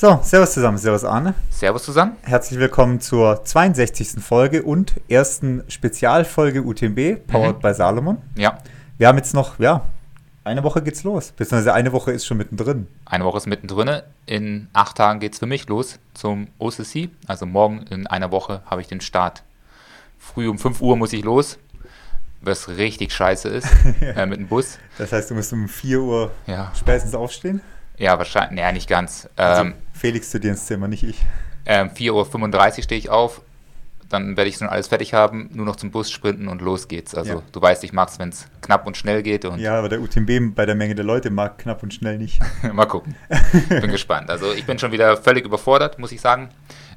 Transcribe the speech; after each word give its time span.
So, 0.00 0.18
Servus 0.22 0.52
zusammen, 0.54 0.78
Servus 0.78 1.04
Arne. 1.04 1.34
Servus 1.50 1.82
zusammen. 1.84 2.16
Herzlich 2.22 2.58
willkommen 2.58 3.00
zur 3.02 3.44
62. 3.44 4.22
Folge 4.24 4.62
und 4.62 4.94
ersten 5.10 5.62
Spezialfolge 5.68 6.62
UTMB, 6.62 7.16
powered 7.26 7.56
Mhm. 7.56 7.60
by 7.60 7.74
Salomon. 7.74 8.18
Ja, 8.34 8.58
Wir 8.96 9.08
haben 9.08 9.18
jetzt 9.18 9.34
noch, 9.34 9.58
ja, 9.58 9.82
eine 10.44 10.62
Woche 10.62 10.80
geht's 10.82 11.04
los. 11.04 11.32
Beziehungsweise 11.32 11.74
eine 11.74 11.92
Woche 11.92 12.12
ist 12.12 12.24
schon 12.24 12.38
mittendrin. 12.38 12.86
eine 13.04 13.24
Woche 13.26 13.36
ist 13.38 13.46
mittendrin. 13.46 14.00
In 14.26 14.68
acht 14.72 14.96
Tagen 14.96 15.20
geht 15.20 15.34
es 15.34 15.38
für 15.38 15.46
mich 15.46 15.68
los 15.68 15.98
zum 16.14 16.48
OCC. 16.58 17.10
Also 17.26 17.44
morgen 17.44 17.82
in 17.90 18.06
einer 18.06 18.30
Woche 18.30 18.62
habe 18.66 18.80
ich 18.80 18.86
den 18.88 19.00
Start. 19.02 19.42
Früh 20.18 20.48
um 20.48 20.58
5 20.58 20.80
Uhr 20.80 20.96
muss 20.96 21.12
ich 21.12 21.24
los, 21.24 21.58
was 22.40 22.68
richtig 22.68 23.12
scheiße 23.12 23.48
ist, 23.48 23.68
äh, 24.00 24.24
mit 24.26 24.38
dem 24.38 24.48
Bus. 24.48 24.78
Das 24.96 25.12
heißt, 25.12 25.30
du 25.30 25.34
musst 25.34 25.52
um 25.52 25.68
4 25.68 26.00
Uhr 26.00 26.30
Ja, 26.46 26.72
spätestens 26.78 27.14
aufstehen. 27.14 27.60
Ja 28.00 28.18
wahrscheinlich, 28.18 28.56
naja, 28.60 28.72
nicht 28.72 28.88
ganz. 28.88 29.28
Also 29.36 29.62
Ähm, 29.62 29.74
Felix 29.92 30.30
zu 30.30 30.40
dir 30.40 30.50
ins 30.50 30.66
Zimmer, 30.66 30.88
nicht 30.88 31.02
ich. 31.04 31.20
ähm, 31.66 31.90
4.35 31.90 32.78
Uhr 32.78 32.82
stehe 32.84 32.98
ich 32.98 33.10
auf, 33.10 33.42
dann 34.08 34.36
werde 34.36 34.48
ich 34.50 34.56
schon 34.56 34.68
alles 34.68 34.88
fertig 34.88 35.14
haben, 35.14 35.50
nur 35.52 35.64
noch 35.66 35.76
zum 35.76 35.92
Bus 35.92 36.10
sprinten 36.10 36.48
und 36.48 36.60
los 36.62 36.88
geht's. 36.88 37.14
Also 37.14 37.34
Ja. 37.34 37.42
du 37.52 37.62
weißt, 37.62 37.84
ich 37.84 37.92
mag 37.92 38.08
es, 38.08 38.18
wenn 38.18 38.30
es 38.30 38.48
knapp 38.60 38.84
und 38.86 38.96
schnell 38.96 39.22
geht 39.22 39.44
und 39.44 39.60
Ja, 39.60 39.78
aber 39.78 39.88
der 39.88 40.00
UTMB 40.00 40.52
bei 40.54 40.66
der 40.66 40.74
Menge 40.74 40.96
der 40.96 41.04
Leute 41.04 41.30
mag 41.30 41.58
knapp 41.58 41.82
und 41.84 41.94
schnell 41.94 42.18
nicht. 42.18 42.40
Mal 42.72 42.86
gucken. 42.86 43.14
Bin 43.68 43.90
gespannt. 43.90 44.28
Also 44.30 44.52
ich 44.52 44.64
bin 44.66 44.78
schon 44.80 44.90
wieder 44.90 45.16
völlig 45.16 45.44
überfordert, 45.44 45.98
muss 46.00 46.10
ich 46.10 46.20
sagen. 46.20 46.48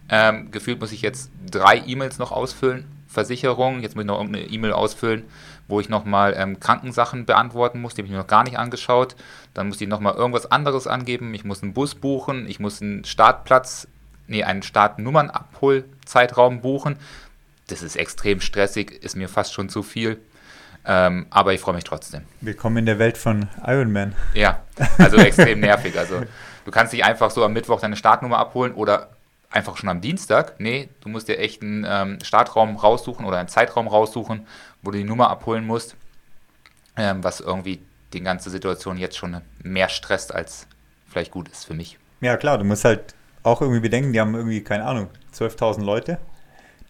Ähm, 0.09 0.49
gefühlt 0.52 0.80
muss 0.80 0.91
ich 0.91 1.02
jetzt 1.03 1.30
drei 1.49 1.83
E-Mails 1.85 2.17
noch 2.17 2.31
ausfüllen. 2.31 2.85
Versicherung, 3.08 3.81
jetzt 3.83 3.95
muss 3.95 4.03
ich 4.03 4.08
noch 4.08 4.17
irgendeine 4.20 4.47
E-Mail 4.47 4.73
ausfüllen, 4.73 5.23
wo 5.73 5.80
ich 5.80 5.90
nochmal 5.90 6.36
ähm, 6.38 6.59
Krankensachen 6.59 7.26
beantworten 7.26 7.81
muss. 7.81 7.95
Die 7.95 8.02
habe 8.02 8.05
ich 8.05 8.12
mir 8.12 8.20
noch 8.20 8.27
gar 8.27 8.44
nicht 8.44 8.59
angeschaut. 8.59 9.16
Dann 9.55 9.70
muss 9.70 9.81
ich 9.81 9.88
nochmal 9.88 10.14
irgendwas 10.14 10.52
anderes 10.52 10.86
angeben. 10.86 11.34
Ich 11.34 11.44
muss 11.44 11.64
einen 11.64 11.73
Bus 11.73 11.95
buchen. 11.95 12.48
Ich 12.48 12.59
muss 12.59 12.80
einen 12.80 13.05
Startplatz, 13.05 13.88
nee, 14.28 14.44
einen 14.44 14.62
Startnummernabholzeitraum 14.62 16.62
buchen. 16.62 16.97
Das 17.67 17.81
ist 17.81 17.95
extrem 17.95 18.39
stressig, 18.39 19.03
ist 19.03 19.16
mir 19.16 19.28
fast 19.28 19.52
schon 19.52 19.67
zu 19.67 19.81
viel. 19.81 20.20
Ähm, 20.86 21.25
aber 21.31 21.53
ich 21.53 21.62
freue 21.62 21.73
mich 21.73 21.86
trotzdem. 21.86 22.22
Willkommen 22.42 22.78
in 22.78 22.86
der 22.86 23.00
Welt 23.00 23.17
von 23.17 23.50
Iron 23.66 23.92
Man. 23.92 24.14
Ja, 24.36 24.62
also 25.00 25.17
extrem 25.17 25.59
nervig. 25.59 25.97
Also 25.97 26.22
du 26.66 26.72
kannst 26.72 26.94
nicht 26.94 27.03
einfach 27.03 27.31
so 27.31 27.44
am 27.44 27.53
Mittwoch 27.53 27.81
deine 27.81 27.95
Startnummer 27.95 28.38
abholen 28.38 28.75
oder 28.75 29.09
einfach 29.54 29.78
schon 29.78 29.90
am 29.90 30.02
Dienstag. 30.02 30.59
Nee, 30.59 30.90
du 31.02 31.09
musst 31.09 31.28
dir 31.28 31.38
echt 31.38 31.62
einen 31.62 31.86
ähm, 31.88 32.20
Startraum 32.23 32.76
raussuchen 32.76 33.26
oder 33.26 33.38
einen 33.38 33.48
Zeitraum 33.48 33.88
raussuchen, 33.88 34.48
wo 34.82 34.92
du 34.92 34.98
die 34.98 35.04
Nummer 35.04 35.30
abholen 35.30 35.66
musst, 35.66 35.96
ähm, 36.98 37.23
was 37.23 37.40
irgendwie 37.40 37.81
die 38.14 38.22
ganze 38.22 38.50
Situation 38.50 38.98
jetzt 38.98 39.18
schon 39.18 39.42
mehr 39.62 39.90
stresst, 39.90 40.34
als 40.34 40.68
vielleicht 41.08 41.31
gut 41.31 41.48
ist 41.50 41.66
für 41.66 41.74
mich. 41.74 41.98
Ja, 42.22 42.38
klar, 42.38 42.58
du 42.58 42.64
musst 42.64 42.84
halt 42.84 43.16
auch 43.44 43.62
irgendwie 43.62 43.80
bedenken, 43.80 44.14
die 44.14 44.20
haben 44.20 44.34
irgendwie, 44.34 44.64
keine 44.64 44.86
Ahnung, 44.86 45.09
12.000 45.36 45.84
Leute, 45.84 46.18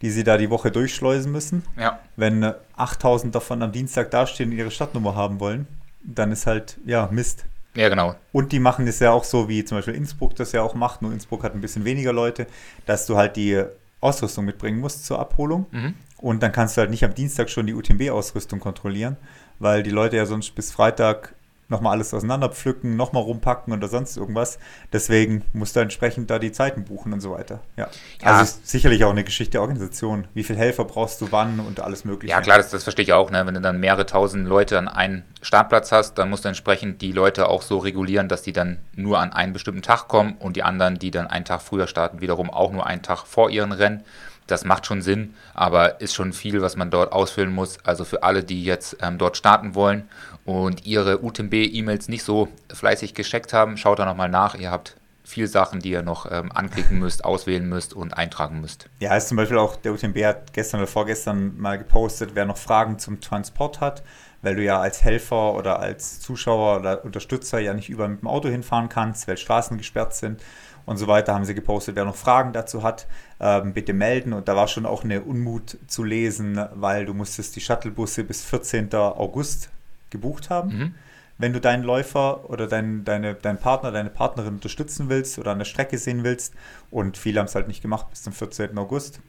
die 0.02 0.10
sie 0.10 0.24
da 0.24 0.38
die 0.38 0.50
Woche 0.50 0.72
durchschleusen 0.72 1.32
müssen. 1.32 1.64
Ja, 1.78 2.00
Wenn 2.16 2.44
äh, 2.44 2.54
8.000 2.78 3.32
davon 3.32 3.62
am 3.62 3.72
Dienstag 3.72 4.12
dastehen 4.12 4.52
und 4.52 4.58
ihre 4.58 4.72
Stadtnummer 4.72 5.16
haben 5.16 5.40
wollen, 5.40 5.68
dann 6.04 6.32
ist 6.32 6.48
halt, 6.48 6.78
ja, 6.86 7.10
Mist. 7.12 7.46
Ja 7.76 7.90
genau. 7.90 8.16
Und 8.32 8.52
die 8.52 8.60
machen 8.60 8.86
das 8.86 9.00
ja 9.00 9.12
auch 9.12 9.24
so, 9.24 9.50
wie 9.50 9.64
zum 9.66 9.78
Beispiel 9.78 9.96
Innsbruck 9.96 10.36
das 10.36 10.52
ja 10.52 10.62
auch 10.62 10.76
macht, 10.76 11.02
nur 11.02 11.12
Innsbruck 11.12 11.44
hat 11.44 11.54
ein 11.54 11.62
bisschen 11.62 11.86
weniger 11.86 12.14
Leute, 12.14 12.48
dass 12.86 13.06
du 13.06 13.18
halt 13.18 13.36
die 13.36 13.64
Ausrüstung 14.00 14.46
mitbringen 14.46 14.80
musst 14.80 15.06
zur 15.06 15.20
Abholung. 15.20 15.66
Mhm. 15.72 15.94
Und 16.18 16.44
dann 16.44 16.52
kannst 16.52 16.78
du 16.78 16.82
halt 16.82 16.90
nicht 16.90 17.04
am 17.04 17.14
Dienstag 17.14 17.50
schon 17.50 17.68
die 17.68 17.74
UTMB-Ausrüstung 17.74 18.60
kontrollieren, 18.60 19.18
weil 19.60 19.84
die 19.84 19.90
Leute 19.90 20.18
ja 20.18 20.26
sonst 20.26 20.56
bis 20.56 20.72
Freitag 20.72 21.36
nochmal 21.70 21.94
alles 21.94 22.14
auseinanderpflücken, 22.14 22.96
nochmal 22.96 23.24
rumpacken 23.24 23.74
oder 23.74 23.88
sonst 23.88 24.18
irgendwas. 24.18 24.60
Deswegen 24.92 25.44
musst 25.54 25.76
du 25.76 25.80
entsprechend 25.80 26.30
da 26.30 26.40
die 26.40 26.52
Zeiten 26.52 26.86
buchen 26.86 27.14
und 27.14 27.22
so 27.22 27.32
weiter. 27.32 27.62
Ja. 27.78 27.90
Ja. 28.22 28.28
Also 28.28 28.44
ist 28.44 28.68
sicherlich 28.68 29.04
auch 29.04 29.12
eine 29.12 29.24
Geschichte 29.24 29.54
der 29.54 29.62
Organisation. 29.62 30.28
Wie 30.34 30.44
viele 30.44 30.60
Helfer 30.60 30.86
brauchst 30.86 31.22
du 31.22 31.32
wann 31.32 31.60
und 31.60 31.80
alles 31.80 32.06
mögliche. 32.06 32.32
Ja, 32.32 32.42
klar, 32.42 32.58
das, 32.58 32.70
das 32.70 32.84
verstehe 32.84 33.04
ich 33.04 33.14
auch. 33.14 33.32
Ne? 33.32 33.46
Wenn 33.46 33.54
du 33.54 33.62
dann 33.62 33.80
mehrere 33.80 34.06
tausend 34.06 34.48
Leute 34.48 34.78
an 34.78 34.88
einen 34.88 35.24
Startplatz 35.42 35.92
hast, 35.92 36.18
dann 36.18 36.30
musst 36.30 36.46
du 36.46 36.50
entsprechend 36.50 37.02
die 37.02 37.12
Leute 37.12 37.48
auch 37.48 37.62
so 37.62 37.78
regulieren, 37.78 38.28
dass 38.28 38.42
die 38.42 38.54
dann 38.54 38.80
nur 38.96 39.20
an 39.20 39.34
einen 39.34 39.54
bestimmten 39.54 39.82
Tag 39.82 40.08
kommen 40.08 40.36
und 40.40 40.56
die 40.56 40.64
anderen, 40.64 41.00
die 41.00 41.12
dann 41.12 41.28
einen 41.28 41.46
Tag 41.46 41.62
früher 41.62 41.88
starten, 41.88 42.22
wiederum 42.22 42.50
auch 42.50 42.72
nur 42.72 42.86
einen 42.86 43.02
Tag 43.02 43.26
vor 43.26 43.50
ihren 43.50 43.72
Rennen. 43.72 44.04
Das 44.48 44.66
macht 44.66 44.86
schon 44.86 45.02
Sinn, 45.02 45.36
aber 45.54 46.02
ist 46.02 46.14
schon 46.14 46.34
viel, 46.34 46.62
was 46.62 46.76
man 46.76 46.92
dort 46.92 47.14
ausfüllen 47.14 47.54
muss. 47.54 47.78
Also 47.86 48.04
für 48.04 48.24
alle, 48.24 48.44
die 48.44 48.64
jetzt 48.64 48.98
ähm, 49.02 49.18
dort 49.18 49.38
starten 49.38 49.74
wollen 49.74 50.10
und 50.46 50.86
ihre 50.86 51.24
UTMB-E-Mails 51.24 52.10
nicht 52.10 52.24
so 52.24 52.50
fleißig 52.74 53.14
gescheckt 53.14 53.54
haben, 53.54 53.78
schaut 53.78 54.00
da 54.00 54.06
nochmal 54.06 54.30
nach. 54.30 54.56
Ihr 54.56 54.72
habt 54.72 54.98
viel 55.24 55.48
Sachen, 55.48 55.80
die 55.80 55.92
ihr 55.92 56.02
noch 56.02 56.30
ähm, 56.30 56.52
anklicken 56.52 57.00
müsst, 57.00 57.24
auswählen 57.24 57.68
müsst 57.68 57.94
und 57.94 58.18
eintragen 58.18 58.60
müsst. 58.60 58.90
Ja, 59.00 59.16
ist 59.16 59.30
zum 59.30 59.38
Beispiel 59.38 59.58
auch, 59.58 59.78
der 59.78 59.94
UTMB 59.94 60.18
hat 60.24 60.54
gestern 60.54 60.82
oder 60.82 60.88
vorgestern 60.88 61.58
mal 61.58 61.78
gepostet, 61.78 62.32
wer 62.34 62.46
noch 62.46 62.58
Fragen 62.58 63.00
zum 63.00 63.22
Transport 63.22 63.80
hat, 63.80 64.04
weil 64.42 64.56
du 64.56 64.64
ja 64.64 64.80
als 64.82 65.04
Helfer 65.04 65.54
oder 65.54 65.80
als 65.80 66.20
Zuschauer 66.20 66.80
oder 66.80 67.06
Unterstützer 67.06 67.60
ja 67.60 67.74
nicht 67.74 67.90
überall 67.90 68.10
mit 68.10 68.22
dem 68.22 68.28
Auto 68.28 68.50
hinfahren 68.50 68.90
kannst, 68.90 69.28
weil 69.28 69.38
Straßen 69.38 69.78
gesperrt 69.78 70.14
sind 70.14 70.42
und 70.86 70.98
so 70.98 71.08
weiter, 71.08 71.34
haben 71.34 71.46
sie 71.46 71.56
gepostet, 71.56 71.96
wer 71.96 72.04
noch 72.04 72.16
Fragen 72.16 72.52
dazu 72.52 72.84
hat, 72.84 73.08
ähm, 73.40 73.74
bitte 73.74 73.94
melden. 73.94 74.34
Und 74.34 74.50
da 74.50 74.58
war 74.58 74.68
schon 74.68 74.86
auch 74.86 75.06
eine 75.06 75.22
Unmut 75.22 75.78
zu 75.88 76.04
lesen, 76.04 76.60
weil 76.74 77.06
du 77.06 77.14
musstest 77.14 77.56
die 77.56 77.62
Shuttlebusse 77.62 78.26
bis 78.26 78.44
14. 78.44 78.94
August 78.94 79.70
gebucht 80.14 80.50
haben 80.50 80.70
Mhm. 80.70 80.96
wenn 81.40 81.52
du 81.52 81.60
deinen 81.60 81.84
Läufer 81.84 82.50
oder 82.50 82.68
deinen, 82.68 83.04
deine, 83.04 83.34
deinen 83.34 83.58
Partner, 83.58 83.92
deine 83.92 84.10
Partnerin 84.12 84.54
unterstützen 84.54 85.10
willst 85.10 85.38
oder 85.40 85.52
an 85.52 85.58
der 85.58 85.66
Strecke 85.66 85.98
sehen 85.98 86.24
willst. 86.24 86.54
Und 86.92 87.18
viele 87.18 87.40
haben 87.40 87.48
es 87.48 87.56
halt 87.56 87.68
nicht 87.68 87.82
gemacht 87.82 88.06
bis 88.12 88.22
zum 88.24 88.32
14. 88.34 88.78
August. 88.78 89.20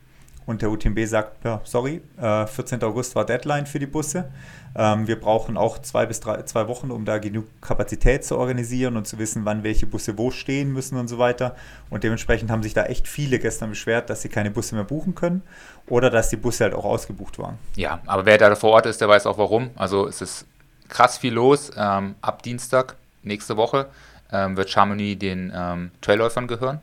Und 0.46 0.60
der 0.60 0.70
UTMB 0.70 1.06
sagt, 1.06 1.42
ja, 1.44 1.62
sorry, 1.64 2.02
äh, 2.20 2.46
14. 2.46 2.82
August 2.84 3.16
war 3.16 3.24
Deadline 3.24 3.64
für 3.64 3.78
die 3.78 3.86
Busse. 3.86 4.30
Ähm, 4.76 5.06
wir 5.08 5.18
brauchen 5.18 5.56
auch 5.56 5.78
zwei 5.78 6.04
bis 6.04 6.20
drei, 6.20 6.42
zwei 6.42 6.68
Wochen, 6.68 6.90
um 6.90 7.06
da 7.06 7.16
genug 7.18 7.46
Kapazität 7.62 8.24
zu 8.26 8.36
organisieren 8.36 8.98
und 8.98 9.06
zu 9.06 9.18
wissen, 9.18 9.46
wann 9.46 9.62
welche 9.62 9.86
Busse 9.86 10.18
wo 10.18 10.30
stehen 10.30 10.70
müssen 10.74 10.98
und 10.98 11.08
so 11.08 11.16
weiter. 11.16 11.56
Und 11.88 12.04
dementsprechend 12.04 12.50
haben 12.50 12.62
sich 12.62 12.74
da 12.74 12.84
echt 12.84 13.08
viele 13.08 13.38
gestern 13.38 13.70
beschwert, 13.70 14.10
dass 14.10 14.20
sie 14.20 14.28
keine 14.28 14.50
Busse 14.50 14.74
mehr 14.74 14.84
buchen 14.84 15.14
können 15.14 15.42
oder 15.88 16.10
dass 16.10 16.28
die 16.28 16.36
Busse 16.36 16.64
halt 16.64 16.74
auch 16.74 16.84
ausgebucht 16.84 17.38
waren. 17.38 17.56
Ja, 17.76 18.00
aber 18.04 18.26
wer 18.26 18.36
da 18.36 18.54
vor 18.54 18.72
Ort 18.72 18.84
ist, 18.84 19.00
der 19.00 19.08
weiß 19.08 19.24
auch 19.26 19.38
warum. 19.38 19.70
Also 19.76 20.06
es 20.06 20.20
ist 20.20 20.46
krass 20.88 21.18
viel 21.18 21.34
los. 21.34 21.70
Ähm, 21.76 22.14
ab 22.20 22.42
Dienstag, 22.42 22.96
nächste 23.22 23.56
Woche, 23.56 23.86
ähm, 24.32 24.56
wird 24.56 24.70
Chamonix 24.70 25.18
den 25.18 25.52
ähm, 25.54 25.90
Trailläufern 26.00 26.46
gehören. 26.46 26.80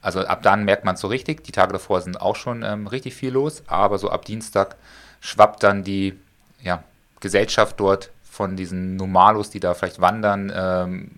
Also 0.00 0.20
ab 0.20 0.42
dann 0.42 0.64
merkt 0.64 0.84
man 0.84 0.96
es 0.96 1.00
so 1.00 1.08
richtig. 1.08 1.44
Die 1.44 1.52
Tage 1.52 1.72
davor 1.72 2.00
sind 2.00 2.20
auch 2.20 2.36
schon 2.36 2.62
ähm, 2.62 2.86
richtig 2.86 3.14
viel 3.14 3.32
los, 3.32 3.62
aber 3.68 3.98
so 3.98 4.10
ab 4.10 4.24
Dienstag 4.24 4.76
schwappt 5.20 5.62
dann 5.62 5.84
die 5.84 6.18
ja, 6.60 6.82
Gesellschaft 7.20 7.78
dort 7.78 8.10
von 8.28 8.56
diesen 8.56 8.96
Normalos, 8.96 9.50
die 9.50 9.60
da 9.60 9.74
vielleicht 9.74 10.00
wandern. 10.00 10.52
Ähm, 10.54 11.10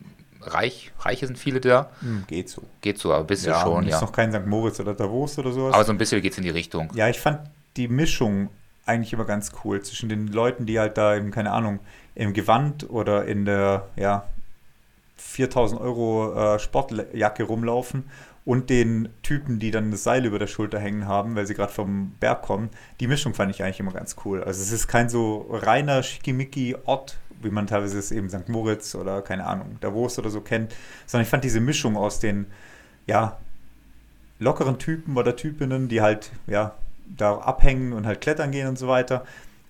reich, 0.43 0.93
reiche 1.00 1.27
sind 1.27 1.39
viele 1.39 1.61
da. 1.61 1.91
Hm, 2.00 2.25
geht 2.27 2.50
so. 2.50 2.62
Geht 2.83 2.99
so, 2.99 3.12
aber 3.12 3.25
ein 3.25 3.27
bisschen 3.27 3.55
schon, 3.55 3.84
ist 3.84 3.93
ja. 3.93 4.00
noch 4.00 4.12
kein 4.12 4.33
St. 4.33 4.47
Moritz 4.47 4.81
oder 4.81 4.94
Davos 4.94 5.39
oder 5.39 5.53
sowas. 5.53 5.75
Aber 5.75 5.84
so 5.84 5.93
ein 5.93 5.99
bisschen 5.99 6.21
geht 6.21 6.33
es 6.33 6.39
in 6.39 6.44
die 6.44 6.50
Richtung. 6.50 6.91
Ja, 6.94 7.09
ich 7.09 7.19
fand 7.19 7.41
die 7.77 7.89
Mischung 7.89 8.50
eigentlich 8.87 9.12
immer 9.12 9.25
ganz 9.25 9.53
cool 9.65 9.81
zwischen 9.83 10.11
den 10.11 10.28
Leuten, 10.28 10.67
die 10.67 10.78
halt 10.78 10.99
da 10.99 11.17
eben, 11.17 11.31
keine 11.31 11.53
Ahnung, 11.53 11.81
im 12.14 12.32
Gewand 12.32 12.88
oder 12.91 13.25
in 13.25 13.44
der, 13.44 13.88
ja, 13.97 14.25
4000 15.16 15.80
Euro 15.80 16.34
äh, 16.34 16.58
Sportjacke 16.58 17.44
rumlaufen 17.44 18.04
und 18.44 18.69
den 18.69 19.08
Typen, 19.22 19.58
die 19.58 19.70
dann 19.70 19.91
das 19.91 20.04
Seil 20.04 20.26
über 20.26 20.38
der 20.38 20.47
Schulter 20.47 20.78
hängen 20.78 21.06
haben, 21.06 21.34
weil 21.34 21.47
sie 21.47 21.54
gerade 21.54 21.72
vom 21.72 22.12
Berg 22.20 22.42
kommen. 22.42 22.69
Die 23.00 23.06
Mischung 23.06 23.32
fand 23.32 23.50
ich 23.50 23.62
eigentlich 23.62 23.80
immer 23.80 23.92
ganz 23.92 24.16
cool. 24.25 24.42
Also 24.42 24.60
es 24.60 24.70
ist 24.70 24.86
kein 24.86 25.08
so 25.08 25.47
reiner 25.50 26.02
Schickimicki-Ort, 26.02 27.16
wie 27.42 27.50
man 27.50 27.66
teilweise 27.66 27.98
es 27.98 28.12
eben 28.12 28.28
St. 28.28 28.48
Moritz 28.48 28.94
oder 28.94 29.22
keine 29.22 29.46
Ahnung, 29.46 29.78
Davos 29.81 30.19
oder 30.19 30.31
so 30.31 30.41
kennt, 30.41 30.75
sondern 31.06 31.25
ich 31.25 31.31
fand 31.31 31.44
diese 31.44 31.60
Mischung 31.60 31.96
aus 31.96 32.19
den, 32.19 32.46
ja, 33.06 33.38
lockeren 34.38 34.78
Typen 34.78 35.17
oder 35.17 35.37
Typinnen, 35.37 35.88
die 35.88 36.00
halt, 36.00 36.32
ja, 36.46 36.75
da 37.06 37.37
abhängen 37.38 37.93
und 37.93 38.06
halt 38.06 38.20
klettern 38.20 38.50
gehen 38.50 38.69
und 38.69 38.78
so 38.78 38.88
weiter. 38.88 39.25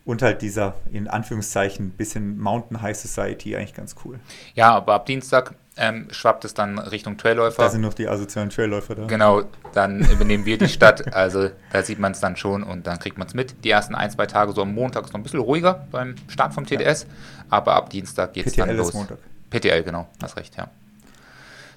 Und 0.04 0.20
halt 0.20 0.42
dieser, 0.42 0.74
in 0.92 1.08
Anführungszeichen, 1.08 1.90
bisschen 1.90 2.38
Mountain 2.38 2.82
High 2.82 2.96
Society 2.96 3.56
eigentlich 3.56 3.74
ganz 3.74 3.96
cool. 4.04 4.20
Ja, 4.54 4.74
aber 4.74 4.94
ab 4.94 5.06
Dienstag 5.06 5.54
ähm, 5.76 6.08
schwappt 6.10 6.44
es 6.44 6.54
dann 6.54 6.78
Richtung 6.78 7.16
Trailläufer. 7.16 7.62
Da 7.62 7.70
sind 7.70 7.80
noch 7.80 7.94
die 7.94 8.06
asozialen 8.06 8.50
Trailläufer 8.50 8.94
da. 8.94 9.06
Genau, 9.06 9.42
dann 9.72 10.00
übernehmen 10.10 10.44
wir 10.44 10.58
die 10.58 10.68
Stadt. 10.68 11.14
Also 11.14 11.50
da 11.72 11.82
sieht 11.82 11.98
man 11.98 12.12
es 12.12 12.20
dann 12.20 12.36
schon 12.36 12.62
und 12.62 12.86
dann 12.86 12.98
kriegt 12.98 13.18
man 13.18 13.26
es 13.26 13.34
mit. 13.34 13.64
Die 13.64 13.70
ersten 13.70 13.94
ein, 13.94 14.10
zwei 14.10 14.26
Tage, 14.26 14.52
so 14.52 14.62
am 14.62 14.74
Montag 14.74 15.04
ist 15.04 15.12
noch 15.12 15.20
ein 15.20 15.22
bisschen 15.22 15.40
ruhiger 15.40 15.86
beim 15.90 16.14
Start 16.28 16.54
vom 16.54 16.66
TDS, 16.66 17.06
aber 17.50 17.74
ab 17.74 17.90
Dienstag 17.90 18.34
geht 18.34 18.46
es 18.46 18.54
dann 18.54 18.76
los. 18.76 18.88
ist 18.88 18.94
Montag. 18.94 19.18
PTL, 19.50 19.82
genau, 19.82 20.08
hast 20.22 20.36
recht, 20.36 20.56
ja. 20.56 20.68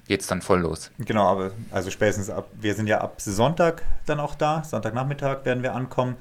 Geht 0.06 0.20
es 0.20 0.26
dann 0.26 0.40
voll 0.40 0.60
los. 0.60 0.90
Genau, 0.98 1.26
aber 1.26 1.50
also 1.70 1.90
spätestens 1.90 2.30
ab, 2.30 2.48
wir 2.60 2.74
sind 2.74 2.86
ja 2.86 3.00
ab 3.00 3.20
Sonntag 3.20 3.82
dann 4.06 4.20
auch 4.20 4.34
da. 4.34 4.64
Sonntagnachmittag 4.64 5.44
werden 5.44 5.62
wir 5.62 5.74
ankommen. 5.74 6.16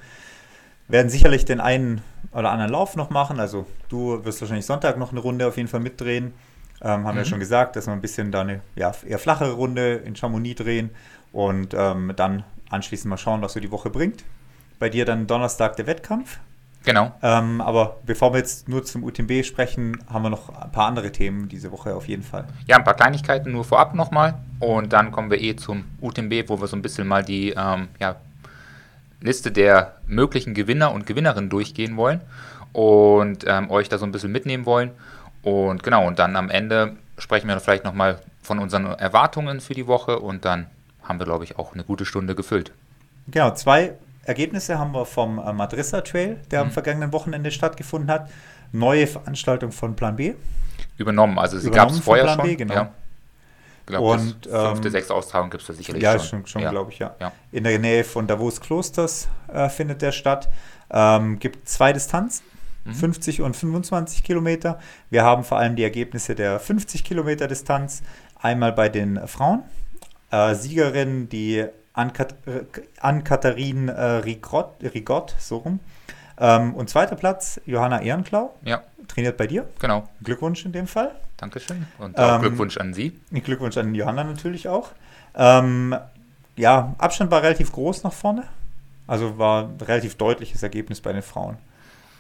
Werden 0.88 1.10
sicherlich 1.10 1.46
den 1.46 1.60
einen 1.60 2.02
oder 2.32 2.52
anderen 2.52 2.72
Lauf 2.72 2.96
noch 2.96 3.10
machen. 3.10 3.40
Also 3.40 3.66
du 3.90 4.24
wirst 4.24 4.42
wahrscheinlich 4.42 4.66
Sonntag 4.66 4.98
noch 4.98 5.12
eine 5.12 5.20
Runde 5.20 5.48
auf 5.48 5.58
jeden 5.58 5.70
Fall 5.70 5.80
mitdrehen. 5.80 6.34
Ähm, 6.82 7.06
haben 7.06 7.16
mhm. 7.16 7.18
wir 7.18 7.26
schon 7.26 7.40
gesagt, 7.40 7.76
dass 7.76 7.88
wir 7.88 7.94
ein 7.94 8.02
bisschen 8.02 8.32
da 8.32 8.42
eine 8.42 8.62
ja, 8.76 8.94
eher 9.06 9.20
flachere 9.20 9.54
Runde 9.54 9.96
in 9.96 10.16
Chamonix 10.16 10.62
drehen 10.62 10.92
und 11.32 11.74
ähm, 11.74 12.14
dann 12.16 12.44
anschließend 12.70 13.10
mal 13.10 13.18
schauen, 13.18 13.42
was 13.42 13.54
so 13.54 13.60
die 13.60 13.72
Woche 13.72 13.90
bringt. 13.90 14.24
Bei 14.80 14.90
dir 14.90 15.06
dann 15.06 15.28
Donnerstag 15.28 15.76
der 15.76 15.88
Wettkampf. 15.88 16.40
Genau. 16.84 17.12
Ähm, 17.22 17.60
aber 17.60 17.98
bevor 18.06 18.32
wir 18.32 18.40
jetzt 18.40 18.70
nur 18.70 18.84
zum 18.86 19.04
UTMB 19.04 19.44
sprechen, 19.44 20.02
haben 20.08 20.24
wir 20.24 20.30
noch 20.30 20.50
ein 20.50 20.72
paar 20.72 20.88
andere 20.88 21.12
Themen 21.12 21.50
diese 21.50 21.72
Woche 21.72 21.94
auf 21.94 22.08
jeden 22.08 22.24
Fall. 22.24 22.46
Ja, 22.66 22.78
ein 22.78 22.84
paar 22.84 22.94
Kleinigkeiten 22.94 23.52
nur 23.52 23.66
vorab 23.66 23.94
nochmal. 23.94 24.36
Und 24.60 24.94
dann 24.94 25.12
kommen 25.12 25.30
wir 25.30 25.42
eh 25.42 25.56
zum 25.56 25.84
UTMB, 26.00 26.48
wo 26.48 26.62
wir 26.62 26.68
so 26.68 26.78
ein 26.78 26.82
bisschen 26.82 27.06
mal 27.06 27.24
die 27.24 27.50
ähm, 27.50 27.90
ja, 28.00 28.16
Liste 29.22 29.52
der 29.52 29.98
möglichen 30.06 30.54
Gewinner 30.54 30.92
und 30.92 31.06
Gewinnerinnen 31.06 31.50
durchgehen 31.50 31.98
wollen 31.98 32.22
und 32.74 33.46
ähm, 33.48 33.70
euch 33.72 33.90
da 33.90 33.98
so 33.98 34.06
ein 34.06 34.12
bisschen 34.12 34.32
mitnehmen 34.32 34.66
wollen. 34.66 34.92
Und 35.42 35.84
genau, 35.84 36.06
und 36.08 36.20
dann 36.20 36.36
am 36.36 36.50
Ende 36.50 36.98
sprechen 37.18 37.48
wir 37.48 37.60
vielleicht 37.60 37.84
nochmal 37.84 38.20
von 38.42 38.60
unseren 38.60 38.86
Erwartungen 38.86 39.60
für 39.62 39.74
die 39.74 39.88
Woche 39.88 40.20
und 40.20 40.46
dann 40.46 40.68
haben 41.04 41.20
wir, 41.20 41.26
glaube 41.26 41.44
ich, 41.44 41.58
auch 41.58 41.74
eine 41.74 41.84
gute 41.84 42.06
Stunde 42.06 42.36
gefüllt. 42.36 42.72
Genau, 43.28 43.52
zwei 43.52 43.94
Ergebnisse 44.24 44.78
haben 44.78 44.92
wir 44.92 45.06
vom 45.06 45.40
äh, 45.40 45.54
Madrissa 45.54 46.02
Trail, 46.02 46.38
der 46.52 46.62
mhm. 46.62 46.68
am 46.68 46.72
vergangenen 46.72 47.14
Wochenende 47.14 47.52
stattgefunden 47.52 48.12
hat. 48.12 48.30
Neue 48.72 49.08
Veranstaltung 49.08 49.72
von 49.72 49.96
Plan 49.96 50.18
B. 50.18 50.34
Übernommen, 50.98 51.40
also 51.40 51.58
sie 51.58 51.72
gab 51.72 51.90
es 51.90 52.00
vorher 52.00 52.26
Plan 52.26 52.40
schon. 52.40 52.48
B, 52.48 52.56
genau. 52.56 52.74
Ja. 52.74 52.92
Glaub, 53.88 54.04
und 54.04 54.20
fünfte, 54.20 54.50
ähm, 54.88 54.92
sechste 54.92 55.14
Austragung 55.14 55.50
gibt 55.50 55.62
es 55.62 55.68
da 55.68 55.74
sicherlich 55.74 56.04
ja, 56.04 56.20
schon. 56.20 56.28
schon, 56.28 56.48
schon 56.48 56.62
ja. 56.62 56.70
glaube 56.70 56.92
ich, 56.92 57.00
ja. 57.00 57.16
ja. 57.22 57.32
In 57.54 57.64
der 57.64 57.80
Nähe 57.80 58.04
von 58.04 58.28
Davos 58.28 58.60
Klosters 58.60 59.30
äh, 59.52 59.70
findet 59.70 60.02
der 60.02 60.12
statt. 60.12 60.50
Ähm, 60.92 61.40
gibt 61.40 61.68
zwei 61.70 61.94
Distanzen, 61.94 62.46
mhm. 62.84 62.94
50 62.94 63.42
und 63.42 63.56
25 63.56 64.24
Kilometer. 64.24 64.78
Wir 65.10 65.24
haben 65.24 65.46
vor 65.46 65.58
allem 65.58 65.78
die 65.78 65.84
Ergebnisse 65.84 66.36
der 66.36 66.60
50 66.60 67.06
Kilometer 67.06 67.48
Distanz. 67.48 68.04
Einmal 68.40 68.74
bei 68.74 68.90
den 68.90 69.26
Frauen. 69.26 69.64
Äh, 70.32 70.54
Siegerin, 70.56 71.30
die 71.30 71.66
Ann-Katharin 71.94 73.88
äh, 73.88 74.04
Rigott, 74.04 74.84
Rigott, 74.84 75.34
so 75.40 75.58
rum. 75.58 75.80
Ähm, 76.40 76.76
und 76.76 76.90
zweiter 76.90 77.16
Platz, 77.16 77.62
Johanna 77.66 78.02
Ehrenklau. 78.02 78.54
Ja. 78.64 78.84
Trainiert 79.08 79.38
bei 79.38 79.48
dir. 79.48 79.68
Genau. 79.80 80.08
Glückwunsch 80.24 80.66
in 80.66 80.72
dem 80.72 80.88
Fall. 80.88 81.16
Dankeschön. 81.38 81.88
Und 82.00 82.18
auch 82.20 82.36
ähm, 82.36 82.42
Glückwunsch 82.42 82.78
an 82.78 82.94
Sie. 82.94 83.20
Glückwunsch 83.32 83.78
an 83.78 83.94
Johanna 83.96 84.24
natürlich 84.24 84.68
auch. 84.68 84.92
Ähm, 85.36 85.96
ja, 86.56 86.96
Abstand 86.98 87.32
war 87.32 87.44
relativ 87.44 87.72
groß 87.72 88.04
nach 88.04 88.14
vorne. 88.14 88.44
Also 89.06 89.38
war 89.38 89.66
ein 89.66 89.78
relativ 89.80 90.16
deutliches 90.16 90.64
Ergebnis 90.64 91.00
bei 91.02 91.14
den 91.14 91.22
Frauen. 91.22 91.58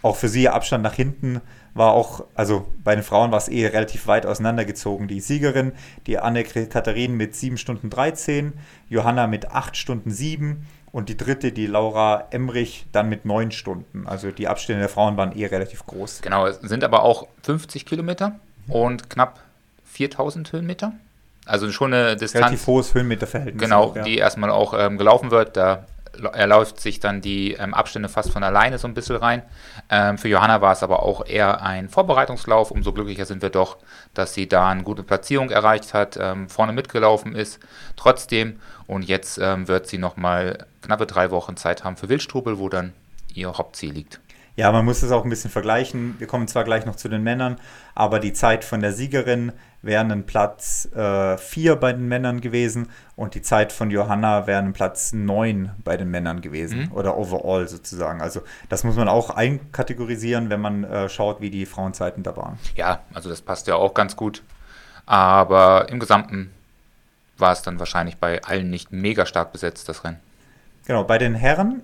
Auch 0.03 0.15
für 0.15 0.29
sie 0.29 0.47
Abstand 0.47 0.83
nach 0.83 0.93
hinten 0.93 1.41
war 1.73 1.91
auch, 1.91 2.23
also 2.35 2.71
bei 2.83 2.95
den 2.95 3.03
Frauen 3.03 3.31
war 3.31 3.39
es 3.39 3.49
eh 3.49 3.67
relativ 3.67 4.07
weit 4.07 4.25
auseinandergezogen. 4.25 5.07
Die 5.07 5.19
Siegerin, 5.19 5.73
die 6.05 6.19
Anne-Katharin 6.19 7.15
mit 7.15 7.35
7 7.35 7.57
Stunden 7.57 7.89
13, 7.89 8.53
Johanna 8.89 9.27
mit 9.27 9.51
8 9.51 9.75
Stunden 9.75 10.11
7 10.11 10.65
und 10.97 11.09
die 11.09 11.15
dritte, 11.15 11.51
die 11.51 11.67
Laura 11.67 12.25
Emrich, 12.31 12.87
dann 12.91 13.07
mit 13.07 13.23
9 13.23 13.51
Stunden. 13.51 14.07
Also 14.07 14.31
die 14.31 14.47
Abstände 14.47 14.79
der 14.79 14.89
Frauen 14.89 15.15
waren 15.15 15.31
eh 15.31 15.45
relativ 15.45 15.85
groß. 15.85 16.23
Genau, 16.23 16.47
es 16.47 16.59
sind 16.61 16.83
aber 16.83 17.03
auch 17.03 17.27
50 17.43 17.85
Kilometer 17.85 18.39
und 18.67 19.07
knapp 19.07 19.39
4000 19.85 20.51
Höhenmeter. 20.53 20.93
Also 21.45 21.69
schon 21.69 21.93
eine 21.93 22.15
Distanz. 22.15 22.45
Relativ 22.45 22.65
hohes 22.65 22.95
Höhenmeterverhältnis. 22.95 23.61
Genau, 23.61 23.83
auch, 23.83 23.95
ja. 23.95 24.01
die 24.01 24.17
erstmal 24.17 24.49
auch 24.49 24.73
ähm, 24.75 24.97
gelaufen 24.97 25.29
wird. 25.29 25.55
Da 25.55 25.85
er 26.33 26.47
läuft 26.47 26.79
sich 26.79 26.99
dann 26.99 27.21
die 27.21 27.53
ähm, 27.53 27.73
Abstände 27.73 28.09
fast 28.09 28.31
von 28.31 28.43
alleine 28.43 28.77
so 28.77 28.87
ein 28.87 28.93
bisschen 28.93 29.17
rein. 29.17 29.43
Ähm, 29.89 30.17
für 30.17 30.27
Johanna 30.27 30.61
war 30.61 30.73
es 30.73 30.83
aber 30.83 31.03
auch 31.03 31.25
eher 31.25 31.61
ein 31.61 31.89
Vorbereitungslauf. 31.89 32.71
Umso 32.71 32.93
glücklicher 32.93 33.25
sind 33.25 33.41
wir 33.41 33.49
doch, 33.49 33.77
dass 34.13 34.33
sie 34.33 34.47
da 34.47 34.69
eine 34.69 34.83
gute 34.83 35.03
Platzierung 35.03 35.49
erreicht 35.49 35.93
hat, 35.93 36.17
ähm, 36.19 36.49
vorne 36.49 36.73
mitgelaufen 36.73 37.35
ist. 37.35 37.59
Trotzdem, 37.95 38.59
und 38.87 39.03
jetzt 39.03 39.37
ähm, 39.37 39.67
wird 39.67 39.87
sie 39.87 39.97
nochmal 39.97 40.65
knappe 40.81 41.05
drei 41.05 41.29
Wochen 41.31 41.57
Zeit 41.57 41.83
haben 41.83 41.97
für 41.97 42.09
Wildstrubel, 42.09 42.57
wo 42.57 42.69
dann 42.69 42.93
ihr 43.33 43.53
Hauptziel 43.53 43.91
liegt. 43.91 44.19
Ja, 44.55 44.71
man 44.71 44.85
muss 44.85 45.03
es 45.03 45.11
auch 45.11 45.23
ein 45.23 45.29
bisschen 45.29 45.51
vergleichen. 45.51 46.15
Wir 46.17 46.25
kommen 46.25 46.47
zwar 46.47 46.63
gleich 46.63 46.83
noch 46.87 46.95
zu 46.95 47.09
den 47.09 47.21
Männern, 47.21 47.57
aber 47.93 48.19
die 48.19 48.33
Zeit 48.33 48.63
von 48.63 48.79
der 48.81 48.91
Siegerin 48.91 49.51
wäre 49.83 50.03
ein 50.03 50.25
Platz 50.25 50.89
4 50.91 50.97
äh, 50.97 51.75
bei 51.75 51.93
den 51.93 52.07
Männern 52.07 52.41
gewesen 52.41 52.89
und 53.15 53.35
die 53.35 53.43
Zeit 53.43 53.71
von 53.71 53.91
Johanna 53.91 54.47
wäre 54.47 54.59
ein 54.59 54.73
Platz 54.73 55.13
9 55.13 55.73
bei 55.83 55.95
den 55.95 56.09
Männern 56.09 56.41
gewesen 56.41 56.85
mhm. 56.85 56.91
oder 56.91 57.17
overall 57.17 57.67
sozusagen. 57.67 58.19
Also 58.19 58.41
das 58.67 58.83
muss 58.83 58.95
man 58.95 59.07
auch 59.07 59.29
einkategorisieren, 59.29 60.49
wenn 60.49 60.61
man 60.61 60.83
äh, 60.83 61.07
schaut, 61.07 61.39
wie 61.39 61.51
die 61.51 61.67
Frauenzeiten 61.67 62.23
da 62.23 62.35
waren. 62.35 62.57
Ja, 62.73 63.01
also 63.13 63.29
das 63.29 63.41
passt 63.41 63.67
ja 63.67 63.75
auch 63.75 63.93
ganz 63.93 64.15
gut. 64.15 64.41
Aber 65.05 65.87
im 65.89 65.99
Gesamten 65.99 66.51
war 67.37 67.51
es 67.51 67.61
dann 67.61 67.79
wahrscheinlich 67.79 68.17
bei 68.17 68.43
allen 68.43 68.69
nicht 68.69 68.91
mega 68.91 69.25
stark 69.25 69.51
besetzt, 69.51 69.89
das 69.89 70.03
Rennen. 70.03 70.19
Genau, 70.85 71.03
bei 71.03 71.17
den 71.17 71.35
Herren 71.35 71.81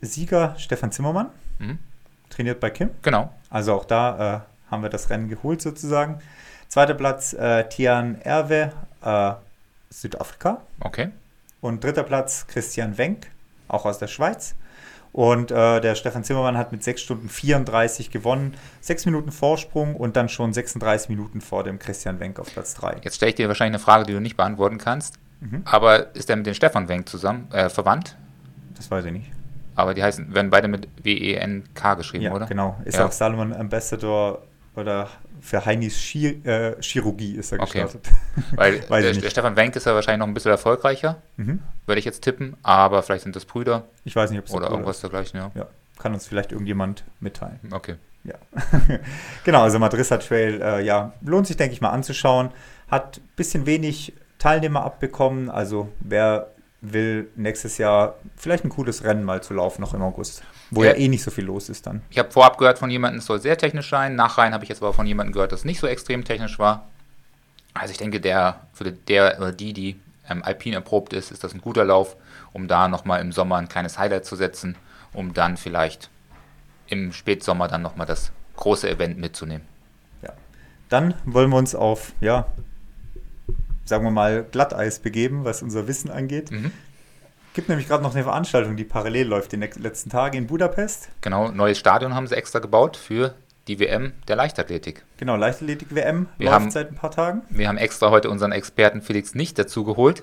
Sieger 0.00 0.54
Stefan 0.58 0.92
Zimmermann. 0.92 1.30
Mhm 1.58 1.78
trainiert 2.30 2.60
bei 2.60 2.70
Kim. 2.70 2.90
Genau. 3.02 3.32
Also 3.50 3.74
auch 3.74 3.84
da 3.84 4.44
äh, 4.66 4.70
haben 4.70 4.82
wir 4.82 4.90
das 4.90 5.10
Rennen 5.10 5.28
geholt 5.28 5.62
sozusagen. 5.62 6.20
Zweiter 6.68 6.94
Platz 6.94 7.32
äh, 7.32 7.68
Tian 7.68 8.20
Erwe, 8.20 8.72
äh, 9.02 9.32
Südafrika. 9.90 10.62
Okay. 10.80 11.10
Und 11.60 11.82
dritter 11.82 12.02
Platz 12.02 12.46
Christian 12.46 12.98
Wenk, 12.98 13.30
auch 13.68 13.86
aus 13.86 13.98
der 13.98 14.08
Schweiz. 14.08 14.54
Und 15.16 15.50
äh, 15.50 15.80
der 15.80 15.94
Stefan 15.94 16.24
Zimmermann 16.24 16.58
hat 16.58 16.72
mit 16.72 16.84
6 16.84 17.00
Stunden 17.00 17.30
34 17.30 18.10
gewonnen, 18.10 18.52
6 18.82 19.06
Minuten 19.06 19.32
Vorsprung 19.32 19.96
und 19.96 20.14
dann 20.14 20.28
schon 20.28 20.52
36 20.52 21.08
Minuten 21.08 21.40
vor 21.40 21.64
dem 21.64 21.78
Christian 21.78 22.20
Wenk 22.20 22.38
auf 22.38 22.52
Platz 22.52 22.74
3. 22.74 22.98
Jetzt 23.02 23.16
stelle 23.16 23.30
ich 23.30 23.36
dir 23.36 23.48
wahrscheinlich 23.48 23.76
eine 23.76 23.82
Frage, 23.82 24.04
die 24.04 24.12
du 24.12 24.20
nicht 24.20 24.36
beantworten 24.36 24.76
kannst. 24.76 25.14
Mhm. 25.40 25.62
Aber 25.64 26.14
ist 26.14 26.28
der 26.28 26.36
mit 26.36 26.44
dem 26.44 26.52
Stefan 26.52 26.90
Wenk 26.90 27.08
zusammen 27.08 27.48
äh, 27.50 27.70
verwandt? 27.70 28.18
Das 28.74 28.90
weiß 28.90 29.06
ich 29.06 29.12
nicht. 29.12 29.30
Aber 29.74 29.94
die 29.94 30.02
heißen, 30.02 30.34
werden 30.34 30.50
beide 30.50 30.68
mit 30.68 30.86
W-E-N-K 31.02 31.94
geschrieben, 31.94 32.24
ja, 32.24 32.34
oder? 32.34 32.44
Genau. 32.44 32.78
Ist 32.84 32.98
ja. 32.98 33.06
auch 33.06 33.12
Salomon 33.12 33.54
Ambassador 33.54 34.42
oder 34.76 35.08
für 35.40 35.64
Heinis 35.64 35.96
Chir 35.96 36.44
äh, 36.44 36.80
Chirurgie 36.80 37.34
ist 37.34 37.52
er 37.52 37.60
okay. 37.60 37.82
gestartet. 37.82 38.12
Weil 38.56 39.02
der, 39.02 39.12
der, 39.12 39.30
Stefan 39.30 39.56
Wenk 39.56 39.74
ist 39.76 39.86
ja 39.86 39.94
wahrscheinlich 39.94 40.20
noch 40.20 40.26
ein 40.26 40.34
bisschen 40.34 40.50
erfolgreicher, 40.50 41.22
mhm. 41.36 41.60
würde 41.86 41.98
ich 41.98 42.04
jetzt 42.04 42.22
tippen, 42.22 42.56
aber 42.62 43.02
vielleicht 43.02 43.24
sind 43.24 43.36
das 43.36 43.44
Brüder. 43.44 43.84
Ich 44.04 44.14
weiß 44.14 44.30
nicht, 44.30 44.40
ob 44.40 44.46
es 44.46 44.52
Oder 44.52 44.70
irgendwas 44.70 45.00
dergleichen, 45.00 45.38
ja. 45.40 45.50
ja. 45.54 45.66
Kann 45.98 46.12
uns 46.12 46.26
vielleicht 46.26 46.52
irgendjemand 46.52 47.04
mitteilen. 47.20 47.58
Okay. 47.70 47.96
Ja. 48.24 48.34
genau, 49.44 49.62
also 49.62 49.78
Madrissa 49.78 50.18
Trail, 50.18 50.60
äh, 50.60 50.84
ja, 50.84 51.12
lohnt 51.22 51.46
sich, 51.46 51.56
denke 51.56 51.72
ich 51.72 51.80
mal, 51.80 51.90
anzuschauen. 51.90 52.50
Hat 52.88 53.18
ein 53.18 53.28
bisschen 53.36 53.66
wenig 53.66 54.12
Teilnehmer 54.38 54.84
abbekommen, 54.84 55.48
also 55.48 55.88
wer 56.00 56.48
will 56.80 57.28
nächstes 57.36 57.78
Jahr 57.78 58.16
vielleicht 58.36 58.64
ein 58.64 58.68
cooles 58.68 59.04
Rennen 59.04 59.24
mal 59.24 59.42
zu 59.42 59.54
laufen, 59.54 59.80
noch 59.80 59.94
im 59.94 60.02
August. 60.02 60.42
Wo 60.70 60.84
ja, 60.84 60.90
ja 60.90 60.96
eh 60.96 61.08
nicht 61.08 61.22
so 61.22 61.30
viel 61.30 61.44
los 61.44 61.68
ist 61.68 61.86
dann. 61.86 62.02
Ich 62.10 62.18
habe 62.18 62.30
vorab 62.30 62.58
gehört 62.58 62.78
von 62.78 62.90
jemandem, 62.90 63.20
es 63.20 63.26
soll 63.26 63.40
sehr 63.40 63.56
technisch 63.56 63.88
sein. 63.88 64.16
Nachrein 64.16 64.52
habe 64.52 64.64
ich 64.64 64.68
jetzt 64.68 64.82
aber 64.82 64.92
von 64.92 65.06
jemandem 65.06 65.32
gehört, 65.32 65.52
dass 65.52 65.60
es 65.60 65.64
nicht 65.64 65.80
so 65.80 65.86
extrem 65.86 66.24
technisch 66.24 66.58
war. 66.58 66.88
Also 67.74 67.92
ich 67.92 67.98
denke, 67.98 68.20
der, 68.20 68.66
für 68.72 68.90
der 68.90 69.36
oder 69.38 69.52
die, 69.52 69.72
die 69.72 69.96
ähm, 70.28 70.42
Alpin 70.42 70.72
erprobt 70.72 71.12
ist, 71.12 71.30
ist 71.30 71.44
das 71.44 71.54
ein 71.54 71.60
guter 71.60 71.84
Lauf, 71.84 72.16
um 72.52 72.68
da 72.68 72.88
nochmal 72.88 73.20
im 73.20 73.32
Sommer 73.32 73.56
ein 73.56 73.68
kleines 73.68 73.98
Highlight 73.98 74.24
zu 74.24 74.34
setzen, 74.34 74.76
um 75.12 75.34
dann 75.34 75.56
vielleicht 75.56 76.10
im 76.88 77.12
Spätsommer 77.12 77.68
dann 77.68 77.82
nochmal 77.82 78.06
das 78.06 78.32
große 78.56 78.88
Event 78.88 79.18
mitzunehmen. 79.18 79.66
Ja. 80.22 80.32
Dann 80.88 81.14
wollen 81.24 81.50
wir 81.50 81.56
uns 81.56 81.74
auf, 81.74 82.12
ja, 82.20 82.46
sagen 83.84 84.04
wir 84.04 84.10
mal, 84.10 84.44
Glatteis 84.50 84.98
begeben, 84.98 85.44
was 85.44 85.62
unser 85.62 85.86
Wissen 85.86 86.10
angeht. 86.10 86.50
Mhm. 86.50 86.72
Gibt 87.56 87.70
nämlich 87.70 87.88
gerade 87.88 88.02
noch 88.02 88.14
eine 88.14 88.22
Veranstaltung, 88.22 88.76
die 88.76 88.84
parallel 88.84 89.28
läuft 89.28 89.52
die 89.52 89.56
letzten 89.56 90.10
Tage 90.10 90.36
in 90.36 90.46
Budapest. 90.46 91.08
Genau, 91.22 91.50
neues 91.50 91.78
Stadion 91.78 92.14
haben 92.14 92.26
sie 92.26 92.36
extra 92.36 92.58
gebaut 92.58 92.98
für 92.98 93.34
die 93.66 93.80
WM 93.80 94.12
der 94.28 94.36
Leichtathletik. 94.36 95.06
Genau, 95.16 95.36
Leichtathletik-WM 95.36 96.28
läuft 96.36 96.52
haben, 96.52 96.70
seit 96.70 96.90
ein 96.90 96.96
paar 96.96 97.12
Tagen. 97.12 97.40
Wir 97.48 97.68
haben 97.68 97.78
extra 97.78 98.10
heute 98.10 98.28
unseren 98.28 98.52
Experten 98.52 99.00
Felix 99.00 99.34
nicht 99.34 99.58
dazu 99.58 99.84
geholt. 99.84 100.22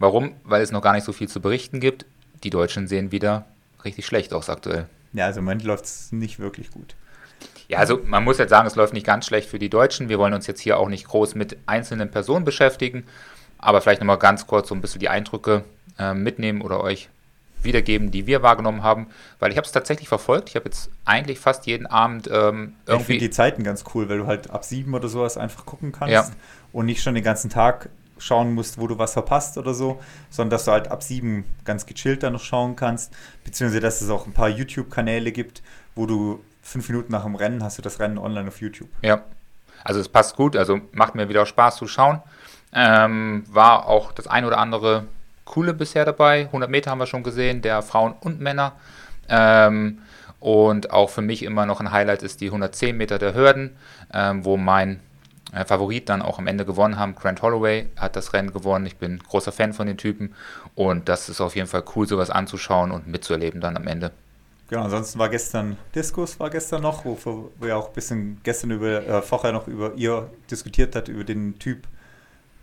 Warum? 0.00 0.34
Weil 0.42 0.60
es 0.60 0.72
noch 0.72 0.82
gar 0.82 0.92
nicht 0.94 1.04
so 1.04 1.12
viel 1.12 1.28
zu 1.28 1.40
berichten 1.40 1.78
gibt. 1.78 2.04
Die 2.42 2.50
Deutschen 2.50 2.88
sehen 2.88 3.12
wieder 3.12 3.44
richtig 3.84 4.04
schlecht 4.04 4.34
aus 4.34 4.50
aktuell. 4.50 4.86
Ja, 5.12 5.26
also 5.26 5.38
im 5.38 5.44
Moment 5.44 5.62
läuft 5.62 5.84
es 5.84 6.10
nicht 6.10 6.40
wirklich 6.40 6.72
gut. 6.72 6.96
Ja, 7.68 7.78
also 7.78 8.00
man 8.04 8.24
muss 8.24 8.38
jetzt 8.38 8.50
sagen, 8.50 8.66
es 8.66 8.74
läuft 8.74 8.92
nicht 8.92 9.06
ganz 9.06 9.26
schlecht 9.26 9.48
für 9.48 9.60
die 9.60 9.70
Deutschen. 9.70 10.08
Wir 10.08 10.18
wollen 10.18 10.34
uns 10.34 10.48
jetzt 10.48 10.60
hier 10.60 10.80
auch 10.80 10.88
nicht 10.88 11.06
groß 11.06 11.36
mit 11.36 11.58
einzelnen 11.66 12.10
Personen 12.10 12.44
beschäftigen, 12.44 13.04
aber 13.58 13.80
vielleicht 13.80 14.00
nochmal 14.00 14.18
ganz 14.18 14.48
kurz 14.48 14.68
so 14.68 14.74
ein 14.74 14.80
bisschen 14.80 14.98
die 14.98 15.08
Eindrücke 15.08 15.62
äh, 15.98 16.14
mitnehmen 16.14 16.62
oder 16.62 16.82
euch 16.82 17.08
wiedergeben, 17.62 18.10
die 18.10 18.26
wir 18.26 18.42
wahrgenommen 18.42 18.82
haben, 18.82 19.06
weil 19.38 19.52
ich 19.52 19.56
habe 19.56 19.66
es 19.66 19.72
tatsächlich 19.72 20.08
verfolgt. 20.08 20.48
Ich 20.48 20.56
habe 20.56 20.64
jetzt 20.64 20.90
eigentlich 21.04 21.38
fast 21.38 21.66
jeden 21.66 21.86
Abend 21.86 22.26
ähm, 22.26 22.74
irgendwie... 22.86 23.02
Ich 23.02 23.06
finde 23.06 23.18
die 23.20 23.30
Zeiten 23.30 23.62
ganz 23.62 23.84
cool, 23.94 24.08
weil 24.08 24.18
du 24.18 24.26
halt 24.26 24.50
ab 24.50 24.64
sieben 24.64 24.94
oder 24.94 25.08
sowas 25.08 25.36
einfach 25.36 25.64
gucken 25.64 25.92
kannst 25.92 26.12
ja. 26.12 26.26
und 26.72 26.86
nicht 26.86 27.02
schon 27.02 27.14
den 27.14 27.24
ganzen 27.24 27.50
Tag 27.50 27.88
schauen 28.18 28.54
musst, 28.54 28.78
wo 28.78 28.86
du 28.86 28.98
was 28.98 29.12
verpasst 29.12 29.58
oder 29.58 29.74
so, 29.74 30.00
sondern 30.30 30.50
dass 30.50 30.64
du 30.64 30.72
halt 30.72 30.88
ab 30.88 31.02
sieben 31.02 31.44
ganz 31.64 31.86
gechillt 31.86 32.22
da 32.22 32.30
noch 32.30 32.42
schauen 32.42 32.76
kannst, 32.76 33.12
beziehungsweise 33.44 33.80
dass 33.80 34.00
es 34.00 34.10
auch 34.10 34.26
ein 34.26 34.32
paar 34.32 34.48
YouTube-Kanäle 34.48 35.32
gibt, 35.32 35.62
wo 35.94 36.06
du 36.06 36.42
fünf 36.62 36.88
Minuten 36.88 37.12
nach 37.12 37.24
dem 37.24 37.34
Rennen 37.34 37.62
hast 37.62 37.78
du 37.78 37.82
das 37.82 37.98
Rennen 37.98 38.18
online 38.18 38.48
auf 38.48 38.60
YouTube. 38.60 38.88
Ja. 39.02 39.22
Also 39.84 39.98
es 39.98 40.08
passt 40.08 40.36
gut, 40.36 40.56
also 40.56 40.80
macht 40.92 41.16
mir 41.16 41.28
wieder 41.28 41.44
Spaß 41.44 41.76
zu 41.76 41.88
schauen. 41.88 42.22
Ähm, 42.72 43.44
war 43.50 43.86
auch 43.88 44.12
das 44.12 44.28
ein 44.28 44.44
oder 44.44 44.58
andere 44.58 45.06
coole 45.52 45.74
bisher 45.74 46.04
dabei. 46.04 46.46
100 46.46 46.70
Meter 46.70 46.90
haben 46.90 46.98
wir 46.98 47.06
schon 47.06 47.22
gesehen, 47.22 47.60
der 47.60 47.82
Frauen 47.82 48.14
und 48.20 48.40
Männer. 48.40 48.72
Ähm, 49.28 49.98
und 50.40 50.90
auch 50.90 51.10
für 51.10 51.20
mich 51.20 51.42
immer 51.42 51.66
noch 51.66 51.80
ein 51.80 51.92
Highlight 51.92 52.22
ist 52.22 52.40
die 52.40 52.46
110 52.46 52.96
Meter 52.96 53.18
der 53.18 53.34
Hürden, 53.34 53.76
ähm, 54.12 54.44
wo 54.44 54.56
mein 54.56 55.00
äh, 55.52 55.64
Favorit 55.64 56.08
dann 56.08 56.22
auch 56.22 56.38
am 56.38 56.46
Ende 56.46 56.64
gewonnen 56.64 56.98
haben. 56.98 57.14
Grant 57.14 57.42
Holloway 57.42 57.86
hat 57.96 58.16
das 58.16 58.32
Rennen 58.32 58.52
gewonnen. 58.52 58.86
Ich 58.86 58.96
bin 58.96 59.18
großer 59.18 59.52
Fan 59.52 59.74
von 59.74 59.86
den 59.86 59.98
Typen 59.98 60.34
und 60.74 61.08
das 61.08 61.28
ist 61.28 61.40
auf 61.42 61.54
jeden 61.54 61.68
Fall 61.68 61.84
cool, 61.94 62.08
sowas 62.08 62.30
anzuschauen 62.30 62.90
und 62.90 63.06
mitzuerleben 63.06 63.60
dann 63.60 63.76
am 63.76 63.86
Ende. 63.86 64.10
Genau, 64.70 64.84
ansonsten 64.84 65.18
war 65.18 65.28
gestern 65.28 65.76
Diskus 65.94 66.40
war 66.40 66.48
gestern 66.48 66.80
noch, 66.80 67.04
wo 67.04 67.50
wir 67.60 67.76
auch 67.76 67.88
ein 67.88 67.94
bisschen 67.94 68.40
gestern 68.42 68.70
über, 68.70 69.06
äh, 69.06 69.20
vorher 69.20 69.52
noch 69.52 69.68
über 69.68 69.92
ihr 69.96 70.30
diskutiert 70.50 70.96
hat, 70.96 71.08
über 71.08 71.24
den 71.24 71.58
Typ, 71.58 71.86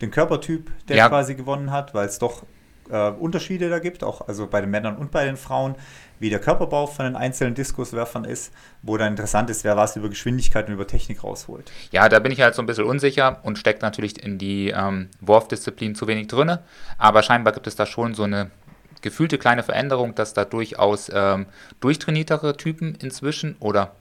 den 0.00 0.10
Körpertyp, 0.10 0.72
der 0.88 0.96
ja. 0.96 1.08
quasi 1.08 1.36
gewonnen 1.36 1.70
hat, 1.70 1.94
weil 1.94 2.06
es 2.06 2.18
doch 2.18 2.42
äh, 2.90 3.10
Unterschiede 3.10 3.68
da 3.68 3.78
gibt, 3.78 4.04
auch 4.04 4.26
also 4.28 4.46
bei 4.46 4.60
den 4.60 4.70
Männern 4.70 4.96
und 4.96 5.10
bei 5.10 5.24
den 5.24 5.36
Frauen, 5.36 5.74
wie 6.18 6.30
der 6.30 6.38
Körperbau 6.38 6.86
von 6.86 7.06
den 7.06 7.16
einzelnen 7.16 7.54
Diskuswerfern 7.54 8.24
ist, 8.24 8.52
wo 8.82 8.96
dann 8.96 9.08
interessant 9.12 9.50
ist, 9.50 9.64
wer 9.64 9.76
was 9.76 9.96
über 9.96 10.08
Geschwindigkeit 10.08 10.68
und 10.68 10.74
über 10.74 10.86
Technik 10.86 11.24
rausholt. 11.24 11.70
Ja, 11.92 12.08
da 12.08 12.18
bin 12.18 12.32
ich 12.32 12.40
halt 12.40 12.54
so 12.54 12.62
ein 12.62 12.66
bisschen 12.66 12.84
unsicher 12.84 13.40
und 13.42 13.58
steckt 13.58 13.82
natürlich 13.82 14.22
in 14.22 14.38
die 14.38 14.70
ähm, 14.70 15.08
Wurfdisziplin 15.20 15.94
zu 15.94 16.06
wenig 16.06 16.28
drin, 16.28 16.58
aber 16.98 17.22
scheinbar 17.22 17.52
gibt 17.54 17.66
es 17.66 17.76
da 17.76 17.86
schon 17.86 18.14
so 18.14 18.24
eine 18.24 18.50
gefühlte 19.02 19.38
kleine 19.38 19.62
Veränderung, 19.62 20.14
dass 20.14 20.34
da 20.34 20.44
durchaus 20.44 21.10
ähm, 21.12 21.46
durchtrainiertere 21.80 22.56
Typen 22.56 22.94
inzwischen 22.96 23.56
oder 23.60 23.92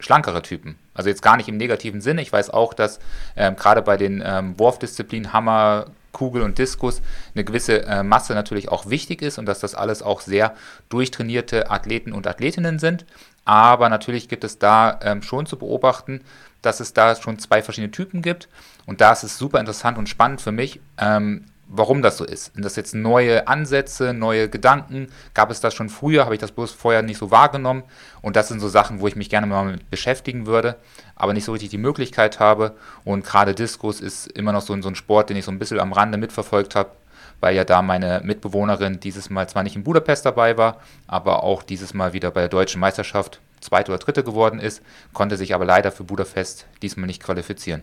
schlankere 0.00 0.42
Typen. 0.42 0.76
Also 0.94 1.10
jetzt 1.10 1.22
gar 1.22 1.36
nicht 1.36 1.48
im 1.48 1.56
negativen 1.56 2.00
Sinne. 2.00 2.22
Ich 2.22 2.32
weiß 2.32 2.50
auch, 2.50 2.74
dass 2.74 3.00
ähm, 3.36 3.56
gerade 3.56 3.82
bei 3.82 3.96
den 3.96 4.22
ähm, 4.24 4.58
Wurfdisziplinen 4.58 5.32
Hammer, 5.32 5.86
Kugel 6.12 6.42
und 6.42 6.58
Diskus 6.58 7.02
eine 7.34 7.44
gewisse 7.44 7.84
äh, 7.84 8.02
Masse 8.02 8.34
natürlich 8.34 8.68
auch 8.68 8.88
wichtig 8.88 9.22
ist 9.22 9.38
und 9.38 9.46
dass 9.46 9.60
das 9.60 9.74
alles 9.74 10.02
auch 10.02 10.20
sehr 10.20 10.54
durchtrainierte 10.88 11.70
Athleten 11.70 12.12
und 12.12 12.26
Athletinnen 12.26 12.78
sind. 12.78 13.04
Aber 13.44 13.88
natürlich 13.88 14.28
gibt 14.28 14.44
es 14.44 14.58
da 14.58 14.98
ähm, 15.02 15.22
schon 15.22 15.46
zu 15.46 15.58
beobachten, 15.58 16.20
dass 16.62 16.80
es 16.80 16.92
da 16.92 17.14
schon 17.16 17.38
zwei 17.38 17.62
verschiedene 17.62 17.90
Typen 17.90 18.22
gibt. 18.22 18.48
Und 18.86 19.00
da 19.00 19.12
ist 19.12 19.22
es 19.22 19.38
super 19.38 19.60
interessant 19.60 19.98
und 19.98 20.08
spannend 20.08 20.40
für 20.40 20.52
mich, 20.52 20.80
ähm, 20.98 21.46
warum 21.72 22.02
das 22.02 22.16
so 22.16 22.24
ist. 22.24 22.52
Sind 22.52 22.64
das 22.64 22.76
jetzt 22.76 22.94
neue 22.94 23.46
Ansätze, 23.46 24.12
neue 24.12 24.48
Gedanken? 24.48 25.06
Gab 25.34 25.50
es 25.50 25.60
das 25.60 25.72
schon 25.72 25.88
früher? 25.88 26.24
Habe 26.24 26.34
ich 26.34 26.40
das 26.40 26.50
bloß 26.50 26.72
vorher 26.72 27.02
nicht 27.02 27.18
so 27.18 27.30
wahrgenommen? 27.30 27.84
Und 28.22 28.36
das 28.36 28.48
sind 28.48 28.60
so 28.60 28.68
Sachen, 28.68 29.00
wo 29.00 29.06
ich 29.06 29.16
mich 29.16 29.30
gerne 29.30 29.46
mal 29.46 29.64
mit 29.64 29.88
beschäftigen 29.88 30.46
würde, 30.46 30.76
aber 31.14 31.32
nicht 31.32 31.44
so 31.44 31.52
richtig 31.52 31.70
die 31.70 31.78
Möglichkeit 31.78 32.40
habe. 32.40 32.76
Und 33.04 33.24
gerade 33.24 33.54
Diskus 33.54 34.00
ist 34.00 34.26
immer 34.26 34.52
noch 34.52 34.62
so, 34.62 34.80
so 34.82 34.88
ein 34.88 34.96
Sport, 34.96 35.30
den 35.30 35.36
ich 35.36 35.44
so 35.44 35.52
ein 35.52 35.60
bisschen 35.60 35.78
am 35.78 35.92
Rande 35.92 36.18
mitverfolgt 36.18 36.74
habe, 36.74 36.90
weil 37.38 37.54
ja 37.54 37.64
da 37.64 37.82
meine 37.82 38.20
Mitbewohnerin 38.24 38.98
dieses 38.98 39.30
Mal 39.30 39.48
zwar 39.48 39.62
nicht 39.62 39.76
in 39.76 39.84
Budapest 39.84 40.26
dabei 40.26 40.58
war, 40.58 40.78
aber 41.06 41.44
auch 41.44 41.62
dieses 41.62 41.94
Mal 41.94 42.12
wieder 42.12 42.32
bei 42.32 42.40
der 42.40 42.48
deutschen 42.48 42.80
Meisterschaft 42.80 43.40
zweite 43.60 43.92
oder 43.92 43.98
dritte 43.98 44.24
geworden 44.24 44.58
ist, 44.58 44.82
konnte 45.12 45.36
sich 45.36 45.54
aber 45.54 45.64
leider 45.64 45.92
für 45.92 46.02
Budapest 46.02 46.66
diesmal 46.82 47.06
nicht 47.06 47.22
qualifizieren. 47.22 47.82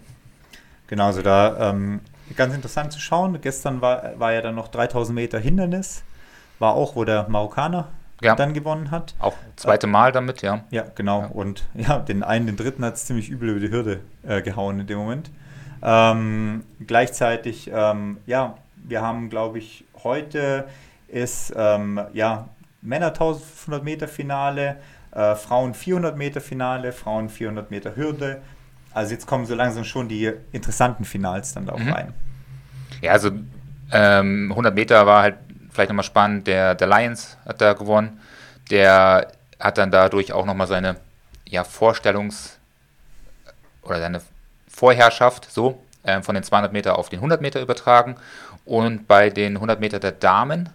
Genau, 0.88 1.08
also 1.08 1.22
da 1.22 1.70
ähm, 1.72 2.02
ganz 2.36 2.54
interessant 2.54 2.92
zu 2.92 3.00
schauen. 3.00 3.40
Gestern 3.42 3.82
war, 3.82 4.20
war 4.20 4.34
ja 4.34 4.42
dann 4.42 4.56
noch 4.56 4.68
3000 4.68 5.16
Meter 5.16 5.40
Hindernis. 5.40 6.04
War 6.60 6.74
auch, 6.74 6.96
wo 6.96 7.04
der 7.06 7.28
Marokkaner 7.30 7.88
ja. 8.22 8.36
dann 8.36 8.54
gewonnen 8.54 8.92
hat. 8.92 9.16
Auch 9.20 9.36
zweite 9.56 9.88
Mal 9.88 10.12
damit, 10.12 10.42
ja. 10.42 10.64
Ja, 10.72 10.86
genau. 10.96 11.22
Ja. 11.22 11.28
Und 11.28 11.66
ja, 11.74 12.00
den 12.00 12.24
einen, 12.24 12.48
den 12.48 12.58
dritten 12.58 12.84
hat 12.84 12.96
es 12.96 13.06
ziemlich 13.06 13.30
übel 13.30 13.50
über 13.50 13.60
die 13.60 13.70
Hürde 13.70 14.02
äh, 14.24 14.42
gehauen 14.42 14.80
in 14.80 14.88
dem 14.88 14.98
Moment. 14.98 15.30
Ähm, 15.82 16.64
gleichzeitig, 16.86 17.70
ähm, 17.74 18.18
ja, 18.26 18.58
wir 18.76 19.02
haben, 19.02 19.30
glaube 19.30 19.60
ich, 19.60 19.86
heute 20.04 20.66
ist 21.08 21.54
ähm, 21.56 22.02
ja 22.14 22.50
Männer 22.82 23.08
1500 23.08 23.84
Meter 23.84 24.08
Finale, 24.08 24.78
äh, 25.12 25.36
Frauen 25.36 25.74
400 25.74 26.18
Meter 26.18 26.42
Finale, 26.42 26.92
Frauen 26.92 27.30
400 27.30 27.70
Meter 27.70 27.96
Hürde, 27.96 28.42
also 28.98 29.14
jetzt 29.14 29.28
kommen 29.28 29.46
so 29.46 29.56
langsam 29.56 29.84
schon 29.84 30.10
die 30.10 30.34
interessanten 30.52 31.06
Finals 31.06 31.54
dann 31.54 31.68
da 31.68 31.74
auch 31.74 31.80
mhm. 31.80 31.94
rein. 31.94 32.14
Ja, 33.02 33.12
also 33.12 33.32
ähm, 33.92 34.48
100 34.50 34.74
Meter 34.74 35.06
war 35.06 35.22
halt 35.22 35.36
vielleicht 35.72 35.90
nochmal 35.90 36.04
spannend. 36.04 36.48
Der, 36.48 36.74
der 36.74 36.88
Lions 36.88 37.38
hat 37.46 37.62
da 37.62 37.74
gewonnen. 37.74 38.20
Der 38.72 39.32
hat 39.60 39.78
dann 39.78 39.92
dadurch 39.92 40.34
auch 40.34 40.46
nochmal 40.46 40.68
seine 40.68 40.98
ja, 41.48 41.62
Vorstellungs- 41.62 42.58
oder 43.84 44.00
seine 44.00 44.22
Vorherrschaft 44.68 45.50
so 45.50 45.82
äh, 46.04 46.22
von 46.22 46.36
den 46.36 46.44
200 46.44 46.74
Meter 46.74 46.98
auf 46.98 47.10
den 47.10 47.20
100 47.20 47.40
Meter 47.40 47.62
übertragen. 47.62 48.16
Und 48.66 49.08
bei 49.08 49.30
den 49.30 49.56
100 49.56 49.80
Meter 49.80 50.00
der 50.00 50.12
Damen, 50.12 50.70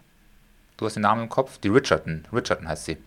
du 0.76 0.86
hast 0.86 0.94
den 0.94 1.02
Namen 1.02 1.24
im 1.24 1.28
Kopf, 1.28 1.58
die 1.58 1.68
Richardson, 1.68 2.24
Richardson 2.32 2.68
heißt 2.68 2.84
sie. 2.84 2.98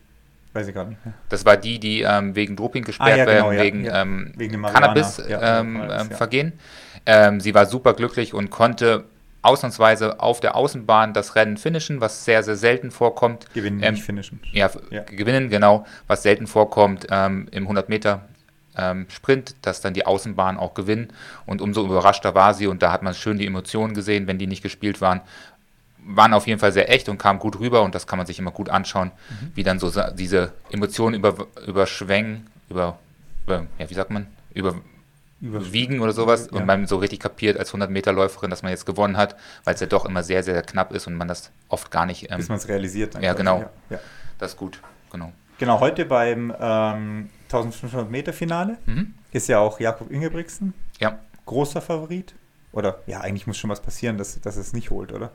Weiß 0.55 0.69
ich 0.69 0.73
gar 0.73 0.85
nicht. 0.85 0.97
Das 1.27 1.45
war 1.45 1.57
die, 1.57 1.79
die 1.81 2.03
ähm, 2.03 2.33
wegen 2.33 2.55
Doping 2.55 2.85
gesperrt 2.85 3.11
ah, 3.11 3.17
ja, 3.17 3.25
genau, 3.25 3.51
werden, 3.51 3.61
wegen, 3.61 3.83
ja. 3.83 4.01
Ähm, 4.01 4.31
wegen 4.37 4.61
Cannabis-Vergehen. 4.61 6.53
Ähm, 7.05 7.33
ähm, 7.35 7.41
sie 7.41 7.53
war 7.53 7.65
super 7.65 7.93
glücklich 7.93 8.33
und 8.33 8.51
konnte 8.51 9.03
ausnahmsweise 9.41 10.21
auf 10.21 10.39
der 10.39 10.55
Außenbahn 10.55 11.13
das 11.13 11.35
Rennen 11.35 11.57
finishen, 11.57 11.99
was 11.99 12.23
sehr, 12.23 12.41
sehr 12.41 12.55
selten 12.55 12.91
vorkommt. 12.91 13.53
Gewinnen, 13.53 13.83
ähm, 13.83 13.95
nicht 13.95 14.05
finishen. 14.05 14.39
Ja, 14.53 14.71
ja, 14.91 15.03
gewinnen, 15.03 15.49
genau, 15.49 15.85
was 16.07 16.23
selten 16.23 16.47
vorkommt 16.47 17.05
ähm, 17.11 17.49
im 17.51 17.63
100 17.63 17.89
Meter 17.89 18.21
ähm, 18.77 19.07
Sprint, 19.09 19.57
dass 19.61 19.81
dann 19.81 19.93
die 19.93 20.05
Außenbahn 20.05 20.55
auch 20.55 20.73
gewinnen. 20.73 21.09
Und 21.45 21.61
umso 21.61 21.83
überraschter 21.83 22.33
war 22.33 22.53
sie 22.53 22.67
und 22.67 22.81
da 22.81 22.93
hat 22.93 23.03
man 23.03 23.13
schön 23.13 23.37
die 23.37 23.45
Emotionen 23.45 23.93
gesehen, 23.93 24.25
wenn 24.27 24.37
die 24.37 24.47
nicht 24.47 24.63
gespielt 24.63 25.01
waren, 25.01 25.19
waren 26.05 26.33
auf 26.33 26.47
jeden 26.47 26.59
Fall 26.59 26.71
sehr 26.71 26.91
echt 26.91 27.09
und 27.09 27.17
kamen 27.17 27.39
gut 27.39 27.59
rüber 27.59 27.81
und 27.81 27.95
das 27.95 28.07
kann 28.07 28.17
man 28.17 28.27
sich 28.27 28.39
immer 28.39 28.51
gut 28.51 28.69
anschauen, 28.69 29.11
mhm. 29.29 29.51
wie 29.55 29.63
dann 29.63 29.79
so 29.79 29.91
diese 30.13 30.53
Emotionen 30.69 31.15
über, 31.15 31.47
überschwängen, 31.65 32.47
über, 32.69 32.99
über, 33.45 33.65
ja, 33.79 33.89
wie 33.89 33.93
sagt 33.93 34.11
man, 34.11 34.27
über, 34.53 34.75
überwiegen 35.41 35.99
oder 35.99 36.11
sowas 36.11 36.49
ja. 36.51 36.57
und 36.57 36.65
man 36.65 36.85
so 36.87 36.97
richtig 36.97 37.19
kapiert 37.19 37.57
als 37.57 37.69
100 37.69 37.89
Meter 37.89 38.13
Läuferin, 38.13 38.49
dass 38.49 38.61
man 38.61 38.71
jetzt 38.71 38.85
gewonnen 38.85 39.17
hat, 39.17 39.35
weil 39.63 39.73
es 39.73 39.81
ja 39.81 39.87
doch 39.87 40.05
immer 40.05 40.23
sehr, 40.23 40.43
sehr 40.43 40.61
knapp 40.61 40.91
ist 40.91 41.07
und 41.07 41.15
man 41.15 41.27
das 41.27 41.51
oft 41.69 41.91
gar 41.91 42.05
nicht. 42.05 42.31
Ähm, 42.31 42.37
Bis 42.37 42.49
man 42.49 42.57
es 42.57 42.67
realisiert. 42.67 43.21
ja, 43.21 43.33
genau. 43.33 43.59
Ja. 43.59 43.69
ja. 43.89 43.99
Das 44.37 44.51
ist 44.51 44.57
gut, 44.57 44.79
genau. 45.11 45.31
Genau, 45.57 45.79
heute 45.79 46.05
beim 46.05 46.53
ähm, 46.59 47.29
1500 47.45 48.11
Meter 48.11 48.33
Finale 48.33 48.77
mhm. 48.85 49.13
ist 49.31 49.47
ja 49.47 49.59
auch 49.59 49.79
Jakob 49.79 50.11
Ingebrigtsen. 50.11 50.73
Ja. 50.99 51.19
Großer 51.45 51.81
Favorit. 51.81 52.35
Oder 52.73 52.99
ja, 53.07 53.21
eigentlich 53.21 53.47
muss 53.47 53.57
schon 53.57 53.69
was 53.69 53.81
passieren, 53.81 54.17
dass, 54.17 54.39
dass 54.41 54.57
es 54.57 54.73
nicht 54.73 54.89
holt, 54.89 55.13
oder? 55.13 55.31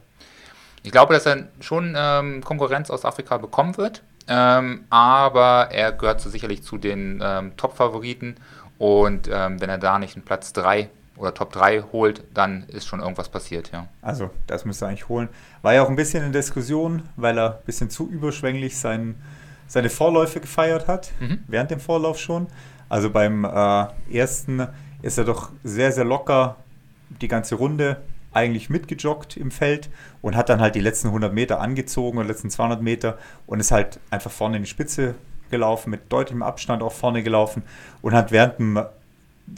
Ich 0.82 0.92
glaube, 0.92 1.14
dass 1.14 1.26
er 1.26 1.48
schon 1.60 1.94
ähm, 1.96 2.42
Konkurrenz 2.42 2.90
aus 2.90 3.04
Afrika 3.04 3.36
bekommen 3.36 3.76
wird, 3.76 4.02
ähm, 4.28 4.84
aber 4.90 5.68
er 5.70 5.92
gehört 5.92 6.20
so 6.20 6.30
sicherlich 6.30 6.62
zu 6.62 6.78
den 6.78 7.20
ähm, 7.22 7.56
Top-Favoriten 7.56 8.36
und 8.78 9.28
ähm, 9.30 9.60
wenn 9.60 9.68
er 9.68 9.78
da 9.78 9.98
nicht 9.98 10.16
einen 10.16 10.24
Platz 10.24 10.52
3 10.54 10.88
oder 11.16 11.34
Top 11.34 11.52
3 11.52 11.82
holt, 11.92 12.24
dann 12.32 12.64
ist 12.68 12.86
schon 12.86 13.00
irgendwas 13.00 13.28
passiert, 13.28 13.70
ja. 13.72 13.86
Also, 14.00 14.30
das 14.46 14.64
müsste 14.64 14.86
er 14.86 14.88
eigentlich 14.88 15.08
holen. 15.08 15.28
War 15.60 15.74
ja 15.74 15.82
auch 15.82 15.90
ein 15.90 15.96
bisschen 15.96 16.24
in 16.24 16.32
Diskussion, 16.32 17.02
weil 17.16 17.38
er 17.38 17.58
ein 17.58 17.64
bisschen 17.66 17.90
zu 17.90 18.08
überschwänglich 18.08 18.78
sein, 18.78 19.20
seine 19.66 19.90
Vorläufe 19.90 20.40
gefeiert 20.40 20.88
hat, 20.88 21.12
mhm. 21.20 21.44
während 21.46 21.70
dem 21.70 21.80
Vorlauf 21.80 22.18
schon. 22.18 22.46
Also 22.88 23.10
beim 23.10 23.44
äh, 23.44 23.86
ersten 24.10 24.66
ist 25.02 25.18
er 25.18 25.24
doch 25.24 25.50
sehr, 25.62 25.92
sehr 25.92 26.04
locker 26.04 26.56
die 27.20 27.28
ganze 27.28 27.54
Runde 27.54 27.98
eigentlich 28.32 28.70
mitgejoggt 28.70 29.36
im 29.36 29.50
Feld 29.50 29.90
und 30.22 30.36
hat 30.36 30.48
dann 30.48 30.60
halt 30.60 30.74
die 30.74 30.80
letzten 30.80 31.08
100 31.08 31.32
Meter 31.32 31.60
angezogen 31.60 32.18
und 32.18 32.26
letzten 32.26 32.50
200 32.50 32.80
Meter 32.82 33.18
und 33.46 33.60
ist 33.60 33.72
halt 33.72 34.00
einfach 34.10 34.30
vorne 34.30 34.56
in 34.56 34.62
die 34.62 34.68
Spitze 34.68 35.14
gelaufen, 35.50 35.90
mit 35.90 36.12
deutlichem 36.12 36.42
Abstand 36.42 36.82
auch 36.82 36.92
vorne 36.92 37.22
gelaufen 37.22 37.62
und 38.02 38.14
hat 38.14 38.30
während 38.30 38.58
dem 38.58 38.84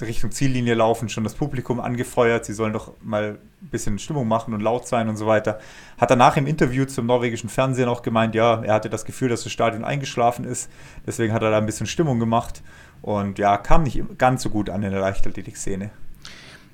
Richtung 0.01 0.31
Ziellinie 0.31 0.75
laufen 0.75 1.11
schon 1.11 1.25
das 1.25 1.35
Publikum 1.35 1.81
angefeuert, 1.81 2.47
sie 2.47 2.55
sollen 2.55 2.73
doch 2.73 2.93
mal 3.03 3.39
ein 3.61 3.69
bisschen 3.69 3.99
Stimmung 3.99 4.27
machen 4.27 4.55
und 4.55 4.61
laut 4.61 4.89
sein 4.89 5.09
und 5.11 5.17
so 5.17 5.27
weiter. 5.27 5.61
Hat 5.99 6.11
danach 6.11 6.39
im 6.39 6.47
Interview 6.47 6.87
zum 6.87 7.07
norwegischen 7.07 7.51
Fernsehen 7.51 7.89
auch 7.89 8.01
gemeint, 8.01 8.35
ja, 8.35 8.63
er 8.63 8.75
hatte 8.75 8.89
das 8.89 9.05
Gefühl, 9.05 9.29
dass 9.29 9.43
das 9.43 9.53
Stadion 9.53 9.85
eingeschlafen 9.85 10.45
ist, 10.45 10.71
deswegen 11.07 11.35
hat 11.35 11.43
er 11.43 11.51
da 11.51 11.59
ein 11.59 11.67
bisschen 11.67 11.87
Stimmung 11.87 12.19
gemacht 12.19 12.63
und 13.03 13.39
ja, 13.39 13.59
kam 13.59 13.83
nicht 13.83 14.03
ganz 14.17 14.43
so 14.43 14.51
gut 14.51 14.71
an 14.71 14.83
in 14.83 14.93
der 14.93 15.01
Leichtathletik-Szene. 15.01 15.91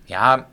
Ja, 0.06 0.46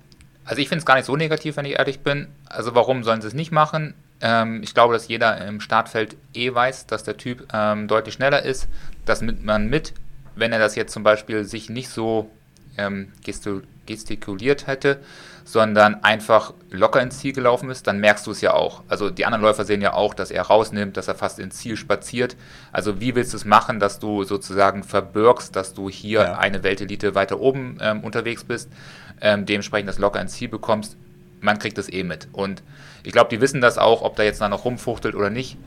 also 0.46 0.62
ich 0.62 0.70
finde 0.70 0.80
es 0.80 0.86
gar 0.86 0.96
nicht 0.96 1.06
so 1.06 1.16
negativ, 1.16 1.58
wenn 1.58 1.66
ich 1.66 1.78
ehrlich 1.78 2.02
bin. 2.02 2.28
Also 2.46 2.76
warum 2.76 3.04
sollen 3.04 3.22
sie 3.22 3.28
es 3.28 3.34
nicht 3.34 3.52
machen? 3.52 3.96
Ähm, 4.22 4.62
ich 4.64 4.74
glaube, 4.74 4.94
dass 4.94 5.08
jeder 5.08 5.46
im 5.46 5.60
Startfeld 5.60 6.16
eh 6.34 6.54
weiß, 6.54 6.86
dass 6.86 7.04
der 7.04 7.18
Typ 7.18 7.48
ähm, 7.52 7.88
deutlich 7.88 8.16
schneller 8.16 8.44
ist. 8.44 8.68
Das 9.06 9.22
nimmt 9.22 9.44
man 9.44 9.68
mit, 9.70 9.94
wenn 10.36 10.52
er 10.52 10.60
das 10.60 10.76
jetzt 10.76 10.94
zum 10.94 11.04
Beispiel 11.04 11.44
sich 11.44 11.70
nicht 11.70 11.90
so 11.90 12.30
ähm, 12.78 13.12
gestikuliert 13.86 14.68
hätte, 14.68 15.00
sondern 15.44 16.04
einfach 16.04 16.54
locker 16.72 17.02
ins 17.02 17.20
Ziel 17.20 17.32
gelaufen 17.32 17.70
ist, 17.70 17.86
dann 17.86 18.00
merkst 18.00 18.26
du 18.26 18.32
es 18.32 18.42
ja 18.42 18.54
auch. 18.54 18.84
Also 18.88 19.12
die 19.12 19.26
anderen 19.26 19.44
Läufer 19.44 19.64
sehen 19.64 19.82
ja 19.82 19.94
auch, 19.94 20.16
dass 20.16 20.32
er 20.32 20.42
rausnimmt, 20.42 20.98
dass 20.98 21.08
er 21.08 21.16
fast 21.16 21.38
ins 21.38 21.58
Ziel 21.58 21.78
spaziert. 21.78 22.36
Also 22.72 23.00
wie 23.00 23.14
willst 23.14 23.34
du 23.34 23.38
es 23.38 23.46
machen, 23.46 23.80
dass 23.80 24.00
du 24.00 24.24
sozusagen 24.24 24.84
verbirgst, 24.84 25.56
dass 25.56 25.76
du 25.76 25.90
hier 25.90 26.22
ja. 26.22 26.38
eine 26.40 26.64
Weltelite 26.64 27.14
weiter 27.14 27.40
oben 27.40 27.78
ähm, 27.80 28.04
unterwegs 28.04 28.44
bist, 28.44 28.72
ähm, 29.22 29.46
dementsprechend 29.46 29.88
das 29.88 30.00
locker 30.00 30.20
ins 30.20 30.34
Ziel 30.34 30.50
bekommst. 30.50 30.98
Man 31.42 31.60
kriegt 31.60 31.78
das 31.78 31.92
eh 31.92 32.04
mit. 32.04 32.28
Und 32.32 32.64
ich 33.04 33.12
glaube, 33.12 33.30
die 33.30 33.40
wissen 33.40 33.62
das 33.62 33.78
auch, 33.78 34.02
ob 34.02 34.16
da 34.16 34.24
jetzt 34.24 34.42
noch 34.42 34.66
rumfuchtelt 34.66 35.14
oder 35.14 35.30
nicht. 35.30 35.58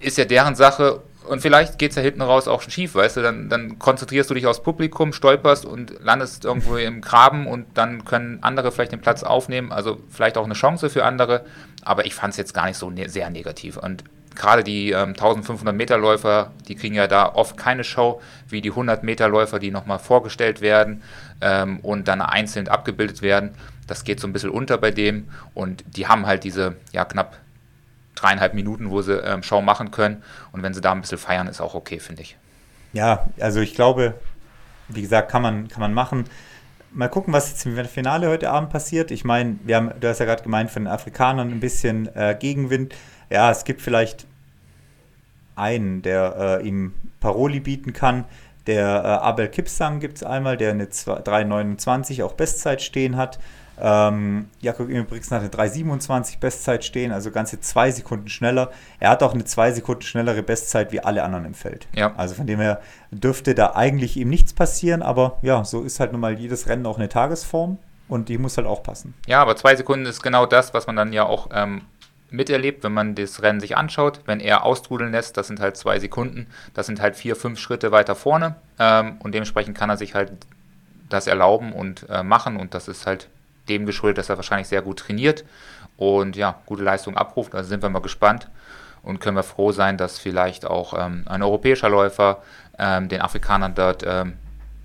Ist 0.00 0.16
ja 0.16 0.24
deren 0.24 0.54
Sache 0.54 1.02
und 1.26 1.40
vielleicht 1.40 1.78
geht 1.78 1.90
es 1.90 1.96
ja 1.96 2.02
hinten 2.02 2.22
raus 2.22 2.48
auch 2.48 2.62
schief, 2.62 2.94
weißt 2.94 3.16
du, 3.18 3.22
dann, 3.22 3.48
dann 3.48 3.78
konzentrierst 3.78 4.30
du 4.30 4.34
dich 4.34 4.46
aufs 4.46 4.62
Publikum, 4.62 5.12
stolperst 5.12 5.64
und 5.64 6.02
landest 6.02 6.44
irgendwo 6.44 6.76
im 6.76 7.00
Graben 7.00 7.46
und 7.46 7.66
dann 7.74 8.04
können 8.04 8.38
andere 8.42 8.72
vielleicht 8.72 8.92
den 8.92 9.00
Platz 9.00 9.22
aufnehmen, 9.22 9.72
also 9.72 10.00
vielleicht 10.10 10.36
auch 10.36 10.44
eine 10.44 10.54
Chance 10.54 10.90
für 10.90 11.04
andere, 11.04 11.44
aber 11.82 12.06
ich 12.06 12.14
fand 12.14 12.32
es 12.32 12.36
jetzt 12.36 12.54
gar 12.54 12.66
nicht 12.66 12.76
so 12.76 12.90
ne 12.90 13.08
sehr 13.08 13.30
negativ. 13.30 13.76
Und 13.76 14.04
gerade 14.34 14.64
die 14.64 14.90
ähm, 14.90 15.10
1500 15.10 15.74
Meter 15.74 15.98
Läufer, 15.98 16.52
die 16.68 16.74
kriegen 16.74 16.94
ja 16.94 17.06
da 17.06 17.32
oft 17.34 17.56
keine 17.56 17.84
Show, 17.84 18.20
wie 18.48 18.60
die 18.60 18.70
100 18.70 19.02
Meter 19.04 19.28
Läufer, 19.28 19.58
die 19.58 19.70
nochmal 19.70 19.98
vorgestellt 19.98 20.60
werden 20.60 21.02
ähm, 21.40 21.80
und 21.80 22.08
dann 22.08 22.20
einzeln 22.20 22.68
abgebildet 22.68 23.22
werden. 23.22 23.50
Das 23.86 24.04
geht 24.04 24.20
so 24.20 24.26
ein 24.26 24.32
bisschen 24.32 24.50
unter 24.50 24.78
bei 24.78 24.90
dem. 24.90 25.28
Und 25.52 25.84
die 25.86 26.06
haben 26.06 26.26
halt 26.26 26.44
diese 26.44 26.76
ja 26.92 27.04
knapp 27.04 27.38
dreieinhalb 28.24 28.54
Minuten, 28.54 28.90
wo 28.90 29.02
sie 29.02 29.14
ähm, 29.18 29.42
Show 29.42 29.60
machen 29.60 29.90
können. 29.90 30.22
Und 30.52 30.62
wenn 30.62 30.74
sie 30.74 30.80
da 30.80 30.92
ein 30.92 31.00
bisschen 31.00 31.18
feiern, 31.18 31.46
ist 31.46 31.60
auch 31.60 31.74
okay, 31.74 31.98
finde 31.98 32.22
ich. 32.22 32.36
Ja, 32.92 33.28
also 33.38 33.60
ich 33.60 33.74
glaube, 33.74 34.14
wie 34.88 35.02
gesagt, 35.02 35.30
kann 35.30 35.42
man, 35.42 35.68
kann 35.68 35.80
man 35.80 35.92
machen. 35.92 36.24
Mal 36.92 37.08
gucken, 37.08 37.32
was 37.32 37.50
jetzt 37.50 37.66
im 37.66 37.84
Finale 37.86 38.28
heute 38.28 38.50
Abend 38.50 38.70
passiert. 38.70 39.10
Ich 39.10 39.24
meine, 39.24 39.56
wir 39.64 39.76
haben, 39.76 39.90
du 39.98 40.08
hast 40.08 40.20
ja 40.20 40.26
gerade 40.26 40.42
gemeint, 40.42 40.70
von 40.70 40.84
den 40.84 40.92
Afrikanern 40.92 41.50
ein 41.50 41.60
bisschen 41.60 42.14
äh, 42.14 42.36
Gegenwind. 42.38 42.94
Ja, 43.30 43.50
es 43.50 43.64
gibt 43.64 43.82
vielleicht 43.82 44.26
einen, 45.56 46.02
der 46.02 46.60
äh, 46.62 46.68
ihm 46.68 46.94
Paroli 47.20 47.60
bieten 47.60 47.92
kann. 47.92 48.24
Der 48.66 48.86
äh, 48.86 49.06
Abel 49.06 49.48
Kipsang 49.48 50.00
gibt 50.00 50.16
es 50.18 50.22
einmal, 50.22 50.56
der 50.56 50.70
eine 50.70 50.86
3,29 50.86 52.24
auch 52.24 52.32
Bestzeit 52.32 52.80
stehen 52.80 53.16
hat. 53.16 53.38
Ähm, 53.80 54.48
Jakob 54.60 54.88
Ingebrigtsen 54.88 55.36
hat 55.36 55.42
eine 55.42 55.70
3,27 55.70 56.38
Bestzeit 56.38 56.84
stehen, 56.84 57.12
also 57.12 57.30
ganze 57.30 57.60
zwei 57.60 57.90
Sekunden 57.90 58.28
schneller. 58.28 58.70
Er 59.00 59.10
hat 59.10 59.22
auch 59.22 59.34
eine 59.34 59.44
zwei 59.44 59.72
Sekunden 59.72 60.02
schnellere 60.02 60.42
Bestzeit 60.42 60.92
wie 60.92 61.00
alle 61.00 61.22
anderen 61.22 61.44
im 61.44 61.54
Feld. 61.54 61.88
Ja. 61.94 62.14
Also 62.16 62.34
von 62.34 62.46
dem 62.46 62.60
her 62.60 62.80
dürfte 63.10 63.54
da 63.54 63.74
eigentlich 63.74 64.16
ihm 64.16 64.28
nichts 64.28 64.52
passieren, 64.52 65.02
aber 65.02 65.38
ja, 65.42 65.64
so 65.64 65.82
ist 65.82 66.00
halt 66.00 66.12
nun 66.12 66.20
mal 66.20 66.38
jedes 66.38 66.68
Rennen 66.68 66.86
auch 66.86 66.98
eine 66.98 67.08
Tagesform 67.08 67.78
und 68.08 68.28
die 68.28 68.38
muss 68.38 68.56
halt 68.56 68.66
auch 68.66 68.82
passen. 68.82 69.14
Ja, 69.26 69.40
aber 69.40 69.56
zwei 69.56 69.74
Sekunden 69.76 70.06
ist 70.06 70.22
genau 70.22 70.46
das, 70.46 70.74
was 70.74 70.86
man 70.86 70.96
dann 70.96 71.12
ja 71.12 71.24
auch 71.24 71.48
ähm, 71.52 71.82
miterlebt, 72.30 72.84
wenn 72.84 72.92
man 72.92 73.14
das 73.14 73.42
Rennen 73.42 73.60
sich 73.60 73.76
anschaut. 73.76 74.20
Wenn 74.26 74.40
er 74.40 74.64
austrudeln 74.64 75.12
lässt, 75.12 75.36
das 75.36 75.46
sind 75.46 75.60
halt 75.60 75.76
zwei 75.76 75.98
Sekunden, 75.98 76.46
das 76.74 76.86
sind 76.86 77.00
halt 77.00 77.16
vier, 77.16 77.36
fünf 77.36 77.58
Schritte 77.58 77.92
weiter 77.92 78.14
vorne 78.14 78.56
ähm, 78.78 79.16
und 79.20 79.34
dementsprechend 79.34 79.76
kann 79.76 79.90
er 79.90 79.96
sich 79.96 80.14
halt 80.14 80.32
das 81.08 81.26
erlauben 81.26 81.72
und 81.72 82.06
äh, 82.08 82.22
machen 82.22 82.56
und 82.56 82.74
das 82.74 82.88
ist 82.88 83.06
halt 83.06 83.28
dem 83.68 83.86
geschuldet, 83.86 84.18
dass 84.18 84.28
er 84.28 84.36
wahrscheinlich 84.36 84.68
sehr 84.68 84.82
gut 84.82 84.98
trainiert 84.98 85.44
und 85.96 86.36
ja, 86.36 86.60
gute 86.66 86.82
Leistung 86.82 87.16
abruft. 87.16 87.54
Also 87.54 87.68
sind 87.68 87.82
wir 87.82 87.88
mal 87.88 88.00
gespannt 88.00 88.48
und 89.02 89.20
können 89.20 89.36
wir 89.36 89.42
froh 89.42 89.72
sein, 89.72 89.96
dass 89.96 90.18
vielleicht 90.18 90.66
auch 90.66 90.94
ähm, 90.98 91.24
ein 91.26 91.42
europäischer 91.42 91.88
Läufer 91.88 92.42
ähm, 92.78 93.08
den 93.08 93.20
Afrikanern 93.20 93.74
dort 93.74 94.04
ähm, 94.06 94.34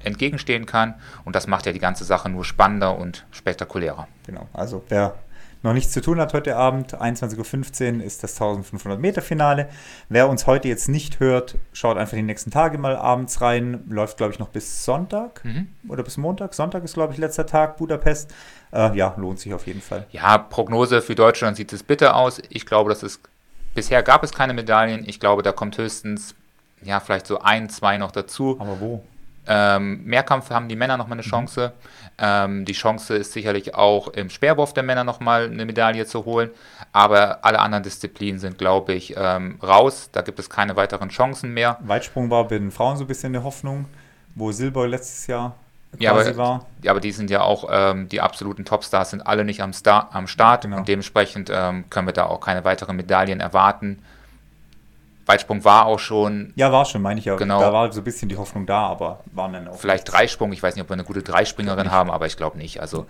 entgegenstehen 0.04 0.66
kann. 0.66 0.96
Und 1.26 1.36
das 1.36 1.48
macht 1.48 1.66
ja 1.66 1.72
die 1.72 1.80
ganze 1.80 2.04
Sache 2.04 2.30
nur 2.30 2.46
spannender 2.46 2.98
und 2.98 3.26
spektakulärer. 3.32 4.08
Genau, 4.26 4.48
also 4.54 4.84
wer 4.90 5.16
noch 5.62 5.74
nichts 5.74 5.92
zu 5.92 6.02
tun 6.02 6.20
hat 6.20 6.34
heute 6.34 6.56
Abend, 6.56 6.96
21.15 6.96 7.98
Uhr 7.98 8.04
ist 8.04 8.24
das 8.24 8.34
1500 8.34 9.00
Meter 9.00 9.22
Finale. 9.22 9.68
Wer 10.08 10.30
uns 10.30 10.48
heute 10.48 10.68
jetzt 10.68 10.88
nicht 10.88 11.20
hört, 11.20 11.58
schaut 11.74 11.98
einfach 11.98 12.16
die 12.16 12.24
nächsten 12.24 12.50
Tage 12.50 12.78
mal 12.78 12.96
abends 12.96 13.42
rein. 13.42 13.84
Läuft, 13.90 14.18
glaube 14.18 14.32
ich, 14.32 14.40
noch 14.40 14.50
bis 14.50 14.86
Sonntag 14.86 15.44
mhm. 15.44 15.68
oder 15.90 16.04
bis 16.04 16.18
Montag. 16.18 16.54
Sonntag 16.54 16.84
ist, 16.84 16.94
glaube 16.94 17.14
ich, 17.14 17.20
letzter 17.20 17.46
Tag, 17.46 17.78
Budapest. 17.78 18.34
Äh, 18.72 18.96
ja, 18.96 19.14
lohnt 19.18 19.40
sich 19.40 19.54
auf 19.54 19.68
jeden 19.68 19.82
Fall. 19.82 20.08
Ja, 20.12 20.38
Prognose 20.38 21.02
für 21.02 21.16
Deutschland 21.16 21.58
sieht 21.58 21.74
es 21.74 21.84
bitter 21.84 22.16
aus. 22.16 22.42
Ich 22.50 22.66
glaube, 22.66 22.90
dass 22.90 23.04
es 23.04 23.20
bisher 23.76 24.02
gab 24.02 24.24
es 24.24 24.32
keine 24.32 24.54
Medaillen. 24.54 25.04
Ich 25.08 25.20
glaube, 25.20 25.44
da 25.44 25.52
kommt 25.52 25.78
höchstens 25.78 26.36
ja 26.82 27.00
vielleicht 27.02 27.28
so 27.28 27.40
ein, 27.40 27.70
zwei 27.70 27.98
noch 27.98 28.12
dazu. 28.12 28.56
Aber 28.60 28.80
wo? 28.80 29.04
Ähm, 29.52 30.06
Mehrkampf 30.06 30.52
haben 30.52 30.70
die 30.70 30.76
Männer 30.76 30.96
nochmal 30.96 31.18
eine 31.18 31.26
mhm. 31.26 31.30
Chance. 31.30 31.74
Mhm. 31.76 32.00
Ähm, 32.20 32.66
die 32.66 32.74
Chance 32.74 33.16
ist 33.16 33.34
sicherlich 33.34 33.76
auch 33.76 34.08
im 34.10 34.30
Speerwurf 34.30 34.74
der 34.74 34.84
Männer 34.84 35.04
nochmal 35.04 35.46
eine 35.46 35.66
Medaille 35.66 36.06
zu 36.06 36.24
holen. 36.24 36.52
Aber 36.94 37.44
alle 37.44 37.60
anderen 37.60 37.84
Disziplinen 37.84 38.40
sind, 38.40 38.58
glaube 38.58 38.94
ich, 38.94 39.16
ähm, 39.18 39.58
raus. 39.62 40.10
Da 40.12 40.22
gibt 40.22 40.40
es 40.40 40.50
keine 40.50 40.76
weiteren 40.76 41.10
Chancen 41.10 41.54
mehr. 41.54 41.80
Weitsprung 41.82 42.30
war 42.30 42.48
bei 42.48 42.60
den 42.60 42.72
Frauen 42.72 42.98
so 42.98 43.04
ein 43.06 43.08
bisschen 43.08 43.36
eine 43.36 43.44
Hoffnung, 43.44 43.86
wo 44.36 44.52
Silber 44.52 44.88
letztes 44.88 45.28
Jahr 45.28 45.56
ja, 45.98 46.12
aber, 46.12 46.38
war. 46.38 46.66
Ja, 46.84 46.92
aber 46.92 47.00
die 47.00 47.12
sind 47.12 47.30
ja 47.32 47.42
auch, 47.42 47.68
ähm, 47.72 48.08
die 48.10 48.22
absoluten 48.22 48.64
Topstars 48.64 49.10
sind 49.10 49.26
alle 49.26 49.44
nicht 49.44 49.62
am, 49.62 49.74
Star, 49.74 50.10
am 50.14 50.28
Start 50.28 50.64
genau. 50.64 50.78
und 50.78 50.88
dementsprechend 50.88 51.50
ähm, 51.52 51.90
können 51.90 52.08
wir 52.08 52.14
da 52.14 52.26
auch 52.26 52.40
keine 52.40 52.64
weiteren 52.64 52.96
Medaillen 52.96 53.40
erwarten. 53.40 54.04
Weitsprung 55.30 55.64
war 55.64 55.86
auch 55.86 56.00
schon. 56.00 56.52
Ja, 56.56 56.72
war 56.72 56.86
schon, 56.86 57.02
meine 57.02 57.20
ich 57.20 57.26
ja. 57.26 57.36
Genau. 57.36 57.60
Da 57.60 57.72
war 57.72 57.92
so 57.92 58.02
ein 58.02 58.04
bisschen 58.04 58.30
die 58.30 58.38
Hoffnung 58.38 58.66
da, 58.66 58.88
aber 58.88 59.20
waren 59.32 59.54
dann 59.54 59.68
auch. 59.68 59.78
Vielleicht 59.78 60.12
Dreisprung, 60.12 60.52
ich 60.52 60.62
weiß 60.62 60.76
nicht, 60.76 60.84
ob 60.84 60.90
wir 60.90 60.96
eine 60.96 61.04
gute 61.04 61.22
Dreispringerin 61.22 61.92
haben, 61.92 62.10
aber 62.10 62.26
ich 62.26 62.36
glaube 62.36 62.58
nicht. 62.58 62.82
Also, 62.82 63.06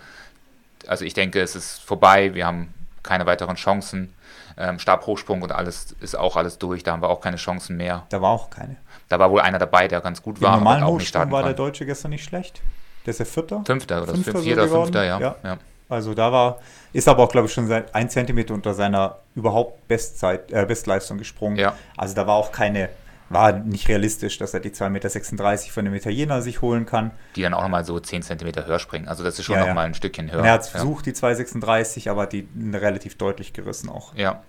also 0.86 1.06
ich 1.06 1.14
denke, 1.14 1.40
es 1.42 1.56
ist 1.56 1.82
vorbei, 1.82 2.34
wir 2.36 2.46
haben 2.46 2.74
keine 3.04 3.26
weiteren 3.26 3.56
Chancen. 3.56 4.14
Ähm, 4.58 4.78
Stabhochsprung 4.78 5.42
und 5.42 5.54
alles 5.54 5.96
ist 6.02 6.18
auch 6.18 6.36
alles 6.36 6.58
durch, 6.58 6.84
da 6.84 6.92
haben 6.92 7.02
wir 7.02 7.10
auch 7.10 7.22
keine 7.22 7.38
Chancen 7.38 7.78
mehr. 7.78 8.06
Da 8.10 8.22
war 8.22 8.32
auch 8.32 8.50
keine. 8.50 8.76
Da 9.08 9.18
war 9.18 9.32
wohl 9.32 9.40
einer 9.40 9.58
dabei, 9.58 9.88
der 9.88 10.02
ganz 10.02 10.22
gut 10.22 10.42
war. 10.42 10.56
Im 10.56 10.60
normalen 10.60 10.86
Hochsprung 10.86 11.32
war 11.32 11.44
der 11.44 11.54
Deutsche 11.54 11.86
gestern 11.86 12.12
nicht 12.12 12.26
schlecht. 12.26 12.62
Der 13.06 13.12
ist 13.12 13.20
ja 13.20 13.26
Vierter. 13.26 13.64
Fünfter 13.66 14.04
oder 14.04 14.14
Fünfter 14.14 14.40
Vierter, 14.40 14.68
so 14.68 14.84
Fünfter, 14.84 15.06
ja. 15.06 15.20
ja. 15.20 15.36
ja. 15.42 15.58
Also 15.90 16.14
da 16.14 16.32
war, 16.32 16.60
ist 16.94 17.08
aber 17.08 17.24
auch, 17.24 17.32
glaube 17.32 17.48
ich, 17.48 17.54
schon 17.54 17.68
seit 17.68 17.94
ein 17.96 18.10
Zentimeter 18.12 18.54
unter 18.54 18.76
seiner 18.76 19.18
überhaupt 19.36 19.88
Bestzeit, 19.88 20.52
äh, 20.52 20.66
Bestleistung 20.66 21.18
gesprungen. 21.18 21.58
Ja. 21.58 21.76
Also 21.98 22.14
da 22.14 22.28
war 22.28 22.36
auch 22.36 22.52
keine, 22.52 22.90
war 23.30 23.54
nicht 23.54 23.88
realistisch, 23.88 24.38
dass 24.38 24.54
er 24.54 24.60
die 24.60 24.70
2,36 24.70 24.90
Meter 24.90 25.74
von 25.74 25.86
dem 25.86 25.96
Italiener 25.96 26.44
sich 26.44 26.62
holen 26.62 26.86
kann. 26.86 27.10
Die 27.36 27.42
dann 27.42 27.56
auch 27.56 27.64
nochmal 27.64 27.86
so 27.86 28.00
10 28.00 28.22
Zentimeter 28.22 28.68
höher 28.68 28.78
springen. 28.78 29.08
Also 29.08 29.24
das 29.24 29.40
ist 29.40 29.46
schon 29.46 29.56
ja, 29.56 29.66
nochmal 29.66 29.86
ja. 29.86 29.90
ein 29.90 29.94
Stückchen 29.96 30.32
höher. 30.32 30.46
er 30.46 30.54
hat 30.54 30.68
versucht, 30.68 31.08
die 31.08 31.14
2,36, 31.14 32.10
aber 32.10 32.28
die 32.28 32.48
relativ 32.72 33.18
deutlich 33.18 33.54
gerissen 33.54 33.90
auch. 33.90 34.14
Ja. 34.16 34.44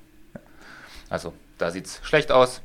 Also 1.09 1.33
da 1.57 1.71
sieht 1.71 1.87
es 1.87 2.01
schlecht 2.03 2.31
aus. 2.31 2.61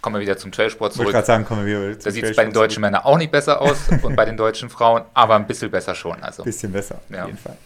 Kommen 0.00 0.16
wir 0.16 0.22
wieder 0.22 0.38
zum 0.38 0.50
Trailsport 0.50 0.94
zurück. 0.94 1.08
Ich 1.08 1.12
gerade 1.12 1.26
sagen, 1.26 1.44
kommen 1.44 1.66
wir 1.66 1.78
wieder 1.78 1.98
zum 1.98 2.04
Da 2.04 2.10
sieht 2.10 2.24
es 2.24 2.34
bei 2.34 2.44
den 2.44 2.54
deutschen 2.54 2.80
Männern 2.80 3.02
auch 3.02 3.18
nicht 3.18 3.30
besser 3.30 3.60
aus 3.60 3.76
und 4.02 4.16
bei 4.16 4.24
den 4.24 4.38
deutschen 4.38 4.70
Frauen, 4.70 5.02
aber 5.12 5.36
ein 5.36 5.46
bisschen 5.46 5.70
besser 5.70 5.94
schon. 5.94 6.22
Also. 6.22 6.42
Ein 6.42 6.46
bisschen 6.46 6.72
besser, 6.72 6.94
auf 6.94 7.26
jeden 7.26 7.36
Fall. 7.36 7.58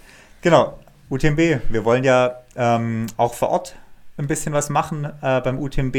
Genau, 0.44 0.78
UTMB. 1.09 1.38
Wir 1.70 1.87
wollen 1.87 2.04
ja 2.04 2.42
ähm, 2.54 3.07
auch 3.16 3.33
vor 3.33 3.48
Ort 3.48 3.76
ein 4.18 4.26
bisschen 4.26 4.52
was 4.52 4.68
machen 4.68 5.07
äh, 5.22 5.40
beim 5.40 5.59
UTMB. 5.59 5.96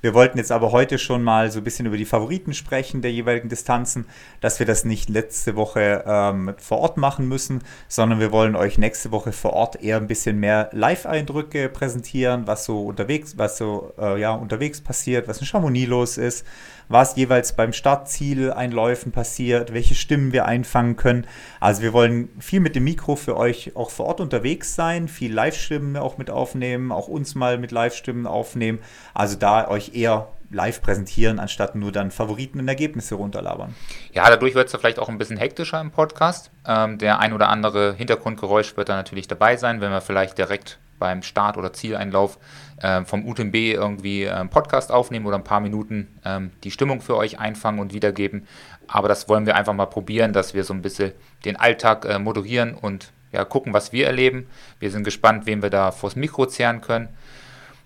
Wir 0.00 0.14
wollten 0.14 0.38
jetzt 0.38 0.52
aber 0.52 0.70
heute 0.70 0.96
schon 0.96 1.24
mal 1.24 1.50
so 1.50 1.58
ein 1.58 1.64
bisschen 1.64 1.86
über 1.86 1.96
die 1.96 2.04
Favoriten 2.04 2.54
sprechen 2.54 3.02
der 3.02 3.10
jeweiligen 3.10 3.48
Distanzen, 3.48 4.06
dass 4.40 4.60
wir 4.60 4.66
das 4.66 4.84
nicht 4.84 5.08
letzte 5.08 5.56
Woche 5.56 6.04
ähm, 6.06 6.54
vor 6.58 6.78
Ort 6.78 6.98
machen 6.98 7.26
müssen, 7.26 7.64
sondern 7.88 8.20
wir 8.20 8.30
wollen 8.30 8.54
euch 8.54 8.78
nächste 8.78 9.10
Woche 9.10 9.32
vor 9.32 9.54
Ort 9.54 9.82
eher 9.82 9.96
ein 9.96 10.06
bisschen 10.06 10.38
mehr 10.38 10.70
Live-Eindrücke 10.70 11.68
präsentieren, 11.68 12.46
was 12.46 12.66
so 12.66 12.86
unterwegs, 12.86 13.38
was 13.38 13.58
so 13.58 13.92
äh, 13.98 14.20
ja, 14.20 14.30
unterwegs 14.30 14.80
passiert, 14.80 15.26
was 15.26 15.40
in 15.40 15.46
Chamonix 15.46 15.88
los 15.88 16.16
ist, 16.16 16.46
was 16.90 17.16
jeweils 17.16 17.54
beim 17.54 17.72
Startziel-Einläufen 17.72 19.12
passiert, 19.12 19.72
welche 19.72 19.94
Stimmen 19.94 20.32
wir 20.32 20.44
einfangen 20.44 20.96
können. 20.96 21.26
Also 21.60 21.82
wir 21.82 21.92
wollen 21.92 22.28
viel 22.40 22.60
mit 22.60 22.74
dem 22.74 22.84
Mikro 22.84 23.14
für 23.16 23.36
euch 23.36 23.76
auch 23.76 23.90
vor 23.90 24.06
Ort 24.06 24.20
unterwegs 24.20 24.74
sein, 24.74 25.06
viel 25.06 25.32
Live-Stimmen 25.32 25.96
auch 25.96 26.18
mit 26.18 26.30
aufnehmen, 26.30 26.90
auch 26.90 27.06
uns 27.06 27.36
mal 27.36 27.58
mit 27.58 27.70
Live-Stimmen 27.70 28.26
aufnehmen. 28.26 28.80
Also 29.14 29.36
da 29.36 29.68
euch 29.68 29.94
eher 29.94 30.28
live 30.50 30.82
präsentieren, 30.82 31.38
anstatt 31.38 31.76
nur 31.76 31.92
dann 31.92 32.10
Favoriten 32.10 32.58
und 32.58 32.66
Ergebnisse 32.66 33.14
runterlabern. 33.14 33.76
Ja, 34.12 34.28
dadurch 34.28 34.56
wird 34.56 34.66
es 34.66 34.78
vielleicht 34.78 34.98
auch 34.98 35.08
ein 35.08 35.16
bisschen 35.16 35.36
hektischer 35.36 35.80
im 35.80 35.92
Podcast. 35.92 36.50
Ähm, 36.66 36.98
der 36.98 37.20
ein 37.20 37.32
oder 37.32 37.50
andere 37.50 37.94
Hintergrundgeräusch 37.94 38.76
wird 38.76 38.88
da 38.88 38.96
natürlich 38.96 39.28
dabei 39.28 39.56
sein, 39.56 39.80
wenn 39.80 39.92
wir 39.92 40.00
vielleicht 40.00 40.38
direkt 40.38 40.80
beim 41.00 41.22
Start- 41.22 41.56
oder 41.56 41.72
Zieleinlauf 41.72 42.38
äh, 42.80 43.04
vom 43.04 43.26
UTMB 43.26 43.56
irgendwie 43.56 44.28
einen 44.28 44.42
ähm, 44.42 44.48
Podcast 44.50 44.92
aufnehmen 44.92 45.26
oder 45.26 45.36
ein 45.36 45.44
paar 45.44 45.58
Minuten 45.58 46.06
ähm, 46.24 46.52
die 46.62 46.70
Stimmung 46.70 47.00
für 47.00 47.16
euch 47.16 47.40
einfangen 47.40 47.80
und 47.80 47.92
wiedergeben. 47.92 48.46
Aber 48.86 49.08
das 49.08 49.28
wollen 49.28 49.46
wir 49.46 49.56
einfach 49.56 49.72
mal 49.72 49.86
probieren, 49.86 50.32
dass 50.32 50.54
wir 50.54 50.62
so 50.62 50.72
ein 50.72 50.82
bisschen 50.82 51.12
den 51.44 51.56
Alltag 51.56 52.04
äh, 52.04 52.20
moderieren 52.20 52.74
und 52.74 53.10
ja, 53.32 53.44
gucken, 53.44 53.72
was 53.72 53.92
wir 53.92 54.06
erleben. 54.06 54.46
Wir 54.78 54.90
sind 54.90 55.02
gespannt, 55.02 55.46
wen 55.46 55.62
wir 55.62 55.70
da 55.70 55.90
vors 55.90 56.14
Mikro 56.14 56.46
zehren 56.46 56.80
können. 56.80 57.08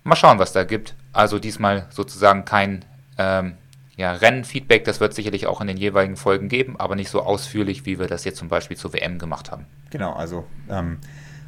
Mal 0.03 0.15
schauen, 0.15 0.37
was 0.37 0.53
da 0.53 0.63
gibt. 0.63 0.95
Also 1.13 1.39
diesmal 1.39 1.87
sozusagen 1.89 2.45
kein 2.45 2.85
ähm, 3.17 3.57
ja, 3.97 4.13
Rennfeedback, 4.13 4.83
das 4.83 4.99
wird 4.99 5.13
sicherlich 5.13 5.47
auch 5.47 5.61
in 5.61 5.67
den 5.67 5.77
jeweiligen 5.77 6.17
Folgen 6.17 6.49
geben, 6.49 6.75
aber 6.77 6.95
nicht 6.95 7.09
so 7.09 7.21
ausführlich, 7.21 7.85
wie 7.85 7.97
wir 7.97 8.07
das 8.07 8.25
jetzt 8.25 8.37
zum 8.37 8.49
Beispiel 8.49 8.75
zur 8.75 8.93
WM 8.93 9.19
gemacht 9.19 9.51
haben. 9.51 9.65
Genau, 9.89 10.13
also 10.13 10.45
ähm, 10.69 10.99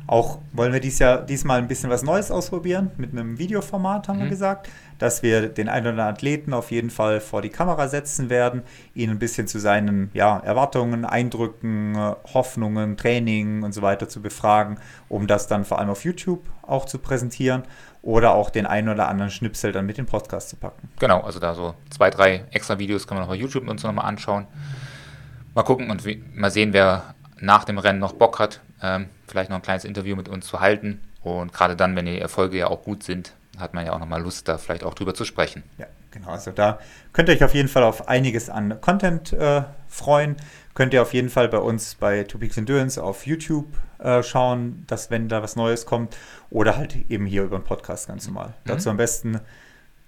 auch 0.08 0.40
wollen 0.54 0.72
wir 0.72 0.80
dies 0.80 1.00
Jahr, 1.00 1.22
diesmal 1.22 1.60
ein 1.60 1.68
bisschen 1.68 1.90
was 1.90 2.02
Neues 2.02 2.32
ausprobieren 2.32 2.92
mit 2.98 3.12
einem 3.12 3.38
Videoformat, 3.38 4.08
haben 4.08 4.20
mhm. 4.20 4.24
wir 4.24 4.30
gesagt, 4.30 4.70
dass 5.00 5.22
wir 5.22 5.50
den 5.50 5.68
einen 5.68 5.86
oder 5.86 5.92
anderen 5.92 6.10
Athleten 6.10 6.54
auf 6.54 6.72
jeden 6.72 6.90
Fall 6.90 7.20
vor 7.20 7.42
die 7.42 7.50
Kamera 7.50 7.90
setzen 7.90 8.30
werden, 8.30 8.64
ihn 8.96 9.12
ein 9.12 9.20
bisschen 9.20 9.48
zu 9.48 9.60
seinen 9.60 10.10
ja, 10.14 10.38
Erwartungen, 10.40 11.04
Eindrücken, 11.06 11.98
Hoffnungen, 12.34 12.96
Training 12.96 13.64
und 13.64 13.74
so 13.74 13.82
weiter 13.82 14.08
zu 14.08 14.22
befragen, 14.22 14.80
um 15.10 15.28
das 15.28 15.48
dann 15.48 15.66
vor 15.66 15.78
allem 15.78 15.90
auf 15.90 16.06
YouTube 16.06 16.42
auch 16.62 16.86
zu 16.86 17.00
präsentieren 17.00 17.64
oder 18.02 18.34
auch 18.34 18.50
den 18.50 18.66
einen 18.66 18.88
oder 18.88 19.10
anderen 19.10 19.30
Schnipsel 19.30 19.74
dann 19.74 19.86
mit 19.86 19.98
den 19.98 20.06
Podcast 20.06 20.50
zu 20.50 20.56
packen. 20.56 20.90
Genau, 21.00 21.20
also 21.22 21.40
da 21.40 21.54
so 21.54 21.76
zwei, 21.90 22.10
drei 22.10 22.46
extra 22.52 22.80
Videos 22.80 23.08
kann 23.08 23.18
man 23.18 23.26
noch 23.26 23.34
bei 23.34 23.38
YouTube 23.38 23.68
uns 23.68 23.84
nochmal 23.84 24.06
anschauen. 24.06 24.48
Mal 25.54 25.64
gucken 25.64 25.92
und 25.92 26.06
wie, 26.06 26.24
mal 26.34 26.50
sehen, 26.50 26.72
wer 26.72 27.16
nach 27.40 27.66
dem 27.66 27.78
Rennen 27.78 28.00
noch 28.00 28.14
Bock 28.14 28.40
hat, 28.40 28.62
ähm, 28.82 29.10
vielleicht 29.28 29.50
noch 29.50 29.58
ein 29.58 29.62
kleines 29.62 29.86
Interview 29.86 30.16
mit 30.16 30.30
uns 30.30 30.48
zu 30.48 30.60
halten. 30.60 31.02
Und 31.24 31.54
gerade 31.54 31.76
dann, 31.76 31.96
wenn 31.96 32.06
die 32.06 32.20
Erfolge 32.20 32.58
ja 32.58 32.68
auch 32.68 32.84
gut 32.84 33.04
sind, 33.04 33.34
hat 33.58 33.74
man 33.74 33.86
ja 33.86 33.94
auch 33.94 34.00
nochmal 34.00 34.22
Lust, 34.22 34.48
da 34.48 34.58
vielleicht 34.58 34.84
auch 34.84 34.94
drüber 34.94 35.14
zu 35.14 35.26
sprechen. 35.26 35.64
Ja, 35.78 35.88
genau. 36.12 36.30
Also 36.30 36.52
da 36.52 36.80
könnt 37.12 37.30
ihr 37.30 37.36
euch 37.36 37.44
auf 37.44 37.54
jeden 37.54 37.70
Fall 37.70 37.84
auf 37.84 38.08
einiges 38.08 38.50
an 38.50 38.80
Content 38.82 39.34
äh, 39.34 39.64
freuen. 39.88 40.38
Könnt 40.74 40.94
ihr 40.94 41.02
auf 41.02 41.14
jeden 41.14 41.30
Fall 41.30 41.50
bei 41.50 41.58
uns 41.58 41.96
bei 41.96 42.24
Two 42.24 42.38
Peaks 42.38 42.58
Endurance 42.58 43.02
auf 43.02 43.26
YouTube 43.26 43.66
äh, 44.00 44.22
schauen, 44.22 44.84
dass 44.88 45.10
wenn 45.10 45.28
da 45.28 45.42
was 45.42 45.56
Neues 45.56 45.86
kommt. 45.86 46.16
Oder 46.50 46.78
halt 46.78 46.96
eben 47.10 47.26
hier 47.26 47.44
über 47.44 47.58
den 47.58 47.64
Podcast 47.64 48.08
ganz 48.08 48.28
normal. 48.28 48.50
Mhm. 48.50 48.54
Dazu 48.66 48.90
am 48.90 48.98
besten 48.98 49.40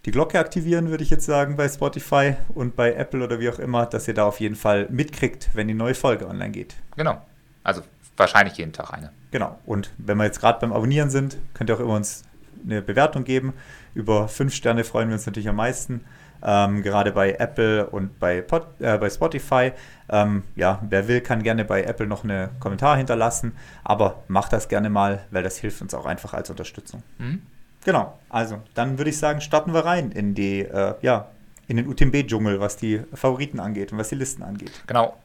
die 0.05 0.11
Glocke 0.11 0.39
aktivieren, 0.39 0.89
würde 0.89 1.03
ich 1.03 1.09
jetzt 1.09 1.25
sagen, 1.25 1.57
bei 1.57 1.67
Spotify 1.67 2.35
und 2.53 2.75
bei 2.75 2.93
Apple 2.93 3.23
oder 3.23 3.39
wie 3.39 3.49
auch 3.49 3.59
immer, 3.59 3.85
dass 3.85 4.07
ihr 4.07 4.13
da 4.13 4.25
auf 4.25 4.39
jeden 4.39 4.55
Fall 4.55 4.87
mitkriegt, 4.89 5.49
wenn 5.53 5.67
die 5.67 5.73
neue 5.73 5.95
Folge 5.95 6.27
online 6.27 6.51
geht. 6.51 6.75
Genau. 6.95 7.21
Also 7.63 7.81
wahrscheinlich 8.19 8.57
jeden 8.57 8.73
Tag 8.73 8.93
eine. 8.93 9.11
Genau. 9.31 9.57
Und 9.65 9.91
wenn 9.97 10.17
wir 10.17 10.25
jetzt 10.25 10.39
gerade 10.39 10.59
beim 10.59 10.73
Abonnieren 10.73 11.09
sind, 11.09 11.37
könnt 11.53 11.69
ihr 11.69 11.75
auch 11.75 11.79
immer 11.79 11.95
uns 11.95 12.23
eine 12.63 12.81
Bewertung 12.81 13.23
geben. 13.23 13.53
Über 13.93 14.27
fünf 14.27 14.53
Sterne 14.53 14.83
freuen 14.83 15.09
wir 15.09 15.15
uns 15.15 15.25
natürlich 15.25 15.49
am 15.49 15.55
meisten. 15.55 16.05
Ähm, 16.41 16.83
gerade 16.83 17.11
bei 17.11 17.33
Apple 17.33 17.87
und 17.87 18.17
bei, 18.19 18.41
Pod, 18.41 18.67
äh, 18.79 18.97
bei 18.97 19.09
Spotify. 19.09 19.73
Ähm, 20.09 20.43
ja, 20.55 20.79
wer 20.87 21.07
will, 21.07 21.21
kann 21.21 21.43
gerne 21.43 21.65
bei 21.65 21.83
Apple 21.83 22.07
noch 22.07 22.23
einen 22.23 22.49
Kommentar 22.59 22.95
hinterlassen, 22.97 23.55
aber 23.83 24.23
macht 24.27 24.53
das 24.53 24.69
gerne 24.69 24.89
mal, 24.89 25.25
weil 25.31 25.43
das 25.43 25.57
hilft 25.57 25.81
uns 25.81 25.93
auch 25.93 26.05
einfach 26.05 26.33
als 26.33 26.49
Unterstützung. 26.49 27.03
Mhm. 27.17 27.41
Genau, 27.83 28.17
also 28.29 28.61
dann 28.73 28.97
würde 28.97 29.09
ich 29.09 29.17
sagen, 29.17 29.41
starten 29.41 29.73
wir 29.73 29.85
rein 29.85 30.11
in 30.11 30.33
die, 30.33 30.61
äh, 30.61 30.95
ja, 31.01 31.27
in 31.67 31.77
den 31.77 31.87
UTMB-Dschungel, 31.87 32.59
was 32.59 32.77
die 32.77 33.01
Favoriten 33.13 33.59
angeht 33.59 33.91
und 33.91 33.97
was 33.97 34.09
die 34.09 34.15
Listen 34.15 34.43
angeht. 34.43 34.71
Genau. 34.87 35.15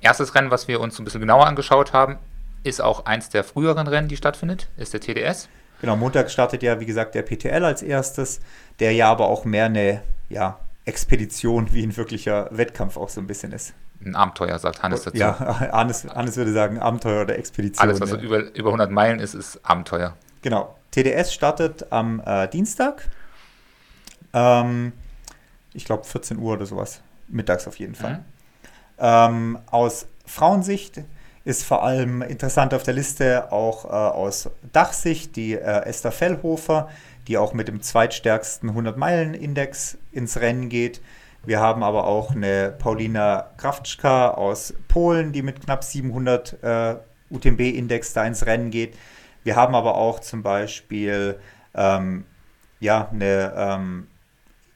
Erstes 0.00 0.34
Rennen, 0.34 0.50
was 0.50 0.66
wir 0.66 0.80
uns 0.80 0.98
ein 0.98 1.04
bisschen 1.04 1.20
genauer 1.20 1.46
angeschaut 1.46 1.92
haben, 1.92 2.18
ist 2.62 2.80
auch 2.80 3.06
eins 3.06 3.28
der 3.28 3.44
früheren 3.44 3.86
Rennen, 3.86 4.08
die 4.08 4.16
stattfindet, 4.16 4.68
ist 4.76 4.92
der 4.92 5.00
TDS. 5.00 5.48
Genau, 5.80 5.96
Montag 5.96 6.30
startet 6.30 6.62
ja, 6.62 6.78
wie 6.80 6.86
gesagt, 6.86 7.14
der 7.14 7.22
PTL 7.22 7.64
als 7.64 7.82
erstes, 7.82 8.40
der 8.80 8.92
ja 8.92 9.10
aber 9.10 9.28
auch 9.28 9.44
mehr 9.44 9.66
eine 9.66 10.02
ja, 10.28 10.58
Expedition 10.84 11.72
wie 11.72 11.82
ein 11.82 11.96
wirklicher 11.96 12.48
Wettkampf 12.50 12.96
auch 12.96 13.08
so 13.08 13.20
ein 13.20 13.26
bisschen 13.26 13.52
ist. 13.52 13.72
Ein 14.04 14.14
Abenteuer, 14.14 14.58
sagt 14.58 14.82
Hannes 14.82 15.02
dazu. 15.02 15.16
Ja, 15.16 15.38
Hannes, 15.72 16.06
Hannes 16.06 16.36
würde 16.36 16.52
sagen 16.52 16.78
Abenteuer 16.78 17.22
oder 17.22 17.38
Expedition. 17.38 17.86
Alles, 17.86 18.00
was 18.00 18.10
ja. 18.10 18.18
über, 18.18 18.54
über 18.54 18.68
100 18.68 18.90
Meilen 18.90 19.20
ist, 19.20 19.34
ist 19.34 19.60
Abenteuer. 19.62 20.16
Genau. 20.42 20.76
TDS 20.90 21.32
startet 21.32 21.92
am 21.92 22.20
äh, 22.24 22.48
Dienstag. 22.48 23.08
Ähm, 24.32 24.92
ich 25.74 25.84
glaube 25.84 26.04
14 26.04 26.38
Uhr 26.38 26.54
oder 26.54 26.66
sowas. 26.66 27.02
Mittags 27.28 27.68
auf 27.68 27.78
jeden 27.78 27.94
Fall. 27.94 28.18
Mhm. 28.18 28.24
Ähm, 28.98 29.58
aus 29.70 30.06
Frauensicht 30.26 31.02
ist 31.44 31.64
vor 31.64 31.82
allem 31.82 32.22
interessant 32.22 32.74
auf 32.74 32.82
der 32.82 32.94
Liste 32.94 33.50
auch 33.50 33.84
äh, 33.84 33.88
aus 33.88 34.50
Dachsicht 34.72 35.36
die 35.36 35.54
äh, 35.54 35.84
Esther 35.84 36.12
Fellhofer, 36.12 36.88
die 37.28 37.38
auch 37.38 37.54
mit 37.54 37.68
dem 37.68 37.80
zweitstärksten 37.80 38.70
100-Meilen-Index 38.70 39.98
ins 40.12 40.40
Rennen 40.40 40.68
geht. 40.68 41.00
Wir 41.44 41.60
haben 41.60 41.82
aber 41.82 42.06
auch 42.06 42.32
eine 42.32 42.74
Paulina 42.78 43.50
Kraftschka 43.56 44.30
aus 44.32 44.74
Polen, 44.88 45.32
die 45.32 45.42
mit 45.42 45.64
knapp 45.64 45.84
700 45.84 46.62
äh, 46.62 46.96
UTMB-Index 47.30 48.12
da 48.12 48.26
ins 48.26 48.44
Rennen 48.44 48.70
geht. 48.70 48.96
Wir 49.42 49.56
haben 49.56 49.74
aber 49.74 49.94
auch 49.94 50.20
zum 50.20 50.42
Beispiel 50.42 51.38
ähm, 51.74 52.24
ja, 52.78 53.08
eine 53.10 53.54
ähm, 53.56 54.08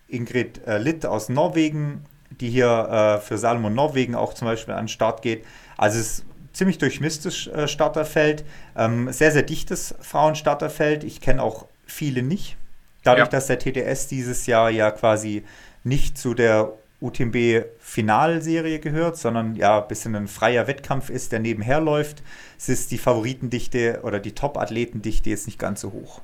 Ingrid 0.09 0.67
äh, 0.67 0.79
Litt 0.79 1.05
aus 1.05 1.29
Norwegen, 1.29 2.07
die 2.31 2.49
hier 2.49 3.19
äh, 3.19 3.21
für 3.21 3.37
Salomon 3.37 3.75
Norwegen 3.75 4.15
auch 4.15 4.33
zum 4.33 4.49
Beispiel 4.49 4.75
an 4.75 4.85
den 4.85 4.89
Start 4.89 5.21
geht. 5.21 5.45
Also 5.77 5.99
es 5.99 6.21
ist 6.21 6.27
ziemlich 6.55 6.79
durchmischtes 6.79 7.49
äh, 7.49 7.69
Starterfeld, 7.69 8.45
ähm, 8.77 9.13
sehr, 9.13 9.33
sehr 9.33 9.43
dichtes 9.43 9.95
Frauenstarterfeld. 10.01 11.05
Ich 11.05 11.21
kenne 11.21 11.43
auch 11.43 11.67
viele 11.85 12.23
nicht. 12.23 12.57
Dadurch, 13.03 13.27
ja. 13.27 13.31
dass 13.31 13.49
der 13.49 13.59
TTS 13.59 14.07
dieses 14.09 14.47
Jahr 14.47 14.71
ja 14.71 14.91
quasi 14.91 15.45
nicht 15.83 16.17
zu 16.17 16.33
der 16.33 16.73
UTMB-Finalserie 17.03 18.79
gehört, 18.79 19.19
sondern 19.19 19.57
ja 19.57 19.83
ein 19.83 19.89
bisschen 19.89 20.17
ein 20.17 20.27
freier 20.27 20.67
Wettkampf 20.67 21.11
ist, 21.11 21.33
der 21.33 21.41
nebenher 21.41 21.81
läuft, 21.81 22.23
ist 22.67 22.91
die 22.91 22.99
Favoritendichte 22.99 24.01
oder 24.05 24.21
die 24.21 24.33
Top-Athletendichte 24.33 25.29
jetzt 25.29 25.47
nicht 25.47 25.59
ganz 25.59 25.83
so 25.83 25.93
hoch. 25.93 26.23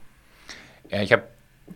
Ja, 0.88 1.02
ich 1.02 1.12
hab, 1.12 1.24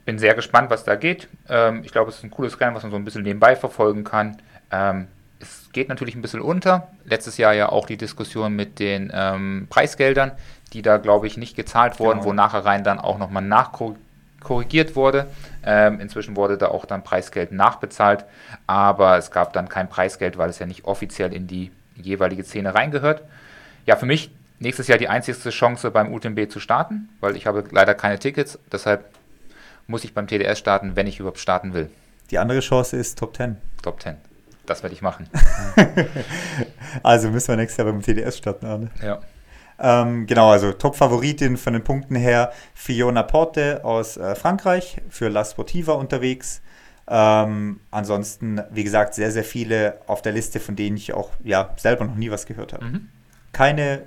bin 0.07 0.19
sehr 0.19 0.35
gespannt, 0.35 0.71
was 0.71 0.85
da 0.85 0.95
geht. 0.95 1.29
Ähm, 1.51 1.83
ich 1.85 1.93
glaube, 1.93 2.11
es 2.11 2.17
ist 2.17 2.25
ein 2.25 2.31
cooles 2.31 2.59
Rennen, 2.61 2.75
was 2.75 2.83
man 2.83 2.93
so 2.93 2.97
ein 2.97 3.05
bisschen 3.05 3.25
nebenbei 3.25 3.57
verfolgen 3.57 4.05
kann. 4.05 4.41
Ähm, 4.71 5.09
es 5.24 5.24
geht 5.75 5.91
natürlich 5.91 6.15
ein 6.15 6.23
bisschen 6.23 6.41
unter. 6.41 6.89
Letztes 7.05 7.37
Jahr 7.37 7.53
ja 7.53 7.69
auch 7.69 7.87
die 7.87 7.99
Diskussion 7.99 8.57
mit 8.57 8.79
den 8.79 9.13
ähm, 9.13 9.67
Preisgeldern, 9.69 10.33
die 10.73 10.81
da, 10.81 10.97
glaube 10.97 11.27
ich, 11.27 11.37
nicht 11.37 11.55
gezahlt 11.55 12.01
wurden, 12.01 12.21
genau. 12.21 12.31
wo 12.31 12.33
nachher 12.33 12.65
rein 12.65 12.85
dann 12.85 12.99
auch 12.99 13.19
nochmal 13.19 13.43
nachkorrigiert 13.43 14.97
wurde. 14.97 15.27
Ähm, 15.63 16.01
inzwischen 16.01 16.37
wurde 16.37 16.57
da 16.57 16.69
auch 16.69 16.87
dann 16.87 17.05
Preisgeld 17.05 17.53
nachbezahlt, 17.53 18.25
aber 18.67 19.19
es 19.19 19.31
gab 19.31 19.53
dann 19.53 19.69
kein 19.69 19.91
Preisgeld, 19.91 20.39
weil 20.39 20.49
es 20.49 20.59
ja 20.59 20.67
nicht 20.67 20.85
offiziell 20.87 21.35
in 21.35 21.47
die 21.47 21.71
jeweilige 21.97 22.45
Szene 22.45 22.75
reingehört. 22.75 23.23
Ja, 23.85 23.97
für 23.97 24.07
mich 24.07 24.31
nächstes 24.61 24.89
Jahr 24.89 24.99
die 24.99 25.09
einzigste 25.09 25.51
Chance 25.51 25.91
beim 25.91 26.13
UTMB 26.13 26.51
zu 26.51 26.61
starten, 26.61 27.11
weil 27.21 27.37
ich 27.37 27.47
habe 27.47 27.65
leider 27.71 27.95
keine 27.95 28.19
Tickets, 28.19 28.59
deshalb 28.73 29.05
muss 29.87 30.05
ich 30.05 30.15
beim 30.15 30.27
TDS 30.27 30.59
starten, 30.59 30.97
wenn 30.97 31.07
ich 31.07 31.21
überhaupt 31.21 31.39
starten 31.39 31.75
will. 31.75 31.91
Die 32.31 32.39
andere 32.39 32.61
Chance 32.61 32.97
ist 32.97 33.19
Top 33.19 33.37
10. 33.37 33.57
Top 33.83 34.01
10. 34.01 34.17
Das 34.67 34.83
werde 34.83 34.95
ich 34.95 35.03
machen. 35.03 35.29
also 37.03 37.31
müssen 37.31 37.49
wir 37.49 37.57
nächstes 37.57 37.79
Jahr 37.79 37.93
beim 37.93 38.01
TDS 38.01 38.39
starten, 38.39 38.67
Arne. 38.67 38.91
Ja. 39.03 39.21
Ähm, 39.79 40.27
genau, 40.27 40.51
also 40.51 40.73
Top-Favoritin 40.73 41.57
von 41.57 41.73
den 41.73 41.83
Punkten 41.83 42.17
her 42.17 42.53
Fiona 42.75 43.23
Porte 43.23 43.85
aus 43.85 44.17
äh, 44.17 44.35
Frankreich 44.35 44.99
für 45.09 45.29
La 45.29 45.45
Sportiva 45.45 45.93
unterwegs. 45.95 46.63
Ähm, 47.07 47.81
ansonsten, 47.91 48.63
wie 48.71 48.85
gesagt, 48.85 49.15
sehr, 49.15 49.31
sehr 49.31 49.45
viele 49.45 49.99
auf 50.07 50.23
der 50.23 50.33
Liste, 50.33 50.61
von 50.61 50.77
denen 50.77 50.97
ich 50.97 51.13
auch 51.13 51.31
ja, 51.43 51.75
selber 51.77 52.05
noch 52.05 52.15
nie 52.15 52.31
was 52.31 52.47
gehört 52.47 52.73
habe. 52.73 52.85
Mhm. 52.85 53.09
Keine 53.53 54.03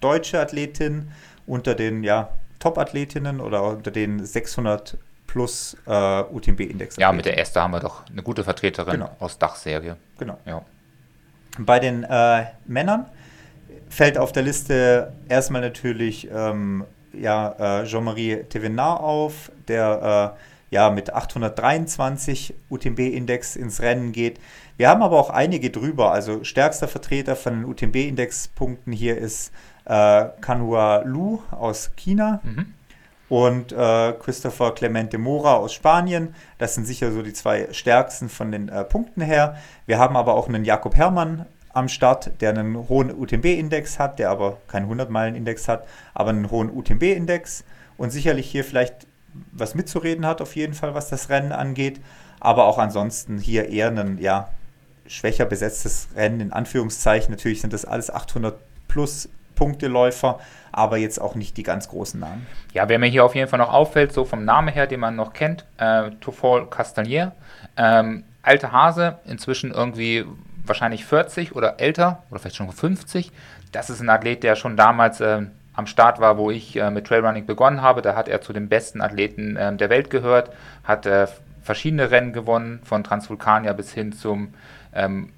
deutsche 0.00 0.40
Athletin 0.40 1.10
unter 1.46 1.74
den 1.74 2.02
ja, 2.02 2.30
Top-Athletinnen 2.58 3.40
oder 3.40 3.62
unter 3.62 3.90
den 3.90 4.24
600 4.24 4.98
plus 5.36 5.76
äh, 5.86 6.22
UTMB-Index. 6.22 6.96
Ja, 6.96 7.12
mit 7.12 7.26
der 7.26 7.38
Esther 7.38 7.62
haben 7.62 7.72
wir 7.72 7.80
doch 7.80 8.08
eine 8.10 8.22
gute 8.22 8.42
Vertreterin 8.42 8.94
genau. 8.94 9.10
aus 9.20 9.36
Dachserie. 9.36 9.96
Genau. 10.18 10.38
Ja. 10.46 10.62
Bei 11.58 11.78
den 11.78 12.04
äh, 12.04 12.44
Männern 12.64 13.04
fällt 13.90 14.16
auf 14.16 14.32
der 14.32 14.44
Liste 14.44 15.12
erstmal 15.28 15.60
natürlich 15.60 16.26
ähm, 16.34 16.86
ja, 17.12 17.82
äh, 17.82 17.84
Jean-Marie 17.84 18.44
Thévenard 18.50 19.00
auf, 19.00 19.52
der 19.68 20.34
äh, 20.70 20.74
ja 20.74 20.88
mit 20.88 21.12
823 21.12 22.54
UTMB-Index 22.70 23.56
ins 23.56 23.82
Rennen 23.82 24.12
geht. 24.12 24.40
Wir 24.78 24.88
haben 24.88 25.02
aber 25.02 25.20
auch 25.20 25.28
einige 25.28 25.68
drüber. 25.68 26.12
Also 26.12 26.44
stärkster 26.44 26.88
Vertreter 26.88 27.36
von 27.36 27.60
den 27.60 27.64
UTMB-Indexpunkten 27.66 28.90
hier 28.90 29.18
ist 29.18 29.52
äh, 29.84 30.24
Kanhua 30.40 31.02
Lu 31.04 31.42
aus 31.50 31.90
China. 31.94 32.40
Mhm 32.42 32.72
und 33.28 33.72
äh, 33.72 34.12
Christopher 34.12 34.74
Clemente 34.74 35.18
Mora 35.18 35.54
aus 35.54 35.72
Spanien. 35.72 36.34
Das 36.58 36.74
sind 36.74 36.86
sicher 36.86 37.12
so 37.12 37.22
die 37.22 37.32
zwei 37.32 37.68
stärksten 37.72 38.28
von 38.28 38.52
den 38.52 38.68
äh, 38.68 38.84
Punkten 38.84 39.20
her. 39.20 39.56
Wir 39.86 39.98
haben 39.98 40.16
aber 40.16 40.34
auch 40.34 40.48
einen 40.48 40.64
Jakob 40.64 40.96
Herrmann 40.96 41.46
am 41.72 41.88
Start, 41.88 42.40
der 42.40 42.50
einen 42.50 42.88
hohen 42.88 43.12
UTMB-Index 43.14 43.98
hat, 43.98 44.18
der 44.18 44.30
aber 44.30 44.58
keinen 44.66 44.90
100-Meilen-Index 44.90 45.68
hat, 45.68 45.86
aber 46.14 46.30
einen 46.30 46.50
hohen 46.50 46.70
UTMB-Index 46.70 47.64
und 47.98 48.10
sicherlich 48.10 48.50
hier 48.50 48.64
vielleicht 48.64 49.06
was 49.52 49.74
mitzureden 49.74 50.24
hat, 50.24 50.40
auf 50.40 50.56
jeden 50.56 50.72
Fall, 50.72 50.94
was 50.94 51.10
das 51.10 51.28
Rennen 51.28 51.52
angeht. 51.52 52.00
Aber 52.40 52.64
auch 52.64 52.78
ansonsten 52.78 53.38
hier 53.38 53.68
eher 53.68 53.88
ein 53.90 54.18
ja, 54.18 54.48
schwächer 55.06 55.44
besetztes 55.44 56.08
Rennen, 56.14 56.40
in 56.40 56.52
Anführungszeichen. 56.52 57.30
Natürlich 57.30 57.60
sind 57.60 57.72
das 57.72 57.84
alles 57.84 58.10
800 58.10 58.56
plus 58.88 59.28
Punkteläufer, 59.56 60.38
aber 60.70 60.98
jetzt 60.98 61.20
auch 61.20 61.34
nicht 61.34 61.56
die 61.56 61.64
ganz 61.64 61.88
großen 61.88 62.20
Namen. 62.20 62.46
Ja, 62.72 62.88
wer 62.88 63.00
mir 63.00 63.06
hier 63.06 63.24
auf 63.24 63.34
jeden 63.34 63.48
Fall 63.48 63.58
noch 63.58 63.72
auffällt, 63.72 64.12
so 64.12 64.24
vom 64.24 64.44
Namen 64.44 64.68
her, 64.68 64.86
den 64.86 65.00
man 65.00 65.16
noch 65.16 65.32
kennt, 65.32 65.64
äh, 65.78 66.10
Tofol 66.20 66.70
Castanier, 66.70 67.32
ähm, 67.76 68.22
alte 68.42 68.70
Hase, 68.70 69.18
inzwischen 69.26 69.72
irgendwie 69.72 70.24
wahrscheinlich 70.64 71.04
40 71.04 71.56
oder 71.56 71.80
älter 71.80 72.22
oder 72.30 72.38
vielleicht 72.38 72.56
schon 72.56 72.70
50. 72.70 73.32
Das 73.72 73.90
ist 73.90 74.00
ein 74.00 74.08
Athlet, 74.08 74.42
der 74.42 74.54
schon 74.54 74.76
damals 74.76 75.20
äh, 75.20 75.42
am 75.74 75.86
Start 75.86 76.20
war, 76.20 76.38
wo 76.38 76.50
ich 76.50 76.76
äh, 76.76 76.90
mit 76.90 77.06
Trailrunning 77.06 77.46
begonnen 77.46 77.82
habe. 77.82 78.02
Da 78.02 78.14
hat 78.14 78.28
er 78.28 78.40
zu 78.40 78.52
den 78.52 78.68
besten 78.68 79.00
Athleten 79.00 79.56
äh, 79.56 79.74
der 79.76 79.90
Welt 79.90 80.10
gehört, 80.10 80.50
hat 80.84 81.06
äh, 81.06 81.26
verschiedene 81.62 82.10
Rennen 82.10 82.32
gewonnen, 82.32 82.80
von 82.84 83.04
Transvulkania 83.04 83.72
bis 83.72 83.92
hin 83.92 84.12
zum 84.12 84.54
ähm, 84.94 85.32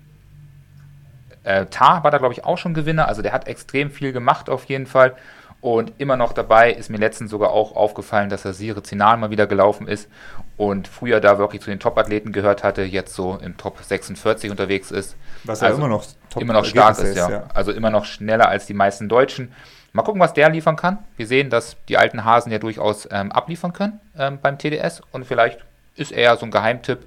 äh, 1.49 1.67
Tar 1.67 2.05
war 2.05 2.11
da, 2.11 2.19
glaube 2.19 2.35
ich, 2.35 2.45
auch 2.45 2.59
schon 2.59 2.75
Gewinner. 2.75 3.09
Also 3.09 3.23
der 3.23 3.33
hat 3.33 3.49
extrem 3.49 3.91
viel 3.91 4.13
gemacht 4.13 4.51
auf 4.51 4.65
jeden 4.65 4.87
Fall. 4.87 5.15
Und 5.61 5.95
immer 5.99 6.17
noch 6.17 6.33
dabei 6.33 6.73
ist 6.73 6.89
mir 6.89 6.99
letztens 6.99 7.33
sogar 7.33 7.51
auch 7.51 7.75
aufgefallen, 7.75 8.29
dass 8.29 8.45
er 8.45 8.53
Sire 8.53 8.83
Zinal 8.83 9.17
mal 9.17 9.31
wieder 9.31 9.49
gelaufen 9.49 9.89
ist 9.89 10.09
und 10.57 10.87
früher 10.87 11.21
da 11.21 11.39
wirklich 11.39 11.63
zu 11.63 11.71
den 11.71 11.81
Top-Athleten 11.81 12.31
gehört 12.31 12.63
hatte, 12.63 12.83
jetzt 12.83 13.15
so 13.15 13.37
im 13.43 13.57
Top 13.57 13.83
46 13.83 14.53
unterwegs 14.53 14.93
ist. 14.93 15.17
Was 15.43 15.63
also 15.63 15.79
ja 15.81 15.87
immer 15.87 15.89
noch, 15.89 16.05
top 16.31 16.43
immer 16.43 16.53
noch 16.53 16.65
stark 16.65 16.99
ist, 16.99 17.17
ja. 17.17 17.29
ja. 17.29 17.45
Also 17.55 17.73
immer 17.73 17.91
noch 17.91 18.05
schneller 18.05 18.49
als 18.49 18.67
die 18.67 18.75
meisten 18.75 19.09
Deutschen. 19.09 19.53
Mal 19.93 20.03
gucken, 20.03 20.21
was 20.21 20.35
der 20.35 20.51
liefern 20.51 20.77
kann. 20.77 20.99
Wir 21.17 21.27
sehen, 21.27 21.51
dass 21.51 21.77
die 21.89 21.97
alten 21.97 22.25
Hasen 22.25 22.53
ja 22.53 22.59
durchaus 22.59 23.09
ähm, 23.11 23.33
abliefern 23.33 23.73
können 23.73 24.01
ähm, 24.17 24.39
beim 24.41 24.59
TDS 24.59 25.03
und 25.11 25.25
vielleicht 25.25 25.59
ist 25.97 26.13
er 26.13 26.37
so 26.37 26.45
ein 26.45 26.53
Geheimtipp, 26.53 27.05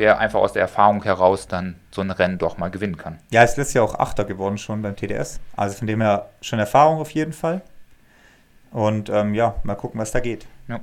der 0.00 0.18
einfach 0.18 0.40
aus 0.40 0.54
der 0.54 0.62
Erfahrung 0.62 1.02
heraus 1.02 1.46
dann 1.46 1.76
so 1.90 2.00
ein 2.00 2.10
Rennen 2.10 2.38
doch 2.38 2.56
mal 2.56 2.70
gewinnen 2.70 2.96
kann. 2.96 3.18
Ja, 3.30 3.42
ist 3.42 3.58
letztes 3.58 3.74
Jahr 3.74 3.84
auch 3.84 3.94
Achter 3.98 4.24
geworden 4.24 4.56
schon 4.56 4.80
beim 4.80 4.96
TDS. 4.96 5.40
Also 5.54 5.76
von 5.76 5.86
dem 5.86 6.00
her 6.00 6.30
schon 6.40 6.58
Erfahrung 6.58 7.00
auf 7.00 7.10
jeden 7.10 7.34
Fall. 7.34 7.60
Und 8.72 9.10
ähm, 9.10 9.34
ja, 9.34 9.56
mal 9.62 9.74
gucken, 9.74 10.00
was 10.00 10.10
da 10.10 10.20
geht. 10.20 10.46
Ja. 10.68 10.80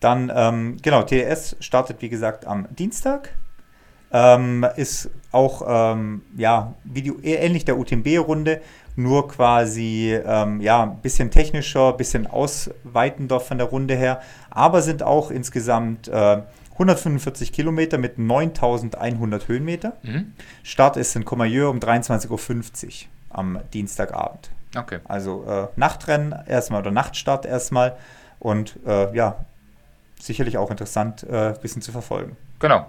Dann, 0.00 0.32
ähm, 0.34 0.78
genau, 0.82 1.04
TDS 1.04 1.54
startet 1.60 2.02
wie 2.02 2.08
gesagt 2.08 2.44
am 2.44 2.66
Dienstag. 2.74 3.36
Ähm, 4.12 4.66
ist 4.74 5.08
auch, 5.30 5.62
ähm, 5.64 6.22
ja, 6.36 6.74
Video, 6.82 7.14
ähnlich 7.22 7.64
der 7.64 7.78
UTMB-Runde, 7.78 8.60
nur 8.96 9.28
quasi, 9.28 10.20
ähm, 10.26 10.60
ja, 10.60 10.82
ein 10.82 10.96
bisschen 10.96 11.30
technischer, 11.30 11.90
ein 11.90 11.96
bisschen 11.96 12.26
ausweitender 12.26 13.38
von 13.38 13.58
der 13.58 13.68
Runde 13.68 13.94
her, 13.94 14.20
aber 14.50 14.82
sind 14.82 15.04
auch 15.04 15.30
insgesamt 15.30 16.08
äh, 16.08 16.42
145 16.82 17.52
Kilometer 17.52 17.98
mit 17.98 18.18
9100 18.18 19.48
Höhenmeter. 19.48 19.94
Mhm. 20.02 20.32
Start 20.62 20.96
ist 20.96 21.14
in 21.16 21.24
Comayeur 21.24 21.70
um 21.70 21.78
23.50 21.78 22.28
Uhr 22.30 22.92
am 23.30 23.60
Dienstagabend. 23.72 24.50
Okay. 24.76 24.98
Also 25.04 25.44
äh, 25.44 25.68
Nachtrennen 25.78 26.34
erstmal 26.46 26.80
oder 26.80 26.90
Nachtstart 26.90 27.46
erstmal 27.46 27.96
und 28.38 28.78
äh, 28.86 29.14
ja, 29.14 29.44
sicherlich 30.18 30.58
auch 30.58 30.70
interessant, 30.70 31.24
ein 31.28 31.54
äh, 31.54 31.58
bisschen 31.60 31.82
zu 31.82 31.92
verfolgen. 31.92 32.36
Genau. 32.58 32.88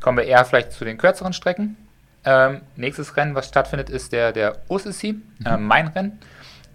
Kommen 0.00 0.18
wir 0.18 0.24
eher 0.24 0.44
vielleicht 0.44 0.72
zu 0.72 0.84
den 0.84 0.98
kürzeren 0.98 1.32
Strecken. 1.32 1.76
Ähm, 2.24 2.62
nächstes 2.76 3.16
Rennen, 3.16 3.34
was 3.34 3.46
stattfindet, 3.46 3.90
ist 3.90 4.12
der, 4.12 4.32
der 4.32 4.56
OCC, 4.68 5.04
mhm. 5.04 5.24
äh, 5.44 5.56
mein 5.56 5.88
Rennen. 5.88 6.18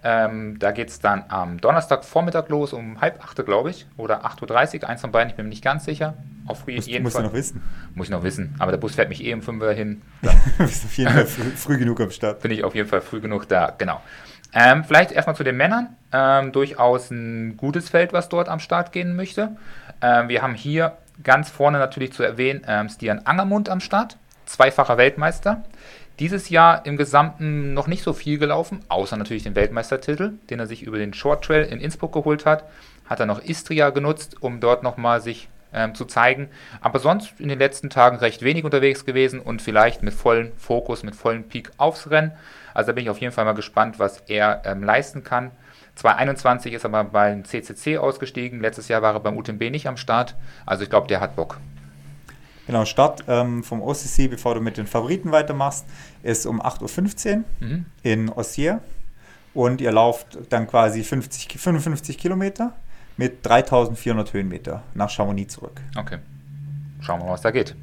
Ähm, 0.02 0.58
da 0.60 0.72
geht 0.72 0.90
es 0.90 1.00
dann 1.00 1.26
am 1.28 1.60
Donnerstagvormittag 1.60 2.48
los, 2.48 2.72
um 2.72 3.02
halb 3.02 3.24
acht, 3.24 3.44
glaube 3.46 3.70
ich, 3.70 3.86
oder 3.98 4.26
8.30 4.26 4.84
Uhr, 4.84 4.90
eins 4.90 5.02
von 5.02 5.12
beiden, 5.12 5.30
ich 5.30 5.36
bin 5.36 5.46
mir 5.46 5.50
nicht 5.50 5.64
ganz 5.64 5.84
sicher. 5.86 6.16
Auf 6.48 6.66
musst, 6.66 6.88
jeden 6.88 7.04
musst 7.04 7.16
Fall. 7.16 7.24
du 7.24 7.30
noch 7.30 7.36
wissen. 7.36 7.62
Muss 7.96 8.08
ich 8.08 8.12
noch 8.12 8.24
wissen, 8.24 8.56
aber 8.60 8.72
der 8.72 8.80
Bus 8.80 8.96
fährt 8.96 9.10
mich 9.10 9.24
eh 9.24 9.34
um 9.34 9.42
5 9.42 9.62
Uhr 9.62 9.74
hin. 9.74 10.02
du 10.22 10.30
bist 10.58 10.86
auf 10.86 10.98
jeden 10.98 11.12
Fall 11.12 11.26
früh, 11.26 11.52
früh, 11.52 11.78
genug 11.78 12.00
am 12.00 12.12
Start. 12.12 12.42
Bin 12.42 12.52
ich 12.52 12.64
auf 12.64 12.76
jeden 12.76 12.88
Fall 12.88 13.02
früh 13.02 13.20
genug 13.20 13.48
da, 13.48 13.74
genau. 13.78 14.02
Ähm, 14.54 14.84
vielleicht 14.84 15.12
erstmal 15.12 15.36
zu 15.36 15.44
den 15.44 15.58
Männern. 15.58 15.96
Ähm, 16.12 16.52
durchaus 16.52 17.12
ein 17.12 17.58
gutes 17.58 17.90
Feld, 17.90 18.14
was 18.14 18.30
dort 18.30 18.50
am 18.50 18.60
Start 18.60 18.92
gehen 18.92 19.16
möchte. 19.16 19.58
Ähm, 20.02 20.30
wir 20.30 20.42
haben 20.42 20.56
hier 20.56 20.98
ganz 21.24 21.50
vorne 21.50 21.78
natürlich 21.78 22.14
zu 22.14 22.24
erwähnen 22.24 22.62
ähm, 22.68 22.90
Stian 22.90 23.26
Angermund 23.26 23.70
am 23.70 23.80
Start, 23.80 24.18
zweifacher 24.46 24.98
Weltmeister. 24.98 25.64
Dieses 26.20 26.50
Jahr 26.50 26.86
im 26.86 26.98
Gesamten 26.98 27.74
noch 27.74 27.88
nicht 27.88 28.04
so 28.04 28.12
viel 28.12 28.38
gelaufen, 28.40 28.82
außer 28.90 29.16
natürlich 29.16 29.44
den 29.44 29.56
Weltmeistertitel, 29.56 30.34
den 30.50 30.60
er 30.60 30.68
sich 30.68 30.84
über 30.84 30.98
den 30.98 31.14
Short 31.14 31.46
Trail 31.46 31.64
in 31.64 31.80
Innsbruck 31.80 32.12
geholt 32.12 32.46
hat. 32.46 32.66
Hat 33.06 33.22
er 33.22 33.26
noch 33.26 33.40
Istria 33.42 33.90
genutzt, 33.92 34.36
um 34.42 34.60
dort 34.60 34.84
nochmal 34.84 35.22
sich 35.22 35.48
ähm, 35.74 35.96
zu 35.96 36.04
zeigen. 36.04 36.50
Aber 36.82 37.00
sonst 37.00 37.40
in 37.40 37.48
den 37.48 37.58
letzten 37.58 37.90
Tagen 37.90 38.18
recht 38.18 38.42
wenig 38.42 38.66
unterwegs 38.66 39.06
gewesen 39.06 39.40
und 39.40 39.62
vielleicht 39.62 40.04
mit 40.04 40.14
vollem 40.14 40.52
Fokus, 40.58 41.04
mit 41.04 41.16
vollem 41.16 41.46
Peak 41.46 41.72
aufs 41.78 42.10
Rennen. 42.10 42.34
Also 42.74 42.88
da 42.88 42.94
bin 42.96 43.04
ich 43.06 43.10
auf 43.10 43.22
jeden 43.22 43.32
Fall 43.34 43.46
mal 43.46 43.54
gespannt, 43.54 43.98
was 43.98 44.20
er 44.28 44.64
ähm, 44.66 44.84
leisten 44.84 45.24
kann. 45.24 45.52
2021 45.96 46.74
ist 46.74 46.84
er 46.84 46.94
aber 46.94 47.06
beim 47.06 47.46
CCC 47.46 47.98
ausgestiegen. 47.98 48.60
Letztes 48.60 48.90
Jahr 48.90 49.02
war 49.02 49.14
er 49.14 49.20
beim 49.22 49.38
UTMB 49.38 49.70
nicht 49.70 49.88
am 49.88 49.98
Start. 49.98 50.36
Also 50.66 50.84
ich 50.84 50.90
glaube, 50.90 51.08
der 51.08 51.22
hat 51.22 51.38
Bock. 51.38 51.60
Genau, 52.70 52.86
Start 52.86 53.24
ähm, 53.28 53.64
vom 53.64 53.82
OCC, 53.82 54.30
bevor 54.30 54.54
du 54.54 54.62
mit 54.62 54.78
den 54.78 54.86
Favoriten 54.86 55.32
weitermachst, 55.32 55.86
ist 56.22 56.46
um 56.46 56.62
8.15 56.62 57.38
Uhr 57.38 57.44
mhm. 57.62 57.86
in 58.04 58.30
Ossier. 58.30 58.80
Und 59.56 59.82
ihr 59.82 59.92
lauft 59.92 60.38
dann 60.50 60.68
quasi 60.68 61.04
50, 61.04 61.60
55 61.60 62.20
Kilometer 62.20 62.76
mit 63.18 63.44
3400 63.44 64.34
Höhenmeter 64.34 64.84
nach 64.94 65.10
Chamonix 65.10 65.56
zurück. 65.56 65.82
Okay. 65.98 66.20
Schauen 67.02 67.22
wir 67.22 67.26
mal, 67.26 67.32
was 67.32 67.42
da 67.42 67.50
geht. 67.50 67.74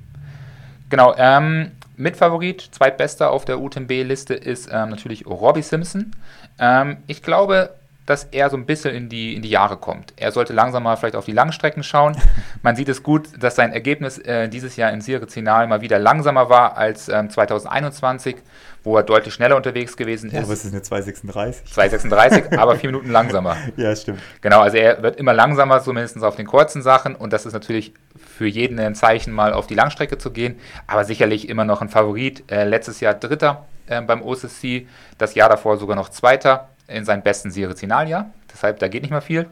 Genau, 0.89 1.17
ähm, 1.17 1.73
Mitfavorit, 1.97 2.69
zweitbester 2.71 3.33
auf 3.33 3.45
der 3.45 3.61
UTMB-Liste 3.61 4.35
ist 4.35 4.69
ähm, 4.71 4.91
natürlich 4.91 5.27
Robbie 5.27 5.63
Simpson. 5.63 6.13
Ähm, 6.61 6.99
ich 7.09 7.25
glaube, 7.25 7.75
dass 8.07 8.25
er 8.25 8.51
so 8.51 8.57
ein 8.57 8.67
bisschen 8.67 8.95
in 8.95 9.09
die, 9.09 9.35
in 9.35 9.43
die 9.43 9.51
Jahre 9.51 9.77
kommt. 9.77 10.15
Er 10.17 10.31
sollte 10.31 10.53
langsam 10.53 10.85
mal 10.85 10.97
vielleicht 10.97 11.17
auf 11.17 11.25
die 11.25 11.33
Langstrecken 11.33 11.83
schauen. 11.83 12.17
Man 12.63 12.77
sieht 12.77 12.89
es 12.89 13.03
gut, 13.03 13.29
dass 13.39 13.57
sein 13.57 13.73
Ergebnis 13.73 14.19
äh, 14.19 14.49
dieses 14.49 14.77
Jahr 14.77 14.93
in 14.93 15.01
Sirizinal 15.01 15.67
mal 15.67 15.81
wieder 15.81 15.99
langsamer 15.99 16.49
war 16.49 16.77
als 16.77 17.09
ähm, 17.09 17.29
2021, 17.29 18.37
wo 18.85 18.97
er 18.97 19.03
deutlich 19.03 19.35
schneller 19.35 19.57
unterwegs 19.57 19.97
gewesen 19.97 20.29
ist. 20.29 20.35
Ja, 20.35 20.43
aber 20.43 20.53
es 20.53 20.65
ist 20.65 20.73
eine 20.73 20.83
236. 20.83 21.73
236, 21.73 22.59
aber 22.59 22.77
vier 22.77 22.91
Minuten 22.91 23.11
langsamer. 23.11 23.57
Ja, 23.77 23.95
stimmt. 23.95 24.21
Genau, 24.41 24.61
also 24.61 24.77
er 24.77 25.03
wird 25.03 25.17
immer 25.17 25.35
langsamer, 25.35 25.83
zumindest 25.83 26.23
auf 26.23 26.37
den 26.37 26.47
kurzen 26.47 26.83
Sachen. 26.83 27.17
Und 27.17 27.33
das 27.33 27.45
ist 27.45 27.53
natürlich 27.53 27.93
für 28.17 28.47
jeden 28.47 28.79
ein 28.79 28.95
Zeichen, 28.95 29.33
mal 29.33 29.53
auf 29.53 29.67
die 29.67 29.75
Langstrecke 29.75 30.17
zu 30.19 30.31
gehen. 30.31 30.61
Aber 30.87 31.05
sicherlich 31.05 31.49
immer 31.49 31.65
noch 31.65 31.83
ein 31.83 31.89
Favorit. 31.89 32.45
Äh, 32.51 32.65
letztes 32.65 33.01
Jahr 33.01 33.15
Dritter 33.15 33.67
äh, 33.87 34.01
beim 34.01 34.23
OCC, 34.23 34.87
das 35.19 35.35
Jahr 35.35 35.49
davor 35.49 35.77
sogar 35.79 35.97
noch 35.97 36.09
Zweiter 36.09 36.69
in 36.89 37.05
seinem 37.05 37.23
besten 37.23 37.51
Sirizinaljahr. 37.51 38.31
Deshalb, 38.53 38.79
da 38.79 38.89
geht 38.89 39.03
nicht 39.03 39.11
mehr 39.11 39.21
viel. 39.21 39.47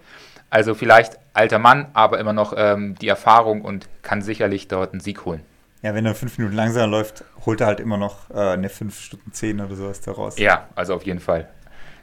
Also 0.51 0.75
vielleicht 0.75 1.19
alter 1.33 1.59
Mann, 1.59 1.87
aber 1.95 2.19
immer 2.19 2.33
noch 2.33 2.55
ähm, 2.57 2.95
die 3.01 3.09
Erfahrung 3.09 3.63
und 3.63 3.89
kann 4.03 4.23
sicherlich 4.23 4.69
dort 4.69 4.93
einen 4.93 5.01
Sieg 5.01 5.25
holen. 5.25 5.41
Ja, 5.83 5.95
wenn 5.95 6.07
er 6.07 6.15
fünf 6.15 6.39
Minuten 6.39 6.57
langsamer 6.57 6.87
läuft, 6.87 7.25
holt 7.45 7.61
er 7.61 7.67
halt 7.67 7.81
immer 7.81 7.97
noch 7.97 8.31
äh, 8.31 8.39
eine 8.39 8.69
fünf 8.69 8.99
Stunden 8.99 9.33
zehn 9.33 9.61
oder 9.61 9.75
sowas 9.75 10.01
daraus. 10.01 10.39
Ja, 10.39 10.69
also 10.75 10.95
auf 10.95 11.05
jeden 11.05 11.21
Fall. 11.21 11.49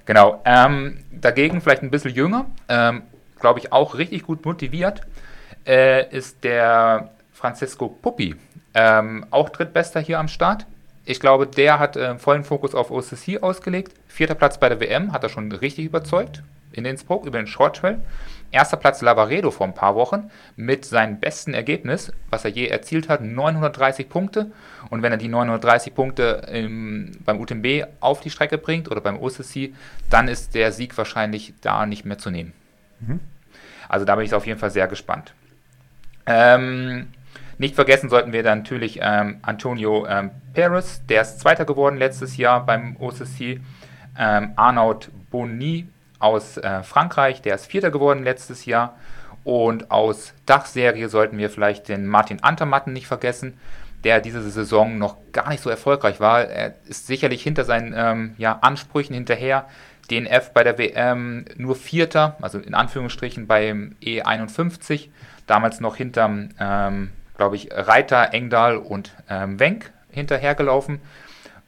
Genau. 0.06 0.42
Ähm, 0.46 1.04
dagegen 1.12 1.62
vielleicht 1.62 1.82
ein 1.82 1.92
bisschen 1.92 2.14
jünger, 2.14 2.46
ähm, 2.68 3.04
glaube 3.40 3.60
ich 3.60 3.72
auch 3.72 3.98
richtig 3.98 4.24
gut 4.24 4.46
motiviert, 4.46 5.02
äh, 5.66 6.16
ist 6.16 6.44
der 6.44 7.12
Francisco 7.32 7.88
Puppi. 7.88 8.36
Ähm, 8.74 9.26
auch 9.32 9.50
drittbester 9.50 10.00
hier 10.00 10.20
am 10.20 10.28
Start. 10.28 10.66
Ich 11.06 11.20
glaube, 11.20 11.48
der 11.48 11.80
hat 11.80 11.98
äh, 11.98 12.18
vollen 12.18 12.44
Fokus 12.44 12.76
auf 12.76 12.92
OCC 12.92 13.42
ausgelegt. 13.42 13.94
Vierter 14.08 14.36
Platz 14.36 14.60
bei 14.60 14.70
der 14.70 14.80
WM 14.80 15.12
hat 15.12 15.24
er 15.24 15.30
schon 15.30 15.52
richtig 15.52 15.86
überzeugt 15.86 16.44
in 16.74 16.86
Innsbruck 16.86 17.26
über 17.26 17.38
den 17.38 17.48
Short 17.48 17.78
Trail. 17.78 18.00
Erster 18.52 18.78
Platz 18.78 19.02
Lavaredo 19.02 19.50
vor 19.50 19.66
ein 19.66 19.74
paar 19.74 19.96
Wochen 19.96 20.30
mit 20.58 20.84
seinem 20.84 21.20
besten 21.20 21.54
Ergebnis, 21.54 22.12
was 22.30 22.44
er 22.44 22.52
je 22.52 22.68
erzielt 22.68 23.08
hat, 23.08 23.22
930 23.22 24.10
Punkte. 24.10 24.52
Und 24.90 25.02
wenn 25.02 25.12
er 25.12 25.18
die 25.18 25.30
930 25.30 25.96
Punkte 25.96 26.48
im, 26.52 27.12
beim 27.26 27.40
UTMB 27.40 27.88
auf 28.02 28.20
die 28.20 28.30
Strecke 28.30 28.58
bringt 28.58 28.92
oder 28.92 29.00
beim 29.00 29.22
OCC, 29.22 29.74
dann 30.10 30.28
ist 30.28 30.54
der 30.54 30.72
Sieg 30.72 30.98
wahrscheinlich 30.98 31.54
da 31.62 31.86
nicht 31.86 32.06
mehr 32.06 32.18
zu 32.18 32.30
nehmen. 32.30 32.54
Mhm. 33.00 33.20
Also 33.88 34.06
da 34.06 34.16
bin 34.16 34.26
ich 34.26 34.34
auf 34.34 34.46
jeden 34.46 34.60
Fall 34.60 34.72
sehr 34.72 34.88
gespannt. 34.88 35.34
Ähm, 36.26 37.08
nicht 37.62 37.76
vergessen 37.76 38.10
sollten 38.10 38.34
wir 38.34 38.42
dann 38.42 38.60
natürlich 38.60 38.98
ähm, 39.04 39.38
Antonio 39.44 40.08
ähm, 40.08 40.32
Perez, 40.54 41.06
der 41.06 41.22
ist 41.22 41.40
Zweiter 41.40 41.64
geworden 41.64 41.96
letztes 41.96 42.36
Jahr 42.36 42.66
beim 42.66 42.98
OCC. 43.00 43.62
Ähm, 44.18 44.54
Arnaud 44.56 45.10
Boni 45.30 45.88
aus 46.18 46.58
äh, 46.58 46.82
Frankreich, 46.82 47.44
der 47.44 47.54
ist 47.54 47.68
Vierter 47.68 47.92
geworden 47.92 48.24
letztes 48.24 48.66
Jahr. 48.66 48.98
Und 49.44 49.92
aus 49.92 50.34
Dachserie 50.48 51.08
sollten 51.08 51.38
wir 51.38 51.52
vielleicht 51.52 51.88
den 51.88 52.08
Martin 52.08 52.42
Antermatten 52.42 52.94
nicht 52.94 53.06
vergessen, 53.06 53.60
der 54.04 54.22
diese 54.22 54.42
Saison 54.42 54.98
noch 54.98 55.18
gar 55.32 55.50
nicht 55.50 55.62
so 55.62 55.70
erfolgreich 55.70 56.20
war. 56.20 56.44
Er 56.44 56.74
ist 56.88 57.06
sicherlich 57.06 57.44
hinter 57.44 57.64
seinen 57.64 57.94
ähm, 57.96 58.34
ja, 58.40 58.58
Ansprüchen 58.62 59.14
hinterher. 59.14 59.68
DNF 60.10 60.52
bei 60.52 60.64
der 60.64 60.80
WM 60.80 61.46
nur 61.58 61.76
Vierter, 61.76 62.38
also 62.42 62.58
in 62.58 62.74
Anführungsstrichen 62.74 63.46
beim 63.46 63.96
E51, 64.02 65.10
damals 65.46 65.80
noch 65.80 65.96
hinterm 65.96 66.50
ähm, 66.60 67.12
glaube 67.42 67.56
ich, 67.56 67.70
Reiter, 67.72 68.36
Engdahl 68.36 68.78
und 68.78 69.16
ähm, 69.28 69.60
Wenk 69.60 69.92
hinterhergelaufen. 70.12 71.02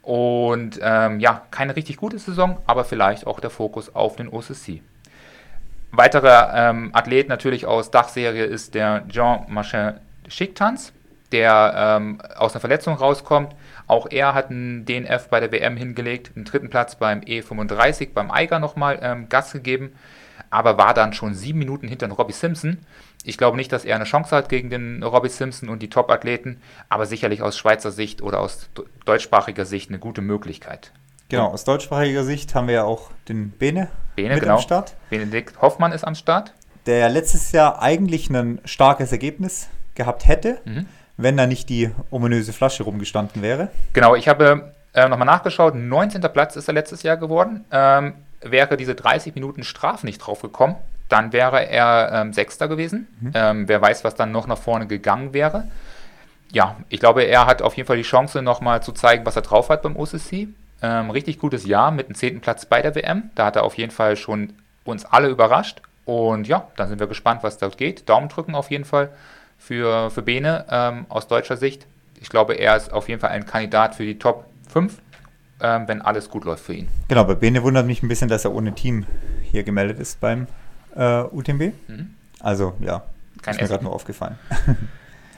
Und 0.03 0.79
ähm, 0.83 1.19
ja, 1.19 1.41
keine 1.49 1.75
richtig 1.75 1.97
gute 1.97 2.19
Saison, 2.19 2.59
aber 2.67 2.85
vielleicht 2.85 3.25
auch 3.25 3.39
der 3.39 3.49
Fokus 3.49 3.95
auf 3.95 4.15
den 4.15 4.27
OCC. 4.27 4.83
Weiterer 5.89 6.53
ähm, 6.53 6.91
Athlet 6.93 7.27
natürlich 7.27 7.65
aus 7.65 7.89
Dachserie 7.89 8.43
ist 8.43 8.75
der 8.75 9.07
Jean 9.07 9.45
Machin 9.47 9.93
Schicktanz. 10.27 10.93
der 11.31 11.73
ähm, 11.75 12.21
aus 12.35 12.53
einer 12.53 12.59
Verletzung 12.59 12.93
rauskommt. 12.93 13.55
Auch 13.87 14.05
er 14.11 14.35
hat 14.35 14.51
einen 14.51 14.85
DNF 14.85 15.29
bei 15.29 15.39
der 15.39 15.51
WM 15.51 15.75
hingelegt, 15.75 16.33
einen 16.35 16.45
dritten 16.45 16.69
Platz 16.69 16.97
beim 16.97 17.21
E35, 17.21 18.09
beim 18.13 18.29
Eiger 18.29 18.59
nochmal 18.59 18.99
ähm, 19.01 19.27
Gas 19.27 19.51
gegeben, 19.51 19.93
aber 20.51 20.77
war 20.77 20.93
dann 20.93 21.13
schon 21.13 21.33
sieben 21.33 21.57
Minuten 21.57 21.87
hinter 21.87 22.07
Robbie 22.09 22.33
Simpson. 22.33 22.77
Ich 23.23 23.37
glaube 23.37 23.57
nicht, 23.57 23.71
dass 23.71 23.85
er 23.85 23.95
eine 23.95 24.03
Chance 24.03 24.35
hat 24.35 24.49
gegen 24.49 24.69
den 24.69 25.01
Robbie 25.01 25.29
Simpson 25.29 25.69
und 25.69 25.81
die 25.81 25.89
Top-Athleten, 25.89 26.61
aber 26.89 27.05
sicherlich 27.05 27.41
aus 27.41 27.57
Schweizer 27.57 27.91
Sicht 27.91 28.21
oder 28.21 28.39
aus 28.39 28.69
deutschsprachiger 29.05 29.65
Sicht 29.65 29.89
eine 29.89 29.99
gute 29.99 30.21
Möglichkeit. 30.21 30.91
Genau, 31.29 31.47
aus 31.47 31.63
deutschsprachiger 31.63 32.23
Sicht 32.23 32.53
haben 32.53 32.67
wir 32.67 32.75
ja 32.75 32.83
auch 32.83 33.09
den 33.29 33.49
Bene, 33.51 33.87
Bene 34.15 34.35
mit 34.35 34.43
genau. 34.43 34.55
am 34.55 34.61
Start. 34.61 34.95
Benedikt 35.09 35.61
Hoffmann 35.61 35.91
ist 35.93 36.03
am 36.03 36.15
Start. 36.15 36.53
Der 36.85 37.09
letztes 37.09 37.53
Jahr 37.53 37.81
eigentlich 37.81 38.29
ein 38.29 38.59
starkes 38.65 39.11
Ergebnis 39.11 39.69
gehabt 39.95 40.27
hätte, 40.27 40.59
mhm. 40.65 40.85
wenn 41.15 41.37
da 41.37 41.47
nicht 41.47 41.69
die 41.69 41.91
ominöse 42.11 42.51
Flasche 42.51 42.83
rumgestanden 42.83 43.41
wäre. 43.41 43.69
Genau, 43.93 44.15
ich 44.15 44.27
habe 44.27 44.73
äh, 44.93 45.07
nochmal 45.07 45.25
nachgeschaut, 45.25 45.75
19. 45.75 46.21
Platz 46.21 46.55
ist 46.57 46.67
er 46.67 46.73
letztes 46.73 47.03
Jahr 47.03 47.17
geworden. 47.17 47.63
Ähm, 47.71 48.15
wäre 48.41 48.75
diese 48.75 48.93
30 48.93 49.33
Minuten 49.35 49.63
Strafe 49.63 50.05
nicht 50.05 50.19
drauf 50.19 50.41
gekommen, 50.41 50.75
dann 51.09 51.33
wäre 51.33 51.67
er 51.67 52.11
ähm, 52.13 52.33
Sechster 52.33 52.67
gewesen. 52.67 53.07
Mhm. 53.21 53.31
Ähm, 53.33 53.67
wer 53.67 53.81
weiß, 53.81 54.03
was 54.03 54.15
dann 54.15 54.31
noch 54.31 54.47
nach 54.47 54.57
vorne 54.57 54.87
gegangen 54.87 55.33
wäre. 55.33 55.67
Ja, 56.51 56.77
ich 56.89 56.99
glaube, 56.99 57.23
er 57.23 57.45
hat 57.45 57.61
auf 57.61 57.75
jeden 57.75 57.87
Fall 57.87 57.97
die 57.97 58.03
Chance, 58.03 58.41
nochmal 58.41 58.83
zu 58.83 58.91
zeigen, 58.91 59.25
was 59.25 59.35
er 59.35 59.41
drauf 59.41 59.69
hat 59.69 59.81
beim 59.81 59.95
OCC. 59.95 60.47
Ähm, 60.81 61.09
richtig 61.09 61.39
gutes 61.39 61.65
Jahr 61.65 61.91
mit 61.91 62.09
dem 62.09 62.15
zehnten 62.15 62.41
Platz 62.41 62.65
bei 62.65 62.81
der 62.81 62.93
WM. 62.95 63.31
Da 63.35 63.45
hat 63.45 63.55
er 63.55 63.63
auf 63.63 63.75
jeden 63.75 63.91
Fall 63.91 64.15
schon 64.15 64.53
uns 64.83 65.05
alle 65.05 65.29
überrascht. 65.29 65.81
Und 66.05 66.47
ja, 66.47 66.67
dann 66.75 66.89
sind 66.89 66.99
wir 66.99 67.07
gespannt, 67.07 67.43
was 67.43 67.57
dort 67.57 67.77
geht. 67.77 68.07
Daumen 68.09 68.29
drücken 68.29 68.55
auf 68.55 68.69
jeden 68.69 68.85
Fall 68.85 69.09
für, 69.57 70.11
für 70.11 70.21
Bene 70.21 70.65
ähm, 70.69 71.05
aus 71.09 71.27
deutscher 71.27 71.57
Sicht. 71.57 71.87
Ich 72.19 72.29
glaube, 72.29 72.53
er 72.55 72.75
ist 72.75 72.91
auf 72.91 73.09
jeden 73.09 73.21
Fall 73.21 73.31
ein 73.31 73.45
Kandidat 73.45 73.95
für 73.95 74.03
die 74.03 74.19
Top 74.19 74.45
5, 74.69 74.97
ähm, 75.61 75.87
wenn 75.87 76.01
alles 76.01 76.29
gut 76.29 76.45
läuft 76.45 76.65
für 76.65 76.73
ihn. 76.73 76.89
Genau, 77.07 77.23
bei 77.23 77.35
Bene 77.35 77.63
wundert 77.63 77.85
mich 77.85 78.03
ein 78.03 78.07
bisschen, 78.07 78.27
dass 78.27 78.45
er 78.45 78.53
ohne 78.53 78.73
Team 78.73 79.05
hier 79.41 79.63
gemeldet 79.63 79.99
ist 79.99 80.19
beim 80.19 80.47
äh, 80.95 81.23
UTMB. 81.23 81.73
Mhm. 81.87 82.15
Also 82.39 82.75
ja, 82.79 83.03
Kein 83.41 83.55
ist 83.55 83.61
mir 83.61 83.67
gerade 83.67 83.83
nur 83.83 83.93
aufgefallen. 83.93 84.37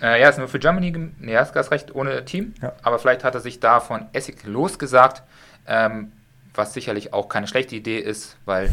Äh, 0.01 0.21
ja, 0.21 0.29
ist 0.29 0.37
nur 0.37 0.49
für 0.49 0.59
Germany, 0.59 0.91
nee, 1.19 1.31
er 1.31 1.41
ist 1.41 1.71
recht 1.71 1.95
ohne 1.95 2.25
Team, 2.25 2.53
ja. 2.61 2.73
aber 2.83 2.99
vielleicht 2.99 3.23
hat 3.23 3.33
er 3.33 3.39
sich 3.39 3.61
da 3.61 3.79
von 3.79 4.05
Essig 4.11 4.43
losgesagt, 4.43 5.23
ähm, 5.67 6.11
was 6.53 6.73
sicherlich 6.73 7.13
auch 7.13 7.29
keine 7.29 7.47
schlechte 7.47 7.75
Idee 7.75 7.99
ist, 7.99 8.35
weil 8.43 8.69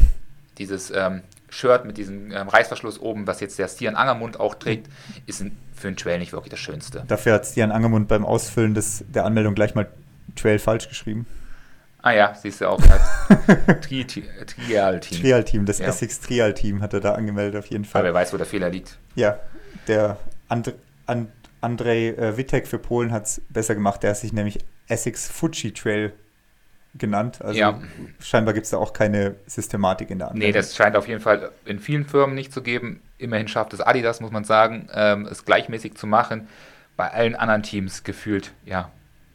dieses 0.58 0.90
ähm, 0.90 1.22
Shirt 1.48 1.84
mit 1.84 1.96
diesem 1.96 2.32
ähm, 2.32 2.48
Reißverschluss 2.48 3.00
oben, 3.00 3.26
was 3.26 3.40
jetzt 3.40 3.58
der 3.58 3.68
Stian 3.68 3.94
Angermund 3.94 4.40
auch 4.40 4.54
trägt, 4.54 4.88
ist 5.26 5.40
ein, 5.40 5.56
für 5.74 5.88
einen 5.88 5.96
Trail 5.96 6.18
nicht 6.18 6.32
wirklich 6.32 6.50
das 6.50 6.60
Schönste. 6.60 7.04
Dafür 7.06 7.34
hat 7.34 7.46
Stian 7.46 7.70
Angermund 7.70 8.08
beim 8.08 8.24
Ausfüllen 8.24 8.74
des, 8.74 9.04
der 9.08 9.24
Anmeldung 9.24 9.54
gleich 9.54 9.74
mal 9.74 9.88
Trail 10.34 10.58
falsch 10.58 10.88
geschrieben. 10.88 11.26
Ah 12.02 12.12
ja, 12.12 12.34
siehst 12.34 12.60
du 12.60 12.68
auch. 12.68 12.80
Trial-Team. 13.80 14.24
Trial-Team, 15.20 15.66
das 15.66 15.78
ja. 15.78 15.86
Essex 15.86 16.20
Trial-Team 16.20 16.82
hat 16.82 16.92
er 16.94 17.00
da 17.00 17.14
angemeldet 17.14 17.56
auf 17.56 17.66
jeden 17.66 17.84
Fall. 17.84 18.00
Aber 18.00 18.08
wer 18.08 18.14
weiß, 18.14 18.32
wo 18.32 18.36
der 18.36 18.46
Fehler 18.46 18.70
liegt. 18.70 18.98
Ja, 19.14 19.38
der 19.86 20.18
And 20.48 20.74
And 21.06 21.28
Andrzej 21.60 22.08
äh, 22.10 22.36
Wittek 22.36 22.66
für 22.66 22.78
Polen 22.78 23.12
hat 23.12 23.26
es 23.26 23.40
besser 23.48 23.74
gemacht. 23.74 24.02
Der 24.02 24.10
hat 24.10 24.16
sich 24.16 24.32
nämlich 24.32 24.58
Essex 24.88 25.28
Fuji 25.28 25.72
Trail 25.72 26.12
genannt. 26.94 27.40
Also 27.40 27.58
ja. 27.58 27.80
scheinbar 28.20 28.52
gibt 28.52 28.64
es 28.64 28.70
da 28.70 28.78
auch 28.78 28.92
keine 28.92 29.36
Systematik 29.46 30.10
in 30.10 30.18
der 30.18 30.28
Anwendung. 30.28 30.48
Nee, 30.48 30.52
das 30.52 30.76
scheint 30.76 30.96
auf 30.96 31.08
jeden 31.08 31.20
Fall 31.20 31.50
in 31.64 31.78
vielen 31.78 32.04
Firmen 32.04 32.34
nicht 32.34 32.52
zu 32.52 32.62
geben. 32.62 33.00
Immerhin 33.16 33.48
schafft 33.48 33.72
es 33.72 33.80
Adidas, 33.80 34.20
muss 34.20 34.32
man 34.32 34.44
sagen, 34.44 34.88
ähm, 34.92 35.26
es 35.26 35.44
gleichmäßig 35.44 35.94
zu 35.94 36.06
machen. 36.06 36.48
Bei 36.96 37.10
allen 37.10 37.34
anderen 37.36 37.62
Teams 37.62 38.04
gefühlt, 38.04 38.52
ja. 38.66 38.90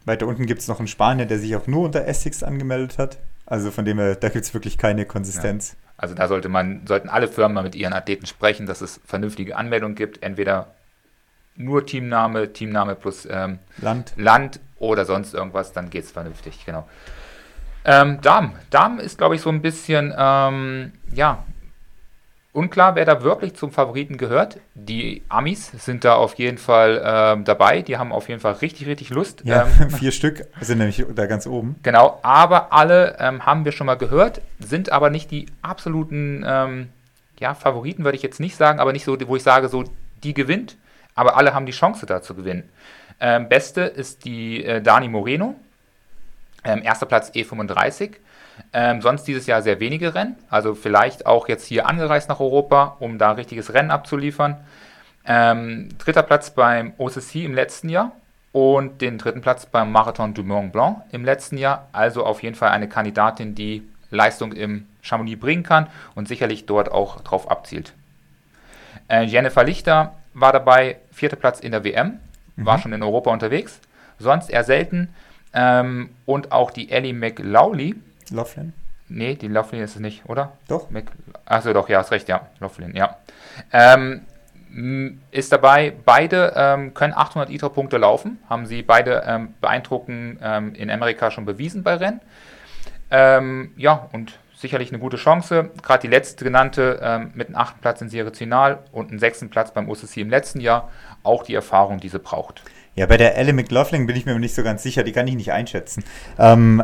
Weiter 0.07 0.25
unten 0.25 0.45
gibt 0.45 0.61
es 0.61 0.67
noch 0.67 0.79
einen 0.79 0.87
Spanier, 0.87 1.25
der 1.25 1.37
sich 1.37 1.55
auch 1.55 1.67
nur 1.67 1.85
unter 1.85 2.05
Essex 2.05 2.41
angemeldet 2.41 2.97
hat. 2.97 3.17
Also 3.45 3.71
von 3.71 3.85
dem 3.85 3.99
her, 3.99 4.15
da 4.15 4.29
gibt 4.29 4.45
es 4.45 4.53
wirklich 4.53 4.77
keine 4.77 5.05
Konsistenz. 5.05 5.73
Ja. 5.73 5.77
Also 5.97 6.15
da 6.15 6.27
sollte 6.27 6.49
man, 6.49 6.85
sollten 6.87 7.09
alle 7.09 7.27
Firmen 7.27 7.55
mal 7.55 7.63
mit 7.63 7.75
ihren 7.75 7.93
Athleten 7.93 8.25
sprechen, 8.25 8.65
dass 8.65 8.81
es 8.81 8.99
vernünftige 9.05 9.55
Anmeldungen 9.55 9.95
gibt. 9.95 10.23
Entweder 10.23 10.67
nur 11.55 11.85
Teamname, 11.85 12.53
Teamname 12.53 12.95
plus 12.95 13.27
ähm, 13.29 13.59
Land. 13.79 14.13
Land 14.15 14.59
oder 14.77 15.05
sonst 15.05 15.33
irgendwas, 15.33 15.73
dann 15.73 15.89
geht 15.89 16.05
es 16.05 16.11
vernünftig, 16.11 16.65
genau. 16.65 16.87
Ähm, 17.83 18.19
Darm. 18.21 18.53
Darm 18.69 18.99
ist, 18.99 19.17
glaube 19.17 19.35
ich, 19.35 19.41
so 19.41 19.49
ein 19.49 19.61
bisschen, 19.61 20.13
ähm, 20.17 20.91
ja, 21.13 21.43
unklar, 22.57 22.95
wer 22.95 23.05
da 23.05 23.21
wirklich 23.21 23.53
zum 23.55 23.71
Favoriten 23.71 24.17
gehört. 24.17 24.59
Die 24.73 25.21
Amis 25.29 25.71
sind 25.77 26.03
da 26.03 26.15
auf 26.15 26.33
jeden 26.35 26.57
Fall 26.57 27.01
ähm, 27.05 27.43
dabei. 27.45 27.83
Die 27.83 27.97
haben 27.97 28.11
auf 28.11 28.29
jeden 28.29 28.41
Fall 28.41 28.53
richtig, 28.53 28.87
richtig 28.87 29.11
Lust. 29.11 29.43
Ja, 29.45 29.67
ähm, 29.79 29.89
vier 29.91 30.11
Stück 30.11 30.47
sind 30.59 30.79
nämlich 30.79 31.05
da 31.13 31.27
ganz 31.27 31.45
oben. 31.45 31.75
Genau, 31.83 32.19
aber 32.23 32.73
alle 32.73 33.15
ähm, 33.19 33.45
haben 33.45 33.63
wir 33.63 33.71
schon 33.71 33.85
mal 33.85 33.95
gehört, 33.95 34.41
sind 34.59 34.91
aber 34.91 35.11
nicht 35.11 35.29
die 35.29 35.45
absoluten 35.61 36.43
ähm, 36.47 36.89
ja, 37.39 37.53
Favoriten, 37.53 38.03
würde 38.03 38.15
ich 38.15 38.23
jetzt 38.23 38.39
nicht 38.39 38.55
sagen, 38.55 38.79
aber 38.79 38.91
nicht 38.91 39.05
so, 39.05 39.15
wo 39.27 39.35
ich 39.35 39.43
sage, 39.43 39.69
so, 39.69 39.83
die 40.23 40.33
gewinnt. 40.33 40.77
Aber 41.13 41.37
alle 41.37 41.53
haben 41.53 41.67
die 41.67 41.71
Chance 41.71 42.07
da 42.07 42.23
zu 42.23 42.33
gewinnen. 42.33 42.69
Ähm, 43.19 43.49
beste 43.49 43.81
ist 43.81 44.25
die 44.25 44.63
äh, 44.63 44.81
Dani 44.81 45.07
Moreno. 45.07 45.55
Ähm, 46.63 46.81
erster 46.83 47.05
Platz 47.05 47.29
E35. 47.29 48.15
Ähm, 48.73 49.01
sonst 49.01 49.23
dieses 49.23 49.47
Jahr 49.47 49.61
sehr 49.61 49.79
wenige 49.79 50.15
Rennen. 50.15 50.35
Also 50.49 50.75
vielleicht 50.75 51.25
auch 51.25 51.47
jetzt 51.47 51.65
hier 51.65 51.87
angereist 51.87 52.29
nach 52.29 52.39
Europa, 52.39 52.97
um 52.99 53.17
da 53.17 53.31
ein 53.31 53.35
richtiges 53.35 53.73
Rennen 53.73 53.91
abzuliefern. 53.91 54.57
Ähm, 55.25 55.89
dritter 55.97 56.23
Platz 56.23 56.51
beim 56.51 56.93
OCC 56.97 57.35
im 57.43 57.53
letzten 57.53 57.89
Jahr 57.89 58.13
und 58.51 59.01
den 59.01 59.17
dritten 59.17 59.41
Platz 59.41 59.65
beim 59.65 59.91
Marathon 59.91 60.33
du 60.33 60.43
Mont 60.43 60.71
Blanc 60.71 61.03
im 61.11 61.25
letzten 61.25 61.57
Jahr. 61.57 61.87
Also 61.91 62.25
auf 62.25 62.41
jeden 62.43 62.55
Fall 62.55 62.69
eine 62.69 62.87
Kandidatin, 62.87 63.55
die 63.55 63.83
Leistung 64.09 64.53
im 64.53 64.87
Chamonix 65.01 65.39
bringen 65.39 65.63
kann 65.63 65.87
und 66.15 66.27
sicherlich 66.27 66.65
dort 66.65 66.91
auch 66.91 67.21
drauf 67.21 67.51
abzielt. 67.51 67.93
Äh, 69.09 69.23
Jennifer 69.23 69.63
Lichter 69.63 70.15
war 70.33 70.53
dabei, 70.53 70.97
vierter 71.11 71.35
Platz 71.35 71.59
in 71.59 71.71
der 71.71 71.83
WM, 71.83 72.19
war 72.55 72.77
mhm. 72.77 72.81
schon 72.81 72.93
in 72.93 73.03
Europa 73.03 73.31
unterwegs. 73.31 73.79
Sonst 74.19 74.49
eher 74.49 74.63
selten. 74.63 75.09
Ähm, 75.53 76.09
und 76.25 76.51
auch 76.51 76.71
die 76.71 76.89
Ellie 76.89 77.13
McLaughlin. 77.13 78.03
Laughlin? 78.31 78.73
Nee, 79.09 79.35
die 79.35 79.47
Laughlin 79.47 79.81
ist 79.81 79.95
es 79.95 80.01
nicht, 80.01 80.25
oder? 80.27 80.53
Doch. 80.67 80.87
Achso, 81.45 81.73
doch, 81.73 81.87
ja, 81.87 81.99
hast 81.99 82.11
recht, 82.11 82.27
ja. 82.27 82.47
Laughlin, 82.59 82.95
ja. 82.95 83.17
Ähm, 83.71 84.21
ist 85.31 85.51
dabei, 85.51 85.93
beide 86.05 86.53
ähm, 86.55 86.93
können 86.93 87.13
800 87.13 87.49
ITRA-Punkte 87.49 87.97
laufen, 87.97 88.39
haben 88.49 88.65
sie 88.65 88.81
beide 88.83 89.23
ähm, 89.25 89.53
beeindruckend 89.61 90.39
ähm, 90.43 90.75
in 90.75 90.91
Amerika 90.91 91.31
schon 91.31 91.45
bewiesen 91.45 91.83
bei 91.83 91.95
Rennen. 91.95 92.19
Ähm, 93.09 93.71
ja, 93.77 94.09
und 94.11 94.37
sicherlich 94.57 94.89
eine 94.89 94.99
gute 94.99 95.17
Chance. 95.17 95.71
Gerade 95.81 96.01
die 96.01 96.07
letzte 96.07 96.43
genannte 96.43 96.99
ähm, 97.01 97.31
mit 97.33 97.47
einem 97.47 97.55
achten 97.55 97.79
Platz 97.79 98.01
in 98.01 98.09
Serie 98.09 98.33
Final 98.33 98.79
und 98.91 99.09
einem 99.09 99.19
sechsten 99.19 99.49
Platz 99.49 99.73
beim 99.73 99.89
OCC 99.89 100.17
im 100.17 100.29
letzten 100.29 100.59
Jahr 100.59 100.89
auch 101.23 101.43
die 101.43 101.55
Erfahrung, 101.55 101.99
die 101.99 102.09
sie 102.09 102.19
braucht. 102.19 102.63
Ja, 102.95 103.05
bei 103.05 103.17
der 103.17 103.37
Ellie 103.37 103.53
McLaughlin 103.53 104.07
bin 104.07 104.15
ich 104.15 104.25
mir 104.25 104.37
nicht 104.39 104.55
so 104.55 104.63
ganz 104.63 104.83
sicher, 104.83 105.03
die 105.03 105.11
kann 105.11 105.27
ich 105.27 105.35
nicht 105.35 105.51
einschätzen. 105.51 106.03
Ähm, 106.39 106.83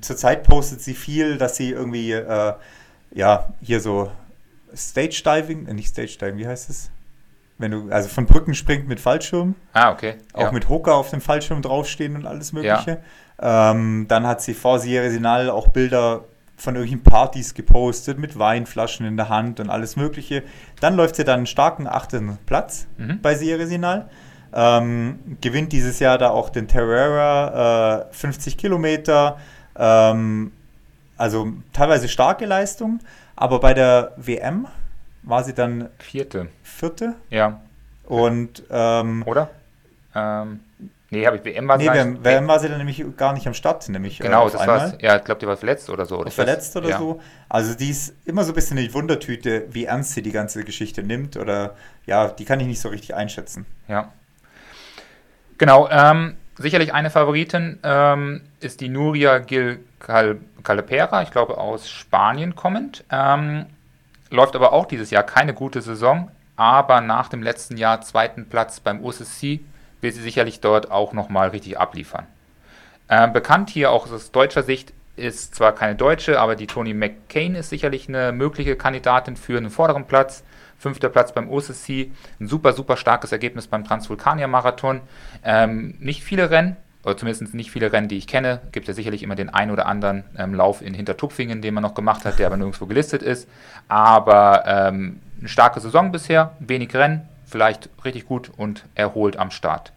zurzeit 0.00 0.44
postet 0.44 0.80
sie 0.82 0.94
viel, 0.94 1.38
dass 1.38 1.56
sie 1.56 1.70
irgendwie, 1.70 2.12
äh, 2.12 2.54
ja, 3.12 3.48
hier 3.62 3.80
so 3.80 4.10
Stage 4.74 5.22
Diving, 5.24 5.66
äh, 5.66 5.74
nicht 5.74 5.88
Stage 5.88 6.16
Diving, 6.20 6.38
wie 6.38 6.46
heißt 6.46 6.70
es? 6.70 6.90
Wenn 7.58 7.70
du, 7.70 7.90
also 7.90 8.08
von 8.08 8.26
Brücken 8.26 8.54
springt 8.54 8.86
mit 8.86 9.00
Fallschirm. 9.00 9.54
Ah, 9.72 9.90
okay. 9.90 10.16
Auch 10.34 10.42
ja. 10.42 10.52
mit 10.52 10.68
Hocker 10.68 10.94
auf 10.94 11.10
dem 11.10 11.22
Fallschirm 11.22 11.62
draufstehen 11.62 12.14
und 12.16 12.26
alles 12.26 12.52
Mögliche. 12.52 13.00
Ja. 13.40 13.70
Ähm, 13.70 14.06
dann 14.08 14.26
hat 14.26 14.42
sie 14.42 14.52
vor 14.52 14.78
Sierra 14.78 15.08
Sinal 15.10 15.48
auch 15.48 15.68
Bilder 15.68 16.24
von 16.58 16.74
irgendwelchen 16.74 17.02
Partys 17.02 17.54
gepostet 17.54 18.18
mit 18.18 18.38
Weinflaschen 18.38 19.06
in 19.06 19.16
der 19.16 19.28
Hand 19.28 19.60
und 19.60 19.70
alles 19.70 19.96
Mögliche. 19.96 20.42
Dann 20.80 20.96
läuft 20.96 21.16
sie 21.16 21.24
dann 21.24 21.38
einen 21.38 21.46
starken 21.46 21.86
achten 21.86 22.38
Platz 22.46 22.86
mhm. 22.98 23.20
bei 23.22 23.34
Sierra 23.34 23.66
Sinal. 23.66 24.08
Ähm, 24.52 25.38
gewinnt 25.40 25.72
dieses 25.72 25.98
Jahr 25.98 26.18
da 26.18 26.30
auch 26.30 26.50
den 26.50 26.68
Terrera 26.68 28.08
äh, 28.10 28.14
50 28.14 28.56
Kilometer. 28.56 29.38
Ähm, 29.76 30.52
also 31.16 31.52
teilweise 31.72 32.08
starke 32.08 32.46
Leistung, 32.46 33.00
aber 33.34 33.60
bei 33.60 33.74
der 33.74 34.12
WM 34.16 34.66
war 35.22 35.44
sie 35.44 35.54
dann 35.54 35.88
vierte. 35.98 36.48
Vierte? 36.62 37.14
Ja. 37.30 37.60
Und 38.04 38.62
ähm, 38.70 39.24
oder? 39.26 39.50
Ähm, 40.14 40.60
nee, 41.10 41.26
habe 41.26 41.38
ich 41.38 41.44
WM 41.44 41.66
war 41.66 41.78
nee, 41.78 41.88
WM, 41.88 42.24
WM 42.24 42.46
war 42.46 42.60
sie 42.60 42.68
dann 42.68 42.78
nämlich 42.78 43.04
gar 43.16 43.32
nicht 43.32 43.46
am 43.46 43.54
Start, 43.54 43.88
nämlich 43.88 44.20
genau, 44.20 44.46
äh, 44.46 44.50
das 44.52 44.66
war's. 44.66 44.94
Ja, 45.00 45.16
ich 45.16 45.24
glaube, 45.24 45.40
die 45.40 45.46
war 45.46 45.56
verletzt 45.56 45.90
oder 45.90 46.06
so. 46.06 46.18
Oder 46.18 46.30
verletzt 46.30 46.76
oder 46.76 46.90
ja. 46.90 46.98
so. 46.98 47.20
Also 47.48 47.74
die 47.74 47.90
ist 47.90 48.14
immer 48.24 48.44
so 48.44 48.52
ein 48.52 48.54
bisschen 48.54 48.76
die 48.76 48.92
Wundertüte, 48.94 49.66
wie 49.70 49.86
ernst 49.86 50.12
sie 50.12 50.22
die 50.22 50.32
ganze 50.32 50.64
Geschichte 50.64 51.02
nimmt 51.02 51.36
oder 51.36 51.74
ja, 52.06 52.28
die 52.28 52.44
kann 52.44 52.60
ich 52.60 52.66
nicht 52.66 52.80
so 52.80 52.88
richtig 52.88 53.14
einschätzen. 53.14 53.66
Ja. 53.88 54.12
Genau, 55.58 55.88
ähm, 55.90 56.36
sicherlich 56.58 56.92
eine 56.92 57.10
Favoritin 57.10 57.78
ähm, 57.82 58.42
ist 58.60 58.80
die 58.80 58.88
Nuria 58.88 59.38
Gil 59.38 59.80
Cal 59.98 60.38
Calpera, 60.62 61.22
ich 61.22 61.30
glaube 61.30 61.58
aus 61.58 61.88
Spanien 61.88 62.56
kommend. 62.56 63.04
Ähm, 63.10 63.66
läuft 64.30 64.56
aber 64.56 64.72
auch 64.72 64.86
dieses 64.86 65.10
Jahr 65.10 65.22
keine 65.22 65.54
gute 65.54 65.80
Saison, 65.80 66.30
aber 66.56 67.00
nach 67.00 67.28
dem 67.28 67.42
letzten 67.42 67.76
Jahr 67.76 68.00
zweiten 68.00 68.48
Platz 68.48 68.80
beim 68.80 69.04
OCC 69.04 69.60
wird 70.00 70.14
sie 70.14 70.22
sicherlich 70.22 70.60
dort 70.60 70.90
auch 70.90 71.12
nochmal 71.12 71.48
richtig 71.48 71.78
abliefern. 71.78 72.26
Ähm, 73.08 73.32
bekannt 73.32 73.70
hier 73.70 73.92
auch 73.92 74.10
aus 74.10 74.32
deutscher 74.32 74.62
Sicht 74.62 74.92
ist 75.14 75.54
zwar 75.54 75.72
keine 75.72 75.94
Deutsche, 75.94 76.40
aber 76.40 76.56
die 76.56 76.66
Toni 76.66 76.92
McCain 76.92 77.54
ist 77.54 77.70
sicherlich 77.70 78.08
eine 78.08 78.32
mögliche 78.32 78.76
Kandidatin 78.76 79.36
für 79.36 79.56
einen 79.56 79.70
vorderen 79.70 80.06
Platz. 80.06 80.42
Fünfter 80.78 81.08
Platz 81.08 81.32
beim 81.32 81.50
OCC, 81.50 82.10
ein 82.40 82.48
super, 82.48 82.72
super 82.72 82.96
starkes 82.96 83.32
Ergebnis 83.32 83.66
beim 83.66 83.84
Transvulkanier-Marathon. 83.84 85.00
Ähm, 85.44 85.94
nicht 85.98 86.22
viele 86.22 86.50
Rennen, 86.50 86.76
oder 87.06 87.16
zumindest 87.16 87.54
nicht 87.54 87.70
viele 87.70 87.92
Rennen, 87.92 88.08
die 88.08 88.18
ich 88.18 88.26
kenne. 88.26 88.60
Gibt 88.72 88.88
ja 88.88 88.94
sicherlich 88.94 89.22
immer 89.22 89.36
den 89.36 89.48
einen 89.48 89.70
oder 89.70 89.86
anderen 89.86 90.24
ähm, 90.36 90.54
Lauf 90.54 90.82
in 90.82 90.92
Hintertupfingen, 90.92 91.62
den 91.62 91.72
man 91.72 91.82
noch 91.82 91.94
gemacht 91.94 92.24
hat, 92.24 92.40
der 92.40 92.48
aber 92.48 92.56
nirgendwo 92.56 92.86
gelistet 92.86 93.22
ist. 93.22 93.48
Aber 93.86 94.64
ähm, 94.66 95.20
eine 95.38 95.48
starke 95.48 95.78
Saison 95.78 96.10
bisher, 96.10 96.56
wenig 96.58 96.92
Rennen, 96.94 97.28
vielleicht 97.46 97.88
richtig 98.04 98.26
gut 98.26 98.50
und 98.56 98.84
erholt 98.96 99.36
am 99.36 99.52
Start. 99.52 99.92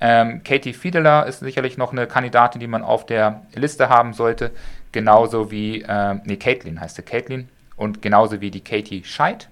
Ähm, 0.00 0.42
Katie 0.42 0.72
Fiedeler 0.72 1.26
ist 1.26 1.40
sicherlich 1.40 1.76
noch 1.76 1.92
eine 1.92 2.06
Kandidatin, 2.06 2.60
die 2.60 2.66
man 2.66 2.82
auf 2.82 3.04
der 3.04 3.42
Liste 3.54 3.90
haben 3.90 4.14
sollte. 4.14 4.52
Genauso 4.92 5.50
wie, 5.50 5.84
ähm, 5.86 6.22
nee, 6.24 6.36
Caitlin 6.36 6.80
heißt 6.80 6.96
sie, 6.96 7.02
Caitlin. 7.02 7.50
Und 7.76 8.00
genauso 8.00 8.40
wie 8.40 8.50
die 8.50 8.64
Katie 8.64 9.04
Scheid, 9.04 9.50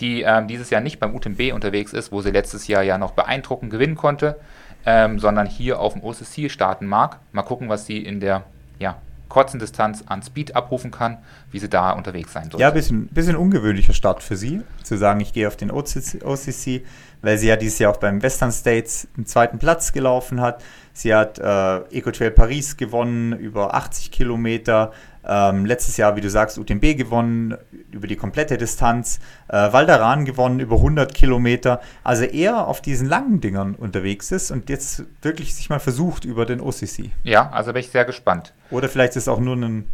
die 0.00 0.22
ähm, 0.22 0.48
dieses 0.48 0.70
Jahr 0.70 0.80
nicht 0.80 1.00
beim 1.00 1.14
UTMB 1.14 1.52
unterwegs 1.52 1.92
ist, 1.92 2.12
wo 2.12 2.20
sie 2.20 2.30
letztes 2.30 2.66
Jahr 2.68 2.82
ja 2.82 2.98
noch 2.98 3.12
beeindruckend 3.12 3.70
gewinnen 3.70 3.96
konnte, 3.96 4.38
ähm, 4.84 5.18
sondern 5.18 5.46
hier 5.46 5.80
auf 5.80 5.94
dem 5.94 6.04
OCC 6.04 6.50
starten 6.50 6.86
mag. 6.86 7.18
Mal 7.32 7.42
gucken, 7.42 7.68
was 7.68 7.86
sie 7.86 7.98
in 7.98 8.20
der 8.20 8.44
ja, 8.78 8.96
kurzen 9.28 9.58
Distanz 9.58 10.04
an 10.06 10.22
Speed 10.22 10.54
abrufen 10.54 10.90
kann, 10.90 11.18
wie 11.50 11.58
sie 11.58 11.68
da 11.68 11.92
unterwegs 11.92 12.32
sein 12.32 12.50
soll. 12.50 12.60
Ja, 12.60 12.68
ein 12.68 12.74
bisschen, 12.74 13.08
bisschen 13.08 13.36
ungewöhnlicher 13.36 13.92
Start 13.92 14.22
für 14.22 14.36
sie, 14.36 14.62
zu 14.82 14.96
sagen, 14.96 15.20
ich 15.20 15.32
gehe 15.32 15.48
auf 15.48 15.56
den 15.56 15.70
OCC, 15.70 16.84
weil 17.22 17.38
sie 17.38 17.48
ja 17.48 17.56
dieses 17.56 17.78
Jahr 17.78 17.92
auch 17.92 17.96
beim 17.96 18.22
Western 18.22 18.52
States 18.52 19.08
einen 19.16 19.26
zweiten 19.26 19.58
Platz 19.58 19.92
gelaufen 19.92 20.40
hat. 20.40 20.62
Sie 20.92 21.14
hat 21.14 21.38
äh, 21.38 21.78
Ecotrail 21.96 22.30
Paris 22.30 22.76
gewonnen, 22.76 23.32
über 23.32 23.74
80 23.74 24.10
Kilometer. 24.10 24.92
Ähm, 25.28 25.66
letztes 25.66 25.96
Jahr, 25.96 26.16
wie 26.16 26.20
du 26.20 26.30
sagst, 26.30 26.58
UTMB 26.58 26.96
gewonnen, 26.96 27.56
über 27.90 28.06
die 28.06 28.16
komplette 28.16 28.56
Distanz. 28.56 29.18
Äh, 29.48 29.72
Valdaran 29.72 30.24
gewonnen, 30.24 30.60
über 30.60 30.76
100 30.76 31.12
Kilometer. 31.14 31.80
Also 32.04 32.24
eher 32.24 32.66
auf 32.68 32.80
diesen 32.80 33.08
langen 33.08 33.40
Dingern 33.40 33.74
unterwegs 33.74 34.30
ist 34.30 34.50
und 34.50 34.70
jetzt 34.70 35.04
wirklich 35.22 35.54
sich 35.54 35.68
mal 35.68 35.80
versucht 35.80 36.24
über 36.24 36.46
den 36.46 36.60
OCC. 36.60 37.10
Ja, 37.24 37.50
also 37.50 37.72
bin 37.72 37.80
ich 37.80 37.90
sehr 37.90 38.04
gespannt. 38.04 38.54
Oder 38.70 38.88
vielleicht 38.88 39.16
ist 39.16 39.24
es 39.24 39.28
auch 39.28 39.40
nur 39.40 39.56
ein 39.56 39.90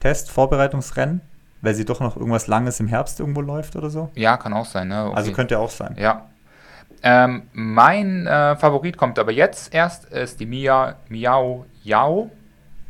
Test, 0.00 0.30
Vorbereitungsrennen, 0.30 1.20
weil 1.62 1.74
sie 1.74 1.84
doch 1.84 2.00
noch 2.00 2.16
irgendwas 2.16 2.48
Langes 2.48 2.80
im 2.80 2.88
Herbst 2.88 3.20
irgendwo 3.20 3.40
läuft 3.40 3.76
oder 3.76 3.90
so. 3.90 4.10
Ja, 4.14 4.36
kann 4.36 4.52
auch 4.52 4.66
sein. 4.66 4.88
Ne? 4.88 5.06
Okay. 5.06 5.16
Also 5.16 5.32
könnte 5.32 5.58
auch 5.58 5.70
sein. 5.70 5.96
Ja. 5.98 6.26
Ähm, 7.02 7.42
mein 7.52 8.26
äh, 8.26 8.56
Favorit 8.56 8.96
kommt 8.96 9.18
aber 9.18 9.30
jetzt 9.30 9.72
erst, 9.72 10.06
ist 10.06 10.40
die 10.40 10.46
Mia, 10.46 10.96
Miao 11.08 11.66
Yao. 11.84 12.30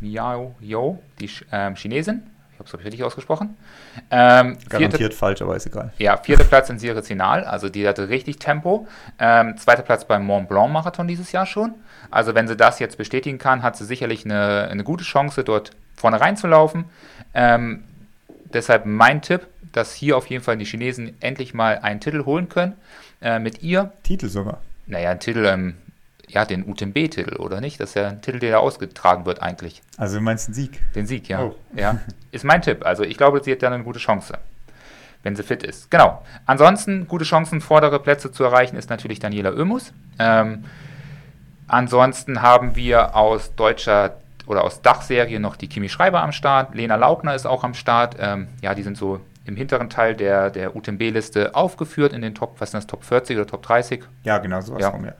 Miao 0.00 0.54
Yo, 0.60 0.98
die 1.20 1.30
ähm, 1.52 1.74
Chinesin. 1.74 2.22
Ich 2.52 2.58
habe 2.58 2.78
es 2.78 2.84
richtig 2.84 3.04
ausgesprochen. 3.04 3.54
Ähm, 4.10 4.56
Garantiert 4.70 4.96
vierte, 4.96 5.16
falsch, 5.16 5.42
aber 5.42 5.56
ist 5.56 5.66
egal. 5.66 5.92
Ja, 5.98 6.16
vierter 6.16 6.44
Platz 6.44 6.70
in 6.70 6.78
Sirizinal, 6.78 7.44
also 7.44 7.68
die 7.68 7.86
hatte 7.86 8.08
richtig 8.08 8.38
Tempo. 8.38 8.88
Ähm, 9.18 9.58
zweiter 9.58 9.82
Platz 9.82 10.06
beim 10.06 10.24
Mont 10.24 10.48
Blanc 10.48 10.72
Marathon 10.72 11.06
dieses 11.06 11.32
Jahr 11.32 11.44
schon. 11.44 11.74
Also 12.10 12.34
wenn 12.34 12.48
sie 12.48 12.56
das 12.56 12.78
jetzt 12.78 12.96
bestätigen 12.96 13.36
kann, 13.36 13.62
hat 13.62 13.76
sie 13.76 13.84
sicherlich 13.84 14.24
eine, 14.24 14.68
eine 14.70 14.84
gute 14.84 15.04
Chance, 15.04 15.44
dort 15.44 15.72
vorne 15.94 16.18
reinzulaufen. 16.18 16.86
Ähm, 17.34 17.84
deshalb 18.52 18.86
mein 18.86 19.20
Tipp, 19.20 19.46
dass 19.72 19.92
hier 19.92 20.16
auf 20.16 20.26
jeden 20.26 20.42
Fall 20.42 20.56
die 20.56 20.64
Chinesen 20.64 21.14
endlich 21.20 21.52
mal 21.52 21.80
einen 21.80 22.00
Titel 22.00 22.24
holen 22.24 22.48
können. 22.48 22.74
Äh, 23.20 23.38
mit 23.38 23.62
ihr. 23.62 23.92
Titel 24.02 24.28
sogar. 24.28 24.62
Naja, 24.86 25.10
ein 25.10 25.20
Titel, 25.20 25.44
ähm, 25.44 25.74
ja, 26.28 26.44
den 26.44 26.68
UTMB-Titel, 26.68 27.36
oder 27.36 27.60
nicht? 27.60 27.80
Das 27.80 27.90
ist 27.90 27.94
ja 27.94 28.08
ein 28.08 28.20
Titel, 28.20 28.38
der 28.38 28.52
da 28.52 28.58
ausgetragen 28.58 29.26
wird 29.26 29.42
eigentlich. 29.42 29.82
Also 29.96 30.16
du 30.16 30.22
meinst 30.22 30.48
den 30.48 30.54
Sieg? 30.54 30.80
Den 30.94 31.06
Sieg, 31.06 31.28
ja. 31.28 31.42
Oh. 31.44 31.54
ja. 31.74 31.98
Ist 32.32 32.44
mein 32.44 32.62
Tipp. 32.62 32.84
Also 32.84 33.04
ich 33.04 33.16
glaube, 33.16 33.42
sie 33.42 33.52
hat 33.52 33.62
dann 33.62 33.72
eine 33.72 33.84
gute 33.84 33.98
Chance, 33.98 34.38
wenn 35.22 35.36
sie 35.36 35.42
fit 35.42 35.62
ist. 35.62 35.90
Genau. 35.90 36.22
Ansonsten, 36.46 37.06
gute 37.06 37.24
Chancen, 37.24 37.60
vordere 37.60 38.00
Plätze 38.00 38.32
zu 38.32 38.44
erreichen, 38.44 38.76
ist 38.76 38.90
natürlich 38.90 39.20
Daniela 39.20 39.52
Oemus. 39.52 39.92
Ähm, 40.18 40.64
ansonsten 41.68 42.42
haben 42.42 42.76
wir 42.76 43.14
aus 43.14 43.54
deutscher 43.54 44.16
oder 44.46 44.64
aus 44.64 44.82
Dachserie 44.82 45.40
noch 45.40 45.56
die 45.56 45.68
Kimi 45.68 45.88
Schreiber 45.88 46.22
am 46.22 46.32
Start. 46.32 46.74
Lena 46.74 46.96
Laubner 46.96 47.34
ist 47.34 47.46
auch 47.46 47.64
am 47.64 47.74
Start. 47.74 48.16
Ähm, 48.18 48.48
ja, 48.62 48.74
die 48.74 48.82
sind 48.82 48.96
so 48.96 49.20
im 49.44 49.56
hinteren 49.56 49.90
Teil 49.90 50.14
der, 50.14 50.50
der 50.50 50.74
UTMB-Liste 50.74 51.54
aufgeführt 51.54 52.12
in 52.12 52.22
den 52.22 52.34
Top, 52.34 52.56
was 52.60 52.72
sind 52.72 52.82
das, 52.82 52.86
Top 52.86 53.04
40 53.04 53.36
oder 53.36 53.46
Top 53.46 53.62
30? 53.62 54.04
Ja, 54.24 54.38
genau, 54.38 54.60
sowas 54.60 54.82
ja. 54.82 54.88
rum, 54.88 55.04
ja. 55.04 55.14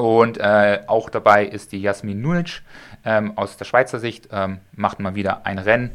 Und 0.00 0.38
äh, 0.38 0.80
auch 0.86 1.08
dabei 1.08 1.46
ist 1.46 1.72
die 1.72 1.80
Jasmin 1.80 2.20
Nunic 2.20 2.62
ähm, 3.04 3.36
aus 3.36 3.56
der 3.56 3.64
Schweizer 3.64 3.98
Sicht, 3.98 4.28
ähm, 4.30 4.58
macht 4.72 5.00
mal 5.00 5.14
wieder 5.14 5.46
ein 5.46 5.58
Rennen, 5.58 5.92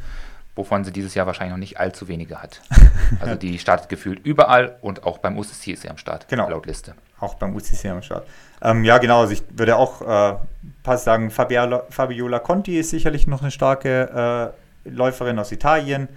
wovon 0.56 0.84
sie 0.84 0.92
dieses 0.92 1.14
Jahr 1.14 1.28
wahrscheinlich 1.28 1.52
noch 1.52 1.60
nicht 1.60 1.80
allzu 1.80 2.08
wenige 2.08 2.42
hat. 2.42 2.62
Also 3.20 3.36
die 3.36 3.60
startet 3.60 3.90
gefühlt 3.90 4.26
überall 4.26 4.78
und 4.80 5.04
auch 5.04 5.18
beim 5.18 5.38
UCC 5.38 5.74
ist 5.74 5.82
sie 5.82 5.90
am 5.90 5.98
Start, 5.98 6.30
genau. 6.30 6.50
laut 6.50 6.66
Liste. 6.66 6.96
Auch 7.20 7.36
beim 7.36 7.54
UCC 7.54 7.88
am 7.88 8.02
Start. 8.02 8.26
Ähm, 8.62 8.86
ja, 8.86 9.00
genau, 9.00 9.20
also 9.20 9.34
ich 9.34 9.44
würde 9.50 9.76
auch 9.76 10.02
äh, 10.02 10.38
pass 10.82 11.04
sagen, 11.04 11.30
Fabiola, 11.30 11.84
Fabiola 11.90 12.40
Conti 12.40 12.80
ist 12.80 12.90
sicherlich 12.90 13.28
noch 13.28 13.42
eine 13.42 13.52
starke 13.52 14.54
äh, 14.86 14.90
Läuferin 14.90 15.38
aus 15.40 15.52
Italien, 15.52 16.08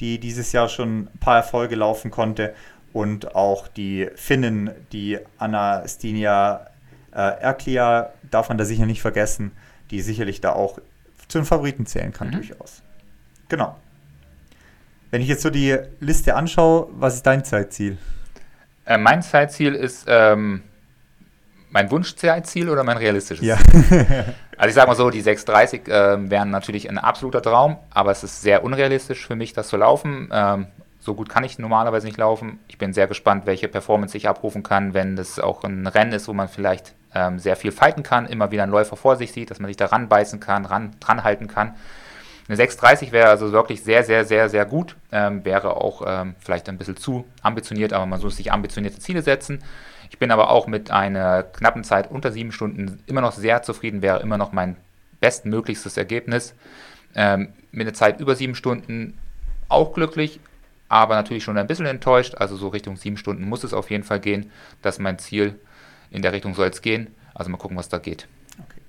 die 0.00 0.20
dieses 0.20 0.52
Jahr 0.52 0.68
schon 0.68 1.08
ein 1.14 1.18
paar 1.18 1.36
Erfolge 1.36 1.76
laufen 1.76 2.10
konnte. 2.10 2.54
Und 2.92 3.34
auch 3.34 3.66
die 3.66 4.08
Finnen, 4.14 4.70
die 4.92 5.18
Anastinia 5.38 6.66
äh, 7.14 7.40
Erklia 7.40 8.10
darf 8.30 8.48
man 8.48 8.58
da 8.58 8.64
sicher 8.64 8.86
nicht 8.86 9.00
vergessen, 9.00 9.52
die 9.90 10.00
sicherlich 10.00 10.40
da 10.40 10.52
auch 10.52 10.78
zu 11.28 11.38
den 11.38 11.44
Favoriten 11.44 11.86
zählen 11.86 12.12
kann, 12.12 12.28
mhm. 12.28 12.32
durchaus. 12.32 12.82
Genau. 13.48 13.76
Wenn 15.10 15.22
ich 15.22 15.28
jetzt 15.28 15.42
so 15.42 15.50
die 15.50 15.78
Liste 16.00 16.34
anschaue, 16.34 16.88
was 16.92 17.14
ist 17.14 17.26
dein 17.26 17.44
Zeitziel? 17.44 17.98
Äh, 18.84 18.98
mein 18.98 19.22
Zeitziel 19.22 19.74
ist 19.74 20.06
ähm, 20.08 20.62
mein 21.70 21.90
Wunschzeitziel 21.90 22.68
oder 22.68 22.84
mein 22.84 22.96
realistisches 22.96 23.44
ja. 23.44 23.56
also 24.56 24.68
ich 24.68 24.74
sage 24.74 24.88
mal 24.88 24.96
so, 24.96 25.10
die 25.10 25.20
630 25.20 25.88
äh, 25.88 26.30
wären 26.30 26.50
natürlich 26.50 26.88
ein 26.88 26.98
absoluter 26.98 27.42
Traum, 27.42 27.78
aber 27.90 28.10
es 28.10 28.24
ist 28.24 28.42
sehr 28.42 28.64
unrealistisch 28.64 29.26
für 29.26 29.36
mich, 29.36 29.52
das 29.52 29.68
zu 29.68 29.76
laufen. 29.76 30.28
Ähm, 30.32 30.66
so 31.00 31.14
gut 31.14 31.28
kann 31.28 31.44
ich 31.44 31.58
normalerweise 31.58 32.06
nicht 32.06 32.18
laufen. 32.18 32.58
Ich 32.68 32.78
bin 32.78 32.92
sehr 32.92 33.06
gespannt, 33.06 33.44
welche 33.44 33.68
Performance 33.68 34.16
ich 34.16 34.26
abrufen 34.26 34.62
kann, 34.62 34.94
wenn 34.94 35.16
das 35.16 35.38
auch 35.38 35.62
ein 35.62 35.86
Rennen 35.86 36.12
ist, 36.12 36.28
wo 36.28 36.32
man 36.32 36.48
vielleicht 36.48 36.94
ähm, 37.14 37.38
sehr 37.38 37.56
viel 37.56 37.72
fighten 37.72 38.02
kann, 38.02 38.26
immer 38.26 38.50
wieder 38.50 38.62
einen 38.62 38.72
Läufer 38.72 38.96
vor 38.96 39.16
sich 39.16 39.32
sieht, 39.32 39.50
dass 39.50 39.60
man 39.60 39.68
sich 39.68 39.76
da 39.76 39.86
ranbeißen 39.86 40.40
kann, 40.40 40.64
ran, 40.64 40.92
dran 41.00 41.24
halten 41.24 41.48
kann. 41.48 41.74
Eine 42.46 42.56
630 42.56 43.12
wäre 43.12 43.28
also 43.28 43.52
wirklich 43.52 43.82
sehr, 43.82 44.04
sehr, 44.04 44.24
sehr, 44.24 44.50
sehr 44.50 44.66
gut. 44.66 44.96
Ähm, 45.10 45.44
wäre 45.44 45.78
auch 45.78 46.02
ähm, 46.06 46.34
vielleicht 46.38 46.68
ein 46.68 46.76
bisschen 46.76 46.96
zu 46.96 47.24
ambitioniert, 47.42 47.92
aber 47.92 48.04
man 48.04 48.20
muss 48.20 48.36
sich 48.36 48.52
ambitionierte 48.52 48.98
Ziele 48.98 49.22
setzen. 49.22 49.62
Ich 50.10 50.18
bin 50.18 50.30
aber 50.30 50.50
auch 50.50 50.66
mit 50.66 50.90
einer 50.90 51.42
knappen 51.42 51.84
Zeit 51.84 52.10
unter 52.10 52.32
sieben 52.32 52.52
Stunden 52.52 53.02
immer 53.06 53.22
noch 53.22 53.32
sehr 53.32 53.62
zufrieden, 53.62 54.02
wäre 54.02 54.20
immer 54.20 54.36
noch 54.36 54.52
mein 54.52 54.76
bestmöglichstes 55.20 55.96
Ergebnis. 55.96 56.54
Ähm, 57.14 57.54
mit 57.72 57.86
einer 57.86 57.94
Zeit 57.94 58.20
über 58.20 58.36
sieben 58.36 58.54
Stunden 58.54 59.18
auch 59.68 59.94
glücklich, 59.94 60.40
aber 60.88 61.14
natürlich 61.14 61.44
schon 61.44 61.56
ein 61.56 61.66
bisschen 61.66 61.86
enttäuscht. 61.86 62.34
Also 62.36 62.56
so 62.56 62.68
Richtung 62.68 62.96
sieben 62.96 63.16
Stunden 63.16 63.48
muss 63.48 63.64
es 63.64 63.72
auf 63.72 63.90
jeden 63.90 64.04
Fall 64.04 64.20
gehen. 64.20 64.50
Das 64.82 64.96
ist 64.96 65.00
mein 65.00 65.18
Ziel. 65.18 65.58
In 66.14 66.22
der 66.22 66.32
Richtung 66.32 66.54
soll 66.54 66.68
es 66.68 66.80
gehen. 66.80 67.14
Also 67.34 67.50
mal 67.50 67.58
gucken, 67.58 67.76
was 67.76 67.88
da 67.88 67.98
geht. 67.98 68.28
Okay, 68.58 68.80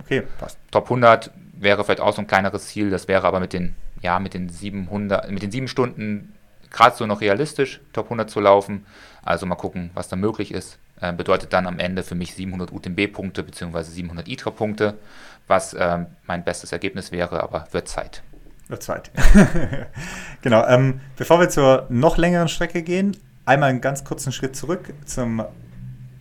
okay 0.00 0.28
passt. 0.38 0.58
Top 0.70 0.84
100 0.84 1.30
wäre 1.52 1.84
vielleicht 1.84 2.00
auch 2.00 2.14
so 2.14 2.22
ein 2.22 2.26
kleineres 2.26 2.66
Ziel. 2.66 2.90
Das 2.90 3.08
wäre 3.08 3.26
aber 3.26 3.40
mit 3.40 3.52
den, 3.52 3.76
ja, 4.02 4.18
mit 4.18 4.34
den 4.34 4.48
700, 4.48 5.30
mit 5.30 5.42
den 5.42 5.50
sieben 5.50 5.68
Stunden 5.68 6.34
gerade 6.74 6.96
so 6.96 7.06
noch 7.06 7.20
realistisch, 7.20 7.80
Top 7.92 8.06
100 8.06 8.28
zu 8.28 8.40
laufen. 8.40 8.84
Also 9.22 9.46
mal 9.46 9.54
gucken, 9.54 9.90
was 9.94 10.08
da 10.08 10.16
möglich 10.16 10.52
ist. 10.52 10.78
Äh, 11.00 11.12
bedeutet 11.12 11.52
dann 11.52 11.66
am 11.66 11.78
Ende 11.78 12.02
für 12.02 12.14
mich 12.14 12.34
700 12.34 12.72
UTMB-Punkte 12.72 13.42
bzw. 13.42 13.82
700 13.82 14.28
ITRA-Punkte, 14.28 14.94
was 15.46 15.72
äh, 15.74 16.04
mein 16.26 16.44
bestes 16.44 16.72
Ergebnis 16.72 17.12
wäre, 17.12 17.42
aber 17.42 17.66
wird 17.72 17.88
Zeit. 17.88 18.22
Oder 18.68 18.80
zweit. 18.80 19.10
genau. 20.42 20.66
Ähm, 20.66 21.00
bevor 21.16 21.40
wir 21.40 21.48
zur 21.48 21.86
noch 21.90 22.16
längeren 22.16 22.48
Strecke 22.48 22.82
gehen, 22.82 23.16
einmal 23.44 23.70
einen 23.70 23.80
ganz 23.80 24.04
kurzen 24.04 24.32
Schritt 24.32 24.56
zurück 24.56 24.92
zum, 25.04 25.44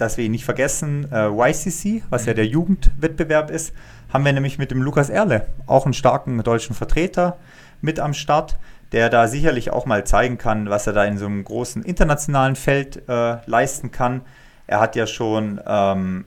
dass 0.03 0.17
wir 0.17 0.25
ihn 0.25 0.31
nicht 0.31 0.45
vergessen, 0.45 1.07
äh, 1.11 1.27
YCC, 1.27 2.03
was 2.09 2.25
ja 2.25 2.33
der 2.33 2.45
Jugendwettbewerb 2.45 3.49
ist, 3.49 3.73
haben 4.11 4.25
wir 4.25 4.33
nämlich 4.33 4.57
mit 4.57 4.69
dem 4.69 4.81
Lukas 4.81 5.09
Erle, 5.09 5.47
auch 5.65 5.85
einen 5.85 5.93
starken 5.93 6.41
deutschen 6.43 6.75
Vertreter, 6.75 7.37
mit 7.81 7.99
am 7.99 8.13
Start, 8.13 8.57
der 8.91 9.09
da 9.09 9.27
sicherlich 9.27 9.71
auch 9.71 9.85
mal 9.85 10.05
zeigen 10.05 10.37
kann, 10.37 10.69
was 10.69 10.87
er 10.87 10.93
da 10.93 11.05
in 11.05 11.17
so 11.17 11.25
einem 11.25 11.43
großen 11.43 11.83
internationalen 11.83 12.55
Feld 12.55 13.07
äh, 13.09 13.37
leisten 13.45 13.91
kann. 13.91 14.21
Er 14.67 14.79
hat 14.79 14.95
ja 14.95 15.07
schon 15.07 15.59
ähm, 15.65 16.25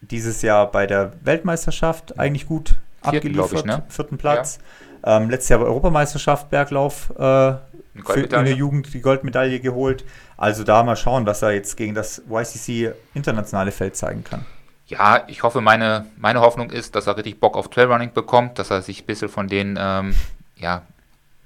dieses 0.00 0.42
Jahr 0.42 0.70
bei 0.70 0.86
der 0.86 1.12
Weltmeisterschaft 1.22 2.18
eigentlich 2.18 2.46
gut 2.46 2.76
Vierten, 3.02 3.16
abgeliefert, 3.16 3.60
ich, 3.60 3.64
ne? 3.64 3.82
vierten 3.88 4.18
Platz. 4.18 4.58
Ja. 5.04 5.16
Ähm, 5.16 5.30
letztes 5.30 5.48
Jahr 5.48 5.60
bei 5.60 5.66
Europameisterschaft 5.66 6.50
Berglauf 6.50 7.12
äh, 7.18 7.54
in 7.94 8.28
der 8.30 8.54
Jugend 8.54 8.92
die 8.92 9.00
Goldmedaille 9.00 9.60
geholt. 9.60 10.04
Also 10.36 10.64
da 10.64 10.82
mal 10.82 10.96
schauen, 10.96 11.26
was 11.26 11.42
er 11.42 11.52
jetzt 11.52 11.76
gegen 11.76 11.94
das 11.94 12.22
YCC 12.28 12.92
internationale 13.14 13.72
Feld 13.72 13.96
zeigen 13.96 14.24
kann. 14.24 14.44
Ja, 14.86 15.24
ich 15.28 15.42
hoffe, 15.42 15.60
meine, 15.60 16.06
meine 16.16 16.40
Hoffnung 16.40 16.70
ist, 16.70 16.94
dass 16.94 17.06
er 17.06 17.16
richtig 17.16 17.40
Bock 17.40 17.56
auf 17.56 17.68
Trailrunning 17.68 18.12
bekommt, 18.12 18.58
dass 18.58 18.70
er 18.70 18.82
sich 18.82 19.02
ein 19.02 19.06
bisschen 19.06 19.28
von 19.28 19.48
den 19.48 19.78
ähm, 19.80 20.14
ja, 20.56 20.82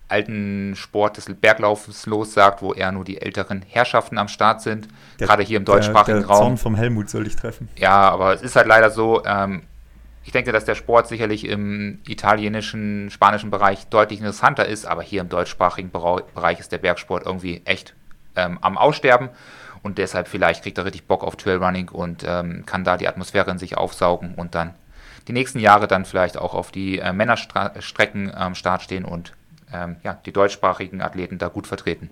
alten 0.08 0.74
Sport 0.74 1.18
des 1.18 1.26
Berglaufens 1.26 2.06
lossagt, 2.06 2.62
wo 2.62 2.72
eher 2.72 2.90
nur 2.90 3.04
die 3.04 3.20
älteren 3.20 3.62
Herrschaften 3.62 4.18
am 4.18 4.28
Start 4.28 4.62
sind, 4.62 4.88
der, 5.20 5.28
gerade 5.28 5.42
hier 5.42 5.58
im 5.58 5.64
deutschsprachigen 5.64 6.18
der, 6.18 6.26
der 6.26 6.36
Raum. 6.36 6.38
Zorn 6.38 6.56
vom 6.56 6.74
Helmut 6.74 7.10
soll 7.10 7.26
ich 7.26 7.36
treffen. 7.36 7.68
Ja, 7.76 8.10
aber 8.10 8.34
es 8.34 8.42
ist 8.42 8.56
halt 8.56 8.66
leider 8.66 8.90
so, 8.90 9.22
ähm, 9.24 9.62
ich 10.24 10.32
denke, 10.32 10.50
dass 10.50 10.64
der 10.64 10.74
Sport 10.74 11.08
sicherlich 11.08 11.46
im 11.46 12.00
italienischen, 12.06 13.10
spanischen 13.10 13.50
Bereich 13.50 13.86
deutlich 13.86 14.18
interessanter 14.18 14.66
ist, 14.66 14.84
aber 14.84 15.02
hier 15.02 15.20
im 15.20 15.28
deutschsprachigen 15.28 15.90
Bereich 15.90 16.58
ist 16.58 16.72
der 16.72 16.78
Bergsport 16.78 17.24
irgendwie 17.24 17.62
echt 17.64 17.94
ähm, 18.38 18.58
am 18.60 18.78
Aussterben 18.78 19.28
und 19.82 19.98
deshalb 19.98 20.28
vielleicht 20.28 20.62
kriegt 20.62 20.78
er 20.78 20.84
richtig 20.84 21.06
Bock 21.06 21.22
auf 21.22 21.36
Trailrunning 21.36 21.88
und 21.88 22.24
ähm, 22.26 22.64
kann 22.66 22.84
da 22.84 22.96
die 22.96 23.08
Atmosphäre 23.08 23.50
in 23.50 23.58
sich 23.58 23.76
aufsaugen 23.76 24.34
und 24.34 24.54
dann 24.54 24.74
die 25.26 25.32
nächsten 25.32 25.58
Jahre 25.58 25.88
dann 25.88 26.04
vielleicht 26.04 26.38
auch 26.38 26.54
auf 26.54 26.70
die 26.70 26.98
äh, 26.98 27.12
Männerstrecken 27.12 28.34
am 28.34 28.54
Start 28.54 28.82
stehen 28.82 29.04
und 29.04 29.34
ähm, 29.72 29.96
ja, 30.02 30.18
die 30.24 30.32
deutschsprachigen 30.32 31.02
Athleten 31.02 31.38
da 31.38 31.48
gut 31.48 31.66
vertreten. 31.66 32.10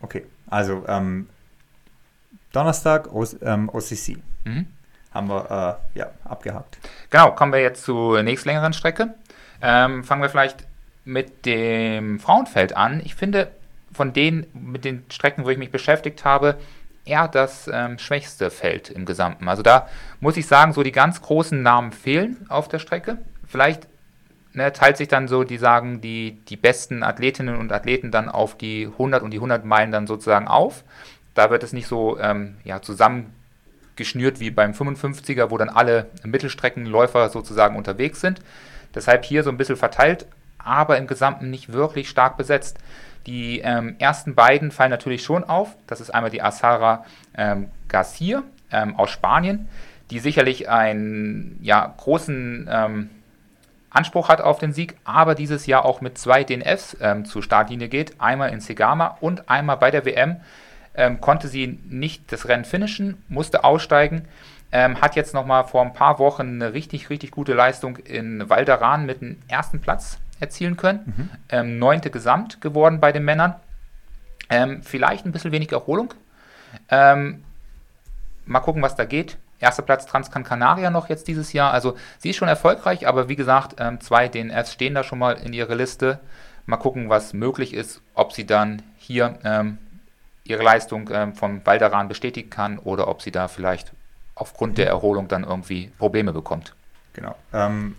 Okay, 0.00 0.24
also 0.48 0.84
ähm, 0.86 1.28
Donnerstag 2.52 3.12
OCC. 3.12 4.18
Mhm 4.44 4.66
haben 5.14 5.28
wir 5.28 5.78
äh, 5.94 5.98
ja, 5.98 6.10
abgehakt. 6.24 6.76
Genau, 7.08 7.30
kommen 7.30 7.52
wir 7.52 7.60
jetzt 7.60 7.84
zur 7.84 8.22
nächstlängeren 8.22 8.72
Strecke. 8.72 9.14
Ähm, 9.62 10.04
fangen 10.04 10.20
wir 10.20 10.28
vielleicht 10.28 10.66
mit 11.04 11.46
dem 11.46 12.18
Frauenfeld 12.18 12.76
an. 12.76 13.00
Ich 13.04 13.14
finde 13.14 13.50
von 13.94 14.12
denen, 14.12 14.46
mit 14.52 14.84
den 14.84 15.04
Strecken, 15.10 15.44
wo 15.44 15.50
ich 15.50 15.58
mich 15.58 15.70
beschäftigt 15.70 16.24
habe, 16.24 16.58
eher 17.04 17.28
das 17.28 17.70
ähm, 17.72 17.98
schwächste 17.98 18.50
Feld 18.50 18.90
im 18.90 19.04
Gesamten. 19.04 19.48
Also 19.48 19.62
da 19.62 19.88
muss 20.20 20.36
ich 20.36 20.46
sagen, 20.46 20.72
so 20.72 20.82
die 20.82 20.92
ganz 20.92 21.22
großen 21.22 21.62
Namen 21.62 21.92
fehlen 21.92 22.46
auf 22.48 22.68
der 22.68 22.78
Strecke. 22.78 23.18
Vielleicht 23.46 23.86
ne, 24.52 24.72
teilt 24.72 24.96
sich 24.96 25.08
dann 25.08 25.28
so, 25.28 25.44
die 25.44 25.58
sagen, 25.58 26.00
die, 26.00 26.38
die 26.48 26.56
besten 26.56 27.02
Athletinnen 27.02 27.56
und 27.56 27.72
Athleten 27.72 28.10
dann 28.10 28.28
auf 28.28 28.56
die 28.56 28.86
100 28.86 29.22
und 29.22 29.30
die 29.32 29.38
100 29.38 29.64
Meilen 29.64 29.92
dann 29.92 30.06
sozusagen 30.06 30.48
auf. 30.48 30.84
Da 31.34 31.50
wird 31.50 31.62
es 31.62 31.72
nicht 31.72 31.88
so 31.88 32.18
ähm, 32.18 32.56
ja, 32.64 32.80
zusammen 32.80 33.34
geschnürt 33.96 34.40
wie 34.40 34.50
beim 34.50 34.72
55er, 34.72 35.50
wo 35.50 35.58
dann 35.58 35.68
alle 35.68 36.06
Mittelstreckenläufer 36.24 37.28
sozusagen 37.28 37.76
unterwegs 37.76 38.20
sind. 38.20 38.40
Deshalb 38.94 39.24
hier 39.24 39.42
so 39.42 39.50
ein 39.50 39.56
bisschen 39.56 39.76
verteilt, 39.76 40.26
aber 40.58 40.96
im 40.96 41.06
Gesamten 41.06 41.50
nicht 41.50 41.72
wirklich 41.72 42.08
stark 42.08 42.36
besetzt. 42.36 42.78
Die 43.26 43.60
ähm, 43.60 43.96
ersten 43.98 44.34
beiden 44.34 44.70
fallen 44.70 44.90
natürlich 44.90 45.22
schon 45.22 45.44
auf. 45.44 45.76
Das 45.86 46.00
ist 46.00 46.10
einmal 46.10 46.30
die 46.30 46.42
Asara 46.42 47.04
ähm, 47.36 47.70
Garcia 47.88 48.42
ähm, 48.70 48.96
aus 48.96 49.10
Spanien, 49.10 49.68
die 50.10 50.18
sicherlich 50.18 50.68
einen 50.68 51.58
ja, 51.62 51.94
großen 51.96 52.68
ähm, 52.70 53.10
Anspruch 53.90 54.28
hat 54.28 54.40
auf 54.40 54.58
den 54.58 54.72
Sieg, 54.72 54.96
aber 55.04 55.34
dieses 55.34 55.66
Jahr 55.66 55.84
auch 55.84 56.00
mit 56.00 56.18
zwei 56.18 56.44
DNFs 56.44 56.96
ähm, 57.00 57.24
zur 57.24 57.42
Startlinie 57.42 57.88
geht. 57.88 58.20
Einmal 58.20 58.50
in 58.50 58.60
Segama 58.60 59.16
und 59.20 59.48
einmal 59.48 59.76
bei 59.76 59.90
der 59.90 60.04
WM 60.04 60.40
ähm, 60.96 61.20
konnte 61.20 61.48
sie 61.48 61.78
nicht 61.88 62.30
das 62.32 62.48
Rennen 62.48 62.64
finishen, 62.64 63.22
musste 63.28 63.64
aussteigen. 63.64 64.26
Ähm, 64.72 65.00
hat 65.00 65.14
jetzt 65.14 65.34
nochmal 65.34 65.64
vor 65.64 65.82
ein 65.82 65.92
paar 65.92 66.18
Wochen 66.18 66.60
eine 66.60 66.74
richtig, 66.74 67.08
richtig 67.08 67.30
gute 67.30 67.54
Leistung 67.54 67.96
in 67.96 68.50
Valderan 68.50 69.06
mit 69.06 69.20
dem 69.20 69.38
ersten 69.46 69.80
Platz 69.80 70.18
erzielen 70.40 70.76
können. 70.76 71.00
Mhm. 71.04 71.30
Ähm, 71.48 71.78
neunte 71.78 72.10
Gesamt 72.10 72.60
geworden 72.60 73.00
bei 73.00 73.12
den 73.12 73.24
Männern. 73.24 73.54
Ähm, 74.50 74.82
vielleicht 74.82 75.24
ein 75.26 75.32
bisschen 75.32 75.52
wenig 75.52 75.72
Erholung. 75.72 76.14
Ähm, 76.88 77.44
mal 78.46 78.60
gucken, 78.60 78.82
was 78.82 78.96
da 78.96 79.04
geht. 79.04 79.38
Erster 79.60 79.82
Platz 79.82 80.06
Transcan 80.06 80.44
Canaria 80.44 80.90
noch 80.90 81.08
jetzt 81.08 81.28
dieses 81.28 81.52
Jahr. 81.52 81.72
Also 81.72 81.96
sie 82.18 82.30
ist 82.30 82.36
schon 82.36 82.48
erfolgreich, 82.48 83.06
aber 83.06 83.28
wie 83.28 83.36
gesagt, 83.36 83.76
ähm, 83.78 84.00
zwei 84.00 84.28
DNFs 84.28 84.72
stehen 84.72 84.94
da 84.94 85.04
schon 85.04 85.18
mal 85.18 85.34
in 85.34 85.52
ihrer 85.52 85.74
Liste. 85.74 86.20
Mal 86.66 86.76
gucken, 86.76 87.08
was 87.08 87.32
möglich 87.32 87.72
ist, 87.72 88.02
ob 88.14 88.32
sie 88.32 88.46
dann 88.46 88.82
hier 88.96 89.38
ähm, 89.44 89.78
ihre 90.44 90.62
Leistung 90.62 91.08
ähm, 91.12 91.34
vom 91.34 91.64
Valderan 91.64 92.08
bestätigen 92.08 92.50
kann 92.50 92.78
oder 92.78 93.08
ob 93.08 93.22
sie 93.22 93.30
da 93.30 93.48
vielleicht 93.48 93.92
aufgrund 94.34 94.78
der 94.78 94.88
Erholung 94.88 95.28
dann 95.28 95.44
irgendwie 95.44 95.92
Probleme 95.98 96.32
bekommt. 96.32 96.74
Genau. 97.14 97.34
Ähm, 97.52 97.96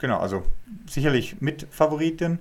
genau, 0.00 0.18
also 0.18 0.42
sicherlich 0.88 1.40
mit 1.40 1.66
Favoritin 1.70 2.40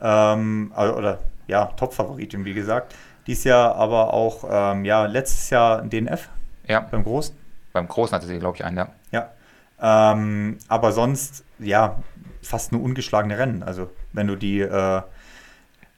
ähm, 0.00 0.72
oder 0.74 1.18
ja, 1.46 1.66
Top-Favoritin, 1.66 2.44
wie 2.44 2.54
gesagt. 2.54 2.94
Dies 3.26 3.44
Jahr 3.44 3.74
aber 3.76 4.14
auch, 4.14 4.44
ähm, 4.50 4.84
ja, 4.84 5.04
letztes 5.06 5.50
Jahr 5.50 5.80
ein 5.82 5.90
DNF. 5.90 6.30
Ja. 6.66 6.80
Beim 6.80 7.04
Großen. 7.04 7.36
Beim 7.72 7.86
Großen 7.86 8.14
hatte 8.14 8.26
sie, 8.26 8.38
glaube 8.38 8.56
ich, 8.56 8.64
einen, 8.64 8.78
ja. 8.78 8.88
Ja. 9.12 9.30
Ähm, 10.12 10.58
aber 10.68 10.92
sonst, 10.92 11.44
ja, 11.58 12.02
fast 12.42 12.72
nur 12.72 12.82
ungeschlagene 12.82 13.38
Rennen. 13.38 13.62
Also, 13.62 13.90
wenn 14.12 14.26
du 14.26 14.36
die 14.36 14.60
äh, 14.60 15.02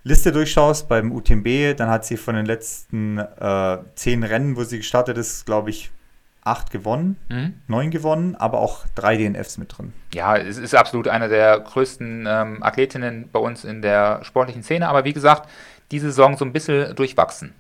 Liste 0.05 0.33
durchschaust 0.33 0.89
beim 0.89 1.13
UTMB, 1.13 1.77
dann 1.77 1.89
hat 1.89 2.05
sie 2.05 2.17
von 2.17 2.35
den 2.35 2.47
letzten 2.47 3.19
äh, 3.19 3.79
zehn 3.95 4.25
Rennen, 4.25 4.57
wo 4.57 4.65
sie 4.65 4.79
gestartet 4.79 5.17
ist, 5.17 5.47
glaube 5.47 5.71
ich, 5.71 5.91
acht 6.45 6.71
gewonnen, 6.71 7.17
mhm. 7.29 7.55
neun 7.69 7.91
gewonnen, 7.91 8.35
aber 8.35 8.59
auch 8.59 8.85
drei 8.95 9.17
DNFs 9.17 9.59
mit 9.59 9.77
drin. 9.77 9.93
Ja, 10.13 10.37
es 10.37 10.59
ist 10.59 10.75
absolut 10.75 11.09
eine 11.09 11.29
der 11.29 11.61
größten 11.61 12.27
ähm, 12.29 12.63
Athletinnen 12.63 13.29
bei 13.31 13.39
uns 13.39 13.65
in 13.65 13.81
der 13.81 14.25
sportlichen 14.25 14.63
Szene, 14.63 14.89
aber 14.89 15.05
wie 15.05 15.13
gesagt, 15.13 15.49
diese 15.91 16.07
Saison 16.07 16.37
so 16.37 16.45
ein 16.45 16.53
bisschen 16.53 16.95
durchwachsen. 16.97 17.55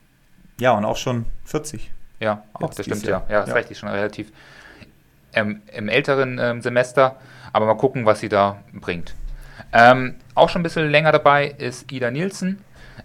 Ja, 0.59 0.73
und 0.73 0.85
auch 0.85 0.97
schon 0.97 1.27
40. 1.45 1.91
Ja, 2.19 2.43
auch 2.55 2.63
Jetzt 2.63 2.79
das 2.81 2.87
stimmt, 2.87 3.05
ja. 3.05 3.23
Ja, 3.29 3.45
das 3.45 3.49
ja. 3.49 3.57
ist 3.57 3.79
schon 3.79 3.89
relativ 3.89 4.33
ähm, 5.33 5.63
im 5.73 5.89
älteren 5.89 6.39
ähm, 6.39 6.63
Semester, 6.63 7.17
aber 7.53 7.67
mal 7.67 7.75
gucken, 7.75 8.05
was 8.05 8.21
sie 8.21 8.29
da 8.29 8.63
bringt. 8.73 9.15
Ähm, 9.73 10.17
auch 10.35 10.49
schon 10.49 10.61
ein 10.61 10.63
bisschen 10.63 10.91
länger 10.91 11.13
dabei 11.13 11.47
ist 11.47 11.91
Ida 11.93 12.11
Nielsen. 12.11 12.59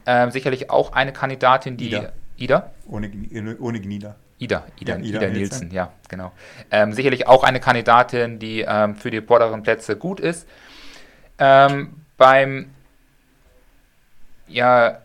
Ähm, 0.06 0.32
sicherlich 0.32 0.70
auch 0.70 0.94
eine 0.94 1.14
Kandidatin, 1.14 1.78
die. 1.78 1.90
Ida? 1.90 2.12
Ida? 2.38 2.72
Ohne, 2.88 3.12
ohne 3.60 3.82
Gnida. 3.82 4.16
Ida, 4.40 4.66
Ida, 4.80 4.98
ja, 4.98 5.04
Ida, 5.04 5.22
Ida 5.22 5.30
Nielsen, 5.30 5.72
ja, 5.72 5.92
genau. 6.10 6.32
Ähm, 6.70 6.94
sicherlich 6.94 7.28
auch 7.28 7.44
eine 7.44 7.60
Kandidatin, 7.60 8.38
die 8.38 8.66
ähm, 8.68 8.96
für 8.96 9.10
die 9.10 9.22
vorderen 9.22 9.64
Plätze 9.64 9.96
gut 9.96 10.20
ist. 10.20 10.48
Ähm, 11.40 12.02
beim, 12.18 12.72
ja, 14.48 15.00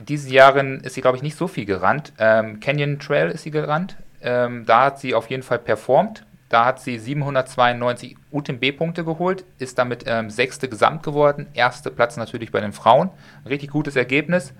diesen 0.00 0.32
Jahren 0.32 0.80
ist 0.80 0.94
sie, 0.94 1.00
glaube 1.00 1.16
ich, 1.16 1.22
nicht 1.22 1.36
so 1.36 1.48
viel 1.48 1.66
gerannt. 1.66 2.12
Ähm, 2.18 2.60
Canyon 2.60 2.98
Trail 2.98 3.30
ist 3.30 3.42
sie 3.42 3.50
gerannt. 3.50 3.96
Ähm, 4.22 4.64
da 4.66 4.86
hat 4.86 5.00
sie 5.00 5.14
auf 5.14 5.28
jeden 5.28 5.42
Fall 5.42 5.58
performt. 5.58 6.24
Da 6.48 6.64
hat 6.64 6.80
sie 6.80 6.98
792 6.98 8.16
UTMB-Punkte 8.30 9.04
geholt, 9.04 9.44
ist 9.58 9.78
damit 9.78 10.04
ähm, 10.06 10.30
sechste 10.30 10.68
Gesamt 10.68 11.02
geworden. 11.02 11.46
Erster 11.52 11.90
Platz 11.90 12.16
natürlich 12.16 12.50
bei 12.50 12.60
den 12.60 12.72
Frauen. 12.72 13.10
Richtig 13.44 13.70
gutes 13.70 13.96
Ergebnis. 13.96 14.54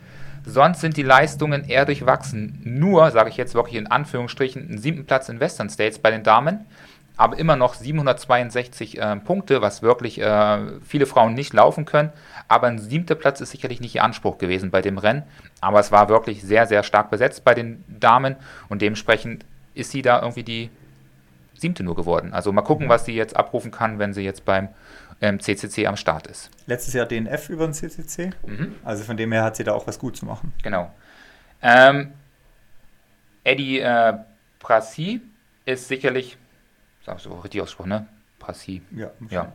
Sonst 0.45 0.80
sind 0.80 0.97
die 0.97 1.03
Leistungen 1.03 1.64
eher 1.68 1.84
durchwachsen. 1.84 2.61
Nur, 2.64 3.11
sage 3.11 3.30
ich 3.30 3.36
jetzt 3.36 3.55
wirklich 3.55 3.76
in 3.76 3.86
Anführungsstrichen, 3.86 4.68
einen 4.68 4.78
siebten 4.78 5.07
Platz 5.07 5.28
in 5.28 5.41
Western 5.41 5.70
States 5.70 5.99
bei 5.99 6.11
den 6.11 6.22
Damen. 6.22 6.66
Aber 7.16 7.36
immer 7.36 7.57
noch 7.57 7.74
762 7.74 8.99
äh, 8.99 9.16
Punkte, 9.16 9.61
was 9.61 9.82
wirklich 9.82 10.20
äh, 10.20 10.59
viele 10.86 11.07
Frauen 11.07 11.34
nicht 11.34 11.53
laufen 11.53 11.84
können. 11.84 12.12
Aber 12.47 12.68
ein 12.68 12.78
siebter 12.78 13.16
Platz 13.16 13.41
ist 13.41 13.51
sicherlich 13.51 13.80
nicht 13.80 13.97
ihr 13.97 14.05
Anspruch 14.05 14.39
gewesen 14.39 14.70
bei 14.70 14.82
dem 14.82 14.99
Rennen. 14.99 15.24
Aber 15.61 15.80
es 15.80 15.91
war 15.91 16.09
wirklich 16.09 16.43
sehr, 16.43 16.66
sehr 16.66 16.84
stark 16.84 17.11
besetzt 17.11 17.45
bei 17.45 17.55
den 17.55 17.84
Damen. 17.89 18.36
Und 18.68 18.82
dementsprechend 18.82 19.45
ist 19.74 19.91
sie 19.91 20.03
da 20.03 20.20
irgendwie 20.20 20.45
die 20.45 20.70
siebte 21.61 21.82
nur 21.82 21.94
geworden. 21.94 22.32
Also 22.32 22.52
mal 22.52 22.62
gucken, 22.62 22.86
mhm. 22.86 22.90
was 22.90 23.04
sie 23.04 23.14
jetzt 23.14 23.36
abrufen 23.36 23.70
kann, 23.70 23.98
wenn 23.98 24.14
sie 24.14 24.22
jetzt 24.22 24.44
beim 24.44 24.68
ähm, 25.20 25.40
CCC 25.40 25.86
am 25.86 25.96
Start 25.96 26.26
ist. 26.26 26.50
Letztes 26.66 26.94
Jahr 26.94 27.06
DNF 27.06 27.48
über 27.48 27.66
den 27.66 27.74
CCC. 27.74 28.30
Mhm. 28.46 28.76
Also 28.84 29.04
von 29.04 29.16
dem 29.16 29.32
her 29.32 29.44
hat 29.44 29.56
sie 29.56 29.64
da 29.64 29.72
auch 29.72 29.86
was 29.86 29.98
gut 29.98 30.16
zu 30.16 30.26
machen. 30.26 30.52
Genau. 30.62 30.92
Ähm, 31.62 32.12
Eddie 33.44 33.80
äh, 33.80 34.14
Prassi 34.61 35.20
ist 35.64 35.88
sicherlich, 35.88 36.36
sagst 37.04 37.26
du 37.26 37.32
richtig 37.32 37.62
ausgesprochen, 37.62 37.88
ne? 37.88 38.06
Prassi. 38.38 38.82
Ja, 38.90 39.11
ja. 39.30 39.52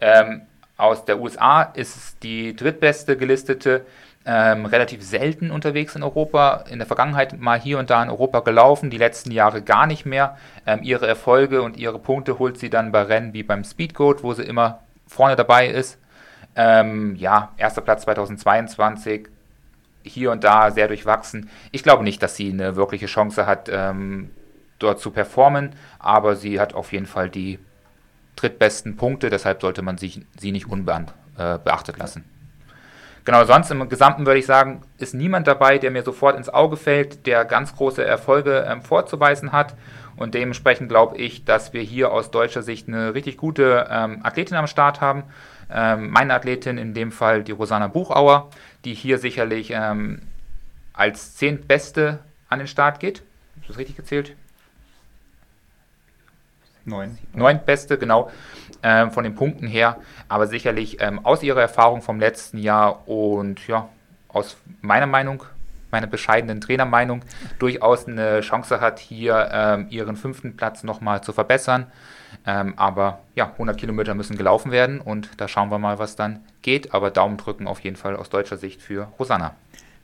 Ähm, 0.00 0.42
aus 0.76 1.04
der 1.04 1.20
USA 1.20 1.62
ist 1.62 2.22
die 2.22 2.54
drittbeste 2.54 3.16
gelistete 3.16 3.84
ähm, 4.30 4.66
relativ 4.66 5.02
selten 5.02 5.50
unterwegs 5.50 5.96
in 5.96 6.02
Europa, 6.02 6.64
in 6.68 6.78
der 6.78 6.86
Vergangenheit 6.86 7.40
mal 7.40 7.58
hier 7.58 7.78
und 7.78 7.88
da 7.88 8.02
in 8.02 8.10
Europa 8.10 8.40
gelaufen, 8.40 8.90
die 8.90 8.98
letzten 8.98 9.30
Jahre 9.30 9.62
gar 9.62 9.86
nicht 9.86 10.04
mehr. 10.04 10.36
Ähm, 10.66 10.80
ihre 10.82 11.06
Erfolge 11.06 11.62
und 11.62 11.78
ihre 11.78 11.98
Punkte 11.98 12.38
holt 12.38 12.58
sie 12.58 12.68
dann 12.68 12.92
bei 12.92 13.02
Rennen 13.02 13.32
wie 13.32 13.42
beim 13.42 13.64
Speedgoat, 13.64 14.22
wo 14.22 14.34
sie 14.34 14.42
immer 14.42 14.80
vorne 15.06 15.34
dabei 15.34 15.68
ist. 15.68 15.98
Ähm, 16.56 17.16
ja, 17.16 17.52
erster 17.56 17.80
Platz 17.80 18.02
2022, 18.02 19.28
hier 20.02 20.30
und 20.30 20.44
da 20.44 20.72
sehr 20.72 20.88
durchwachsen. 20.88 21.48
Ich 21.72 21.82
glaube 21.82 22.04
nicht, 22.04 22.22
dass 22.22 22.36
sie 22.36 22.52
eine 22.52 22.76
wirkliche 22.76 23.06
Chance 23.06 23.46
hat, 23.46 23.70
ähm, 23.72 24.30
dort 24.78 25.00
zu 25.00 25.10
performen, 25.10 25.70
aber 25.98 26.36
sie 26.36 26.60
hat 26.60 26.74
auf 26.74 26.92
jeden 26.92 27.06
Fall 27.06 27.30
die 27.30 27.58
drittbesten 28.36 28.96
Punkte, 28.98 29.30
deshalb 29.30 29.62
sollte 29.62 29.80
man 29.80 29.96
sich, 29.96 30.20
sie 30.38 30.52
nicht 30.52 30.68
unbeachtet 30.68 31.96
äh, 31.96 31.98
lassen. 31.98 32.37
Genau, 33.24 33.44
sonst 33.44 33.70
im 33.70 33.88
Gesamten 33.88 34.26
würde 34.26 34.38
ich 34.38 34.46
sagen, 34.46 34.82
ist 34.98 35.14
niemand 35.14 35.46
dabei, 35.46 35.78
der 35.78 35.90
mir 35.90 36.02
sofort 36.02 36.36
ins 36.36 36.48
Auge 36.48 36.76
fällt, 36.76 37.26
der 37.26 37.44
ganz 37.44 37.76
große 37.76 38.04
Erfolge 38.04 38.66
ähm, 38.68 38.82
vorzuweisen 38.82 39.52
hat. 39.52 39.74
Und 40.16 40.34
dementsprechend 40.34 40.88
glaube 40.88 41.16
ich, 41.16 41.44
dass 41.44 41.72
wir 41.72 41.82
hier 41.82 42.10
aus 42.10 42.30
deutscher 42.30 42.62
Sicht 42.62 42.88
eine 42.88 43.14
richtig 43.14 43.36
gute 43.36 43.86
ähm, 43.90 44.20
Athletin 44.22 44.56
am 44.56 44.66
Start 44.66 45.00
haben. 45.00 45.24
Ähm, 45.70 46.10
meine 46.10 46.34
Athletin 46.34 46.78
in 46.78 46.94
dem 46.94 47.12
Fall 47.12 47.44
die 47.44 47.52
Rosanna 47.52 47.88
Buchauer, 47.88 48.50
die 48.84 48.94
hier 48.94 49.18
sicherlich 49.18 49.70
ähm, 49.72 50.22
als 50.92 51.36
zehntbeste 51.36 52.20
an 52.48 52.58
den 52.58 52.68
Start 52.68 52.98
geht. 52.98 53.22
Ist 53.60 53.70
das 53.70 53.78
richtig 53.78 53.96
gezählt? 53.96 54.34
Neun. 56.88 57.60
Beste, 57.64 57.98
genau, 57.98 58.30
ähm, 58.82 59.10
von 59.10 59.24
den 59.24 59.34
Punkten 59.34 59.66
her. 59.66 59.98
Aber 60.28 60.46
sicherlich 60.46 61.00
ähm, 61.00 61.24
aus 61.24 61.42
ihrer 61.42 61.60
Erfahrung 61.60 62.02
vom 62.02 62.20
letzten 62.20 62.58
Jahr 62.58 63.08
und 63.08 63.66
ja, 63.66 63.88
aus 64.28 64.56
meiner 64.80 65.06
Meinung, 65.06 65.44
meiner 65.90 66.06
bescheidenen 66.06 66.60
Trainermeinung, 66.60 67.22
durchaus 67.58 68.06
eine 68.06 68.40
Chance 68.40 68.80
hat, 68.80 68.98
hier 68.98 69.48
ähm, 69.52 69.86
ihren 69.90 70.16
fünften 70.16 70.56
Platz 70.56 70.82
nochmal 70.82 71.22
zu 71.22 71.32
verbessern. 71.32 71.86
Ähm, 72.46 72.74
aber 72.76 73.20
ja, 73.34 73.50
100 73.52 73.76
Kilometer 73.78 74.14
müssen 74.14 74.36
gelaufen 74.36 74.70
werden 74.70 75.00
und 75.00 75.30
da 75.38 75.48
schauen 75.48 75.70
wir 75.70 75.78
mal, 75.78 75.98
was 75.98 76.16
dann 76.16 76.40
geht. 76.62 76.94
Aber 76.94 77.10
Daumen 77.10 77.36
drücken 77.36 77.66
auf 77.66 77.80
jeden 77.80 77.96
Fall 77.96 78.16
aus 78.16 78.30
deutscher 78.30 78.56
Sicht 78.56 78.82
für 78.82 79.08
Rosanna. 79.18 79.54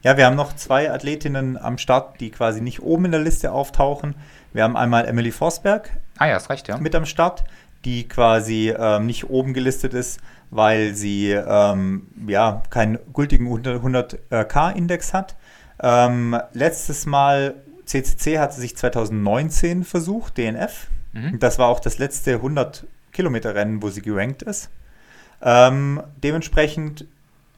Ja, 0.03 0.18
wir 0.18 0.26
haben 0.26 0.37
noch 0.37 0.55
zwei 0.55 0.91
Athletinnen 0.91 1.57
am 1.57 1.78
Start, 1.78 2.20
die 2.20 2.30
quasi 2.30 2.61
nicht 2.61 2.82
oben 2.82 3.07
in 3.07 3.12
der 3.12 3.22
Liste 3.22 3.53
auftauchen. 3.53 4.14
Wir 4.55 4.62
haben 4.62 4.76
einmal 4.76 5.07
Emily 5.07 5.32
Forsberg 5.32 5.90
ah, 6.16 6.26
ja, 6.26 6.36
ist 6.36 6.48
recht, 6.48 6.68
ja. 6.68 6.78
mit 6.78 6.94
am 6.94 7.05
Start, 7.05 7.44
die 7.84 8.09
quasi 8.09 8.72
ähm, 8.76 9.05
nicht 9.05 9.28
oben 9.28 9.52
gelistet 9.52 9.94
ist, 9.94 10.20
weil 10.50 10.94
sie 10.94 11.32
ähm, 11.32 12.07
ja 12.26 12.62
keinen 12.70 12.98
gültigen 13.12 13.48
100k-Index 13.48 15.12
hat. 15.12 15.34
Ähm, 15.82 16.38
letztes 16.52 17.05
Mal 17.05 17.57
CCC 17.84 18.38
hat 18.38 18.55
sie 18.55 18.61
sich 18.61 18.76
2019 18.76 19.82
versucht, 19.82 20.38
DNF. 20.38 20.86
Mhm. 21.12 21.40
Das 21.40 21.59
war 21.59 21.68
auch 21.68 21.80
das 21.80 21.98
letzte 21.98 22.34
100 22.34 22.86
Kilometer 23.12 23.57
Rennen, 23.57 23.82
wo 23.82 23.90
sie 23.90 24.02
gerankt 24.02 24.42
ist. 24.42 24.70
Ähm, 25.42 26.00
dementsprechend 26.22 27.07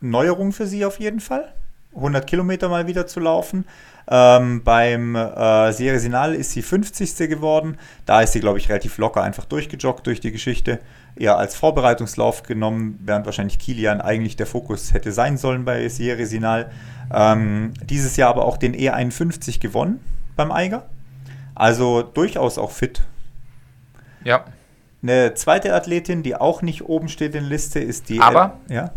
Neuerung 0.00 0.52
für 0.52 0.66
sie 0.66 0.86
auf 0.86 0.98
jeden 0.98 1.20
Fall. 1.20 1.52
100 1.94 2.26
Kilometer 2.26 2.68
mal 2.70 2.86
wieder 2.86 3.06
zu 3.06 3.20
laufen. 3.20 3.66
Ähm, 4.08 4.62
beim 4.62 5.16
äh, 5.16 5.72
Serie 5.72 5.98
Sinal 5.98 6.34
ist 6.34 6.52
sie 6.52 6.62
50. 6.62 7.28
geworden. 7.28 7.76
Da 8.04 8.20
ist 8.20 8.32
sie, 8.32 8.40
glaube 8.40 8.58
ich, 8.58 8.68
relativ 8.68 8.98
locker 8.98 9.22
einfach 9.22 9.44
durchgejoggt 9.44 10.06
durch 10.06 10.20
die 10.20 10.30
Geschichte. 10.30 10.78
Eher 11.16 11.38
als 11.38 11.56
Vorbereitungslauf 11.56 12.42
genommen, 12.42 13.00
während 13.02 13.26
wahrscheinlich 13.26 13.58
Kilian 13.58 14.00
eigentlich 14.00 14.36
der 14.36 14.46
Fokus 14.46 14.92
hätte 14.92 15.12
sein 15.12 15.38
sollen 15.38 15.64
bei 15.64 15.88
Serie 15.88 16.26
Sinal. 16.26 16.70
Ähm, 17.12 17.72
dieses 17.82 18.16
Jahr 18.16 18.30
aber 18.30 18.44
auch 18.44 18.58
den 18.58 18.76
E51 18.76 19.60
gewonnen 19.60 20.00
beim 20.36 20.52
Eiger. 20.52 20.84
Also 21.54 22.02
durchaus 22.02 22.58
auch 22.58 22.70
fit. 22.70 23.02
Ja. 24.22 24.44
Eine 25.02 25.34
zweite 25.34 25.74
Athletin, 25.74 26.22
die 26.22 26.36
auch 26.36 26.62
nicht 26.62 26.84
oben 26.84 27.08
steht 27.08 27.34
in 27.34 27.42
der 27.42 27.50
Liste, 27.50 27.80
ist 27.80 28.08
die. 28.08 28.20
Aber 28.20 28.58
El 28.68 28.74
ja? 28.74 28.90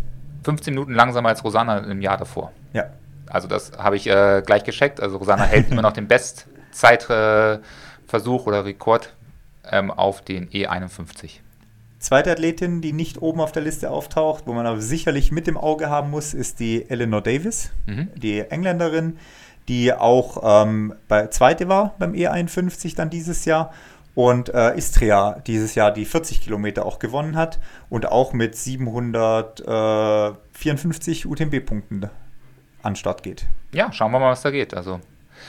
15 0.44 0.74
Minuten 0.74 0.92
langsamer 0.92 1.30
als 1.30 1.42
Rosanna 1.44 1.78
im 1.78 2.00
Jahr 2.00 2.16
davor. 2.16 2.52
Ja. 2.72 2.84
Also 3.30 3.48
das 3.48 3.72
habe 3.78 3.96
ich 3.96 4.06
äh, 4.06 4.42
gleich 4.44 4.64
gecheckt. 4.64 5.00
Also 5.00 5.16
Rosanna 5.18 5.44
hält 5.44 5.70
immer 5.70 5.82
noch 5.82 5.92
den 5.92 6.08
Bestzeitversuch 6.08 8.46
äh, 8.46 8.48
oder 8.48 8.64
Rekord 8.64 9.14
ähm, 9.70 9.90
auf 9.90 10.22
den 10.22 10.48
E51. 10.50 11.40
Zweite 11.98 12.32
Athletin, 12.32 12.80
die 12.80 12.94
nicht 12.94 13.20
oben 13.20 13.40
auf 13.40 13.52
der 13.52 13.62
Liste 13.62 13.90
auftaucht, 13.90 14.44
wo 14.46 14.54
man 14.54 14.66
aber 14.66 14.80
sicherlich 14.80 15.32
mit 15.32 15.46
dem 15.46 15.58
Auge 15.58 15.90
haben 15.90 16.10
muss, 16.10 16.32
ist 16.32 16.58
die 16.58 16.88
Eleanor 16.88 17.20
Davis, 17.20 17.72
mhm. 17.86 18.08
die 18.16 18.40
Engländerin, 18.40 19.18
die 19.68 19.92
auch 19.92 20.64
ähm, 20.64 20.94
bei 21.08 21.26
zweite 21.26 21.68
war 21.68 21.94
beim 21.98 22.14
E51 22.14 22.96
dann 22.96 23.10
dieses 23.10 23.44
Jahr 23.44 23.74
und 24.14 24.48
äh, 24.48 24.74
Istria 24.76 25.42
dieses 25.46 25.74
Jahr 25.74 25.92
die 25.92 26.06
40 26.06 26.40
Kilometer 26.40 26.86
auch 26.86 26.98
gewonnen 26.98 27.36
hat 27.36 27.58
und 27.90 28.06
auch 28.06 28.32
mit 28.32 28.56
754 28.56 31.26
UTMB-Punkten 31.26 32.08
an 32.82 32.96
Start 32.96 33.22
geht. 33.22 33.46
Ja, 33.72 33.92
schauen 33.92 34.12
wir 34.12 34.18
mal, 34.18 34.32
was 34.32 34.42
da 34.42 34.50
geht. 34.50 34.74
Also, 34.74 35.00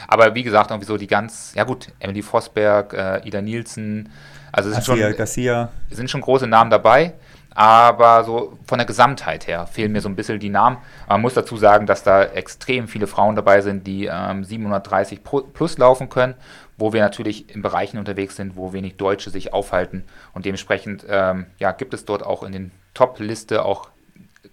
aber 0.08 0.36
wie 0.36 0.44
gesagt, 0.44 0.72
irgendwie 0.72 0.88
so 0.88 0.98
die 0.98 1.08
ganz, 1.08 1.54
ja 1.56 1.64
gut, 1.64 1.90
Emily 2.00 2.22
Vosberg, 2.22 2.94
äh, 2.94 3.28
Ida 3.28 3.42
Nielsen, 3.42 4.10
also 4.52 4.70
es 4.70 4.76
sind 4.76 4.86
schon, 4.86 5.16
Garcia. 5.16 5.70
sind 5.90 6.10
schon 6.10 6.22
große 6.22 6.48
Namen 6.48 6.70
dabei. 6.70 7.14
Aber 7.54 8.24
so 8.24 8.58
von 8.66 8.78
der 8.78 8.88
Gesamtheit 8.88 9.46
her 9.46 9.68
fehlen 9.68 9.92
mir 9.92 10.00
so 10.00 10.08
ein 10.08 10.16
bisschen 10.16 10.40
die 10.40 10.50
Namen. 10.50 10.78
Man 11.10 11.22
muss 11.22 11.34
dazu 11.34 11.58
sagen, 11.58 11.86
dass 11.86 12.02
da 12.02 12.24
extrem 12.24 12.88
viele 12.88 13.08
Frauen 13.08 13.36
dabei 13.36 13.60
sind, 13.60 13.86
die 13.86 14.06
ähm, 14.06 14.46
730 14.46 15.20
plus 15.54 15.78
laufen 15.78 16.08
können, 16.08 16.36
wo 16.78 16.94
wir 16.94 17.02
natürlich 17.02 17.54
in 17.54 17.62
Bereichen 17.62 17.98
unterwegs 17.98 18.38
sind, 18.38 18.56
wo 18.56 18.72
wenig 18.72 18.96
Deutsche 18.96 19.30
sich 19.30 19.52
aufhalten. 19.52 20.06
Und 20.34 20.46
dementsprechend 20.46 21.06
ähm, 21.10 21.46
ja, 21.60 21.74
gibt 21.74 21.94
es 21.94 22.06
dort 22.06 22.24
auch 22.24 22.44
in 22.44 22.54
den 22.54 22.72
Top-Liste 22.94 23.66
auch 23.66 23.90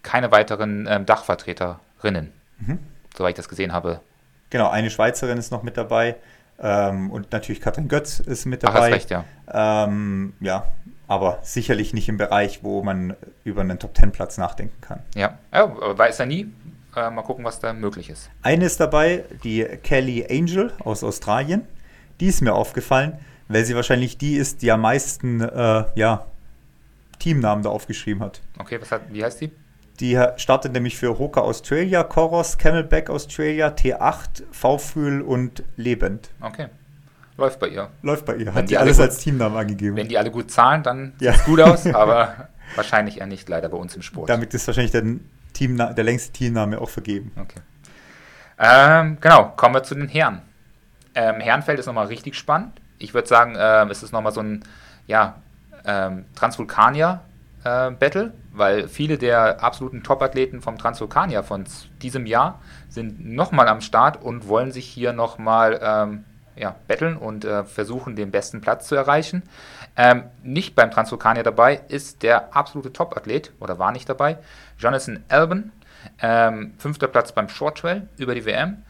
keine 0.02 0.32
weiteren 0.32 0.88
ähm, 0.90 1.06
Dachvertreterinnen. 1.06 2.32
Mhm. 2.58 2.78
Soweit 3.16 3.30
ich 3.30 3.36
das 3.36 3.48
gesehen 3.48 3.72
habe. 3.72 4.00
Genau, 4.50 4.68
eine 4.68 4.90
Schweizerin 4.90 5.38
ist 5.38 5.50
noch 5.50 5.62
mit 5.62 5.76
dabei. 5.76 6.16
Ähm, 6.60 7.10
und 7.10 7.30
natürlich 7.32 7.60
Katrin 7.60 7.88
Götz 7.88 8.20
ist 8.20 8.46
mit 8.46 8.62
dabei. 8.62 8.78
Ach, 8.78 8.82
hast 8.82 8.92
recht, 8.92 9.10
ja. 9.10 9.24
Ähm, 9.52 10.34
ja, 10.40 10.66
aber 11.06 11.38
sicherlich 11.42 11.94
nicht 11.94 12.08
im 12.08 12.16
Bereich, 12.16 12.62
wo 12.62 12.82
man 12.82 13.16
über 13.44 13.60
einen 13.60 13.78
Top-10-Platz 13.78 14.38
nachdenken 14.38 14.80
kann. 14.80 15.00
Ja, 15.14 15.38
ja 15.52 15.98
weiß 15.98 16.20
er 16.20 16.26
nie. 16.26 16.52
Äh, 16.96 17.10
mal 17.10 17.22
gucken, 17.22 17.44
was 17.44 17.60
da 17.60 17.72
möglich 17.72 18.10
ist. 18.10 18.30
Eine 18.42 18.64
ist 18.64 18.80
dabei, 18.80 19.24
die 19.44 19.64
Kelly 19.82 20.26
Angel 20.28 20.72
aus 20.84 21.04
Australien. 21.04 21.66
Die 22.20 22.26
ist 22.26 22.40
mir 22.40 22.54
aufgefallen, 22.54 23.18
weil 23.46 23.64
sie 23.64 23.76
wahrscheinlich 23.76 24.18
die 24.18 24.34
ist, 24.34 24.62
die 24.62 24.72
am 24.72 24.80
meisten 24.80 25.40
äh, 25.40 25.84
ja, 25.94 26.26
Teamnamen 27.20 27.62
da 27.62 27.70
aufgeschrieben 27.70 28.22
hat. 28.22 28.40
Okay, 28.58 28.80
was 28.80 28.90
hat, 28.90 29.02
wie 29.12 29.22
heißt 29.22 29.40
die? 29.40 29.52
Die 30.00 30.20
startet 30.36 30.72
nämlich 30.72 30.96
für 30.96 31.18
Hoka 31.18 31.40
Australia, 31.40 32.04
Koros, 32.04 32.58
Camelback 32.58 33.10
Australia, 33.10 33.68
T8, 33.68 34.44
V-Fühl 34.52 35.22
und 35.22 35.64
Lebend. 35.76 36.30
Okay. 36.40 36.68
Läuft 37.36 37.60
bei 37.60 37.68
ihr. 37.68 37.88
Läuft 38.02 38.24
bei 38.24 38.36
ihr. 38.36 38.46
Hat 38.46 38.56
wenn 38.56 38.66
die 38.66 38.78
alles 38.78 38.96
gut, 38.96 39.06
als 39.06 39.18
Teamnamen 39.18 39.56
angegeben. 39.56 39.96
Wenn 39.96 40.08
die 40.08 40.18
alle 40.18 40.30
gut 40.30 40.50
zahlen, 40.50 40.82
dann 40.82 41.14
ja. 41.20 41.32
sieht 41.32 41.40
es 41.40 41.46
gut 41.46 41.60
aus, 41.60 41.86
aber 41.94 42.48
wahrscheinlich 42.74 43.20
eher 43.20 43.26
nicht, 43.26 43.48
leider 43.48 43.68
bei 43.68 43.76
uns 43.76 43.94
im 43.96 44.02
Sport. 44.02 44.28
Damit 44.28 44.54
ist 44.54 44.66
wahrscheinlich 44.66 44.92
der, 44.92 45.04
Teamna 45.52 45.92
der 45.92 46.04
längste 46.04 46.32
Teamname 46.32 46.80
auch 46.80 46.90
vergeben. 46.90 47.32
Okay. 47.36 47.60
Ähm, 48.58 49.18
genau, 49.20 49.52
kommen 49.56 49.74
wir 49.74 49.82
zu 49.82 49.94
den 49.94 50.08
Herren. 50.08 50.42
Ähm, 51.14 51.40
Herrenfeld 51.40 51.78
ist 51.78 51.86
nochmal 51.86 52.06
richtig 52.06 52.36
spannend. 52.36 52.80
Ich 52.98 53.14
würde 53.14 53.28
sagen, 53.28 53.56
ähm, 53.58 53.90
es 53.90 54.02
ist 54.02 54.12
nochmal 54.12 54.32
so 54.32 54.40
ein 54.40 54.64
ja, 55.06 55.36
ähm, 55.84 56.24
Transvulkanier 56.34 57.20
äh, 57.64 57.90
Battle, 57.92 58.32
weil 58.58 58.88
viele 58.88 59.18
der 59.18 59.62
absoluten 59.62 60.02
Top-Athleten 60.02 60.60
vom 60.60 60.78
Transvulkanier 60.78 61.42
von 61.42 61.64
diesem 62.02 62.26
Jahr 62.26 62.60
sind 62.88 63.24
nochmal 63.24 63.68
am 63.68 63.80
Start 63.80 64.22
und 64.22 64.48
wollen 64.48 64.72
sich 64.72 64.86
hier 64.86 65.12
nochmal 65.12 65.80
ähm, 65.82 66.24
ja, 66.56 66.74
betteln 66.86 67.16
und 67.16 67.44
äh, 67.44 67.64
versuchen, 67.64 68.16
den 68.16 68.30
besten 68.30 68.60
Platz 68.60 68.88
zu 68.88 68.94
erreichen. 68.94 69.42
Ähm, 69.96 70.24
nicht 70.42 70.74
beim 70.74 70.90
Transvulkanier 70.90 71.42
dabei 71.42 71.80
ist 71.88 72.22
der 72.22 72.54
absolute 72.56 72.92
Top-Athlet, 72.92 73.52
oder 73.60 73.78
war 73.78 73.92
nicht 73.92 74.08
dabei, 74.08 74.38
Jonathan 74.78 75.24
Alban. 75.28 75.72
Ähm, 76.20 76.74
fünfter 76.78 77.08
Platz 77.08 77.32
beim 77.32 77.48
Short 77.48 77.78
Trail 77.78 78.08
über 78.16 78.34
die 78.34 78.44
WM. 78.44 78.82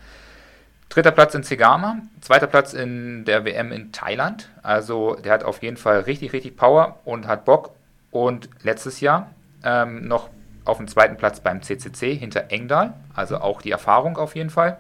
Dritter 0.89 1.11
Platz 1.11 1.35
in 1.35 1.43
Segama, 1.43 1.99
zweiter 2.21 2.47
Platz 2.47 2.73
in 2.73 3.25
der 3.27 3.45
WM 3.45 3.73
in 3.73 3.93
Thailand. 3.93 4.49
Also 4.63 5.17
der 5.17 5.33
hat 5.33 5.45
auf 5.45 5.63
jeden 5.63 5.77
Fall 5.77 6.01
richtig, 6.01 6.33
richtig 6.33 6.57
Power 6.57 6.99
und 7.05 7.27
hat 7.27 7.45
Bock 7.45 7.73
und 8.11 8.49
letztes 8.63 9.01
Jahr 9.01 9.31
ähm, 9.65 10.07
noch 10.07 10.31
auf 10.65 10.77
dem 10.77 10.89
zweiten 10.89 11.17
Platz 11.17 11.41
beim 11.41 11.63
CCC 11.63 12.15
hinter 12.15 12.51
Engdahl, 12.51 12.95
also 13.15 13.39
auch 13.39 13.63
die 13.63 13.71
Erfahrung 13.71 14.17
auf 14.19 14.37
jeden 14.37 14.51
Fall. 14.51 14.79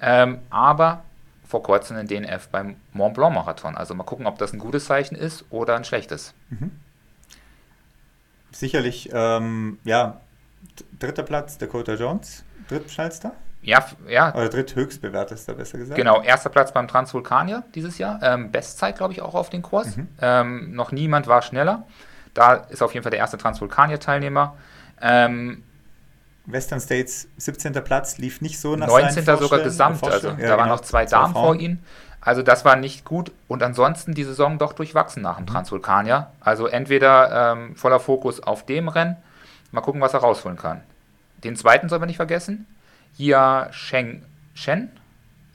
Ähm, 0.00 0.38
aber 0.48 1.02
vor 1.46 1.62
kurzem 1.62 1.98
in 1.98 2.06
DNF 2.06 2.48
beim 2.48 2.76
Mont 2.92 3.14
Blanc 3.14 3.34
Marathon. 3.34 3.76
Also 3.76 3.94
mal 3.94 4.04
gucken, 4.04 4.26
ob 4.26 4.38
das 4.38 4.52
ein 4.52 4.58
gutes 4.58 4.86
Zeichen 4.86 5.16
ist 5.16 5.44
oder 5.50 5.76
ein 5.76 5.84
schlechtes. 5.84 6.32
Mhm. 6.48 6.70
Sicherlich, 8.52 9.10
ähm, 9.12 9.78
ja, 9.84 10.20
dritter 10.98 11.22
Platz 11.22 11.58
Dakota 11.58 11.94
Jones, 11.94 12.44
drittschnellster. 12.68 13.32
Ja, 13.62 13.84
ja. 14.08 14.34
Oder 14.34 14.48
dritthöchstbewertester, 14.48 15.52
besser 15.54 15.78
gesagt. 15.78 15.96
Genau, 15.96 16.22
erster 16.22 16.48
Platz 16.48 16.72
beim 16.72 16.88
Transvulkanier 16.88 17.64
dieses 17.74 17.98
Jahr. 17.98 18.18
Ähm, 18.22 18.50
Bestzeit, 18.50 18.96
glaube 18.96 19.12
ich, 19.12 19.20
auch 19.20 19.34
auf 19.34 19.50
den 19.50 19.60
Kurs. 19.60 19.96
Mhm. 19.96 20.08
Ähm, 20.20 20.74
noch 20.74 20.92
niemand 20.92 21.26
war 21.26 21.42
schneller. 21.42 21.86
Da 22.34 22.54
ist 22.54 22.82
auf 22.82 22.94
jeden 22.94 23.02
Fall 23.02 23.10
der 23.10 23.20
erste 23.20 23.38
Transvulkanier-Teilnehmer. 23.38 24.56
Ähm, 25.00 25.62
Western 26.46 26.80
States 26.80 27.28
17. 27.36 27.72
Platz 27.84 28.18
lief 28.18 28.40
nicht 28.40 28.58
so 28.58 28.76
nach 28.76 28.88
19. 28.88 29.24
sogar 29.24 29.60
gesamt, 29.60 30.02
also 30.02 30.28
ja, 30.28 30.34
da 30.34 30.40
genau. 30.40 30.56
waren 30.58 30.68
noch 30.68 30.80
zwei 30.80 31.04
Damen 31.04 31.32
vor 31.32 31.54
ihnen. 31.54 31.84
Also 32.20 32.42
das 32.42 32.64
war 32.64 32.76
nicht 32.76 33.04
gut 33.04 33.32
und 33.48 33.62
ansonsten 33.62 34.14
die 34.14 34.24
Saison 34.24 34.58
doch 34.58 34.74
durchwachsen 34.74 35.22
nach 35.22 35.36
dem 35.36 35.44
mhm. 35.44 35.50
Transvulkanier. 35.50 36.30
Also 36.40 36.66
entweder 36.66 37.52
ähm, 37.52 37.76
voller 37.76 38.00
Fokus 38.00 38.42
auf 38.42 38.66
dem 38.66 38.88
Rennen, 38.88 39.16
mal 39.72 39.80
gucken, 39.80 40.00
was 40.00 40.12
er 40.12 40.20
rausholen 40.20 40.58
kann. 40.58 40.82
Den 41.44 41.56
zweiten 41.56 41.88
soll 41.88 41.98
man 41.98 42.08
nicht 42.08 42.16
vergessen. 42.16 42.66
Jia 43.16 43.68
Sheng 43.72 44.22
Shen. 44.52 44.90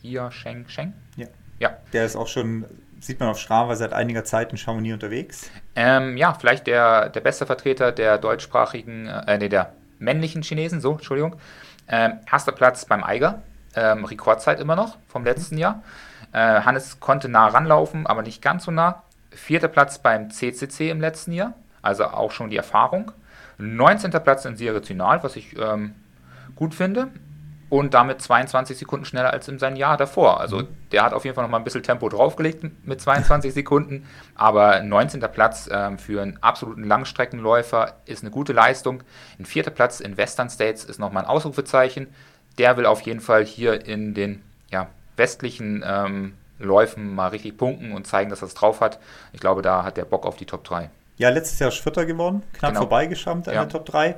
Jia 0.01 0.31
Sheng 0.31 0.67
Sheng. 0.67 0.93
Ja. 1.15 1.27
Ja. 1.59 1.77
Der 1.93 2.05
ist 2.05 2.15
auch 2.15 2.27
schon, 2.27 2.65
sieht 2.99 3.19
man 3.19 3.29
auf 3.29 3.39
Strava, 3.39 3.75
seit 3.75 3.93
einiger 3.93 4.23
Zeit 4.23 4.51
in 4.51 4.57
Chamonix 4.57 4.93
unterwegs. 4.93 5.51
Ähm, 5.75 6.15
ja, 6.17 6.33
vielleicht 6.33 6.67
der, 6.67 7.09
der 7.09 7.21
beste 7.21 7.45
Vertreter 7.45 7.91
der 7.91 8.17
deutschsprachigen, 8.17 9.07
äh, 9.07 9.37
nee, 9.37 9.49
der 9.49 9.73
männlichen 9.99 10.41
Chinesen, 10.41 10.79
so, 10.81 10.93
Entschuldigung. 10.93 11.35
Ähm, 11.87 12.19
erster 12.31 12.51
Platz 12.51 12.85
beim 12.85 13.03
Eiger, 13.03 13.41
ähm, 13.75 14.05
Rekordzeit 14.05 14.59
immer 14.59 14.75
noch 14.75 14.97
vom 15.07 15.23
letzten 15.23 15.57
Jahr. 15.57 15.83
Äh, 16.31 16.61
Hannes 16.61 16.99
konnte 16.99 17.29
nah 17.29 17.47
ranlaufen, 17.47 18.07
aber 18.07 18.21
nicht 18.21 18.41
ganz 18.41 18.65
so 18.65 18.71
nah. 18.71 19.03
Vierter 19.31 19.67
Platz 19.67 19.99
beim 19.99 20.31
CCC 20.31 20.89
im 20.89 21.01
letzten 21.01 21.33
Jahr, 21.33 21.53
also 21.81 22.05
auch 22.05 22.31
schon 22.31 22.49
die 22.49 22.57
Erfahrung. 22.57 23.11
19. 23.57 24.11
Platz 24.11 24.45
in 24.45 24.55
Sirizinal, 24.55 25.23
was 25.23 25.35
ich 25.35 25.57
ähm, 25.57 25.95
gut 26.55 26.73
finde. 26.73 27.09
Und 27.75 27.93
damit 27.93 28.21
22 28.21 28.77
Sekunden 28.77 29.05
schneller 29.05 29.31
als 29.33 29.47
in 29.47 29.59
seinem 29.59 29.75
Jahr 29.75 29.97
davor. 29.97 30.39
Also 30.39 30.63
der 30.91 31.03
hat 31.03 31.13
auf 31.13 31.23
jeden 31.25 31.35
Fall 31.35 31.43
noch 31.43 31.51
mal 31.51 31.57
ein 31.57 31.63
bisschen 31.63 31.83
Tempo 31.83 32.07
draufgelegt 32.09 32.63
mit 32.85 33.01
22 33.01 33.53
Sekunden. 33.53 34.07
Aber 34.35 34.81
19. 34.81 35.19
Platz 35.31 35.69
ähm, 35.71 35.97
für 35.97 36.21
einen 36.21 36.37
absoluten 36.41 36.83
Langstreckenläufer 36.83 37.93
ist 38.05 38.21
eine 38.23 38.31
gute 38.31 38.53
Leistung. 38.53 39.03
Ein 39.39 39.45
vierter 39.45 39.71
Platz 39.71 39.99
in 39.99 40.17
Western 40.17 40.49
States 40.49 40.83
ist 40.83 40.99
nochmal 40.99 41.23
ein 41.23 41.29
Ausrufezeichen. 41.29 42.07
Der 42.57 42.77
will 42.77 42.85
auf 42.85 43.01
jeden 43.01 43.19
Fall 43.21 43.43
hier 43.45 43.85
in 43.85 44.13
den 44.13 44.41
ja, 44.71 44.87
westlichen 45.17 45.83
ähm, 45.85 46.35
Läufen 46.59 47.13
mal 47.13 47.27
richtig 47.27 47.57
punkten 47.57 47.91
und 47.91 48.07
zeigen, 48.07 48.29
dass 48.29 48.41
er 48.41 48.47
es 48.47 48.53
drauf 48.53 48.79
hat. 48.79 48.99
Ich 49.33 49.39
glaube, 49.41 49.61
da 49.61 49.83
hat 49.83 49.97
der 49.97 50.05
Bock 50.05 50.25
auf 50.25 50.37
die 50.37 50.45
Top 50.45 50.63
3. 50.63 50.89
Ja, 51.17 51.29
letztes 51.29 51.59
Jahr 51.59 51.71
Vierter 51.71 52.05
geworden, 52.05 52.43
knapp 52.53 52.71
Genau. 52.71 52.81
vorbeigeschrammt 52.81 53.47
an 53.47 53.53
Ja. 53.55 53.61
der 53.65 53.69
Top 53.69 53.85
3. 53.85 54.15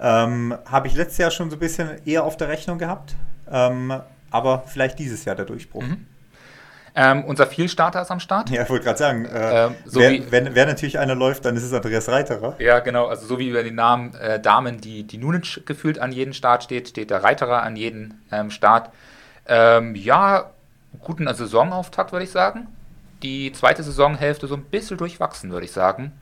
Ähm, 0.00 0.56
Habe 0.64 0.88
ich 0.88 0.94
letztes 0.94 1.18
Jahr 1.18 1.30
schon 1.30 1.50
so 1.50 1.56
ein 1.56 1.60
bisschen 1.60 1.90
eher 2.06 2.24
auf 2.24 2.36
der 2.36 2.48
Rechnung 2.48 2.78
gehabt. 2.78 3.14
Ähm, 3.50 4.00
aber 4.30 4.62
vielleicht 4.66 4.98
dieses 4.98 5.24
Jahr 5.24 5.36
der 5.36 5.44
Durchbruch. 5.44 5.82
Mhm. 5.82 6.06
Ähm, 6.94 7.24
unser 7.24 7.46
Vielstarter 7.46 8.02
ist 8.02 8.10
am 8.10 8.18
Start. 8.18 8.50
Ja, 8.50 8.62
ich 8.64 8.68
wollte 8.70 8.84
gerade 8.84 8.98
sagen, 8.98 9.24
äh, 9.24 9.66
Ähm, 9.66 9.74
so 9.84 10.00
wer, 10.00 10.10
wie- 10.10 10.30
wenn, 10.32 10.54
wer 10.56 10.66
natürlich 10.66 10.98
einer 10.98 11.14
läuft, 11.14 11.44
dann 11.44 11.56
ist 11.56 11.62
es 11.62 11.72
Andreas 11.72 12.08
Reiterer. 12.08 12.56
Ja, 12.58 12.80
genau. 12.80 13.06
Also 13.06 13.26
so 13.26 13.38
wie 13.38 13.48
über 13.48 13.62
die 13.62 13.70
Namen 13.70 14.12
äh, 14.14 14.40
Damen, 14.40 14.80
die, 14.80 15.04
die 15.04 15.18
Nunic 15.18 15.64
gefühlt 15.66 16.00
an 16.00 16.10
jeden 16.10 16.34
Start 16.34 16.64
steht, 16.64 16.88
steht 16.88 17.10
der 17.10 17.22
Reiterer 17.22 17.62
an 17.62 17.76
jeden 17.76 18.20
ähm, 18.32 18.50
Start. 18.50 18.90
Ähm, 19.46 19.94
ja, 19.94 20.50
guten 21.00 21.32
Saisonauftakt, 21.32 22.10
würde 22.10 22.24
ich 22.24 22.30
sagen. 22.32 22.66
Die 23.22 23.52
zweite 23.52 23.82
Saisonhälfte 23.84 24.48
so 24.48 24.54
ein 24.56 24.62
bisschen 24.64 24.96
durchwachsen, 24.96 25.52
würde 25.52 25.66
ich 25.66 25.72
sagen. 25.72 26.12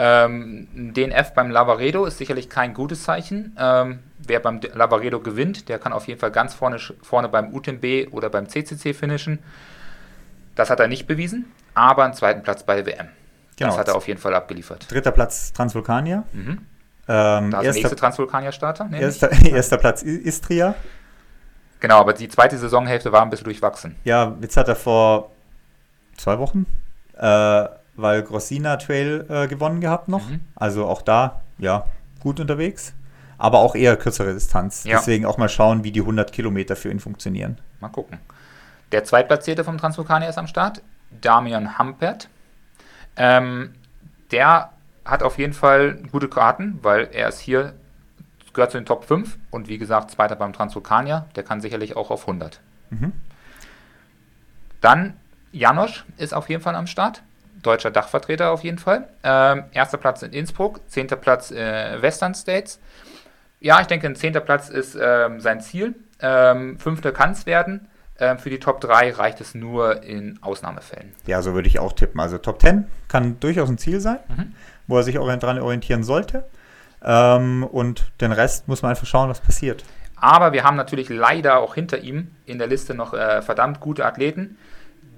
Ähm, 0.00 0.68
ein 0.76 0.94
DNF 0.94 1.34
beim 1.34 1.50
Lavaredo 1.50 2.04
ist 2.04 2.18
sicherlich 2.18 2.48
kein 2.48 2.72
gutes 2.72 3.02
Zeichen. 3.02 3.56
Ähm, 3.58 3.98
wer 4.18 4.38
beim 4.38 4.60
Lavaredo 4.72 5.18
gewinnt, 5.20 5.68
der 5.68 5.80
kann 5.80 5.92
auf 5.92 6.06
jeden 6.06 6.20
Fall 6.20 6.30
ganz 6.30 6.54
vorne, 6.54 6.78
vorne 7.02 7.28
beim 7.28 7.52
UTMB 7.52 8.12
oder 8.12 8.30
beim 8.30 8.48
CCC 8.48 8.94
finishen. 8.94 9.40
Das 10.54 10.70
hat 10.70 10.78
er 10.80 10.86
nicht 10.88 11.06
bewiesen, 11.06 11.46
aber 11.74 12.04
einen 12.04 12.14
zweiten 12.14 12.42
Platz 12.42 12.62
bei 12.62 12.80
der 12.80 12.86
WM. 12.86 13.08
Genau. 13.56 13.70
Das 13.70 13.78
hat 13.78 13.88
er 13.88 13.96
auf 13.96 14.06
jeden 14.06 14.20
Fall 14.20 14.34
abgeliefert. 14.34 14.90
Dritter 14.90 15.10
Platz 15.10 15.52
Transvulkania. 15.52 16.22
Mhm. 16.32 16.58
Ähm, 17.08 17.50
Da 17.50 17.60
ist 17.60 17.64
der 17.64 17.72
nächste 17.74 17.96
Transvulkanier-Starter. 17.96 18.84
nämlich. 18.84 19.02
erster, 19.02 19.30
erster 19.50 19.78
Platz 19.78 20.02
Istria. 20.02 20.74
Genau, 21.80 21.98
aber 22.00 22.12
die 22.12 22.28
zweite 22.28 22.56
Saisonhälfte 22.56 23.10
war 23.12 23.22
ein 23.22 23.30
bisschen 23.30 23.44
durchwachsen. 23.44 23.96
Ja, 24.04 24.36
jetzt 24.40 24.56
hat 24.56 24.68
er 24.68 24.76
vor 24.76 25.30
zwei 26.16 26.38
Wochen 26.38 26.66
äh, 27.16 27.68
Val 27.98 28.22
Grossina 28.22 28.76
Trail 28.76 29.26
äh, 29.28 29.48
gewonnen 29.48 29.80
gehabt 29.80 30.08
noch. 30.08 30.28
Mhm. 30.28 30.40
Also 30.54 30.86
auch 30.86 31.02
da, 31.02 31.42
ja, 31.58 31.84
gut 32.20 32.40
unterwegs. 32.40 32.94
Aber 33.36 33.58
auch 33.58 33.74
eher 33.74 33.96
kürzere 33.96 34.32
Distanz. 34.32 34.84
Ja. 34.84 34.96
Deswegen 34.98 35.26
auch 35.26 35.38
mal 35.38 35.48
schauen, 35.48 35.84
wie 35.84 35.92
die 35.92 36.00
100 36.00 36.32
Kilometer 36.32 36.74
für 36.76 36.90
ihn 36.90 37.00
funktionieren. 37.00 37.58
Mal 37.80 37.88
gucken. 37.88 38.18
Der 38.92 39.04
Zweitplatzierte 39.04 39.64
vom 39.64 39.78
Transvulkanier 39.78 40.28
ist 40.28 40.38
am 40.38 40.46
Start, 40.46 40.82
Damian 41.20 41.78
Hampert. 41.78 42.28
Ähm, 43.16 43.74
der 44.30 44.72
hat 45.04 45.22
auf 45.22 45.38
jeden 45.38 45.52
Fall 45.52 45.94
gute 46.10 46.28
Karten, 46.28 46.78
weil 46.82 47.08
er 47.12 47.28
ist 47.28 47.40
hier, 47.40 47.74
gehört 48.52 48.72
zu 48.72 48.78
den 48.78 48.86
Top 48.86 49.04
5 49.04 49.38
und 49.50 49.68
wie 49.68 49.78
gesagt, 49.78 50.10
Zweiter 50.10 50.36
beim 50.36 50.52
Transvulkanier. 50.52 51.26
Der 51.36 51.42
kann 51.42 51.60
sicherlich 51.60 51.96
auch 51.96 52.10
auf 52.10 52.22
100. 52.22 52.60
Mhm. 52.90 53.12
Dann 54.80 55.14
Janosch 55.52 56.04
ist 56.16 56.34
auf 56.34 56.48
jeden 56.48 56.62
Fall 56.62 56.74
am 56.74 56.86
Start. 56.86 57.22
Deutscher 57.62 57.90
Dachvertreter 57.90 58.50
auf 58.50 58.62
jeden 58.62 58.78
Fall. 58.78 59.08
Ähm, 59.22 59.64
erster 59.72 59.98
Platz 59.98 60.22
in 60.22 60.32
Innsbruck, 60.32 60.80
zehnter 60.88 61.16
Platz 61.16 61.50
äh, 61.50 62.00
Western 62.00 62.34
States. 62.34 62.78
Ja, 63.60 63.80
ich 63.80 63.86
denke, 63.86 64.06
ein 64.06 64.14
zehnter 64.16 64.40
Platz 64.40 64.68
ist 64.68 64.96
ähm, 65.00 65.40
sein 65.40 65.60
Ziel. 65.60 65.94
Ähm, 66.20 66.78
fünfter 66.78 67.12
kann 67.12 67.32
es 67.32 67.46
werden. 67.46 67.88
Ähm, 68.20 68.38
für 68.38 68.50
die 68.50 68.58
Top 68.58 68.80
3 68.80 69.12
reicht 69.12 69.40
es 69.40 69.54
nur 69.54 70.02
in 70.02 70.38
Ausnahmefällen. 70.42 71.12
Ja, 71.26 71.40
so 71.42 71.54
würde 71.54 71.68
ich 71.68 71.78
auch 71.78 71.92
tippen. 71.92 72.20
Also 72.20 72.38
Top 72.38 72.60
10 72.60 72.86
kann 73.08 73.38
durchaus 73.40 73.68
ein 73.68 73.78
Ziel 73.78 74.00
sein, 74.00 74.18
Mhm. 74.28 74.54
wo 74.86 74.96
er 74.96 75.02
sich 75.04 75.14
dran 75.16 75.58
orientieren 75.60 76.02
sollte. 76.02 76.44
Ähm, 77.04 77.64
und 77.64 78.10
den 78.20 78.32
Rest 78.32 78.66
muss 78.68 78.82
man 78.82 78.90
einfach 78.90 79.06
schauen, 79.06 79.28
was 79.28 79.40
passiert. 79.40 79.84
Aber 80.16 80.52
wir 80.52 80.64
haben 80.64 80.76
natürlich 80.76 81.08
leider 81.08 81.58
auch 81.60 81.74
hinter 81.74 81.98
ihm 81.98 82.32
in 82.44 82.58
der 82.58 82.66
Liste 82.66 82.94
noch 82.94 83.14
äh, 83.14 83.40
verdammt 83.40 83.78
gute 83.78 84.04
Athleten, 84.04 84.58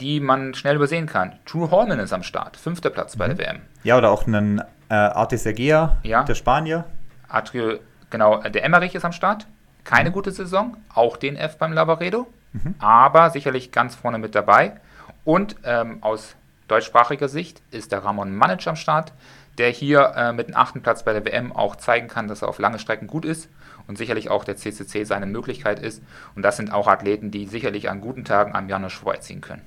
die 0.00 0.20
man 0.20 0.54
schnell 0.54 0.76
übersehen 0.76 1.06
kann. 1.06 1.38
True 1.46 1.70
Holman 1.70 1.98
ist 2.00 2.12
am 2.12 2.22
Start, 2.22 2.56
fünfter 2.56 2.90
Platz 2.90 3.16
bei 3.16 3.28
der 3.28 3.38
WM. 3.38 3.60
Ja, 3.82 3.96
oder 3.98 4.10
auch 4.10 4.26
einen 4.26 4.60
äh, 4.88 4.94
Artis 4.94 5.46
Egea, 5.46 5.98
Ja. 6.02 6.22
der 6.24 6.34
Spanier. 6.34 6.84
Atrio, 7.28 7.78
genau, 8.10 8.40
äh, 8.42 8.50
der 8.50 8.64
Emmerich 8.64 8.94
ist 8.94 9.04
am 9.04 9.12
Start. 9.12 9.46
Keine 9.84 10.10
gute 10.10 10.30
Saison, 10.32 10.76
auch 10.94 11.16
den 11.16 11.36
F 11.36 11.56
beim 11.56 11.72
Lavaredo, 11.72 12.26
aber 12.78 13.30
sicherlich 13.30 13.72
ganz 13.72 13.94
vorne 13.94 14.18
mit 14.18 14.34
dabei. 14.34 14.74
Und 15.24 15.56
ähm, 15.64 15.98
aus 16.02 16.36
deutschsprachiger 16.68 17.28
Sicht 17.28 17.62
ist 17.70 17.90
der 17.92 18.04
Ramon 18.04 18.34
Manic 18.36 18.66
am 18.66 18.76
Start, 18.76 19.12
der 19.58 19.70
hier 19.70 20.12
äh, 20.16 20.32
mit 20.32 20.48
dem 20.48 20.56
achten 20.56 20.82
Platz 20.82 21.02
bei 21.04 21.12
der 21.12 21.24
WM 21.24 21.52
auch 21.52 21.76
zeigen 21.76 22.08
kann, 22.08 22.28
dass 22.28 22.42
er 22.42 22.48
auf 22.48 22.58
lange 22.58 22.78
Strecken 22.78 23.06
gut 23.06 23.24
ist 23.24 23.48
und 23.88 23.96
sicherlich 23.98 24.30
auch 24.30 24.44
der 24.44 24.56
CCC 24.56 25.04
seine 25.04 25.26
Möglichkeit 25.26 25.78
ist. 25.80 26.02
Und 26.36 26.42
das 26.42 26.56
sind 26.58 26.72
auch 26.72 26.86
Athleten, 26.86 27.30
die 27.30 27.46
sicherlich 27.46 27.88
an 27.90 28.00
guten 28.00 28.24
Tagen 28.24 28.54
am 28.54 28.68
Janusz 28.68 28.92
vorziehen 28.94 29.40
können. 29.40 29.62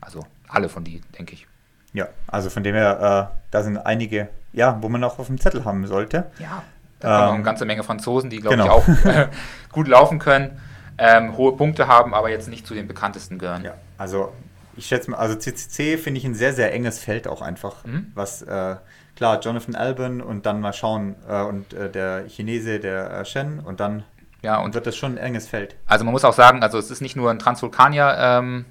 Also 0.00 0.24
alle 0.48 0.68
von 0.68 0.84
die, 0.84 1.00
denke 1.18 1.34
ich. 1.34 1.46
Ja, 1.92 2.08
also 2.26 2.50
von 2.50 2.62
dem 2.62 2.74
her, 2.74 3.30
äh, 3.32 3.36
da 3.50 3.62
sind 3.62 3.76
einige, 3.78 4.28
ja, 4.52 4.78
wo 4.80 4.88
man 4.88 5.02
auch 5.04 5.18
auf 5.18 5.26
dem 5.26 5.38
Zettel 5.38 5.64
haben 5.64 5.86
sollte. 5.86 6.30
Ja, 6.38 6.62
da 7.00 7.08
kommen 7.08 7.20
noch 7.20 7.28
Ähm, 7.28 7.34
eine 7.36 7.42
ganze 7.44 7.64
Menge 7.64 7.82
Franzosen, 7.84 8.30
die, 8.30 8.40
glaube 8.40 8.56
genau. 8.56 8.82
ich, 8.86 9.06
auch 9.06 9.28
gut 9.72 9.88
laufen 9.88 10.18
können, 10.18 10.58
ähm, 10.98 11.36
hohe 11.36 11.56
Punkte 11.56 11.86
haben, 11.88 12.14
aber 12.14 12.30
jetzt 12.30 12.48
nicht 12.48 12.66
zu 12.66 12.74
den 12.74 12.88
bekanntesten 12.88 13.38
gehören. 13.38 13.64
Ja, 13.64 13.74
also 13.98 14.32
ich 14.76 14.86
schätze 14.86 15.10
mal, 15.10 15.18
also 15.18 15.34
CCC 15.34 15.98
finde 15.98 16.18
ich 16.18 16.24
ein 16.24 16.34
sehr, 16.34 16.54
sehr 16.54 16.72
enges 16.72 16.98
Feld 16.98 17.28
auch 17.28 17.42
einfach. 17.42 17.84
Mhm. 17.84 18.10
Was, 18.14 18.40
äh, 18.42 18.76
klar, 19.16 19.40
Jonathan 19.40 19.74
Albon 19.74 20.22
und 20.22 20.46
dann 20.46 20.60
mal 20.60 20.72
schauen 20.72 21.14
äh, 21.28 21.42
und 21.42 21.74
äh, 21.74 21.90
der 21.90 22.24
Chinese, 22.28 22.80
der 22.80 23.10
äh, 23.20 23.24
Shen 23.26 23.60
und 23.60 23.80
dann 23.80 24.04
Ja, 24.40 24.56
und 24.60 24.72
wird 24.74 24.86
das 24.86 24.96
schon 24.96 25.12
ein 25.12 25.18
enges 25.18 25.46
Feld. 25.46 25.76
also 25.86 26.04
man 26.06 26.12
muss 26.12 26.24
auch 26.24 26.32
sagen, 26.32 26.62
also 26.62 26.78
es 26.78 26.90
ist 26.90 27.02
nicht 27.02 27.16
nur 27.16 27.30
ein 27.30 27.38
Transvulkanier 27.38 28.16
ähm, 28.18 28.64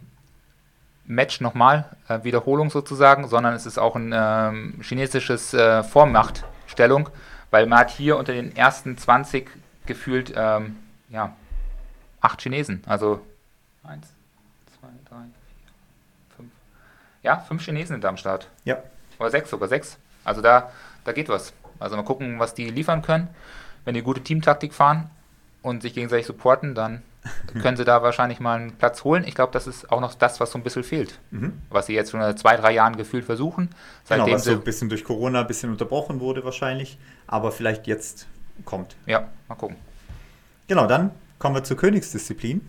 Match 1.12 1.41
nochmal, 1.41 1.89
äh, 2.07 2.24
Wiederholung 2.24 2.70
sozusagen, 2.70 3.28
sondern 3.28 3.53
es 3.53 3.66
ist 3.66 3.78
auch 3.78 3.95
ein 3.95 4.14
ähm, 4.16 4.80
chinesisches 4.82 5.53
äh, 5.53 5.84
Vormachtstellung, 5.84 7.09
weil 7.51 7.68
man 7.68 7.80
hat 7.80 7.89
hier 7.91 8.18
unter 8.18 8.32
den 8.34 8.55
ersten 8.55 8.97
20 8.97 9.49
gefühlt, 9.86 10.34
ähm, 10.36 10.78
ja, 11.09 11.36
acht 12.22 12.41
Chinesen, 12.41 12.84
also 12.88 13.20
eins, 13.84 14.07
zwei, 14.80 14.88
drei, 15.09 15.24
vier, 15.24 15.72
fünf, 16.38 16.51
ja, 17.24 17.39
fünf 17.39 17.64
Chinesen 17.64 17.95
sind 17.95 18.03
da 18.03 18.09
am 18.09 18.18
Start. 18.18 18.47
Ja, 18.64 18.78
Oder 19.20 19.32
sechs, 19.32 19.49
sogar 19.49 19.68
sechs. 19.68 19.97
Also 20.24 20.41
da, 20.41 20.72
da 21.03 21.12
geht 21.12 21.28
was. 21.28 21.53
Also 21.80 21.97
mal 21.97 22.03
gucken, 22.03 22.39
was 22.39 22.53
die 22.53 22.70
liefern 22.70 23.01
können. 23.01 23.28
Wenn 23.84 23.95
die 23.95 24.03
gute 24.03 24.22
Teamtaktik 24.22 24.74
fahren 24.74 25.09
und 25.62 25.82
sich 25.82 25.93
gegenseitig 25.93 26.26
supporten, 26.26 26.76
dann 26.76 27.01
können 27.62 27.78
sie 27.78 27.86
da 27.86 28.01
wahrscheinlich 28.01 28.39
mal 28.39 28.59
einen 28.59 28.72
Platz 28.74 29.03
holen. 29.03 29.24
Ich 29.28 29.36
glaube, 29.36 29.53
das 29.53 29.68
ist 29.68 29.91
auch 29.91 30.01
noch 30.01 30.14
das, 30.16 30.39
was 30.39 30.51
so 30.51 30.57
ein 30.57 30.64
bisschen 30.64 30.84
fehlt. 30.84 31.20
mhm. 31.30 31.62
Was 31.70 31.86
sie 31.86 31.93
jetzt 31.93 32.12
schon 32.12 32.20
seit 32.20 32.39
zwei, 32.39 32.55
drei 32.57 32.74
Jahren 32.74 32.95
gefühlt 32.95 33.26
versuchen. 33.26 33.70
genau, 34.07 34.24
Seitdem 34.26 34.34
was 34.36 34.43
so 34.43 34.51
ein 34.51 34.62
bisschen 34.62 34.89
durch 34.89 35.03
Corona 35.03 35.41
ein 35.41 35.47
bisschen 35.47 35.72
unterbrochen 35.72 36.20
wurde 36.20 36.43
wahrscheinlich, 36.43 36.97
aber 37.28 37.51
vielleicht 37.51 37.88
jetzt 37.88 38.28
kommt. 38.66 38.95
ja, 39.05 39.28
mal 39.47 39.55
gucken. 39.55 39.78
Genau, 40.68 40.88
dann 40.88 41.12
kommen 41.38 41.55
wir 41.55 41.64
zur 41.64 41.78
Königsdisziplin. 41.78 42.68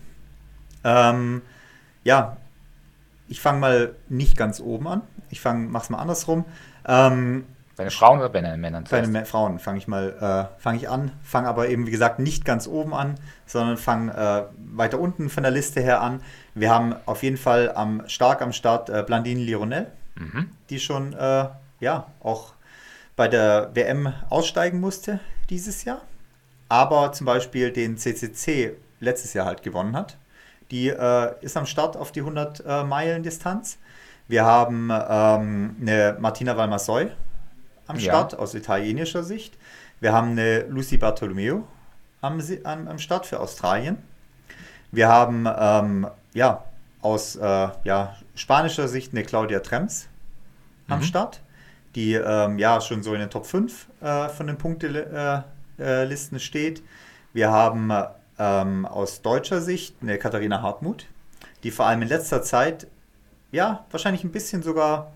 Ähm, 0.83 1.41
ja, 2.03 2.37
ich 3.27 3.39
fange 3.41 3.59
mal 3.59 3.95
nicht 4.09 4.37
ganz 4.37 4.59
oben 4.59 4.87
an. 4.87 5.01
Ich 5.29 5.41
fange, 5.41 5.67
mach's 5.69 5.89
mal 5.89 5.99
andersrum. 5.99 6.45
Ähm, 6.85 7.45
Bei 7.75 7.83
den 7.83 7.91
Frauen 7.91 8.19
oder 8.19 8.29
bei 8.29 8.41
den 8.41 8.61
Männern? 8.61 8.85
bei 8.89 9.01
den 9.01 9.25
Frauen 9.25 9.57
fange 9.59 9.79
ich 9.79 9.87
mal, 9.87 10.49
äh, 10.57 10.61
fange 10.61 10.77
ich 10.77 10.89
an, 10.89 11.11
fange 11.23 11.47
aber 11.47 11.69
eben 11.69 11.87
wie 11.87 11.91
gesagt 11.91 12.19
nicht 12.19 12.45
ganz 12.45 12.67
oben 12.67 12.93
an, 12.93 13.15
sondern 13.47 13.77
fange 13.77 14.11
äh, 14.13 14.43
weiter 14.77 14.99
unten 14.99 15.29
von 15.29 15.41
der 15.43 15.51
Liste 15.51 15.81
her 15.81 16.01
an. 16.01 16.21
Wir 16.53 16.69
haben 16.69 16.95
auf 17.07 17.23
jeden 17.23 17.37
Fall 17.37 17.71
am 17.73 18.03
stark 18.07 18.41
am 18.43 18.53
Start 18.53 18.89
äh, 18.89 19.03
Blandine 19.05 19.41
Lironel, 19.41 19.87
Mhm. 20.15 20.51
die 20.69 20.79
schon 20.79 21.13
äh, 21.13 21.45
ja 21.79 22.05
auch 22.21 22.53
bei 23.15 23.27
der 23.27 23.71
WM 23.73 24.13
aussteigen 24.29 24.79
musste 24.79 25.19
dieses 25.49 25.83
Jahr. 25.85 26.01
aber 26.69 27.11
zum 27.13 27.25
Beispiel 27.25 27.71
den 27.71 27.97
CCC 27.97 28.75
letztes 28.99 29.33
Jahr 29.33 29.45
halt 29.47 29.63
gewonnen 29.63 29.95
hat. 29.95 30.17
Die 30.71 30.89
äh, 30.89 31.33
ist 31.41 31.57
am 31.57 31.65
Start 31.65 31.97
auf 31.97 32.11
die 32.11 32.19
100 32.21 32.63
äh, 32.65 32.83
Meilen 32.83 33.21
Distanz. 33.23 33.77
Wir 34.27 34.45
haben 34.45 34.89
ähm, 34.91 35.75
eine 35.81 36.15
Martina 36.19 36.55
Valmasoy 36.55 37.11
am 37.87 37.97
Ja. 37.97 38.01
Start 38.01 38.37
aus 38.37 38.53
italienischer 38.53 39.23
Sicht. 39.23 39.57
Wir 39.99 40.13
haben 40.13 40.31
eine 40.31 40.61
Lucy 40.63 40.97
Bartolomeo 40.97 41.67
am, 42.21 42.41
am, 42.63 42.87
am 42.87 42.99
Start 42.99 43.25
für 43.25 43.39
Australien. 43.39 43.97
Wir 44.91 45.07
haben 45.07 45.47
ähm, 45.57 46.07
ja, 46.33 46.63
aus 47.01 47.35
äh, 47.35 47.69
ja, 47.83 48.15
spanischer 48.35 48.87
Sicht 48.87 49.13
eine 49.13 49.23
Claudia 49.23 49.59
Trems 49.59 50.07
am 50.87 50.99
Mhm. 50.99 51.03
Start, 51.03 51.41
die 51.95 52.13
ähm, 52.13 52.59
ja 52.59 52.81
schon 52.81 53.03
so 53.03 53.13
in 53.13 53.19
den 53.19 53.29
Top 53.29 53.45
5 53.45 53.87
äh, 54.01 54.29
von 54.29 54.47
den 54.47 54.57
Punktelisten 54.57 55.43
äh, 55.79 56.03
Listen 56.05 56.39
steht. 56.39 56.83
Wir 57.33 57.51
haben 57.51 57.91
ähm, 58.37 58.85
aus 58.85 59.21
deutscher 59.21 59.61
Sicht 59.61 59.95
eine 60.01 60.17
Katharina 60.17 60.61
Hartmut, 60.61 61.07
die 61.63 61.71
vor 61.71 61.85
allem 61.87 62.01
in 62.01 62.07
letzter 62.07 62.41
Zeit 62.43 62.87
ja 63.51 63.85
wahrscheinlich 63.91 64.23
ein 64.23 64.31
bisschen 64.31 64.63
sogar 64.63 65.11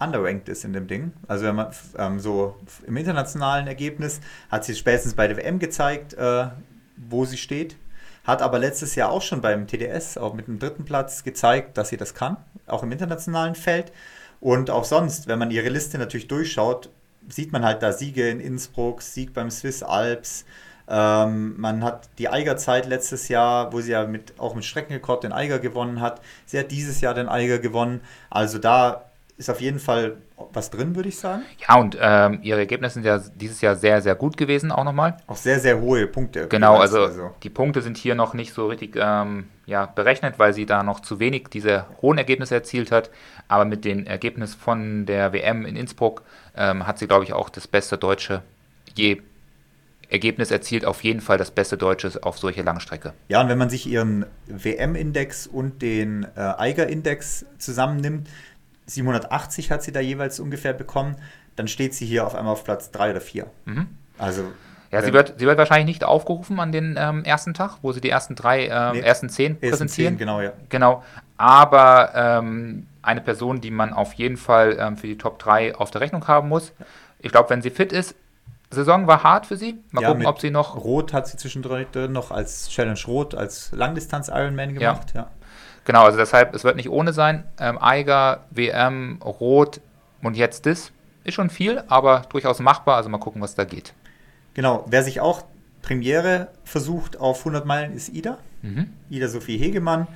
underranked 0.00 0.48
ist 0.48 0.64
in 0.64 0.72
dem 0.72 0.86
Ding. 0.86 1.12
Also 1.28 1.44
wenn 1.44 1.54
man 1.54 1.70
ähm, 1.98 2.18
so 2.18 2.56
im 2.86 2.96
internationalen 2.96 3.66
Ergebnis 3.66 4.20
hat 4.50 4.64
sie 4.64 4.74
spätestens 4.74 5.14
bei 5.14 5.28
der 5.28 5.36
WM 5.36 5.58
gezeigt, 5.58 6.14
äh, 6.14 6.48
wo 6.96 7.24
sie 7.24 7.36
steht. 7.36 7.76
Hat 8.24 8.42
aber 8.42 8.58
letztes 8.58 8.94
Jahr 8.94 9.10
auch 9.10 9.22
schon 9.22 9.40
beim 9.40 9.66
TDS, 9.66 10.18
auch 10.18 10.34
mit 10.34 10.46
dem 10.46 10.58
dritten 10.58 10.84
Platz, 10.84 11.24
gezeigt, 11.24 11.78
dass 11.78 11.88
sie 11.88 11.96
das 11.96 12.14
kann, 12.14 12.36
auch 12.66 12.82
im 12.82 12.92
internationalen 12.92 13.54
Feld. 13.54 13.92
Und 14.40 14.70
auch 14.70 14.84
sonst, 14.84 15.26
wenn 15.26 15.38
man 15.38 15.50
ihre 15.50 15.68
Liste 15.68 15.98
natürlich 15.98 16.28
durchschaut, 16.28 16.90
sieht 17.28 17.52
man 17.52 17.64
halt 17.64 17.82
da 17.82 17.92
Siege 17.92 18.28
in 18.28 18.40
Innsbruck, 18.40 19.02
Sieg 19.02 19.32
beim 19.34 19.50
Swiss 19.50 19.82
Alps. 19.82 20.44
Ähm, 20.88 21.54
man 21.58 21.84
hat 21.84 22.08
die 22.18 22.28
Eiger-Zeit 22.28 22.86
letztes 22.86 23.28
Jahr, 23.28 23.72
wo 23.72 23.80
sie 23.80 23.92
ja 23.92 24.06
mit, 24.06 24.38
auch 24.38 24.54
mit 24.54 24.64
Streckenrekord 24.64 25.24
den 25.24 25.32
Eiger 25.32 25.58
gewonnen 25.58 26.00
hat. 26.00 26.20
Sie 26.46 26.58
hat 26.58 26.70
dieses 26.70 27.00
Jahr 27.00 27.14
den 27.14 27.28
Eiger 27.28 27.58
gewonnen. 27.58 28.00
Also 28.28 28.58
da 28.58 29.09
ist 29.40 29.48
auf 29.48 29.60
jeden 29.62 29.78
Fall 29.78 30.18
was 30.52 30.70
drin, 30.70 30.94
würde 30.94 31.08
ich 31.08 31.18
sagen. 31.18 31.42
Ja, 31.66 31.76
und 31.76 31.96
ähm, 31.98 32.40
ihre 32.42 32.58
Ergebnisse 32.58 32.94
sind 32.94 33.06
ja 33.06 33.18
dieses 33.18 33.62
Jahr 33.62 33.74
sehr, 33.74 34.02
sehr 34.02 34.14
gut 34.14 34.36
gewesen, 34.36 34.70
auch 34.70 34.84
nochmal. 34.84 35.16
Auch 35.26 35.36
sehr, 35.36 35.58
sehr 35.58 35.80
hohe 35.80 36.06
Punkte. 36.06 36.46
Genau, 36.48 36.74
jeweils. 36.74 36.94
also, 36.94 37.30
die 37.42 37.48
Punkte 37.48 37.80
sind 37.80 37.96
hier 37.96 38.14
noch 38.14 38.34
nicht 38.34 38.52
so 38.52 38.66
richtig 38.66 38.96
ähm, 39.00 39.48
ja, 39.64 39.86
berechnet, 39.86 40.38
weil 40.38 40.52
sie 40.52 40.66
da 40.66 40.82
noch 40.82 41.00
zu 41.00 41.20
wenig 41.20 41.48
diese 41.50 41.86
hohen 42.02 42.18
Ergebnisse 42.18 42.54
erzielt 42.54 42.92
hat. 42.92 43.10
Aber 43.48 43.64
mit 43.64 43.86
dem 43.86 44.06
Ergebnis 44.06 44.54
von 44.54 45.06
der 45.06 45.32
WM 45.32 45.64
in 45.64 45.74
Innsbruck 45.74 46.22
ähm, 46.54 46.86
hat 46.86 46.98
sie, 46.98 47.06
glaube 47.06 47.24
ich, 47.24 47.32
auch 47.32 47.48
das 47.48 47.66
beste 47.66 47.96
deutsche 47.96 48.42
je 48.94 49.22
Ergebnis 50.10 50.50
erzielt. 50.50 50.84
Auf 50.84 51.02
jeden 51.02 51.20
Fall 51.20 51.38
das 51.38 51.50
beste 51.50 51.78
Deutsche 51.78 52.10
auf 52.22 52.38
solche 52.38 52.62
Langstrecke. 52.62 53.14
Ja, 53.28 53.40
und 53.40 53.48
wenn 53.48 53.58
man 53.58 53.70
sich 53.70 53.86
ihren 53.86 54.26
WM-Index 54.48 55.46
und 55.46 55.80
den 55.82 56.26
äh, 56.36 56.40
Eiger-Index 56.40 57.46
zusammennimmt, 57.58 58.28
780 58.90 59.70
hat 59.70 59.82
sie 59.82 59.92
da 59.92 60.00
jeweils 60.00 60.40
ungefähr 60.40 60.72
bekommen, 60.72 61.16
dann 61.56 61.68
steht 61.68 61.94
sie 61.94 62.06
hier 62.06 62.26
auf 62.26 62.34
einmal 62.34 62.52
auf 62.52 62.64
Platz 62.64 62.90
3 62.90 63.10
oder 63.12 63.20
4. 63.20 63.46
Mhm. 63.64 63.86
Also 64.18 64.44
Ja, 64.90 65.02
sie 65.02 65.12
wird, 65.12 65.34
sie 65.38 65.46
wird 65.46 65.56
wahrscheinlich 65.58 65.86
nicht 65.86 66.04
aufgerufen 66.04 66.58
an 66.60 66.72
den 66.72 66.96
ähm, 66.98 67.24
ersten 67.24 67.54
Tag, 67.54 67.78
wo 67.82 67.92
sie 67.92 68.00
die 68.00 68.10
ersten 68.10 68.34
drei, 68.34 68.66
ähm, 68.68 68.92
Nee, 68.92 69.00
ersten 69.00 69.28
zehn 69.28 69.52
ersten 69.52 69.68
präsentieren. 69.68 70.14
10, 70.14 70.18
genau, 70.18 70.40
ja. 70.40 70.52
Genau, 70.68 71.02
aber 71.36 72.12
ähm, 72.14 72.86
eine 73.02 73.20
Person, 73.20 73.60
die 73.60 73.70
man 73.70 73.92
auf 73.92 74.12
jeden 74.14 74.36
Fall 74.36 74.76
ähm, 74.78 74.96
für 74.96 75.06
die 75.06 75.16
Top 75.16 75.38
3 75.38 75.76
auf 75.76 75.90
der 75.90 76.00
Rechnung 76.00 76.26
haben 76.28 76.48
muss. 76.48 76.72
Ich 77.18 77.32
glaube, 77.32 77.50
wenn 77.50 77.62
sie 77.62 77.70
fit 77.70 77.92
ist, 77.92 78.14
Saison 78.72 79.06
war 79.06 79.22
hart 79.24 79.46
für 79.46 79.56
sie. 79.56 79.78
Mal 79.90 80.02
Ja, 80.02 80.08
gucken, 80.10 80.26
ob 80.26 80.40
sie 80.40 80.50
noch. 80.50 80.76
Rot 80.76 81.12
hat 81.12 81.26
sie 81.26 81.36
zwischendrin 81.36 81.86
noch 82.12 82.30
als 82.30 82.68
Challenge 82.68 83.00
Rot, 83.06 83.34
als 83.34 83.72
Langdistanz-Ironman 83.72 84.74
gemacht. 84.74 85.12
Ja. 85.14 85.28
Genau, 85.84 86.04
also 86.04 86.18
deshalb, 86.18 86.54
es 86.54 86.64
wird 86.64 86.76
nicht 86.76 86.90
ohne 86.90 87.12
sein. 87.12 87.44
Ähm, 87.58 87.78
Eiger, 87.80 88.44
WM, 88.50 89.18
Rot 89.24 89.80
und 90.22 90.36
jetzt 90.36 90.66
das. 90.66 90.92
Ist 91.24 91.34
schon 91.34 91.50
viel, 91.50 91.82
aber 91.88 92.22
durchaus 92.30 92.60
machbar. 92.60 92.96
Also 92.96 93.08
mal 93.08 93.18
gucken, 93.18 93.42
was 93.42 93.54
da 93.54 93.64
geht. 93.64 93.92
Genau, 94.54 94.84
wer 94.88 95.02
sich 95.02 95.20
auch 95.20 95.44
Premiere 95.82 96.48
versucht 96.64 97.18
auf 97.18 97.40
100 97.40 97.66
Meilen 97.66 97.94
ist 97.94 98.08
Ida. 98.10 98.38
Mhm. 98.62 98.90
Ida 99.08 99.28
Sophie 99.28 99.58
Hegemann. 99.58 100.06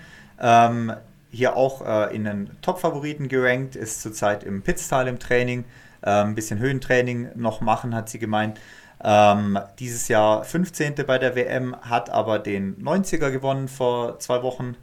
Ähm, 0.40 0.92
hier 1.30 1.56
auch 1.56 1.86
äh, 1.86 2.14
in 2.14 2.24
den 2.24 2.50
Top-Favoriten 2.62 3.28
gerankt, 3.28 3.76
ist 3.76 4.02
zurzeit 4.02 4.44
im 4.44 4.62
Pitztal 4.62 5.08
im 5.08 5.18
Training. 5.18 5.64
Ähm, 6.02 6.28
ein 6.28 6.34
bisschen 6.34 6.58
Höhentraining 6.58 7.30
noch 7.34 7.60
machen, 7.60 7.94
hat 7.94 8.08
sie 8.08 8.18
gemeint. 8.18 8.60
Ähm, 9.02 9.58
dieses 9.78 10.08
Jahr 10.08 10.44
15. 10.44 10.94
bei 11.06 11.18
der 11.18 11.34
WM, 11.34 11.76
hat 11.82 12.10
aber 12.10 12.38
den 12.38 12.76
90er 12.82 13.30
gewonnen 13.30 13.68
vor 13.68 14.18
zwei 14.18 14.42
Wochen. 14.42 14.76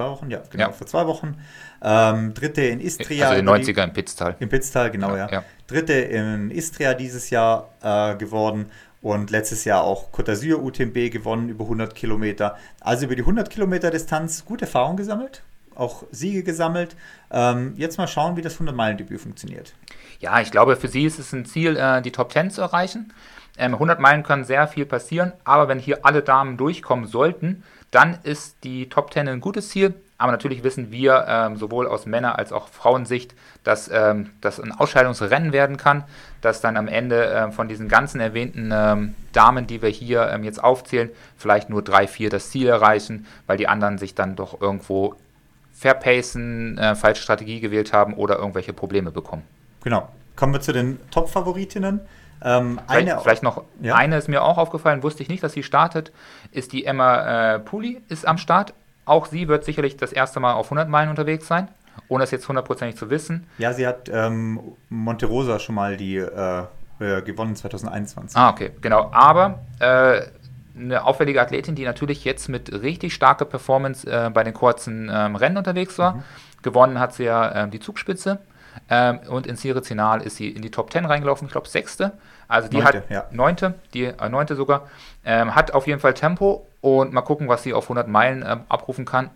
Zwei 0.00 0.10
Wochen, 0.10 0.30
ja, 0.30 0.42
genau, 0.50 0.64
Ja. 0.66 0.72
vor 0.72 0.86
zwei 0.86 1.06
Wochen. 1.06 1.36
Ähm, 1.82 2.34
Dritte 2.34 2.62
in 2.62 2.80
Istria. 2.80 3.26
Also 3.28 3.36
den 3.36 3.46
über 3.46 3.58
die- 3.58 3.64
90er 3.72 3.84
im 3.84 3.92
Pitztal. 3.92 4.36
im 4.38 4.48
Pitztal, 4.48 4.90
genau, 4.90 5.10
Ja, 5.10 5.16
ja. 5.26 5.30
ja. 5.30 5.44
Dritte 5.66 5.92
in 5.92 6.50
Istria 6.50 6.94
dieses 6.94 7.30
Jahr 7.30 7.68
äh, 7.82 8.16
geworden 8.16 8.66
und 9.02 9.30
letztes 9.30 9.64
Jahr 9.64 9.82
auch 9.84 10.10
Côte 10.12 10.30
d'Azur 10.32 10.58
UTMB 10.62 11.10
gewonnen 11.10 11.48
über 11.48 11.64
100 11.64 11.94
Kilometer. 11.94 12.56
Also 12.80 13.06
über 13.06 13.14
die 13.14 13.22
100 13.22 13.50
Kilometer 13.50 13.90
Distanz 13.90 14.44
gute 14.44 14.64
Erfahrung 14.66 14.96
gesammelt, 14.96 15.42
auch 15.74 16.04
Siege 16.10 16.42
gesammelt. 16.42 16.96
Ähm, 17.30 17.74
jetzt 17.76 17.96
mal 17.98 18.08
schauen, 18.08 18.36
wie 18.36 18.42
das 18.42 18.58
100-Meilen-Debüt 18.58 19.20
funktioniert. 19.20 19.74
Ja, 20.18 20.40
ich 20.40 20.50
glaube, 20.50 20.76
für 20.76 20.88
sie 20.88 21.04
ist 21.04 21.18
es 21.18 21.32
ein 21.32 21.44
Ziel, 21.46 21.76
äh, 21.76 22.02
die 22.02 22.10
Top 22.10 22.32
10 22.32 22.50
zu 22.50 22.60
erreichen. 22.62 23.12
Ähm, 23.58 23.74
100 23.78 24.00
Meilen 24.00 24.22
können 24.22 24.44
sehr 24.44 24.66
viel 24.68 24.86
passieren, 24.86 25.32
aber 25.44 25.68
wenn 25.68 25.78
hier 25.78 26.04
alle 26.04 26.22
Damen 26.22 26.56
durchkommen 26.56 27.06
sollten, 27.06 27.62
dann 27.90 28.18
ist 28.22 28.62
die 28.64 28.88
Top 28.88 29.12
10 29.12 29.28
ein 29.28 29.40
gutes 29.40 29.70
Ziel. 29.70 29.94
Aber 30.18 30.32
natürlich 30.32 30.62
wissen 30.62 30.92
wir 30.92 31.24
ähm, 31.26 31.56
sowohl 31.56 31.86
aus 31.86 32.04
Männer- 32.04 32.38
als 32.38 32.52
auch 32.52 32.68
Frauensicht, 32.68 33.34
dass 33.64 33.90
ähm, 33.90 34.28
das 34.42 34.60
ein 34.60 34.70
Ausscheidungsrennen 34.70 35.54
werden 35.54 35.78
kann, 35.78 36.04
dass 36.42 36.60
dann 36.60 36.76
am 36.76 36.88
Ende 36.88 37.32
ähm, 37.34 37.52
von 37.52 37.68
diesen 37.68 37.88
ganzen 37.88 38.20
erwähnten 38.20 38.70
ähm, 38.70 39.14
Damen, 39.32 39.66
die 39.66 39.80
wir 39.80 39.88
hier 39.88 40.28
ähm, 40.30 40.44
jetzt 40.44 40.62
aufzählen, 40.62 41.08
vielleicht 41.38 41.70
nur 41.70 41.82
drei, 41.82 42.06
vier 42.06 42.28
das 42.28 42.50
Ziel 42.50 42.68
erreichen, 42.68 43.26
weil 43.46 43.56
die 43.56 43.66
anderen 43.66 43.96
sich 43.96 44.14
dann 44.14 44.36
doch 44.36 44.60
irgendwo 44.60 45.14
verpacen, 45.72 46.76
äh, 46.76 46.94
falsche 46.94 47.22
Strategie 47.22 47.60
gewählt 47.60 47.94
haben 47.94 48.12
oder 48.12 48.36
irgendwelche 48.36 48.74
Probleme 48.74 49.10
bekommen. 49.10 49.42
Genau. 49.82 50.10
Kommen 50.36 50.52
wir 50.52 50.60
zu 50.60 50.72
den 50.72 50.98
Top-Favoritinnen. 51.10 52.00
Ähm, 52.42 52.80
Vielleicht, 52.88 53.10
eine, 53.12 53.20
vielleicht 53.20 53.42
noch 53.42 53.64
Ja. 53.80 53.94
eine 53.96 54.16
ist 54.16 54.28
mir 54.28 54.42
auch 54.42 54.56
aufgefallen, 54.58 55.02
wusste 55.02 55.22
ich 55.22 55.28
nicht, 55.28 55.42
dass 55.42 55.52
sie 55.52 55.62
startet, 55.62 56.12
ist 56.52 56.72
die 56.72 56.84
Emma 56.86 57.54
äh, 57.54 57.58
Puli 57.58 58.00
ist 58.08 58.26
am 58.26 58.38
Start. 58.38 58.72
Auch 59.04 59.26
sie 59.26 59.48
wird 59.48 59.64
sicherlich 59.64 59.96
das 59.96 60.12
erste 60.12 60.40
Mal 60.40 60.54
auf 60.54 60.66
100 60.66 60.88
Meilen 60.88 61.10
unterwegs 61.10 61.46
sein, 61.46 61.68
ohne 62.08 62.24
es 62.24 62.30
jetzt 62.30 62.48
hundertprozentig 62.48 62.96
zu 62.96 63.10
wissen. 63.10 63.46
ja, 63.58 63.72
sie 63.72 63.86
hat 63.86 64.08
ähm, 64.12 64.60
Monterosa 64.88 65.58
schon 65.58 65.74
mal 65.74 65.96
die 65.96 66.16
äh, 66.16 66.62
äh, 67.00 67.22
gewonnen 67.22 67.56
2021. 67.56 68.36
Ah, 68.36 68.50
okay, 68.50 68.70
genau. 68.80 69.10
Aber 69.12 69.60
äh, 69.80 70.22
eine 70.78 71.04
auffällige 71.04 71.40
Athletin, 71.42 71.74
die 71.74 71.84
natürlich 71.84 72.24
jetzt 72.24 72.48
mit 72.48 72.72
richtig 72.72 73.12
starker 73.14 73.44
Performance 73.44 74.08
äh, 74.10 74.30
bei 74.30 74.44
den 74.44 74.54
kurzen 74.54 75.10
ähm, 75.12 75.34
Rennen 75.36 75.56
unterwegs 75.56 75.98
war. 75.98 76.14
Mhm. 76.14 76.22
Gewonnen 76.62 77.00
hat 77.00 77.14
sie 77.14 77.24
ja 77.24 77.54
ähm, 77.64 77.70
die 77.70 77.80
Zugspitze. 77.80 78.38
Ähm, 78.88 79.20
und 79.28 79.46
in 79.46 79.56
Sirizinal 79.56 80.22
ist 80.22 80.36
sie 80.36 80.48
in 80.48 80.62
die 80.62 80.70
Top 80.70 80.92
10 80.92 81.04
reingelaufen, 81.04 81.46
ich 81.46 81.52
glaube 81.52 81.68
sechste. 81.68 82.12
Also 82.48 82.68
die 82.68 82.78
Neunte, 82.78 82.98
hat 82.98 83.10
ja. 83.10 83.24
neunte, 83.30 83.74
die 83.94 84.04
äh, 84.04 84.28
neunte 84.28 84.56
sogar. 84.56 84.88
Ähm, 85.24 85.54
hat 85.54 85.72
auf 85.72 85.86
jeden 85.86 86.00
Fall 86.00 86.14
Tempo 86.14 86.66
und 86.80 87.12
mal 87.12 87.22
gucken, 87.22 87.48
was 87.48 87.62
sie 87.62 87.72
auf 87.74 87.84
100 87.84 88.08
Meilen 88.08 88.44
ähm, 88.46 88.60
abrufen 88.68 89.04
kann. 89.04 89.30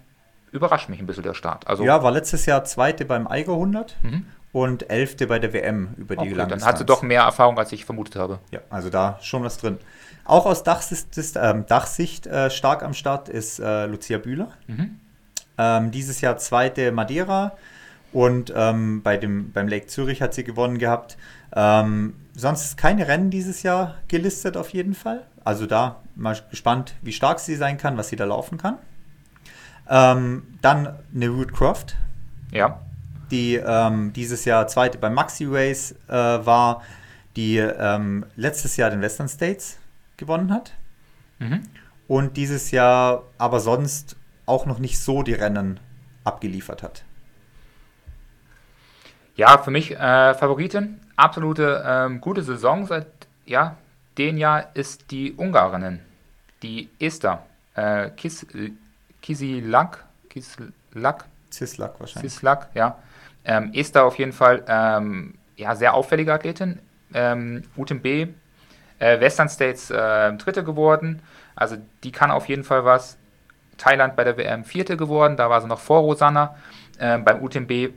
Überrascht 0.50 0.88
mich 0.88 1.00
ein 1.00 1.06
bisschen 1.06 1.22
der 1.24 1.34
Start. 1.34 1.66
Also 1.66 1.84
Ja, 1.84 2.02
war 2.02 2.10
letztes 2.12 2.46
Jahr 2.46 2.64
Zweite 2.64 3.04
beim 3.04 3.26
Eiger 3.26 3.52
100 3.52 3.96
Mhm. 4.02 4.26
und 4.52 4.88
Elfte 4.90 5.26
bei 5.26 5.38
der 5.38 5.52
WM 5.52 5.94
über 5.96 6.14
die 6.16 6.20
okay, 6.20 6.28
dann 6.30 6.38
Langdistanz. 6.38 6.64
hat 6.72 6.78
sie 6.78 6.84
doch 6.84 7.02
mehr 7.02 7.22
Erfahrung, 7.22 7.58
als 7.58 7.72
ich 7.72 7.84
vermutet 7.84 8.16
habe. 8.16 8.38
Ja, 8.50 8.60
also 8.70 8.88
da 8.90 9.18
schon 9.22 9.42
was 9.44 9.58
drin. 9.58 9.78
Auch 10.24 10.46
aus 10.46 10.62
Dachsicht, 10.62 11.08
ähm, 11.36 11.66
Dachsicht 11.66 12.26
äh, 12.26 12.50
stark 12.50 12.82
am 12.82 12.94
Start 12.94 13.28
ist 13.28 13.58
äh, 13.60 13.86
Lucia 13.86 14.18
Bühler. 14.18 14.48
Mhm. 14.68 15.00
Ähm, 15.58 15.90
dieses 15.92 16.20
Jahr 16.20 16.36
zweite 16.38 16.90
Madeira 16.92 17.52
und 18.14 18.52
ähm, 18.56 19.02
bei 19.02 19.16
dem, 19.18 19.52
beim 19.52 19.68
Lake 19.68 19.86
Zürich 19.88 20.22
hat 20.22 20.32
sie 20.32 20.44
gewonnen 20.44 20.78
gehabt. 20.78 21.18
Ähm, 21.54 22.14
sonst 22.34 22.76
keine 22.78 23.06
Rennen 23.08 23.28
dieses 23.30 23.62
Jahr 23.62 23.96
gelistet 24.08 24.56
auf 24.56 24.70
jeden 24.70 24.94
Fall. 24.94 25.26
Also 25.44 25.66
da 25.66 26.00
mal 26.16 26.36
gespannt, 26.50 26.94
wie 27.02 27.12
stark 27.12 27.38
sie 27.40 27.56
sein 27.56 27.76
kann, 27.76 27.96
was 27.98 28.08
sie 28.08 28.16
da 28.16 28.24
laufen 28.24 28.56
kann. 28.56 28.78
Ähm, 29.88 30.44
dann 30.62 30.94
eine 31.14 31.28
Ruth 31.28 31.52
Croft, 31.52 31.96
Ja. 32.50 32.80
die 33.30 33.56
ähm, 33.56 34.12
dieses 34.14 34.44
Jahr 34.46 34.66
zweite 34.68 34.96
beim 34.98 35.12
Maxi 35.14 35.44
Race 35.46 35.94
äh, 36.08 36.12
war, 36.12 36.82
die 37.36 37.58
ähm, 37.58 38.24
letztes 38.36 38.76
Jahr 38.76 38.90
den 38.90 39.02
Western 39.02 39.28
States 39.28 39.78
gewonnen 40.16 40.52
hat 40.52 40.72
Mhm. 41.40 41.62
und 42.08 42.36
dieses 42.36 42.70
Jahr 42.70 43.24
aber 43.38 43.58
sonst 43.60 44.16
auch 44.46 44.66
noch 44.66 44.78
nicht 44.78 44.98
so 45.00 45.22
die 45.22 45.32
Rennen 45.34 45.80
abgeliefert 46.22 46.82
hat. 46.82 47.02
Ja, 49.36 49.58
für 49.58 49.70
mich 49.70 49.90
äh, 49.92 50.34
Favoritin. 50.34 51.00
Absolute 51.16 51.84
ähm, 51.86 52.20
gute 52.20 52.42
Saison 52.42 52.86
seit, 52.86 53.06
ja, 53.46 53.76
den 54.18 54.38
Jahr 54.38 54.70
ist 54.74 55.10
die 55.10 55.32
Ungarin, 55.32 56.00
die 56.62 56.88
Esther 57.00 57.44
äh, 57.74 58.10
Kis, 58.10 58.46
Kisilak, 59.20 60.04
Kislak, 60.30 61.24
Zislak 61.50 62.00
wahrscheinlich. 62.00 62.32
Zislak, 62.32 62.68
ja. 62.74 62.98
Ähm, 63.44 63.72
Esther 63.74 64.04
auf 64.04 64.18
jeden 64.18 64.32
Fall 64.32 64.64
ähm, 64.66 65.34
ja, 65.56 65.74
sehr 65.74 65.94
auffällige 65.94 66.32
Athletin. 66.32 66.78
Ähm, 67.12 67.64
UTMB, 67.76 68.06
äh, 68.06 68.28
Western 68.98 69.48
States 69.48 69.90
äh, 69.90 70.32
Dritte 70.34 70.64
geworden. 70.64 71.22
Also 71.54 71.76
die 72.02 72.12
kann 72.12 72.30
auf 72.30 72.48
jeden 72.48 72.64
Fall 72.64 72.84
was. 72.84 73.18
Thailand 73.76 74.14
bei 74.14 74.22
der 74.22 74.36
WM 74.36 74.64
Vierte 74.64 74.96
geworden, 74.96 75.36
da 75.36 75.50
war 75.50 75.60
sie 75.60 75.66
noch 75.66 75.80
vor 75.80 76.00
Rosanna. 76.00 76.56
Ähm, 77.00 77.24
beim 77.24 77.42
UTMB 77.42 77.92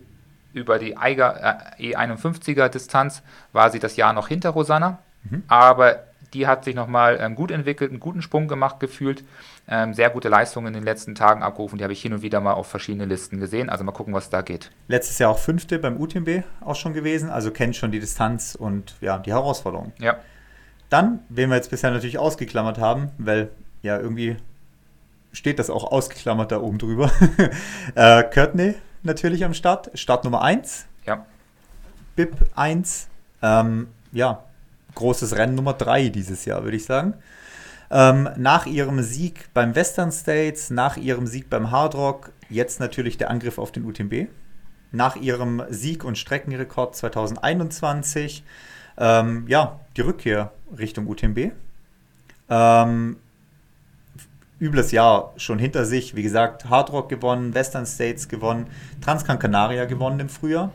über 0.58 0.80
die 0.80 0.97
Eiger 0.97 1.62
äh, 1.78 1.93
E51er 1.93 2.70
Distanz 2.70 3.22
war 3.53 3.70
sie 3.70 3.80
das 3.80 3.95
Jahr 3.95 4.14
noch 4.14 4.28
hinter 4.28 4.49
Rosanna. 4.49 4.99
Mhm. 5.24 5.43
Aber 5.47 6.03
die 6.34 6.47
hat 6.47 6.66
sich 6.66 6.76
nochmal 6.76 7.18
ähm, 7.22 7.36
gut 7.36 7.51
entwickelt, 7.51 7.91
einen 7.91 7.99
guten 7.99 8.22
Sprung 8.22 8.47
gemacht 8.47 8.80
gefühlt. 8.80 9.24
Ähm, 9.70 9.93
sehr 9.93 10.10
gute 10.10 10.30
Leistungen 10.30 10.68
in 10.68 10.74
den 10.74 10.84
letzten 10.84 11.16
Tagen 11.16 11.43
abgerufen. 11.43 11.78
Die 11.78 11.84
habe 11.84 11.93
ich 11.93 12.01
hin 12.01 12.14
und 12.14 12.22
wieder 12.22 12.39
mal 12.39 12.53
auf 12.53 12.68
verschiedene 12.68 13.05
Listen 13.05 13.39
gesehen. 13.39 13.70
Also 13.70 13.84
mal 13.84 13.91
gucken, 13.91 14.14
was 14.14 14.30
da 14.30 14.41
geht. 14.41 14.72
Letztes 14.88 15.20
Jahr 15.20 15.32
auch 15.32 15.39
Fünfte 15.39 15.80
beim 15.80 15.99
UTMB 15.99 16.43
auch 16.62 16.76
schon 16.76 16.93
gewesen. 16.93 17.30
Also 17.30 17.51
kennt 17.51 17.76
schon 17.76 17.91
die 17.91 17.99
Distanz 17.99 18.55
und 18.55 18.95
ja, 19.01 19.20
die 19.20 19.32
Herausforderung. 19.32 19.93
Ja. 19.99 20.18
Dann, 20.89 21.20
wen 21.30 21.49
wir 21.49 21.55
jetzt 21.55 21.70
bisher 21.70 21.91
natürlich 21.91 22.18
ausgeklammert 22.18 22.78
haben, 22.78 23.12
weil 23.18 23.49
ja 23.82 23.99
irgendwie 23.99 24.38
steht 25.34 25.60
das 25.60 25.70
auch 25.70 25.91
ausgeklammert 25.91 26.51
da 26.51 26.62
oben 26.62 26.78
drüber. 26.78 27.12
äh, 27.95 28.24
Courtney 28.24 28.76
natürlich 29.04 29.43
am 29.45 29.54
Start. 29.54 29.91
Start 29.98 30.24
Nummer 30.24 30.41
1. 30.41 30.86
Ja. 31.06 31.26
BIP 32.16 32.36
1. 32.56 33.08
Ähm, 33.41 33.88
ja, 34.12 34.43
großes 34.95 35.36
Rennen 35.38 35.56
Nummer 35.56 35.74
3 35.74 36.10
dieses 36.10 36.45
Jahr, 36.45 36.64
würde 36.64 36.78
ich 36.78 36.86
sagen. 36.86 37.14
Ähm, 37.89 38.30
nach 38.36 38.66
ihrem 38.66 39.02
Sieg 39.02 39.50
beim 39.54 39.76
Western 39.76 40.12
States, 40.12 40.70
nach 40.70 40.98
ihrem 40.98 41.28
Sieg 41.28 41.50
beim 41.50 41.72
Hard 41.72 41.95
Rock, 41.95 42.32
jetzt 42.50 42.80
natürlich 42.80 43.18
der 43.18 43.30
Angriff 43.30 43.58
auf 43.58 43.72
den 43.72 43.86
UTMB. 43.86 44.28
Nach 44.91 45.16
ihrem 45.16 45.64
Sieg 45.70 46.04
und 46.04 46.18
Streckenrekord 46.18 46.95
2021, 46.95 48.43
ähm, 48.98 49.45
ja, 49.48 49.80
die 49.95 50.02
Rückkehr 50.02 50.52
Richtung 50.78 51.08
UTMB. 51.08 51.52
Ähm, 52.50 53.18
übles 54.60 54.91
Jahr 54.91 55.34
schon 55.38 55.60
hinter 55.60 55.86
sich. 55.86 56.16
Wie 56.16 56.24
gesagt, 56.24 56.70
Hard 56.70 56.91
Rock 56.91 57.10
gewonnen, 57.10 57.53
Western 57.53 57.86
States 57.86 58.28
gewonnen, 58.28 58.68
Transcan 59.01 59.39
Canaria 59.39 59.86
gewonnen 59.86 60.20
im 60.20 60.30
Frühjahr. 60.30 60.72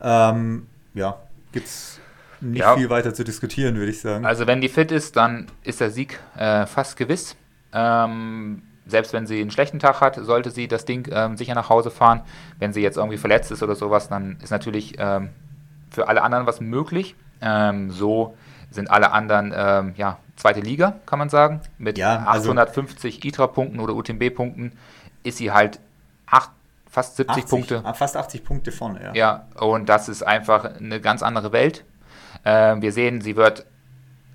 Ähm, 0.00 0.66
ja, 0.94 1.18
gibt's 1.52 2.00
nicht 2.40 2.60
ja. 2.60 2.76
viel 2.76 2.90
weiter 2.90 3.14
zu 3.14 3.24
diskutieren, 3.24 3.76
würde 3.76 3.90
ich 3.90 4.00
sagen. 4.00 4.24
Also 4.24 4.46
wenn 4.46 4.60
die 4.60 4.68
fit 4.68 4.92
ist, 4.92 5.16
dann 5.16 5.46
ist 5.62 5.80
der 5.80 5.90
Sieg 5.90 6.20
äh, 6.36 6.66
fast 6.66 6.96
gewiss. 6.96 7.36
Ähm, 7.72 8.62
selbst 8.86 9.12
wenn 9.12 9.26
sie 9.26 9.40
einen 9.40 9.50
schlechten 9.50 9.78
Tag 9.78 10.00
hat, 10.00 10.16
sollte 10.16 10.50
sie 10.50 10.68
das 10.68 10.84
Ding 10.84 11.08
ähm, 11.10 11.36
sicher 11.36 11.54
nach 11.54 11.70
Hause 11.70 11.90
fahren. 11.90 12.22
Wenn 12.58 12.72
sie 12.72 12.82
jetzt 12.82 12.96
irgendwie 12.96 13.16
verletzt 13.16 13.50
ist 13.50 13.62
oder 13.62 13.74
sowas, 13.74 14.08
dann 14.08 14.38
ist 14.42 14.50
natürlich 14.50 14.94
ähm, 14.98 15.30
für 15.90 16.08
alle 16.08 16.22
anderen 16.22 16.46
was 16.46 16.60
möglich. 16.60 17.14
Ähm, 17.40 17.90
so 17.90 18.36
sind 18.74 18.90
alle 18.90 19.12
anderen 19.12 19.52
ähm, 19.56 19.94
ja, 19.96 20.18
zweite 20.36 20.60
Liga, 20.60 20.96
kann 21.06 21.18
man 21.18 21.28
sagen. 21.28 21.60
Mit 21.78 21.98
ja, 21.98 22.24
also 22.26 22.50
850 22.50 23.24
ITRA-Punkten 23.24 23.80
oder 23.80 23.94
UTMB-Punkten 23.94 24.72
ist 25.22 25.38
sie 25.38 25.52
halt 25.52 25.80
acht, 26.26 26.50
fast 26.90 27.16
70 27.16 27.44
80, 27.44 27.50
Punkte. 27.50 27.82
Ah, 27.84 27.94
fast 27.94 28.16
80 28.16 28.44
Punkte 28.44 28.72
vorne, 28.72 29.00
ja. 29.02 29.14
Ja, 29.14 29.46
und 29.60 29.88
das 29.88 30.08
ist 30.08 30.22
einfach 30.22 30.64
eine 30.76 31.00
ganz 31.00 31.22
andere 31.22 31.52
Welt. 31.52 31.84
Äh, 32.44 32.76
wir 32.80 32.92
sehen, 32.92 33.20
sie 33.20 33.36
wird 33.36 33.66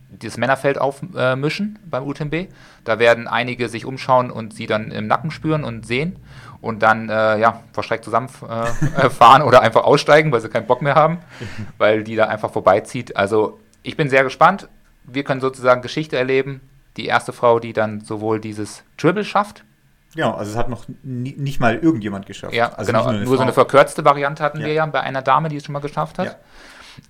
das 0.10 0.38
Männerfeld 0.38 0.80
aufmischen 0.80 1.76
äh, 1.76 1.88
beim 1.88 2.08
UTMB. 2.08 2.52
Da 2.84 2.98
werden 2.98 3.28
einige 3.28 3.70
sich 3.70 3.86
umschauen 3.86 4.32
und 4.32 4.54
sie 4.54 4.66
dann 4.66 4.92
im 4.92 5.08
Nacken 5.08 5.30
spüren 5.30 5.64
und 5.64 5.86
sehen 5.86 6.16
und 6.62 6.82
dann 6.82 7.10
äh, 7.10 7.38
ja, 7.38 7.62
verschreckt 7.74 8.04
zusammenfahren 8.04 9.42
äh, 9.42 9.46
oder 9.46 9.62
einfach 9.62 9.84
aussteigen, 9.84 10.32
weil 10.32 10.42
sie 10.42 10.50
keinen 10.50 10.68
Bock 10.68 10.82
mehr 10.82 10.96
haben, 10.96 11.20
weil 11.78 12.04
die 12.04 12.16
da 12.16 12.26
einfach 12.26 12.52
vorbeizieht. 12.52 13.16
Also 13.16 13.60
ich 13.90 13.98
bin 13.98 14.10
sehr 14.10 14.24
gespannt. 14.24 14.70
Wir 15.04 15.24
können 15.24 15.42
sozusagen 15.42 15.82
Geschichte 15.82 16.16
erleben. 16.16 16.62
Die 16.98 17.06
erste 17.06 17.34
Frau, 17.34 17.60
die 17.60 17.74
dann 17.74 18.02
sowohl 18.02 18.40
dieses 18.40 18.84
Dribble 18.98 19.24
schafft. 19.24 19.64
Ja, 20.16 20.34
also 20.34 20.52
es 20.52 20.58
hat 20.58 20.70
noch 20.70 20.86
nie, 21.04 21.36
nicht 21.38 21.60
mal 21.60 21.76
irgendjemand 21.76 22.26
geschafft. 22.26 22.54
Ja, 22.54 22.70
also 22.74 22.92
genau. 22.92 23.12
Nur, 23.12 23.22
nur 23.22 23.38
so 23.38 23.44
eine 23.44 23.54
verkürzte 23.54 24.06
Variante 24.06 24.44
hatten 24.44 24.60
ja. 24.60 24.68
wir 24.68 24.74
ja 24.74 24.86
bei 24.86 25.02
einer 25.02 25.22
Dame, 25.22 25.50
die 25.50 25.58
es 25.58 25.66
schon 25.66 25.74
mal 25.74 25.80
geschafft 25.80 26.20
hat. 26.20 26.38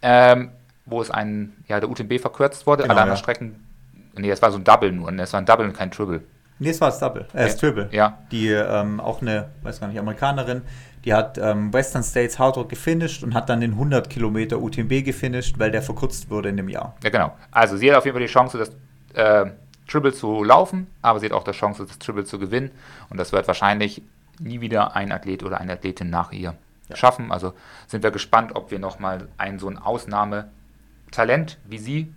Ja. 0.01 0.31
Ähm, 0.31 0.51
wo 0.85 1.01
es 1.01 1.11
ein, 1.11 1.53
ja, 1.67 1.79
der 1.79 1.89
UTMB 1.89 2.19
verkürzt 2.19 2.65
wurde. 2.65 2.83
Genau, 2.83 2.93
Alle 2.93 3.01
anderen 3.01 3.17
ja. 3.17 3.23
Strecken, 3.23 3.67
nee, 4.15 4.29
es 4.29 4.41
war 4.41 4.51
so 4.51 4.57
ein 4.57 4.63
Double 4.63 4.91
nur. 4.91 5.11
Es 5.19 5.33
war 5.33 5.41
ein 5.41 5.45
Double 5.45 5.65
und 5.65 5.73
kein 5.73 5.91
Triple. 5.91 6.21
Nee, 6.59 6.69
es 6.69 6.81
war 6.81 6.89
das 6.89 6.99
Double. 6.99 7.25
Äh, 7.33 7.45
das 7.45 7.57
Triple. 7.57 7.89
Ja. 7.91 8.19
Die 8.31 8.49
ähm, 8.49 8.99
auch 8.99 9.21
eine, 9.21 9.49
weiß 9.63 9.79
gar 9.79 9.87
nicht, 9.87 9.99
Amerikanerin, 9.99 10.61
die 11.05 11.13
hat 11.13 11.37
ähm, 11.37 11.73
Western 11.73 12.03
States 12.03 12.39
Hard 12.39 12.57
Rock 12.57 12.69
gefinisht 12.69 13.23
und 13.23 13.33
hat 13.33 13.49
dann 13.49 13.61
den 13.61 13.71
100 13.71 14.09
Kilometer 14.09 14.61
UTMB 14.61 15.03
gefinisht, 15.03 15.57
weil 15.57 15.71
der 15.71 15.81
verkürzt 15.81 16.29
wurde 16.29 16.49
in 16.49 16.57
dem 16.57 16.69
Jahr. 16.69 16.95
Ja, 17.03 17.09
genau. 17.09 17.33
Also 17.51 17.77
sie 17.77 17.89
hat 17.89 17.97
auf 17.97 18.05
jeden 18.05 18.15
Fall 18.15 18.25
die 18.25 18.31
Chance, 18.31 18.57
das 18.57 18.71
äh, 19.13 19.51
Triple 19.87 20.13
zu 20.13 20.43
laufen, 20.43 20.87
aber 21.01 21.19
sie 21.19 21.25
hat 21.27 21.33
auch 21.33 21.43
die 21.43 21.51
Chance, 21.51 21.85
das 21.85 21.99
Triple 21.99 22.25
zu 22.25 22.39
gewinnen. 22.39 22.71
Und 23.09 23.17
das 23.17 23.31
wird 23.31 23.47
wahrscheinlich 23.47 24.01
nie 24.39 24.61
wieder 24.61 24.95
ein 24.95 25.11
Athlet 25.11 25.43
oder 25.43 25.59
eine 25.59 25.73
Athletin 25.73 26.09
nach 26.09 26.31
ihr 26.31 26.55
ja. 26.89 26.95
schaffen. 26.95 27.31
Also 27.31 27.53
sind 27.87 28.03
wir 28.03 28.11
gespannt, 28.11 28.55
ob 28.55 28.71
wir 28.71 28.79
nochmal 28.79 29.27
ein 29.37 29.59
so 29.59 29.67
ein 29.67 29.77
Ausnahmetalent 29.77 31.57
wie 31.65 31.77
sie 31.77 32.13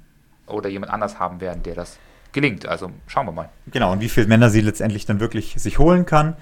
oder 0.47 0.69
jemand 0.69 0.93
anders 0.93 1.19
haben 1.19 1.41
werden, 1.41 1.63
der 1.63 1.75
das 1.75 1.99
gelingt. 2.33 2.67
Also 2.67 2.91
schauen 3.07 3.27
wir 3.27 3.33
mal. 3.33 3.49
Genau, 3.67 3.93
und 3.93 4.01
wie 4.01 4.09
viele 4.09 4.27
Männer 4.27 4.51
sie 4.51 4.61
letztendlich 4.61 5.07
dann 5.07 5.21
wirklich 5.21 5.55
sich 5.57 5.79
holen 5.79 6.07
kann. 6.07 6.37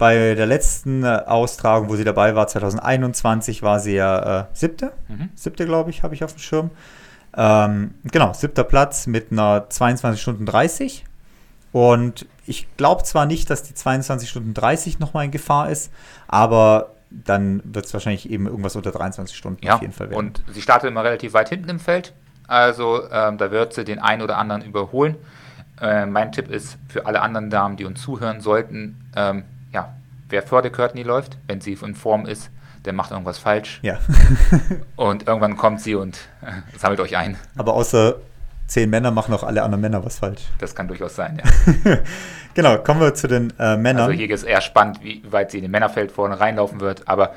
Bei 0.00 0.34
der 0.34 0.46
letzten 0.46 1.04
äh, 1.04 1.24
Austragung, 1.26 1.90
wo 1.90 1.94
sie 1.94 2.04
dabei 2.04 2.34
war, 2.34 2.46
2021, 2.46 3.62
war 3.62 3.80
sie 3.80 3.96
ja 3.96 4.40
äh, 4.40 4.44
siebte. 4.54 4.92
Mhm. 5.08 5.28
Siebte, 5.34 5.66
glaube 5.66 5.90
ich, 5.90 6.02
habe 6.02 6.14
ich 6.14 6.24
auf 6.24 6.32
dem 6.32 6.38
Schirm. 6.38 6.70
Ähm, 7.36 7.92
genau, 8.04 8.32
siebter 8.32 8.64
Platz 8.64 9.06
mit 9.06 9.30
einer 9.30 9.68
22 9.68 10.22
Stunden 10.22 10.46
30. 10.46 11.04
Und 11.72 12.24
ich 12.46 12.74
glaube 12.78 13.02
zwar 13.02 13.26
nicht, 13.26 13.50
dass 13.50 13.62
die 13.62 13.74
22 13.74 14.30
Stunden 14.30 14.54
30 14.54 15.00
nochmal 15.00 15.26
in 15.26 15.32
Gefahr 15.32 15.68
ist, 15.68 15.92
aber 16.28 16.94
dann 17.10 17.60
wird 17.64 17.84
es 17.84 17.92
wahrscheinlich 17.92 18.30
eben 18.30 18.46
irgendwas 18.46 18.76
unter 18.76 18.92
23 18.92 19.36
Stunden 19.36 19.66
ja, 19.66 19.74
auf 19.74 19.82
jeden 19.82 19.92
Fall 19.92 20.08
werden. 20.08 20.18
Und 20.18 20.42
sie 20.50 20.62
startet 20.62 20.88
immer 20.88 21.04
relativ 21.04 21.34
weit 21.34 21.50
hinten 21.50 21.68
im 21.68 21.78
Feld. 21.78 22.14
Also 22.48 23.02
ähm, 23.12 23.36
da 23.36 23.50
wird 23.50 23.74
sie 23.74 23.84
den 23.84 23.98
einen 23.98 24.22
oder 24.22 24.38
anderen 24.38 24.62
überholen. 24.62 25.16
Äh, 25.78 26.06
mein 26.06 26.32
Tipp 26.32 26.50
ist 26.50 26.78
für 26.88 27.04
alle 27.04 27.20
anderen 27.20 27.50
Damen, 27.50 27.76
die 27.76 27.84
uns 27.84 28.00
zuhören 28.00 28.40
sollten, 28.40 28.96
ähm, 29.14 29.44
wer 30.30 30.42
vor 30.42 30.62
der 30.62 30.70
Courtney 30.70 31.02
läuft, 31.02 31.36
wenn 31.46 31.60
sie 31.60 31.72
in 31.72 31.94
Form 31.94 32.26
ist, 32.26 32.50
der 32.84 32.92
macht 32.92 33.10
irgendwas 33.10 33.38
falsch. 33.38 33.80
Ja. 33.82 33.98
und 34.96 35.26
irgendwann 35.28 35.56
kommt 35.56 35.80
sie 35.80 35.94
und 35.94 36.16
äh, 36.42 36.78
sammelt 36.78 37.00
euch 37.00 37.16
ein. 37.16 37.36
Aber 37.56 37.74
außer 37.74 38.16
zehn 38.66 38.88
Männer 38.88 39.10
machen 39.10 39.34
auch 39.34 39.42
alle 39.42 39.62
anderen 39.62 39.80
Männer 39.80 40.04
was 40.04 40.18
falsch. 40.18 40.42
Das 40.58 40.74
kann 40.74 40.88
durchaus 40.88 41.16
sein, 41.16 41.42
ja. 41.42 41.98
genau, 42.54 42.78
kommen 42.78 43.00
wir 43.00 43.14
zu 43.14 43.28
den 43.28 43.52
äh, 43.58 43.76
Männern. 43.76 44.04
Also 44.04 44.12
hier 44.12 44.30
ist 44.30 44.42
es 44.42 44.46
eher 44.46 44.60
spannend, 44.60 45.02
wie 45.02 45.22
weit 45.30 45.50
sie 45.50 45.58
in 45.58 45.62
den 45.62 45.70
Männerfeld 45.70 46.12
vorne 46.12 46.40
reinlaufen 46.40 46.80
wird. 46.80 47.06
Aber 47.06 47.34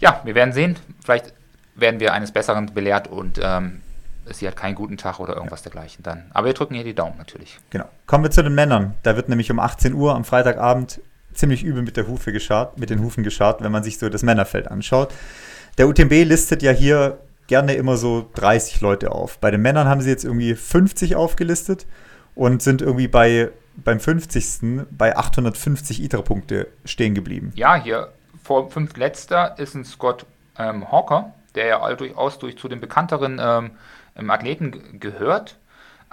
ja, 0.00 0.20
wir 0.24 0.34
werden 0.34 0.52
sehen. 0.52 0.76
Vielleicht 1.04 1.32
werden 1.74 2.00
wir 2.00 2.12
eines 2.12 2.32
Besseren 2.32 2.66
belehrt 2.74 3.08
und 3.08 3.38
ähm, 3.42 3.82
sie 4.30 4.46
hat 4.46 4.56
keinen 4.56 4.74
guten 4.74 4.96
Tag 4.96 5.20
oder 5.20 5.34
irgendwas 5.34 5.60
ja. 5.60 5.70
dergleichen 5.70 6.02
dann. 6.02 6.24
Aber 6.32 6.46
wir 6.46 6.54
drücken 6.54 6.74
ihr 6.74 6.84
die 6.84 6.94
Daumen 6.94 7.16
natürlich. 7.18 7.58
Genau. 7.70 7.86
Kommen 8.06 8.24
wir 8.24 8.30
zu 8.30 8.42
den 8.42 8.54
Männern. 8.54 8.94
Da 9.02 9.16
wird 9.16 9.28
nämlich 9.28 9.50
um 9.50 9.60
18 9.60 9.94
Uhr 9.94 10.14
am 10.14 10.24
Freitagabend 10.24 11.00
ziemlich 11.38 11.64
übel 11.64 11.82
mit 11.82 11.96
der 11.96 12.06
Hufe 12.06 12.32
geschart, 12.32 12.78
mit 12.78 12.90
den 12.90 13.00
Hufen 13.00 13.24
geschart, 13.24 13.62
wenn 13.62 13.72
man 13.72 13.82
sich 13.82 13.98
so 13.98 14.08
das 14.08 14.22
Männerfeld 14.22 14.68
anschaut. 14.68 15.12
Der 15.78 15.88
UTMB 15.88 16.12
listet 16.24 16.62
ja 16.62 16.72
hier 16.72 17.18
gerne 17.46 17.74
immer 17.74 17.96
so 17.96 18.28
30 18.34 18.80
Leute 18.80 19.12
auf. 19.12 19.38
Bei 19.38 19.50
den 19.50 19.62
Männern 19.62 19.88
haben 19.88 20.00
sie 20.00 20.10
jetzt 20.10 20.24
irgendwie 20.24 20.54
50 20.54 21.16
aufgelistet 21.16 21.86
und 22.34 22.62
sind 22.62 22.82
irgendwie 22.82 23.08
bei 23.08 23.50
beim 23.84 24.00
50. 24.00 24.86
bei 24.90 25.16
850 25.16 26.02
ITRA-Punkte 26.02 26.66
stehen 26.84 27.14
geblieben. 27.14 27.52
Ja, 27.54 27.76
hier 27.76 28.12
vor 28.42 28.70
fünf 28.70 28.96
letzter 28.96 29.58
ist 29.58 29.74
ein 29.74 29.84
Scott 29.84 30.26
ähm, 30.58 30.90
Hawker, 30.90 31.32
der 31.54 31.66
ja 31.66 31.94
durchaus 31.94 32.38
durch 32.38 32.58
zu 32.58 32.68
den 32.68 32.80
bekannteren 32.80 33.40
ähm, 33.40 34.30
Athleten 34.30 34.98
gehört. 34.98 35.58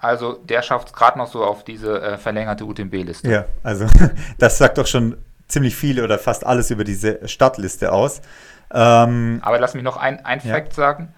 Also 0.06 0.34
der 0.34 0.62
schafft 0.62 0.89
es 0.89 0.93
gerade 0.93 1.18
noch 1.18 1.28
so 1.28 1.43
auf 1.43 1.64
diese 1.64 1.99
äh, 1.99 2.18
verlängerte 2.18 2.64
UTMB-Liste. 2.64 3.28
Ja, 3.28 3.45
also 3.64 3.88
das 4.38 4.60
sagt 4.60 4.78
doch 4.78 4.86
schon 4.86 5.18
ziemlich 5.47 5.76
viel 5.76 6.01
oder 6.01 6.20
fast 6.20 6.45
alles 6.45 6.70
über 6.70 6.84
diese 6.84 7.28
Startliste 7.28 7.91
aus. 7.91 8.22
Ähm, 8.72 9.39
Aber 9.43 9.60
lass 9.60 9.74
mich 9.74 9.84
noch 9.84 9.97
ein, 9.97 10.24
ein 10.24 10.41
ja. 10.43 10.53
Fact 10.53 10.74
sagen. 10.74 11.14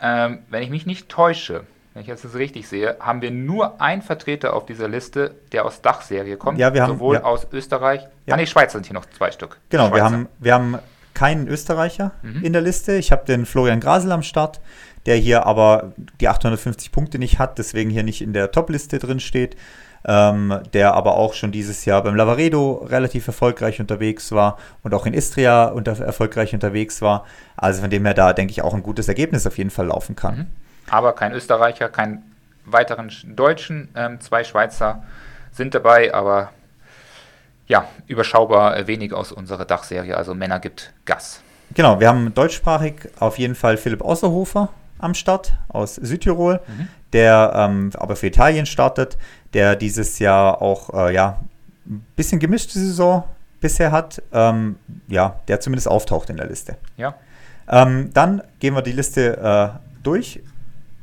Ähm, 0.00 0.38
wenn 0.48 0.62
ich 0.62 0.70
mich 0.70 0.86
nicht 0.86 1.10
täusche, 1.10 1.64
wenn 1.92 2.02
ich 2.02 2.08
das 2.08 2.34
richtig 2.34 2.66
sehe, 2.66 2.96
haben 2.98 3.20
wir 3.20 3.30
nur 3.30 3.80
einen 3.82 4.00
Vertreter 4.00 4.54
auf 4.54 4.64
dieser 4.64 4.88
Liste, 4.88 5.34
der 5.52 5.66
aus 5.66 5.82
Dachserie 5.82 6.38
kommt. 6.38 6.58
Ja, 6.58 6.72
wir 6.72 6.82
haben, 6.82 6.94
sowohl 6.94 7.16
ja. 7.16 7.24
aus 7.24 7.46
Österreich. 7.52 8.08
Ja. 8.24 8.34
Ah, 8.34 8.36
nee, 8.38 8.46
Schweiz 8.46 8.72
sind 8.72 8.86
hier 8.86 8.94
noch 8.94 9.06
zwei 9.06 9.32
Stück. 9.32 9.58
Genau, 9.68 9.94
wir 9.94 10.02
haben, 10.02 10.28
wir 10.38 10.54
haben 10.54 10.78
keinen 11.12 11.46
Österreicher 11.46 12.12
mhm. 12.22 12.42
in 12.42 12.52
der 12.54 12.62
Liste. 12.62 12.94
Ich 12.94 13.12
habe 13.12 13.24
den 13.26 13.44
Florian 13.44 13.80
Grasel 13.80 14.12
am 14.12 14.22
Start, 14.22 14.60
der 15.06 15.16
hier 15.16 15.46
aber 15.46 15.92
die 16.20 16.28
850 16.28 16.92
Punkte 16.92 17.18
nicht 17.18 17.38
hat, 17.38 17.58
deswegen 17.58 17.90
hier 17.90 18.02
nicht 18.02 18.22
in 18.22 18.32
der 18.32 18.50
Top-Liste 18.50 18.98
drin 18.98 19.20
steht. 19.20 19.56
Ähm, 20.06 20.60
der 20.74 20.92
aber 20.92 21.16
auch 21.16 21.32
schon 21.32 21.50
dieses 21.50 21.86
Jahr 21.86 22.02
beim 22.02 22.14
Lavaredo 22.14 22.84
relativ 22.90 23.26
erfolgreich 23.26 23.80
unterwegs 23.80 24.32
war 24.32 24.58
und 24.82 24.92
auch 24.92 25.06
in 25.06 25.14
Istria 25.14 25.64
unter, 25.64 25.98
erfolgreich 25.98 26.52
unterwegs 26.52 27.00
war. 27.00 27.24
Also 27.56 27.80
von 27.80 27.88
dem 27.88 28.04
her 28.04 28.12
da, 28.12 28.34
denke 28.34 28.50
ich, 28.50 28.60
auch 28.60 28.74
ein 28.74 28.82
gutes 28.82 29.08
Ergebnis 29.08 29.46
auf 29.46 29.56
jeden 29.56 29.70
Fall 29.70 29.86
laufen 29.86 30.14
kann. 30.14 30.36
Mhm. 30.36 30.46
Aber 30.90 31.14
kein 31.14 31.32
Österreicher, 31.32 31.88
kein 31.88 32.22
weiteren 32.66 33.10
Deutschen, 33.34 33.88
ähm, 33.94 34.20
zwei 34.20 34.44
Schweizer 34.44 35.04
sind 35.52 35.74
dabei, 35.74 36.12
aber 36.12 36.50
ja, 37.66 37.88
überschaubar 38.06 38.86
wenig 38.86 39.14
aus 39.14 39.32
unserer 39.32 39.64
Dachserie. 39.64 40.16
Also 40.16 40.34
Männer 40.34 40.60
gibt 40.60 40.92
Gas. 41.06 41.42
Genau, 41.72 41.98
wir 41.98 42.08
haben 42.08 42.34
deutschsprachig 42.34 43.08
auf 43.18 43.38
jeden 43.38 43.54
Fall 43.54 43.78
Philipp 43.78 44.02
Außerhofer 44.02 44.68
am 45.04 45.14
Start 45.14 45.54
aus 45.68 45.96
Südtirol, 45.96 46.60
mhm. 46.66 46.88
der 47.12 47.52
ähm, 47.54 47.90
aber 47.94 48.16
für 48.16 48.26
Italien 48.26 48.66
startet, 48.66 49.18
der 49.52 49.76
dieses 49.76 50.18
Jahr 50.18 50.62
auch 50.62 50.92
äh, 50.94 51.14
ja, 51.14 51.40
ein 51.86 52.04
bisschen 52.16 52.40
gemischte 52.40 52.78
Saison 52.78 53.24
bisher 53.60 53.92
hat, 53.92 54.22
ähm, 54.32 54.76
ja, 55.08 55.40
der 55.48 55.60
zumindest 55.60 55.88
auftaucht 55.88 56.30
in 56.30 56.36
der 56.36 56.46
Liste. 56.46 56.76
Ja. 56.96 57.14
Ähm, 57.68 58.10
dann 58.12 58.42
gehen 58.58 58.74
wir 58.74 58.82
die 58.82 58.92
Liste 58.92 59.38
äh, 59.38 59.78
durch. 60.02 60.40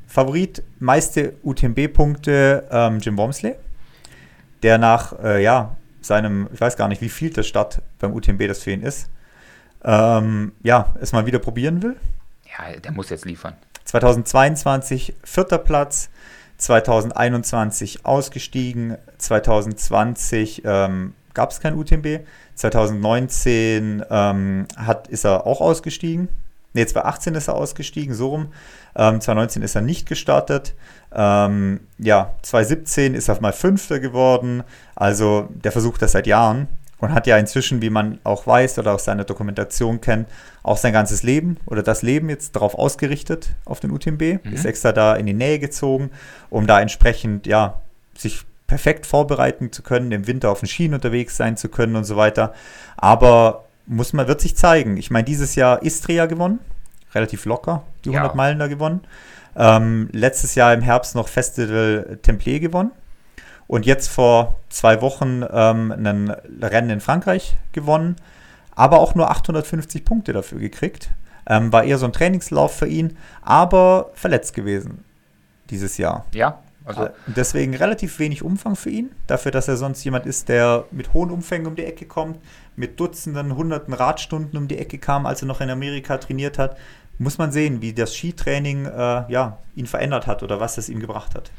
Favorit, 0.08 0.62
meiste 0.80 1.36
UTMB-Punkte 1.42 2.68
ähm, 2.70 3.00
Jim 3.00 3.18
Wormsley, 3.18 3.56
der 4.62 4.78
nach 4.78 5.18
äh, 5.24 5.42
ja, 5.42 5.78
seinem, 6.02 6.50
ich 6.54 6.60
weiß 6.60 6.76
gar 6.76 6.90
nicht, 6.90 7.02
wie 7.02 7.10
viel 7.10 7.30
der 7.30 7.44
Start 7.44 7.82
beim 8.00 8.14
UTMB 8.14 8.46
das 8.48 8.62
für 8.62 8.72
ihn 8.72 8.82
ist, 8.82 9.10
ähm, 9.84 10.52
ja, 10.62 10.94
es 11.00 11.14
mal 11.14 11.26
wieder 11.26 11.40
probieren 11.40 11.82
will. 11.82 11.96
Ja, 12.46 12.78
der 12.78 12.92
muss 12.92 13.10
jetzt 13.10 13.26
liefern. 13.26 13.56
2022 13.86 15.16
vierter 15.24 15.58
Platz, 15.58 16.10
2021 16.58 18.06
ausgestiegen, 18.06 18.98
2020 19.18 20.62
ähm, 20.66 21.14
gab 21.34 21.52
es 21.52 21.60
kein 21.60 21.76
UTMB, 21.76 22.22
2019 22.56 24.04
ähm, 24.10 24.68
hat, 24.76 25.08
ist 25.08 25.26
er 25.26 25.48
auch 25.48 25.62
ausgestiegen. 25.62 26.30
Ne, 26.74 26.86
2018 26.86 27.36
ist 27.36 27.48
er 27.50 27.56
ausgestiegen, 27.56 28.14
so 28.14 28.30
rum. 28.30 28.54
Ähm, 28.96 29.20
2019 29.20 29.62
ist 29.62 29.76
er 29.76 29.82
nicht 29.82 30.08
gestartet. 30.08 30.74
Ähm, 31.14 31.82
ja, 31.98 32.34
2017 32.44 33.14
ist 33.14 33.28
er 33.28 33.42
mal 33.42 33.52
Fünfter 33.52 34.00
geworden. 34.00 34.64
Also 34.96 35.50
der 35.50 35.72
versucht 35.72 36.02
das 36.02 36.14
seit 36.14 36.28
Jahren 36.28 36.70
und 37.02 37.14
hat 37.14 37.28
ja 37.28 37.38
inzwischen, 37.38 37.82
wie 37.82 37.90
man 37.90 38.20
auch 38.24 38.48
weiß 38.48 38.80
oder 38.80 38.94
aus 38.94 39.06
seiner 39.06 39.24
Dokumentation 39.24 40.00
kennt, 40.00 40.28
auch 40.64 40.78
sein 40.78 40.94
ganzes 40.94 41.24
Leben 41.24 41.58
oder 41.66 41.84
das 41.84 42.04
Leben 42.04 42.30
jetzt 42.30 42.56
darauf 42.56 42.76
ausgerichtet 42.76 43.50
auf 43.66 43.80
den 43.80 43.92
UTMB. 43.92 44.22
Mhm. 44.22 44.54
Ist 44.54 44.66
extra 44.66 44.92
da 44.92 45.16
in 45.16 45.26
die 45.26 45.34
Nähe 45.34 45.60
gezogen, 45.60 46.12
um 46.50 46.68
da 46.68 46.80
entsprechend 46.80 47.48
ja 47.48 47.82
sich 48.16 48.46
perfekt 48.68 49.06
vorbereiten 49.06 49.72
zu 49.72 49.82
können, 49.82 50.12
im 50.12 50.28
Winter 50.28 50.50
auf 50.50 50.60
den 50.62 50.70
Schienen 50.70 50.94
unterwegs 50.94 51.36
sein 51.36 51.58
zu 51.58 51.70
können 51.70 51.96
und 51.96 52.04
so 52.04 52.16
weiter. 52.16 52.54
Aber 52.96 53.66
muss 53.88 54.14
man, 54.14 54.28
wird 54.28 54.40
sich 54.40 54.56
zeigen. 54.56 54.96
Ich 54.96 55.10
meine, 55.10 55.26
dieses 55.26 55.56
Jahr 55.56 55.82
Istria 55.82 56.28
gewonnen, 56.28 56.60
relativ 57.14 57.46
locker, 57.46 57.84
die 58.06 58.10
100 58.10 58.32
ja. 58.32 58.36
Meilen 58.36 58.60
da 58.60 58.68
gewonnen. 58.68 59.02
Ähm, 59.56 60.08
letztes 60.14 60.56
Jahr 60.56 60.74
im 60.74 60.82
Herbst 60.82 61.16
noch 61.16 61.28
Festival 61.28 62.20
Templier 62.22 62.60
gewonnen. 62.60 62.92
Und 63.72 63.86
jetzt 63.86 64.10
vor 64.10 64.60
zwei 64.68 65.02
Wochen 65.02 65.46
ähm, 65.50 65.94
ein 65.94 66.30
Rennen 66.62 66.90
in 66.90 67.00
Frankreich 67.00 67.56
gewonnen, 67.72 68.18
aber 68.76 69.00
auch 69.00 69.16
nur 69.16 69.32
850 69.32 70.04
Punkte 70.04 70.34
dafür 70.34 70.60
gekriegt. 70.60 71.12
Ähm, 71.48 71.72
war 71.72 71.86
eher 71.86 71.98
so 71.98 72.06
ein 72.06 72.12
Trainingslauf 72.12 72.76
für 72.76 72.88
ihn, 72.88 73.18
aber 73.42 74.12
verletzt 74.14 74.56
gewesen 74.56 75.06
dieses 75.70 75.98
Jahr. 75.98 76.26
Ja, 76.34 76.60
also 76.84 77.08
deswegen 77.28 77.74
relativ 77.74 78.20
wenig 78.20 78.44
Umfang 78.44 78.76
für 78.76 78.90
ihn, 78.90 79.12
dafür, 79.28 79.52
dass 79.54 79.70
er 79.70 79.78
sonst 79.78 80.04
jemand 80.04 80.26
ist, 80.26 80.50
der 80.50 80.84
mit 80.92 81.14
hohen 81.14 81.32
Umfängen 81.32 81.66
um 81.66 81.78
die 81.78 81.86
Ecke 81.86 82.06
kommt, 82.06 82.40
mit 82.76 83.00
Dutzenden, 83.00 83.56
Hunderten 83.56 83.94
Radstunden 83.94 84.58
um 84.58 84.68
die 84.68 84.80
Ecke 84.80 84.98
kam, 84.98 85.26
als 85.26 85.44
er 85.44 85.48
noch 85.48 85.62
in 85.62 85.70
Amerika 85.70 86.18
trainiert 86.18 86.58
hat. 86.58 86.76
Muss 87.20 87.38
man 87.38 87.54
sehen, 87.54 87.82
wie 87.82 87.94
das 87.94 88.14
Skitraining 88.14 88.86
äh, 88.86 89.32
ja, 89.32 89.60
ihn 89.76 89.88
verändert 89.88 90.28
hat 90.28 90.44
oder 90.44 90.60
was 90.60 90.78
es 90.78 90.90
ihm 90.90 91.00
gebracht 91.00 91.36
hat. 91.36 91.52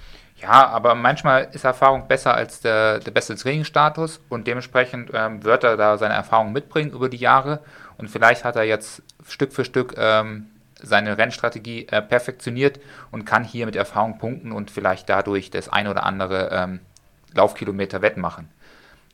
Ja, 0.42 0.66
aber 0.66 0.96
manchmal 0.96 1.48
ist 1.52 1.64
Erfahrung 1.64 2.08
besser 2.08 2.34
als 2.34 2.60
der, 2.60 2.98
der 2.98 3.12
beste 3.12 3.36
Trainingsstatus 3.36 4.20
und 4.28 4.48
dementsprechend 4.48 5.10
ähm, 5.14 5.44
wird 5.44 5.62
er 5.62 5.76
da 5.76 5.96
seine 5.98 6.14
Erfahrung 6.14 6.52
mitbringen 6.52 6.90
über 6.90 7.08
die 7.08 7.16
Jahre 7.16 7.60
und 7.96 8.08
vielleicht 8.10 8.44
hat 8.44 8.56
er 8.56 8.64
jetzt 8.64 9.02
Stück 9.28 9.52
für 9.52 9.64
Stück 9.64 9.94
ähm, 9.96 10.48
seine 10.82 11.16
Rennstrategie 11.16 11.86
äh, 11.88 12.02
perfektioniert 12.02 12.80
und 13.12 13.24
kann 13.24 13.44
hier 13.44 13.66
mit 13.66 13.76
Erfahrung 13.76 14.18
punkten 14.18 14.50
und 14.50 14.72
vielleicht 14.72 15.08
dadurch 15.08 15.50
das 15.50 15.68
ein 15.68 15.86
oder 15.86 16.02
andere 16.02 16.50
ähm, 16.50 16.80
Laufkilometer 17.34 18.02
wettmachen. 18.02 18.48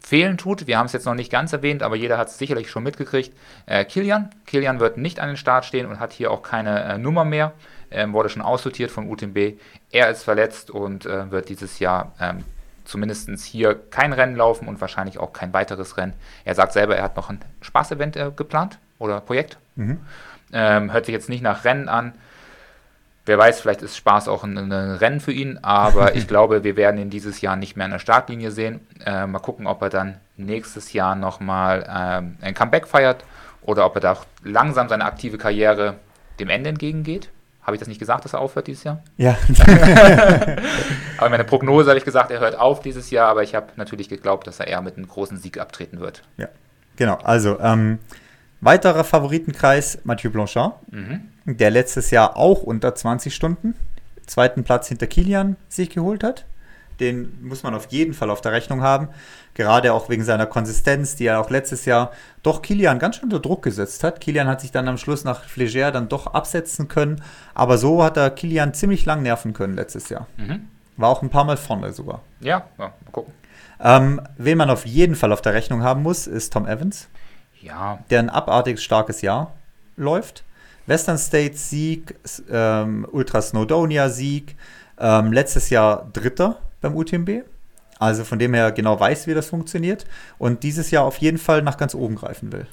Fehlen 0.00 0.38
tut, 0.38 0.66
wir 0.66 0.78
haben 0.78 0.86
es 0.86 0.92
jetzt 0.94 1.04
noch 1.04 1.14
nicht 1.14 1.30
ganz 1.30 1.52
erwähnt, 1.52 1.82
aber 1.82 1.96
jeder 1.96 2.16
hat 2.16 2.28
es 2.28 2.38
sicherlich 2.38 2.70
schon 2.70 2.84
mitgekriegt, 2.84 3.36
äh, 3.66 3.84
Kilian. 3.84 4.30
Kilian 4.46 4.80
wird 4.80 4.96
nicht 4.96 5.20
an 5.20 5.28
den 5.28 5.36
Start 5.36 5.66
stehen 5.66 5.84
und 5.84 6.00
hat 6.00 6.12
hier 6.12 6.30
auch 6.30 6.42
keine 6.42 6.84
äh, 6.84 6.98
Nummer 6.98 7.26
mehr 7.26 7.52
ähm, 7.90 8.12
wurde 8.12 8.28
schon 8.28 8.42
aussortiert 8.42 8.90
von 8.90 9.08
UTMB. 9.08 9.58
Er 9.90 10.10
ist 10.10 10.22
verletzt 10.22 10.70
und 10.70 11.06
äh, 11.06 11.30
wird 11.30 11.48
dieses 11.48 11.78
Jahr 11.78 12.12
ähm, 12.20 12.44
zumindest 12.84 13.28
hier 13.44 13.74
kein 13.90 14.12
Rennen 14.12 14.36
laufen 14.36 14.66
und 14.66 14.80
wahrscheinlich 14.80 15.18
auch 15.18 15.32
kein 15.32 15.52
weiteres 15.52 15.96
Rennen. 15.96 16.14
Er 16.44 16.54
sagt 16.54 16.72
selber, 16.72 16.96
er 16.96 17.04
hat 17.04 17.16
noch 17.16 17.28
ein 17.28 17.40
Spaßevent 17.60 18.16
äh, 18.16 18.30
geplant 18.34 18.78
oder 18.98 19.20
Projekt. 19.20 19.58
Mhm. 19.76 20.00
Ähm, 20.52 20.92
hört 20.92 21.06
sich 21.06 21.12
jetzt 21.12 21.28
nicht 21.28 21.42
nach 21.42 21.64
Rennen 21.64 21.88
an. 21.88 22.14
Wer 23.26 23.36
weiß, 23.36 23.60
vielleicht 23.60 23.82
ist 23.82 23.98
Spaß 23.98 24.26
auch 24.28 24.42
ein, 24.42 24.56
ein 24.56 24.72
Rennen 24.72 25.20
für 25.20 25.32
ihn, 25.32 25.58
aber 25.60 26.14
ich 26.16 26.26
glaube, 26.26 26.64
wir 26.64 26.76
werden 26.76 26.98
ihn 26.98 27.10
dieses 27.10 27.42
Jahr 27.42 27.56
nicht 27.56 27.76
mehr 27.76 27.84
an 27.84 27.92
der 27.92 27.98
Startlinie 27.98 28.50
sehen. 28.50 28.80
Äh, 29.04 29.26
mal 29.26 29.38
gucken, 29.38 29.66
ob 29.66 29.82
er 29.82 29.90
dann 29.90 30.16
nächstes 30.38 30.94
Jahr 30.94 31.14
nochmal 31.14 31.86
ähm, 31.88 32.38
ein 32.40 32.54
Comeback 32.54 32.88
feiert 32.88 33.24
oder 33.60 33.84
ob 33.84 33.96
er 33.96 34.00
da 34.00 34.16
langsam 34.42 34.88
seine 34.88 35.04
aktive 35.04 35.36
Karriere 35.36 35.96
dem 36.40 36.48
Ende 36.48 36.70
entgegengeht. 36.70 37.28
Habe 37.68 37.76
ich 37.76 37.80
das 37.80 37.88
nicht 37.88 37.98
gesagt, 37.98 38.24
dass 38.24 38.32
er 38.32 38.40
aufhört 38.40 38.66
dieses 38.66 38.84
Jahr? 38.84 39.02
Ja. 39.18 39.36
aber 41.18 41.28
meine 41.28 41.44
Prognose 41.44 41.90
habe 41.90 41.98
ich 41.98 42.04
gesagt, 42.06 42.30
er 42.30 42.40
hört 42.40 42.58
auf 42.58 42.80
dieses 42.80 43.10
Jahr, 43.10 43.28
aber 43.28 43.42
ich 43.42 43.54
habe 43.54 43.66
natürlich 43.76 44.08
geglaubt, 44.08 44.46
dass 44.46 44.58
er 44.58 44.68
eher 44.68 44.80
mit 44.80 44.96
einem 44.96 45.06
großen 45.06 45.36
Sieg 45.36 45.60
abtreten 45.60 46.00
wird. 46.00 46.22
Ja, 46.38 46.48
genau. 46.96 47.16
Also, 47.16 47.60
ähm, 47.60 47.98
weiterer 48.62 49.04
Favoritenkreis, 49.04 49.98
Mathieu 50.04 50.30
Blanchard, 50.30 50.76
mhm. 50.90 51.28
der 51.44 51.70
letztes 51.70 52.10
Jahr 52.10 52.38
auch 52.38 52.62
unter 52.62 52.94
20 52.94 53.34
Stunden, 53.34 53.74
zweiten 54.26 54.64
Platz 54.64 54.88
hinter 54.88 55.06
Kilian 55.06 55.56
sich 55.68 55.90
geholt 55.90 56.24
hat. 56.24 56.46
Den 57.00 57.42
muss 57.42 57.62
man 57.62 57.74
auf 57.74 57.86
jeden 57.90 58.14
Fall 58.14 58.30
auf 58.30 58.40
der 58.40 58.52
Rechnung 58.52 58.82
haben. 58.82 59.08
Gerade 59.54 59.92
auch 59.92 60.08
wegen 60.08 60.24
seiner 60.24 60.46
Konsistenz, 60.46 61.16
die 61.16 61.26
er 61.26 61.40
auch 61.40 61.50
letztes 61.50 61.84
Jahr 61.84 62.12
doch 62.42 62.62
Kilian 62.62 62.98
ganz 62.98 63.16
schön 63.16 63.24
unter 63.24 63.40
Druck 63.40 63.62
gesetzt 63.62 64.04
hat. 64.04 64.20
Kilian 64.20 64.48
hat 64.48 64.60
sich 64.60 64.70
dann 64.70 64.88
am 64.88 64.98
Schluss 64.98 65.24
nach 65.24 65.44
Fleger 65.44 65.90
dann 65.90 66.08
doch 66.08 66.28
absetzen 66.28 66.88
können. 66.88 67.22
Aber 67.54 67.78
so 67.78 68.02
hat 68.02 68.16
er 68.16 68.30
Kilian 68.30 68.74
ziemlich 68.74 69.04
lang 69.04 69.22
nerven 69.22 69.52
können 69.52 69.74
letztes 69.74 70.08
Jahr. 70.08 70.26
Mhm. 70.36 70.68
War 70.96 71.08
auch 71.08 71.22
ein 71.22 71.30
paar 71.30 71.44
Mal 71.44 71.56
vorne 71.56 71.92
sogar. 71.92 72.22
Ja, 72.40 72.64
ja 72.78 72.92
mal 73.04 73.10
gucken. 73.12 73.32
Ähm, 73.80 74.20
wen 74.36 74.58
man 74.58 74.70
auf 74.70 74.86
jeden 74.86 75.14
Fall 75.14 75.32
auf 75.32 75.42
der 75.42 75.54
Rechnung 75.54 75.82
haben 75.82 76.02
muss, 76.02 76.26
ist 76.26 76.52
Tom 76.52 76.66
Evans. 76.66 77.08
Ja. 77.60 77.98
Der 78.10 78.20
ein 78.20 78.30
abartig 78.30 78.80
starkes 78.80 79.22
Jahr 79.22 79.54
läuft. 79.96 80.44
Western 80.86 81.18
States 81.18 81.68
Sieg, 81.68 82.14
ähm, 82.50 83.06
Ultra 83.10 83.42
Snowdonia 83.42 84.08
Sieg, 84.08 84.56
ähm, 84.98 85.32
letztes 85.32 85.70
Jahr 85.70 86.08
Dritter 86.12 86.58
beim 86.80 86.94
UTMB. 86.94 87.44
Also 87.98 88.24
von 88.24 88.38
dem 88.38 88.54
her 88.54 88.72
genau 88.72 88.98
weiß, 88.98 89.26
wie 89.26 89.34
das 89.34 89.48
funktioniert. 89.48 90.06
Und 90.38 90.62
dieses 90.62 90.90
Jahr 90.90 91.04
auf 91.04 91.18
jeden 91.18 91.38
Fall 91.38 91.62
nach 91.62 91.76
ganz 91.76 91.94
oben 91.94 92.14
greifen 92.14 92.52
will. 92.52 92.66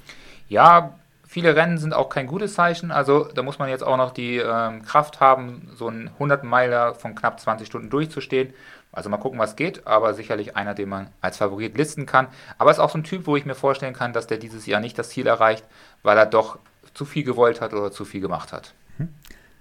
Ja, 0.47 0.93
viele 1.27 1.55
Rennen 1.55 1.77
sind 1.77 1.93
auch 1.93 2.09
kein 2.09 2.27
gutes 2.27 2.53
Zeichen. 2.53 2.91
Also 2.91 3.25
da 3.33 3.41
muss 3.41 3.59
man 3.59 3.69
jetzt 3.69 3.83
auch 3.83 3.97
noch 3.97 4.11
die 4.11 4.37
ähm, 4.37 4.83
Kraft 4.83 5.19
haben, 5.19 5.69
so 5.75 5.87
einen 5.87 6.09
100 6.09 6.43
Meiler 6.43 6.93
von 6.93 7.15
knapp 7.15 7.39
20 7.39 7.67
Stunden 7.67 7.89
durchzustehen. 7.89 8.53
Also 8.91 9.09
mal 9.09 9.17
gucken, 9.17 9.39
was 9.39 9.57
geht, 9.57 9.85
aber 9.85 10.13
sicherlich 10.13 10.55
einer, 10.55 10.73
den 10.73 10.87
man 10.87 11.09
als 11.19 11.37
Favorit 11.37 11.75
listen 11.75 12.05
kann. 12.05 12.27
Aber 12.57 12.71
es 12.71 12.77
ist 12.77 12.81
auch 12.81 12.91
so 12.91 12.97
ein 12.97 13.03
Typ, 13.03 13.27
wo 13.27 13.35
ich 13.35 13.45
mir 13.45 13.55
vorstellen 13.55 13.93
kann, 13.93 14.13
dass 14.13 14.27
der 14.27 14.37
dieses 14.37 14.65
Jahr 14.65 14.79
nicht 14.79 14.97
das 14.97 15.09
Ziel 15.09 15.27
erreicht, 15.27 15.65
weil 16.01 16.17
er 16.17 16.25
doch 16.25 16.59
zu 16.93 17.03
viel 17.03 17.23
gewollt 17.23 17.59
hat 17.59 17.73
oder 17.73 17.91
zu 17.91 18.05
viel 18.05 18.21
gemacht 18.21 18.53
hat. 18.53 18.73
Mhm. 18.97 19.09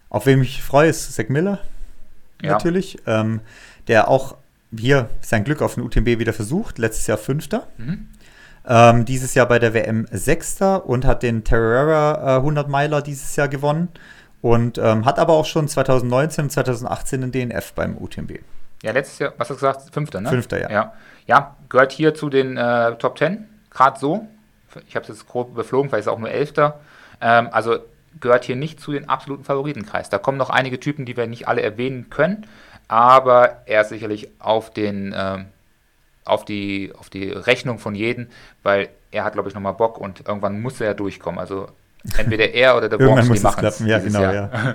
Auf 0.09 0.27
wen 0.27 0.41
ich 0.43 0.63
freue, 0.63 0.91
ist 0.91 1.13
Zack 1.13 1.31
Miller. 1.31 1.59
Ja. 2.41 2.53
Natürlich. 2.53 2.99
Ähm, 3.07 3.41
der 3.89 4.09
auch 4.09 4.37
hier 4.77 5.09
sein 5.21 5.45
Glück 5.45 5.63
auf 5.63 5.75
den 5.75 5.85
UTMB 5.85 6.19
wieder 6.19 6.33
versucht, 6.33 6.79
letztes 6.79 7.07
Jahr 7.07 7.19
Fünfter. 7.19 7.67
Mhm. 7.79 8.09
Ähm, 8.67 9.05
dieses 9.05 9.35
Jahr 9.35 9.47
bei 9.47 9.59
der 9.59 9.75
WM 9.75 10.07
Sechster 10.11 10.87
und 10.87 11.05
hat 11.05 11.23
den 11.23 11.45
Terrera 11.45 12.37
äh, 12.37 12.39
100 12.39 12.69
Meiler 12.69 13.03
dieses 13.03 13.37
Jahr 13.37 13.49
gewonnen 13.49 13.89
und 14.41 14.79
ähm, 14.79 15.05
hat 15.05 15.19
aber 15.19 15.35
auch 15.35 15.45
schon 15.45 15.69
2019 15.69 16.45
und 16.45 16.51
2018 16.51 17.21
den 17.21 17.33
DNF 17.33 17.75
beim 17.75 17.97
UTMB. 17.99 18.39
Ja, 18.83 18.93
letztes 18.93 19.19
Jahr, 19.19 19.33
was 19.37 19.51
hast 19.51 19.63
du 19.63 19.67
gesagt? 19.67 19.95
Fünfter, 19.95 20.21
ne? 20.21 20.29
Fünfter, 20.31 20.61
ja. 20.61 20.71
Ja, 20.71 20.93
ja 21.27 21.57
gehört 21.69 21.93
hier 21.93 22.15
zu 22.15 22.31
den 22.31 22.57
äh, 22.57 22.97
Top 22.97 23.17
Ten, 23.17 23.49
gerade 23.71 23.99
so. 23.99 24.27
Ich 24.89 24.97
habe 24.97 25.05
es 25.05 25.09
jetzt 25.09 25.29
grob 25.29 25.55
beflogen, 25.55 25.91
vielleicht 25.91 26.01
ist 26.01 26.07
es 26.07 26.13
auch 26.13 26.19
nur 26.19 26.31
Elfter. 26.31 26.81
Ähm, 27.21 27.49
also 27.53 27.79
gehört 28.21 28.45
hier 28.45 28.57
nicht 28.57 28.81
zu 28.81 28.93
den 28.93 29.09
absoluten 29.09 29.45
Favoritenkreis. 29.45 30.09
Da 30.09 30.19
kommen 30.19 30.39
noch 30.39 30.51
einige 30.51 30.81
Typen, 30.81 31.05
die 31.05 31.17
wir 31.17 31.27
nicht 31.27 31.49
alle 31.49 31.63
erwähnen 31.63 32.11
können, 32.11 32.47
aber 32.89 33.63
er 33.67 33.83
ist 33.83 33.89
sicherlich 33.89 34.29
auf 34.39 34.73
den 34.73 35.15
ähm, 35.17 35.47
auf 36.25 36.45
die, 36.45 36.93
auf 36.99 37.11
die 37.11 37.29
Rechnung 37.29 37.79
von 37.79 37.95
jedem, 37.95 38.29
weil 38.63 38.89
er 39.11 39.25
hat, 39.25 39.35
glaube 39.35 39.49
ich, 39.49 39.55
nochmal 39.55 39.75
Bock 39.75 39.99
und 39.99 40.27
irgendwann 40.27 40.61
muss 40.61 40.81
er 40.81 40.89
ja 40.89 40.95
durchkommen. 40.95 41.39
Also 41.39 41.69
entweder 42.17 42.51
er 42.53 42.77
oder 42.77 42.89
der 42.89 42.99
Irgendwann 42.99 43.29
muss 43.29 43.45
es 43.45 43.57
klappen, 43.57 43.87
ja, 43.87 43.99
genau, 43.99 44.23
Jahr. 44.23 44.33
ja. 44.33 44.75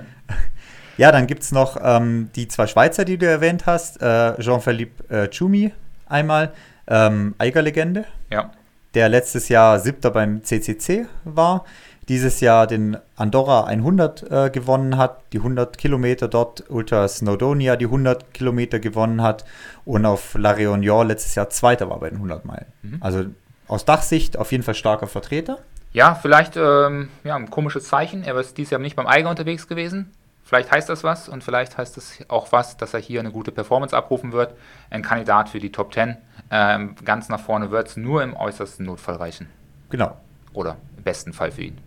ja, 0.96 1.12
dann 1.12 1.26
gibt 1.26 1.42
es 1.42 1.52
noch 1.52 1.76
ähm, 1.82 2.30
die 2.36 2.48
zwei 2.48 2.66
Schweizer, 2.66 3.04
die 3.04 3.18
du 3.18 3.26
erwähnt 3.26 3.66
hast. 3.66 4.00
Äh, 4.00 4.40
Jean-Philippe 4.40 5.14
äh, 5.14 5.28
Tschumi 5.28 5.72
einmal, 6.06 6.52
ähm, 6.86 7.34
Eiger-Legende. 7.38 8.04
Ja. 8.30 8.52
Der 8.94 9.08
letztes 9.08 9.48
Jahr 9.48 9.78
Siebter 9.78 10.10
beim 10.10 10.42
CCC 10.42 11.06
war 11.24 11.64
dieses 12.10 12.40
Jahr 12.40 12.66
den 12.66 12.96
Andorra 13.14 13.66
100 13.66 14.30
äh, 14.30 14.50
gewonnen 14.50 14.96
hat, 14.96 15.22
die 15.32 15.38
100 15.38 15.78
Kilometer 15.78 16.26
dort, 16.26 16.64
Ultra 16.68 17.06
Snowdonia 17.06 17.76
die 17.76 17.84
100 17.84 18.34
Kilometer 18.34 18.80
gewonnen 18.80 19.22
hat 19.22 19.44
und 19.84 20.04
auf 20.04 20.34
La 20.34 20.50
Réunion 20.50 21.04
letztes 21.04 21.36
Jahr 21.36 21.50
Zweiter 21.50 21.88
war 21.88 22.00
bei 22.00 22.08
den 22.08 22.16
100 22.16 22.44
Meilen. 22.44 22.66
Mhm. 22.82 22.96
Also 22.98 23.26
aus 23.68 23.84
Dachsicht 23.84 24.36
auf 24.36 24.50
jeden 24.50 24.64
Fall 24.64 24.74
starker 24.74 25.06
Vertreter. 25.06 25.58
Ja, 25.92 26.16
vielleicht 26.16 26.56
ähm, 26.56 27.10
ja, 27.22 27.36
ein 27.36 27.48
komisches 27.48 27.84
Zeichen. 27.84 28.24
Er 28.24 28.36
ist 28.40 28.58
dieses 28.58 28.72
Jahr 28.72 28.80
nicht 28.80 28.96
beim 28.96 29.06
Eiger 29.06 29.30
unterwegs 29.30 29.68
gewesen. 29.68 30.10
Vielleicht 30.42 30.72
heißt 30.72 30.88
das 30.88 31.04
was 31.04 31.28
und 31.28 31.44
vielleicht 31.44 31.78
heißt 31.78 31.96
es 31.96 32.24
auch 32.26 32.50
was, 32.50 32.76
dass 32.76 32.92
er 32.92 32.98
hier 32.98 33.20
eine 33.20 33.30
gute 33.30 33.52
Performance 33.52 33.96
abrufen 33.96 34.32
wird. 34.32 34.54
Ein 34.90 35.02
Kandidat 35.02 35.48
für 35.48 35.60
die 35.60 35.70
Top 35.70 35.94
10. 35.94 36.16
Ähm, 36.50 36.96
ganz 37.04 37.28
nach 37.28 37.38
vorne 37.38 37.70
wird 37.70 37.86
es 37.86 37.96
nur 37.96 38.24
im 38.24 38.34
äußersten 38.34 38.84
Notfall 38.84 39.14
reichen. 39.14 39.48
Genau. 39.90 40.16
Oder 40.52 40.76
im 40.96 41.04
besten 41.04 41.32
Fall 41.32 41.52
für 41.52 41.62
ihn. 41.62 41.78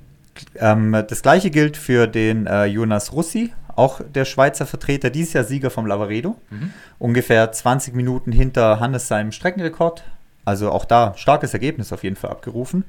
Ähm, 0.56 1.04
das 1.08 1.22
gleiche 1.22 1.50
gilt 1.50 1.78
für 1.78 2.08
den 2.08 2.48
äh, 2.48 2.66
Jonas 2.66 3.14
Russi, 3.14 3.54
auch 3.76 4.02
der 4.02 4.26
Schweizer 4.26 4.66
Vertreter, 4.66 5.10
dieses 5.10 5.34
Jahr 5.34 5.44
Sieger 5.44 5.70
vom 5.70 5.86
Lavaredo. 5.86 6.36
Mhm. 6.50 6.74
Ungefähr 7.00 7.52
20 7.52 7.94
Minuten 7.94 8.32
hinter 8.32 8.80
Hannes 8.80 9.08
seinem 9.08 9.32
Streckenrekord. 9.32 10.04
Also 10.46 10.72
auch 10.72 10.86
da 10.86 11.14
starkes 11.16 11.54
Ergebnis 11.54 11.94
auf 11.94 12.04
jeden 12.04 12.16
Fall 12.16 12.32
abgerufen. 12.32 12.86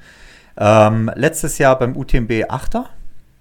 Ähm, 0.57 1.11
letztes 1.15 1.59
Jahr 1.59 1.79
beim 1.79 1.97
UTMB 1.97 2.31
8er 2.31 2.87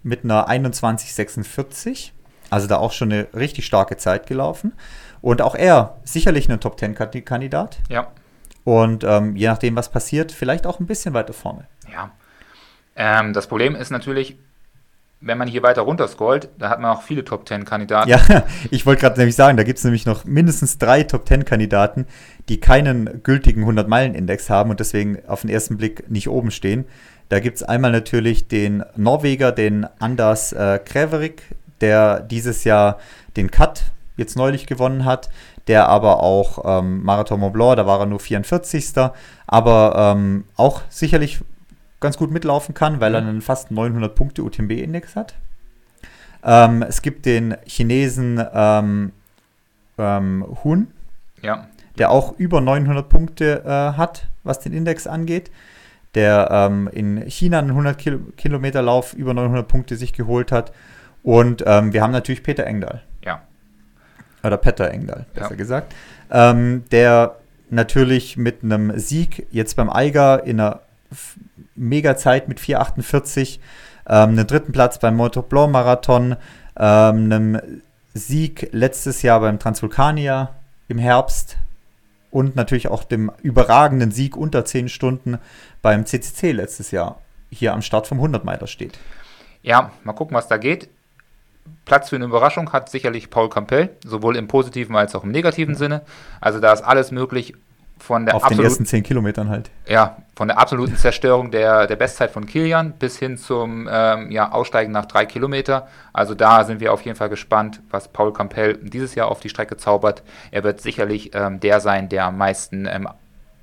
mit 0.03 0.23
einer 0.23 0.49
21,46. 0.49 2.11
Also 2.49 2.67
da 2.67 2.77
auch 2.77 2.91
schon 2.91 3.11
eine 3.11 3.27
richtig 3.33 3.65
starke 3.65 3.97
Zeit 3.97 4.27
gelaufen. 4.27 4.73
Und 5.21 5.41
auch 5.41 5.55
er 5.55 5.97
sicherlich 6.03 6.49
ein 6.49 6.59
Top 6.59 6.79
10 6.79 6.95
Kandidat. 6.95 7.79
Ja. 7.89 8.07
Und 8.63 9.03
ähm, 9.03 9.35
je 9.35 9.47
nachdem, 9.47 9.75
was 9.75 9.89
passiert, 9.89 10.31
vielleicht 10.31 10.67
auch 10.67 10.79
ein 10.79 10.85
bisschen 10.85 11.13
weiter 11.13 11.33
vorne. 11.33 11.67
Ja, 11.91 12.11
ähm, 12.95 13.33
das 13.33 13.47
Problem 13.47 13.75
ist 13.75 13.91
natürlich, 13.91 14.37
wenn 15.21 15.37
man 15.37 15.47
hier 15.47 15.63
weiter 15.63 15.83
runter 15.83 16.07
scrollt, 16.07 16.49
da 16.59 16.69
hat 16.69 16.79
man 16.79 16.91
auch 16.91 17.01
viele 17.01 17.23
Top 17.23 17.47
10 17.47 17.65
Kandidaten. 17.65 18.09
Ja, 18.09 18.19
ich 18.71 18.85
wollte 18.85 19.01
gerade 19.01 19.17
nämlich 19.17 19.35
sagen, 19.35 19.57
da 19.57 19.63
gibt 19.63 19.79
es 19.79 19.85
nämlich 19.85 20.05
noch 20.05 20.25
mindestens 20.25 20.77
drei 20.77 21.03
Top 21.03 21.27
10 21.27 21.45
Kandidaten, 21.45 22.05
die 22.49 22.59
keinen 22.59 23.23
gültigen 23.23 23.63
100-Meilen-Index 23.63 24.49
haben 24.49 24.69
und 24.69 24.79
deswegen 24.79 25.19
auf 25.27 25.41
den 25.41 25.49
ersten 25.49 25.77
Blick 25.77 26.09
nicht 26.09 26.29
oben 26.29 26.51
stehen. 26.51 26.85
Da 27.29 27.39
gibt 27.39 27.57
es 27.57 27.63
einmal 27.63 27.91
natürlich 27.91 28.47
den 28.47 28.83
Norweger, 28.95 29.51
den 29.51 29.87
Anders 29.99 30.51
äh, 30.51 30.79
Kreverik, 30.83 31.43
der 31.81 32.19
dieses 32.19 32.63
Jahr 32.63 32.99
den 33.37 33.49
Cut 33.49 33.85
jetzt 34.17 34.35
neulich 34.35 34.67
gewonnen 34.67 35.05
hat, 35.05 35.29
der 35.67 35.87
aber 35.87 36.21
auch 36.21 36.79
ähm, 36.79 37.01
Marathon 37.03 37.39
Mont 37.39 37.53
Blanc, 37.53 37.77
da 37.77 37.87
war 37.87 38.01
er 38.01 38.05
nur 38.05 38.19
44. 38.19 38.93
Aber 39.47 40.13
ähm, 40.15 40.43
auch 40.57 40.81
sicherlich 40.89 41.39
ganz 42.03 42.17
gut 42.17 42.29
mitlaufen 42.29 42.75
kann, 42.75 42.99
weil 42.99 43.15
er 43.15 43.21
mhm. 43.21 43.29
einen 43.29 43.41
fast 43.41 43.71
900 43.71 44.13
Punkte 44.13 44.43
UTMB-Index 44.43 45.15
hat. 45.15 45.33
Ähm, 46.43 46.83
es 46.83 47.01
gibt 47.01 47.25
den 47.25 47.55
Chinesen 47.65 48.43
ähm, 48.53 49.13
ähm, 49.97 50.45
Hun, 50.63 50.87
ja. 51.41 51.67
der 51.97 52.11
auch 52.11 52.37
über 52.37 52.61
900 52.61 53.09
Punkte 53.09 53.63
äh, 53.65 53.97
hat, 53.97 54.27
was 54.43 54.59
den 54.59 54.73
Index 54.73 55.07
angeht. 55.07 55.49
Der 56.13 56.49
ähm, 56.51 56.87
in 56.91 57.27
China 57.27 57.57
einen 57.57 57.71
100 57.71 57.97
Kil 57.97 58.19
Kilometer 58.37 58.83
Lauf 58.83 59.13
über 59.13 59.33
900 59.33 59.67
Punkte 59.67 59.95
sich 59.95 60.13
geholt 60.13 60.51
hat. 60.51 60.71
Und 61.23 61.63
ähm, 61.65 61.93
wir 61.93 62.03
haben 62.03 62.11
natürlich 62.11 62.43
Peter 62.43 62.67
Engdahl. 62.67 63.01
Ja. 63.25 63.41
Oder 64.43 64.57
Petter 64.57 64.91
Engdahl, 64.91 65.25
besser 65.33 65.51
ja. 65.51 65.55
gesagt. 65.55 65.95
Ähm, 66.29 66.83
der 66.91 67.37
natürlich 67.69 68.37
mit 68.37 68.63
einem 68.63 68.99
Sieg 68.99 69.47
jetzt 69.49 69.75
beim 69.75 69.89
Eiger 69.89 70.43
in 70.43 70.59
einer 70.59 70.81
mega 71.75 72.15
Zeit 72.15 72.47
mit 72.47 72.59
4,48, 72.59 73.59
ähm, 74.07 74.29
einen 74.29 74.47
dritten 74.47 74.71
Platz 74.71 74.99
beim 74.99 75.15
Moto 75.15 75.41
Blanc 75.41 75.71
Marathon, 75.71 76.35
ähm, 76.77 77.31
einem 77.31 77.81
Sieg 78.13 78.69
letztes 78.71 79.21
Jahr 79.21 79.39
beim 79.39 79.59
Transvulkania 79.59 80.53
im 80.87 80.97
Herbst 80.97 81.57
und 82.31 82.55
natürlich 82.55 82.87
auch 82.87 83.03
dem 83.03 83.31
überragenden 83.41 84.11
Sieg 84.11 84.35
unter 84.35 84.65
10 84.65 84.89
Stunden 84.89 85.37
beim 85.81 86.05
CCC 86.05 86.51
letztes 86.51 86.91
Jahr 86.91 87.19
hier 87.51 87.73
am 87.73 87.81
Start 87.81 88.07
vom 88.07 88.19
100-Meiler 88.19 88.67
steht. 88.67 88.97
Ja, 89.61 89.91
mal 90.03 90.13
gucken, 90.13 90.35
was 90.35 90.47
da 90.47 90.57
geht. 90.57 90.89
Platz 91.85 92.09
für 92.09 92.15
eine 92.15 92.25
Überraschung 92.25 92.73
hat 92.73 92.89
sicherlich 92.89 93.29
Paul 93.29 93.49
Campbell, 93.49 93.89
sowohl 94.03 94.35
im 94.35 94.47
positiven 94.47 94.95
als 94.95 95.15
auch 95.15 95.23
im 95.23 95.31
negativen 95.31 95.75
Sinne. 95.75 96.01
Also 96.41 96.59
da 96.59 96.73
ist 96.73 96.81
alles 96.81 97.11
möglich 97.11 97.53
von 98.03 98.25
der 98.25 98.35
Auf 98.35 98.45
den 98.47 98.59
ersten 98.59 98.85
zehn 98.85 99.01
Kilometern 99.01 99.47
halt. 99.47 99.71
Ja, 99.87 100.17
von 100.35 100.49
der 100.49 100.57
absoluten 100.57 100.97
Zerstörung 100.97 101.51
der, 101.51 101.87
der 101.87 101.95
Bestzeit 101.95 102.31
von 102.31 102.45
Kilian 102.45 102.91
bis 102.99 103.17
hin 103.17 103.37
zum 103.37 103.87
ähm, 103.89 104.29
ja, 104.29 104.51
Aussteigen 104.51 104.91
nach 104.91 105.05
drei 105.05 105.25
Kilometer. 105.25 105.87
Also 106.11 106.35
da 106.35 106.65
sind 106.65 106.81
wir 106.81 106.91
auf 106.91 107.01
jeden 107.03 107.15
Fall 107.15 107.29
gespannt, 107.29 107.81
was 107.91 108.09
Paul 108.09 108.33
Campbell 108.33 108.77
dieses 108.81 109.15
Jahr 109.15 109.29
auf 109.29 109.39
die 109.39 109.47
Strecke 109.47 109.77
zaubert. 109.77 110.21
Er 110.51 110.65
wird 110.65 110.81
sicherlich 110.81 111.31
ähm, 111.33 111.61
der 111.61 111.79
sein, 111.79 112.09
der 112.09 112.25
am 112.25 112.37
meisten 112.37 112.87
ähm, 112.87 113.07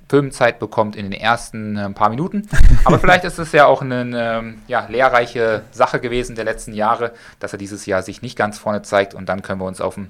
Filmzeit 0.09 0.57
bekommt 0.57 0.95
in 0.95 1.11
den 1.11 1.19
ersten 1.19 1.77
äh, 1.77 1.89
paar 1.91 2.09
Minuten. 2.09 2.49
Aber 2.83 2.97
vielleicht 2.97 3.25
ist 3.25 3.37
es 3.37 3.51
ja 3.51 3.67
auch 3.67 3.83
eine 3.83 4.09
ähm, 4.15 4.61
ja, 4.67 4.87
lehrreiche 4.89 5.61
Sache 5.69 5.99
gewesen 5.99 6.35
der 6.35 6.45
letzten 6.45 6.73
Jahre, 6.73 7.11
dass 7.39 7.53
er 7.53 7.59
dieses 7.59 7.85
Jahr 7.85 8.01
sich 8.01 8.23
nicht 8.23 8.39
ganz 8.39 8.57
vorne 8.57 8.81
zeigt 8.81 9.13
und 9.13 9.29
dann 9.29 9.43
können 9.43 9.61
wir 9.61 9.67
uns 9.67 9.81
auf 9.81 9.97
ein 9.97 10.09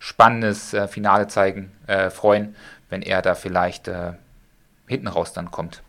spannendes 0.00 0.74
äh, 0.74 0.88
Finale 0.88 1.28
zeigen, 1.28 1.70
äh, 1.86 2.10
freuen 2.10 2.56
wenn 2.88 3.02
er 3.02 3.22
da 3.22 3.34
vielleicht 3.34 3.88
äh, 3.88 4.12
hinten 4.86 5.08
raus 5.08 5.32
dann 5.32 5.50
kommt. 5.50 5.82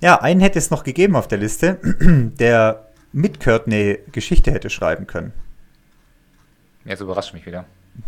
Ja, 0.00 0.20
einen 0.20 0.40
hätte 0.40 0.58
es 0.58 0.70
noch 0.70 0.84
gegeben 0.84 1.14
auf 1.14 1.28
der 1.28 1.38
Liste, 1.38 1.78
der 2.38 2.88
mit 3.12 3.40
Courtney 3.40 3.98
Geschichte 4.10 4.50
hätte 4.50 4.70
schreiben 4.70 5.06
können. 5.06 5.32
Jetzt 6.84 7.00
überrascht 7.00 7.34
mich 7.34 7.46
wieder. 7.46 7.66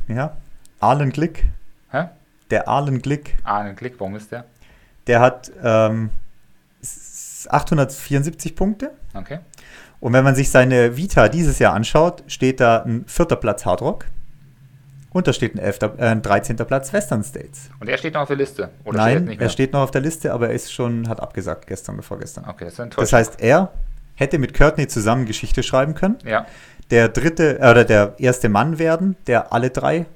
Ja, 0.09 0.37
Arlen 0.81 1.11
Glick. 1.11 1.45
Hä? 1.91 2.09
Der 2.51 2.69
Arlen 2.69 3.01
Glick. 3.01 3.37
Arlen 3.45 3.77
Glick, 3.77 4.01
warum 4.01 4.17
ist 4.17 4.33
der? 4.33 4.47
Der 5.07 5.21
hat 5.21 5.53
ähm, 5.63 6.11
874 7.49 8.57
Punkte. 8.57 8.93
Okay. 9.13 9.39
Und 10.01 10.13
wenn 10.13 10.25
man 10.25 10.35
sich 10.35 10.51
seine 10.51 10.97
Vita 10.97 11.29
dieses 11.29 11.59
Jahr 11.59 11.75
anschaut, 11.75 12.25
steht 12.27 12.61
da 12.61 12.83
ein 12.83 13.05
vierter 13.07 13.37
Platz 13.37 13.65
Hardrock. 13.65 14.07
Und 15.15 15.29
da 15.29 15.33
steht 15.33 15.55
ein, 15.55 15.59
11., 15.61 15.79
äh, 15.97 16.07
ein 16.07 16.23
13. 16.23 16.57
Platz 16.57 16.93
Western 16.93 17.23
States. 17.23 17.71
Und 17.79 17.89
er 17.89 17.97
steht 17.97 18.15
noch 18.15 18.23
auf 18.23 18.29
der 18.29 18.37
Liste? 18.37 18.71
Oder 18.85 18.99
Nein, 18.99 19.27
steht 19.27 19.41
er 19.41 19.49
steht 19.49 19.73
noch 19.73 19.83
auf 19.83 19.93
der 19.93 20.01
Liste, 20.01 20.33
aber 20.33 20.49
er 20.49 20.55
ist 20.55 20.73
schon, 20.73 21.09
hat 21.09 21.21
abgesagt 21.21 21.69
gestern 21.69 21.95
oder 21.95 22.03
vorgestern. 22.03 22.45
Okay, 22.49 22.65
das 22.65 22.79
ist 22.81 22.99
Das 22.99 23.13
heißt, 23.13 23.41
er 23.41 23.71
hätte 24.17 24.39
mit 24.41 24.55
Courtney 24.55 24.89
zusammen 24.89 25.25
Geschichte 25.25 25.63
schreiben 25.63 25.95
können. 25.95 26.19
Ja. 26.25 26.47
Der 26.91 27.09
dritte, 27.09 27.61
äh, 27.61 27.71
oder 27.71 27.85
der 27.85 28.17
erste 28.19 28.49
Mann 28.49 28.81
werden, 28.81 29.15
der 29.29 29.53
alle 29.53 29.71
drei 29.71 30.07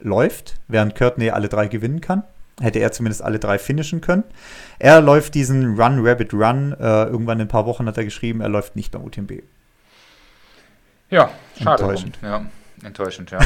läuft, 0.00 0.56
während 0.68 0.94
Courtney 0.96 1.30
alle 1.30 1.48
drei 1.48 1.66
gewinnen 1.68 2.02
kann. 2.02 2.22
Hätte 2.60 2.78
er 2.78 2.92
zumindest 2.92 3.22
alle 3.22 3.38
drei 3.38 3.58
finishen 3.58 4.02
können. 4.02 4.24
Er 4.78 5.00
läuft 5.00 5.34
diesen 5.34 5.80
Run 5.80 6.06
Rabbit 6.06 6.34
Run. 6.34 6.76
Äh, 6.78 7.04
irgendwann 7.04 7.38
in 7.38 7.46
ein 7.46 7.48
paar 7.48 7.64
Wochen 7.64 7.86
hat 7.86 7.96
er 7.96 8.04
geschrieben, 8.04 8.42
er 8.42 8.50
läuft 8.50 8.76
nicht 8.76 8.92
beim 8.92 9.02
UTMB. 9.02 9.42
Ja, 11.08 11.30
schade. 11.58 11.82
Enttäuschend. 11.82 12.18
Ja. 12.20 12.44
Enttäuschend, 12.84 13.30
ja. 13.30 13.38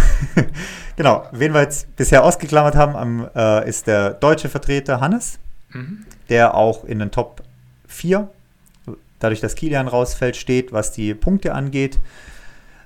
genau, 0.97 1.27
wen 1.33 1.53
wir 1.53 1.61
jetzt 1.61 1.95
bisher 1.97 2.25
ausgeklammert 2.25 2.75
haben, 2.75 2.97
am, 2.97 3.29
äh, 3.35 3.69
ist 3.69 3.87
der 3.87 4.11
deutsche 4.11 4.49
Vertreter 4.49 5.01
Hannes, 5.01 5.39
mhm. 5.71 6.07
der 6.29 6.55
auch 6.55 6.85
in 6.85 6.99
den 6.99 7.11
Top 7.11 7.43
4, 7.87 8.31
dadurch, 9.19 9.41
dass 9.41 9.55
Kilian 9.55 9.89
rausfällt, 9.89 10.37
steht, 10.37 10.73
was 10.73 10.93
die 10.93 11.15
Punkte 11.15 11.55
angeht. 11.55 11.99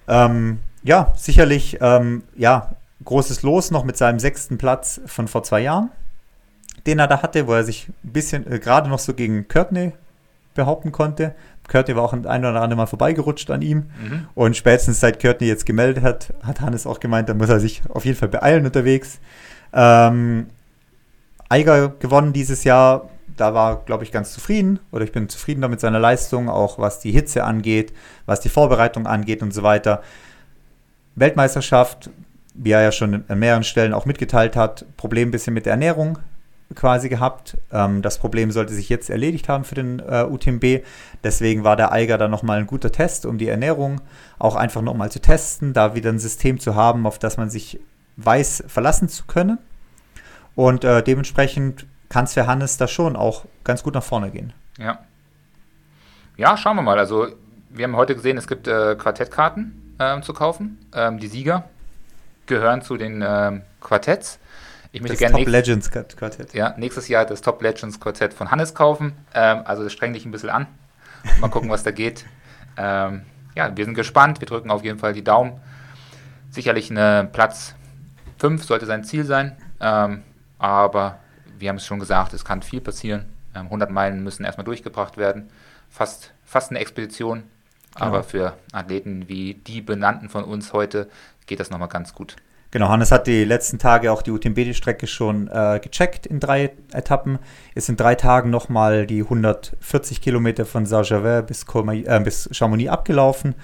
Ähm, 0.08 0.58
ja, 0.82 1.12
sicherlich, 1.16 1.78
ähm, 1.80 2.24
ja, 2.36 2.74
großes 3.04 3.42
Los 3.42 3.70
noch 3.70 3.84
mit 3.84 3.96
seinem 3.96 4.18
sechsten 4.18 4.58
Platz 4.58 5.00
von 5.06 5.28
vor 5.28 5.42
zwei 5.42 5.60
Jahren, 5.60 5.90
den 6.86 6.98
er 6.98 7.06
da 7.06 7.22
hatte, 7.22 7.46
wo 7.46 7.54
er 7.54 7.64
sich 7.64 7.88
ein 8.04 8.12
bisschen 8.12 8.50
äh, 8.50 8.58
gerade 8.58 8.88
noch 8.88 8.98
so 8.98 9.14
gegen 9.14 9.46
Courtney 9.48 9.92
behaupten 10.54 10.92
konnte. 10.92 11.34
Courtney 11.70 11.96
war 11.96 12.02
auch 12.02 12.12
ein 12.12 12.26
oder 12.26 12.60
andere 12.60 12.76
Mal 12.76 12.86
vorbeigerutscht 12.86 13.50
an 13.50 13.62
ihm. 13.62 13.78
Mhm. 13.78 14.26
Und 14.34 14.56
spätestens 14.56 15.00
seit 15.00 15.20
Courtney 15.20 15.46
jetzt 15.46 15.64
gemeldet 15.64 16.04
hat, 16.04 16.34
hat 16.42 16.60
Hannes 16.60 16.86
auch 16.86 17.00
gemeint, 17.00 17.28
da 17.28 17.34
muss 17.34 17.48
er 17.48 17.60
sich 17.60 17.82
auf 17.88 18.04
jeden 18.04 18.18
Fall 18.18 18.28
beeilen 18.28 18.66
unterwegs. 18.66 19.20
Ähm, 19.72 20.48
Eiger 21.48 21.88
gewonnen 21.88 22.32
dieses 22.32 22.64
Jahr. 22.64 23.08
da 23.36 23.54
war, 23.54 23.84
glaube 23.86 24.04
ich, 24.04 24.12
ganz 24.12 24.32
zufrieden 24.32 24.80
oder 24.92 25.04
ich 25.04 25.12
bin 25.12 25.28
zufrieden 25.28 25.62
damit 25.62 25.80
seiner 25.80 25.98
Leistung, 25.98 26.50
auch 26.50 26.78
was 26.78 27.00
die 27.00 27.12
Hitze 27.12 27.44
angeht, 27.44 27.94
was 28.26 28.40
die 28.40 28.50
Vorbereitung 28.50 29.06
angeht 29.06 29.42
und 29.42 29.54
so 29.54 29.62
weiter. 29.62 30.02
Weltmeisterschaft, 31.14 32.10
wie 32.54 32.72
er 32.72 32.82
ja 32.82 32.92
schon 32.92 33.24
an 33.28 33.38
mehreren 33.38 33.64
Stellen 33.64 33.94
auch 33.94 34.04
mitgeteilt 34.04 34.56
hat, 34.56 34.84
Problem 34.96 35.28
ein 35.28 35.30
bisschen 35.30 35.54
mit 35.54 35.64
der 35.64 35.72
Ernährung 35.72 36.18
quasi 36.74 37.08
gehabt. 37.08 37.56
Ähm, 37.72 38.02
das 38.02 38.18
Problem 38.18 38.50
sollte 38.50 38.72
sich 38.72 38.88
jetzt 38.88 39.10
erledigt 39.10 39.48
haben 39.48 39.64
für 39.64 39.74
den 39.74 40.00
äh, 40.00 40.24
UTMB. 40.28 40.84
Deswegen 41.24 41.64
war 41.64 41.76
der 41.76 41.92
Eiger 41.92 42.18
dann 42.18 42.30
nochmal 42.30 42.58
ein 42.58 42.66
guter 42.66 42.92
Test, 42.92 43.26
um 43.26 43.38
die 43.38 43.48
Ernährung 43.48 44.00
auch 44.38 44.56
einfach 44.56 44.82
nochmal 44.82 45.10
zu 45.10 45.20
testen, 45.20 45.72
da 45.72 45.94
wieder 45.94 46.10
ein 46.10 46.18
System 46.18 46.60
zu 46.60 46.74
haben, 46.74 47.06
auf 47.06 47.18
das 47.18 47.36
man 47.36 47.50
sich 47.50 47.80
weiß, 48.16 48.64
verlassen 48.66 49.08
zu 49.08 49.24
können. 49.26 49.58
Und 50.54 50.84
äh, 50.84 51.02
dementsprechend 51.02 51.86
kann 52.08 52.24
es 52.24 52.34
für 52.34 52.46
Hannes 52.46 52.76
da 52.76 52.88
schon 52.88 53.16
auch 53.16 53.44
ganz 53.64 53.82
gut 53.82 53.94
nach 53.94 54.02
vorne 54.02 54.30
gehen. 54.30 54.52
Ja. 54.78 54.98
Ja, 56.36 56.56
schauen 56.56 56.76
wir 56.76 56.82
mal. 56.82 56.98
Also, 56.98 57.28
wir 57.68 57.84
haben 57.84 57.96
heute 57.96 58.14
gesehen, 58.14 58.36
es 58.36 58.46
gibt 58.46 58.66
äh, 58.66 58.96
Quartettkarten 58.96 59.94
äh, 59.98 60.20
zu 60.22 60.32
kaufen. 60.32 60.78
Ähm, 60.94 61.18
die 61.18 61.28
Sieger 61.28 61.64
gehören 62.46 62.82
zu 62.82 62.96
den 62.96 63.22
ähm, 63.26 63.62
Quartetts. 63.80 64.38
Ich 64.92 65.00
möchte 65.00 65.14
Das 65.14 65.20
gerne 65.20 65.44
Top 65.44 65.48
Legends 65.52 65.90
Quartett. 65.90 66.52
ja, 66.54 66.74
nächstes 66.76 67.06
Jahr 67.08 67.24
das 67.24 67.40
Top 67.42 67.62
Legends 67.62 68.00
Quartett 68.00 68.34
von 68.34 68.50
Hannes 68.50 68.74
kaufen. 68.74 69.12
Ähm, 69.34 69.62
also 69.64 69.84
das 69.84 69.92
streng 69.92 70.12
dich 70.12 70.24
ein 70.26 70.30
bisschen 70.32 70.50
an. 70.50 70.66
Mal 71.40 71.48
gucken, 71.48 71.70
was 71.70 71.82
da 71.82 71.90
geht. 71.90 72.24
Ähm, 72.76 73.22
ja, 73.56 73.76
wir 73.76 73.84
sind 73.84 73.94
gespannt. 73.94 74.40
Wir 74.40 74.46
drücken 74.46 74.70
auf 74.70 74.84
jeden 74.84 74.98
Fall 74.98 75.12
die 75.12 75.24
Daumen. 75.24 75.60
Sicherlich 76.50 76.90
eine 76.90 77.28
Platz 77.30 77.74
5 78.38 78.64
sollte 78.64 78.86
sein 78.86 79.04
Ziel 79.04 79.24
sein. 79.24 79.56
Ähm, 79.80 80.22
aber 80.58 81.18
wir 81.58 81.68
haben 81.68 81.76
es 81.76 81.84
schon 81.84 81.98
gesagt, 81.98 82.32
es 82.32 82.44
kann 82.44 82.62
viel 82.62 82.80
passieren. 82.80 83.26
Ähm, 83.54 83.64
100 83.66 83.90
Meilen 83.90 84.22
müssen 84.22 84.44
erstmal 84.44 84.64
durchgebracht 84.64 85.18
werden. 85.18 85.50
Fast, 85.90 86.32
fast 86.44 86.70
eine 86.70 86.78
Expedition. 86.78 87.42
Aber 87.96 88.18
Genau. 88.18 88.22
für 88.22 88.56
Athleten 88.72 89.28
wie 89.28 89.54
die 89.54 89.82
benannten 89.82 90.28
von 90.30 90.44
uns 90.44 90.72
heute 90.72 91.10
geht 91.46 91.60
das 91.60 91.68
nochmal 91.70 91.88
ganz 91.88 92.14
gut. 92.14 92.36
Genau, 92.72 92.88
Hannes 92.88 93.10
hat 93.10 93.26
die 93.26 93.44
letzten 93.44 93.80
Tage 93.80 94.12
auch 94.12 94.22
die 94.22 94.30
UTMB-Strecke 94.30 95.08
schon 95.08 95.48
äh, 95.48 95.80
gecheckt 95.82 96.26
in 96.26 96.38
drei 96.38 96.70
Etappen. 96.92 97.40
Ist 97.74 97.88
in 97.88 97.96
drei 97.96 98.14
Tagen 98.14 98.50
nochmal 98.50 99.06
die 99.06 99.22
140 99.22 100.20
Kilometer 100.20 100.64
von 100.64 100.86
Saint-Gervais 100.86 101.42
bis, 101.42 101.64
äh, 101.64 102.20
bis 102.22 102.48
Chamonix 102.52 102.90
abgelaufen. 102.90 103.56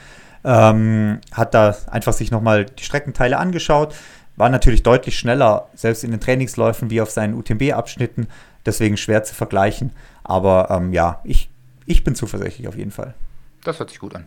Ähm, 0.44 1.20
hat 1.32 1.54
da 1.54 1.76
einfach 1.88 2.12
sich 2.12 2.32
nochmal 2.32 2.66
die 2.66 2.82
Streckenteile 2.82 3.38
angeschaut. 3.38 3.94
War 4.34 4.48
natürlich 4.48 4.82
deutlich 4.82 5.16
schneller, 5.16 5.68
selbst 5.74 6.02
in 6.02 6.10
den 6.10 6.20
Trainingsläufen 6.20 6.90
wie 6.90 7.00
auf 7.00 7.10
seinen 7.10 7.34
UTMB-Abschnitten. 7.34 8.26
Deswegen 8.66 8.96
schwer 8.96 9.22
zu 9.22 9.34
vergleichen. 9.34 9.92
Aber 10.24 10.68
ähm, 10.70 10.92
ja, 10.92 11.20
ich, 11.22 11.48
ich 11.86 12.02
bin 12.02 12.16
zuversichtlich 12.16 12.66
auf 12.66 12.76
jeden 12.76 12.90
Fall. 12.90 13.14
Das 13.62 13.78
hört 13.78 13.90
sich 13.90 14.00
gut 14.00 14.16
an. 14.16 14.26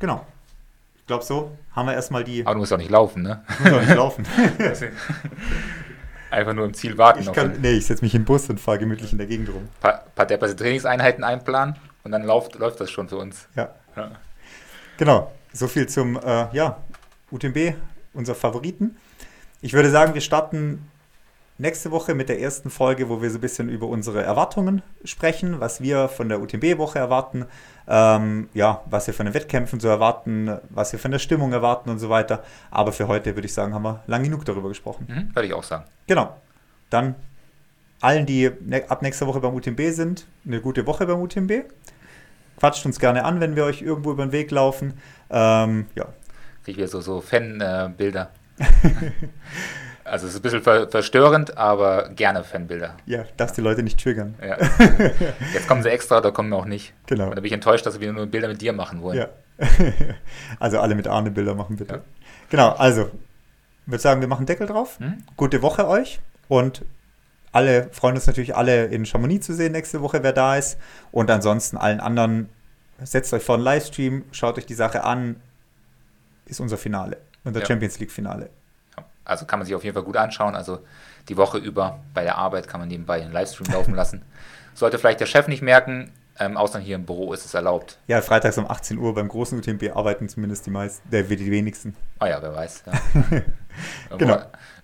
Genau. 0.00 0.26
Glaube, 1.10 1.24
so 1.24 1.50
haben 1.72 1.86
wir 1.86 1.94
erstmal 1.94 2.22
die. 2.22 2.46
Aber 2.46 2.54
du 2.54 2.60
musst 2.60 2.72
auch 2.72 2.78
nicht 2.78 2.92
laufen, 2.92 3.24
ne? 3.24 3.42
Muss 3.58 3.72
doch 3.72 3.80
nicht 3.80 3.96
laufen. 3.96 4.24
Einfach 6.30 6.52
nur 6.54 6.64
im 6.66 6.72
Ziel 6.72 6.96
warten. 6.98 7.18
Ich 7.18 7.32
kann, 7.32 7.54
ein 7.54 7.60
nee, 7.60 7.72
ich 7.72 7.86
setze 7.86 8.04
mich 8.04 8.14
in 8.14 8.20
den 8.20 8.26
Bus 8.26 8.48
und 8.48 8.60
fahre 8.60 8.78
gemütlich 8.78 9.10
in 9.10 9.18
der 9.18 9.26
Gegend 9.26 9.48
rum. 9.48 9.68
paar, 9.80 10.04
paar 10.14 10.26
depperte 10.26 10.54
Trainingseinheiten 10.54 11.24
einplanen 11.24 11.74
und 12.04 12.12
dann 12.12 12.22
läuft, 12.22 12.54
läuft 12.54 12.78
das 12.78 12.92
schon 12.92 13.08
für 13.08 13.16
uns. 13.16 13.48
Ja. 13.56 13.74
Ja. 13.96 14.12
Genau. 14.98 15.32
So 15.52 15.66
viel 15.66 15.88
zum 15.88 16.16
äh, 16.16 16.46
ja, 16.52 16.76
UTMB, 17.32 17.74
unser 18.14 18.36
Favoriten. 18.36 18.96
Ich 19.62 19.72
würde 19.72 19.90
sagen, 19.90 20.14
wir 20.14 20.20
starten 20.20 20.88
nächste 21.60 21.90
Woche 21.90 22.14
mit 22.14 22.28
der 22.28 22.40
ersten 22.40 22.70
Folge, 22.70 23.08
wo 23.08 23.22
wir 23.22 23.30
so 23.30 23.38
ein 23.38 23.40
bisschen 23.40 23.68
über 23.68 23.86
unsere 23.86 24.22
Erwartungen 24.22 24.82
sprechen, 25.04 25.60
was 25.60 25.80
wir 25.80 26.08
von 26.08 26.28
der 26.28 26.40
UTMB-Woche 26.40 26.98
erwarten, 26.98 27.46
ähm, 27.86 28.48
ja, 28.54 28.82
was 28.86 29.06
wir 29.06 29.14
von 29.14 29.26
den 29.26 29.34
Wettkämpfen 29.34 29.78
so 29.78 29.88
erwarten, 29.88 30.58
was 30.70 30.92
wir 30.92 30.98
von 30.98 31.10
der 31.10 31.18
Stimmung 31.18 31.52
erwarten 31.52 31.90
und 31.90 31.98
so 31.98 32.08
weiter. 32.08 32.42
Aber 32.70 32.92
für 32.92 33.08
heute 33.08 33.36
würde 33.36 33.46
ich 33.46 33.54
sagen, 33.54 33.74
haben 33.74 33.82
wir 33.82 34.02
lang 34.06 34.22
genug 34.22 34.44
darüber 34.44 34.68
gesprochen. 34.68 35.06
Mhm, 35.08 35.34
würde 35.34 35.46
ich 35.46 35.54
auch 35.54 35.62
sagen. 35.62 35.84
Genau. 36.06 36.36
Dann 36.88 37.14
allen, 38.00 38.26
die 38.26 38.50
ab 38.88 39.02
nächster 39.02 39.26
Woche 39.26 39.40
beim 39.40 39.54
UTMB 39.54 39.80
sind, 39.90 40.26
eine 40.46 40.60
gute 40.60 40.86
Woche 40.86 41.06
beim 41.06 41.20
UTMB. 41.20 41.64
Quatscht 42.58 42.84
uns 42.86 42.98
gerne 42.98 43.24
an, 43.24 43.40
wenn 43.40 43.56
wir 43.56 43.64
euch 43.64 43.82
irgendwo 43.82 44.10
über 44.12 44.24
den 44.24 44.32
Weg 44.32 44.50
laufen. 44.50 44.94
Ähm, 45.30 45.86
ja, 45.94 46.06
Kriege 46.64 46.72
ich 46.72 46.76
wieder 46.76 46.88
so, 46.88 47.00
so 47.00 47.20
Fan-Bilder. 47.20 48.30
also 50.10 50.26
es 50.26 50.34
ist 50.34 50.40
ein 50.40 50.42
bisschen 50.42 50.62
ver 50.62 50.88
verstörend, 50.88 51.56
aber 51.56 52.08
gerne 52.10 52.44
Fanbilder. 52.44 52.96
ja, 53.06 53.24
darfst 53.36 53.56
die 53.56 53.60
Leute 53.60 53.82
nicht 53.82 54.02
triggern. 54.02 54.34
Ja. 54.42 54.58
Jetzt 55.54 55.68
kommen 55.68 55.82
sie 55.82 55.90
extra, 55.90 56.20
da 56.20 56.30
kommen 56.30 56.50
wir 56.50 56.56
auch 56.56 56.64
nicht. 56.66 56.92
Genau. 57.06 57.24
Und 57.24 57.30
da 57.30 57.36
bin 57.36 57.46
ich 57.46 57.52
enttäuscht, 57.52 57.86
dass 57.86 58.00
wieder 58.00 58.12
nur 58.12 58.26
Bilder 58.26 58.48
mit 58.48 58.60
dir 58.60 58.72
machen 58.72 59.02
wollen. 59.02 59.18
Ja. 59.18 59.28
also 60.58 60.80
alle 60.80 60.94
mit 60.94 61.06
Arne 61.06 61.30
Bilder 61.30 61.54
machen, 61.54 61.76
bitte. 61.76 61.94
Ja. 61.94 62.00
Genau, 62.50 62.70
also, 62.70 63.10
würde 63.86 64.02
sagen, 64.02 64.20
wir 64.20 64.28
machen 64.28 64.46
Deckel 64.46 64.66
drauf. 64.66 64.98
Hm? 64.98 65.24
Gute 65.36 65.62
Woche 65.62 65.86
euch 65.86 66.20
und 66.48 66.84
alle 67.52 67.88
freuen 67.92 68.14
uns 68.14 68.26
natürlich 68.26 68.54
alle 68.56 68.86
in 68.86 69.06
Chamonix 69.06 69.46
zu 69.46 69.54
sehen 69.54 69.72
nächste 69.72 70.00
Woche, 70.02 70.22
wer 70.22 70.32
da 70.32 70.56
ist. 70.56 70.78
Und 71.10 71.30
ansonsten 71.30 71.76
allen 71.76 72.00
anderen, 72.00 72.48
setzt 73.02 73.32
euch 73.32 73.42
vor 73.42 73.56
einen 73.56 73.64
Livestream, 73.64 74.24
schaut 74.30 74.58
euch 74.58 74.66
die 74.66 74.74
Sache 74.74 75.04
an, 75.04 75.36
ist 76.46 76.60
unser 76.60 76.78
Finale, 76.78 77.18
unser 77.44 77.60
Ja. 77.60 77.66
Champions 77.66 77.98
League 77.98 78.12
Finale. 78.12 78.50
Also 79.30 79.46
kann 79.46 79.60
man 79.60 79.66
sich 79.66 79.74
auf 79.76 79.84
jeden 79.84 79.94
Fall 79.94 80.02
gut 80.02 80.16
anschauen. 80.16 80.56
Also 80.56 80.80
die 81.28 81.36
Woche 81.36 81.58
über 81.58 82.00
bei 82.14 82.24
der 82.24 82.36
Arbeit 82.36 82.66
kann 82.66 82.80
man 82.80 82.88
nebenbei 82.88 83.22
einen 83.22 83.32
Livestream 83.32 83.72
laufen 83.72 83.94
lassen. 83.94 84.22
Sollte 84.74 84.98
vielleicht 84.98 85.20
der 85.20 85.26
Chef 85.26 85.46
nicht 85.46 85.62
merken, 85.62 86.10
ähm, 86.38 86.56
außer 86.56 86.80
hier 86.80 86.96
im 86.96 87.06
Büro 87.06 87.32
ist 87.32 87.44
es 87.44 87.54
erlaubt. 87.54 87.98
Ja, 88.08 88.20
freitags 88.22 88.58
um 88.58 88.68
18 88.68 88.98
Uhr 88.98 89.14
beim 89.14 89.28
großen 89.28 89.56
UTMB 89.58 89.94
arbeiten 89.94 90.28
zumindest 90.28 90.66
die 90.66 90.70
meisten, 90.70 91.08
der 91.10 91.22
die 91.22 91.50
wenigsten. 91.50 91.94
Ah 92.18 92.26
ja, 92.26 92.42
wer 92.42 92.54
weiß. 92.54 92.82
Ja. 92.86 93.42
Genau. 94.18 94.40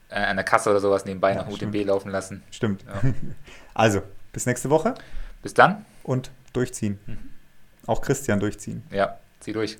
äh, 0.08 0.14
an 0.14 0.36
der 0.36 0.44
Kasse 0.44 0.70
oder 0.70 0.78
sowas 0.80 1.04
nebenbei 1.04 1.30
Ja, 1.30 1.42
nach 1.42 1.50
stimmt. 1.50 1.74
UTMB 1.74 1.86
laufen 1.88 2.10
lassen. 2.10 2.42
Stimmt. 2.50 2.84
Ja. 2.84 3.00
Also, 3.74 4.00
bis 4.32 4.46
nächste 4.46 4.70
Woche 4.70 4.94
Bis 5.42 5.52
dann. 5.52 5.84
und 6.02 6.30
durchziehen. 6.54 6.98
Mhm. 7.06 7.18
Auch 7.86 8.00
Christian 8.00 8.40
durchziehen. 8.40 8.82
Ja, 8.90 9.18
zieh 9.40 9.52
durch. 9.52 9.76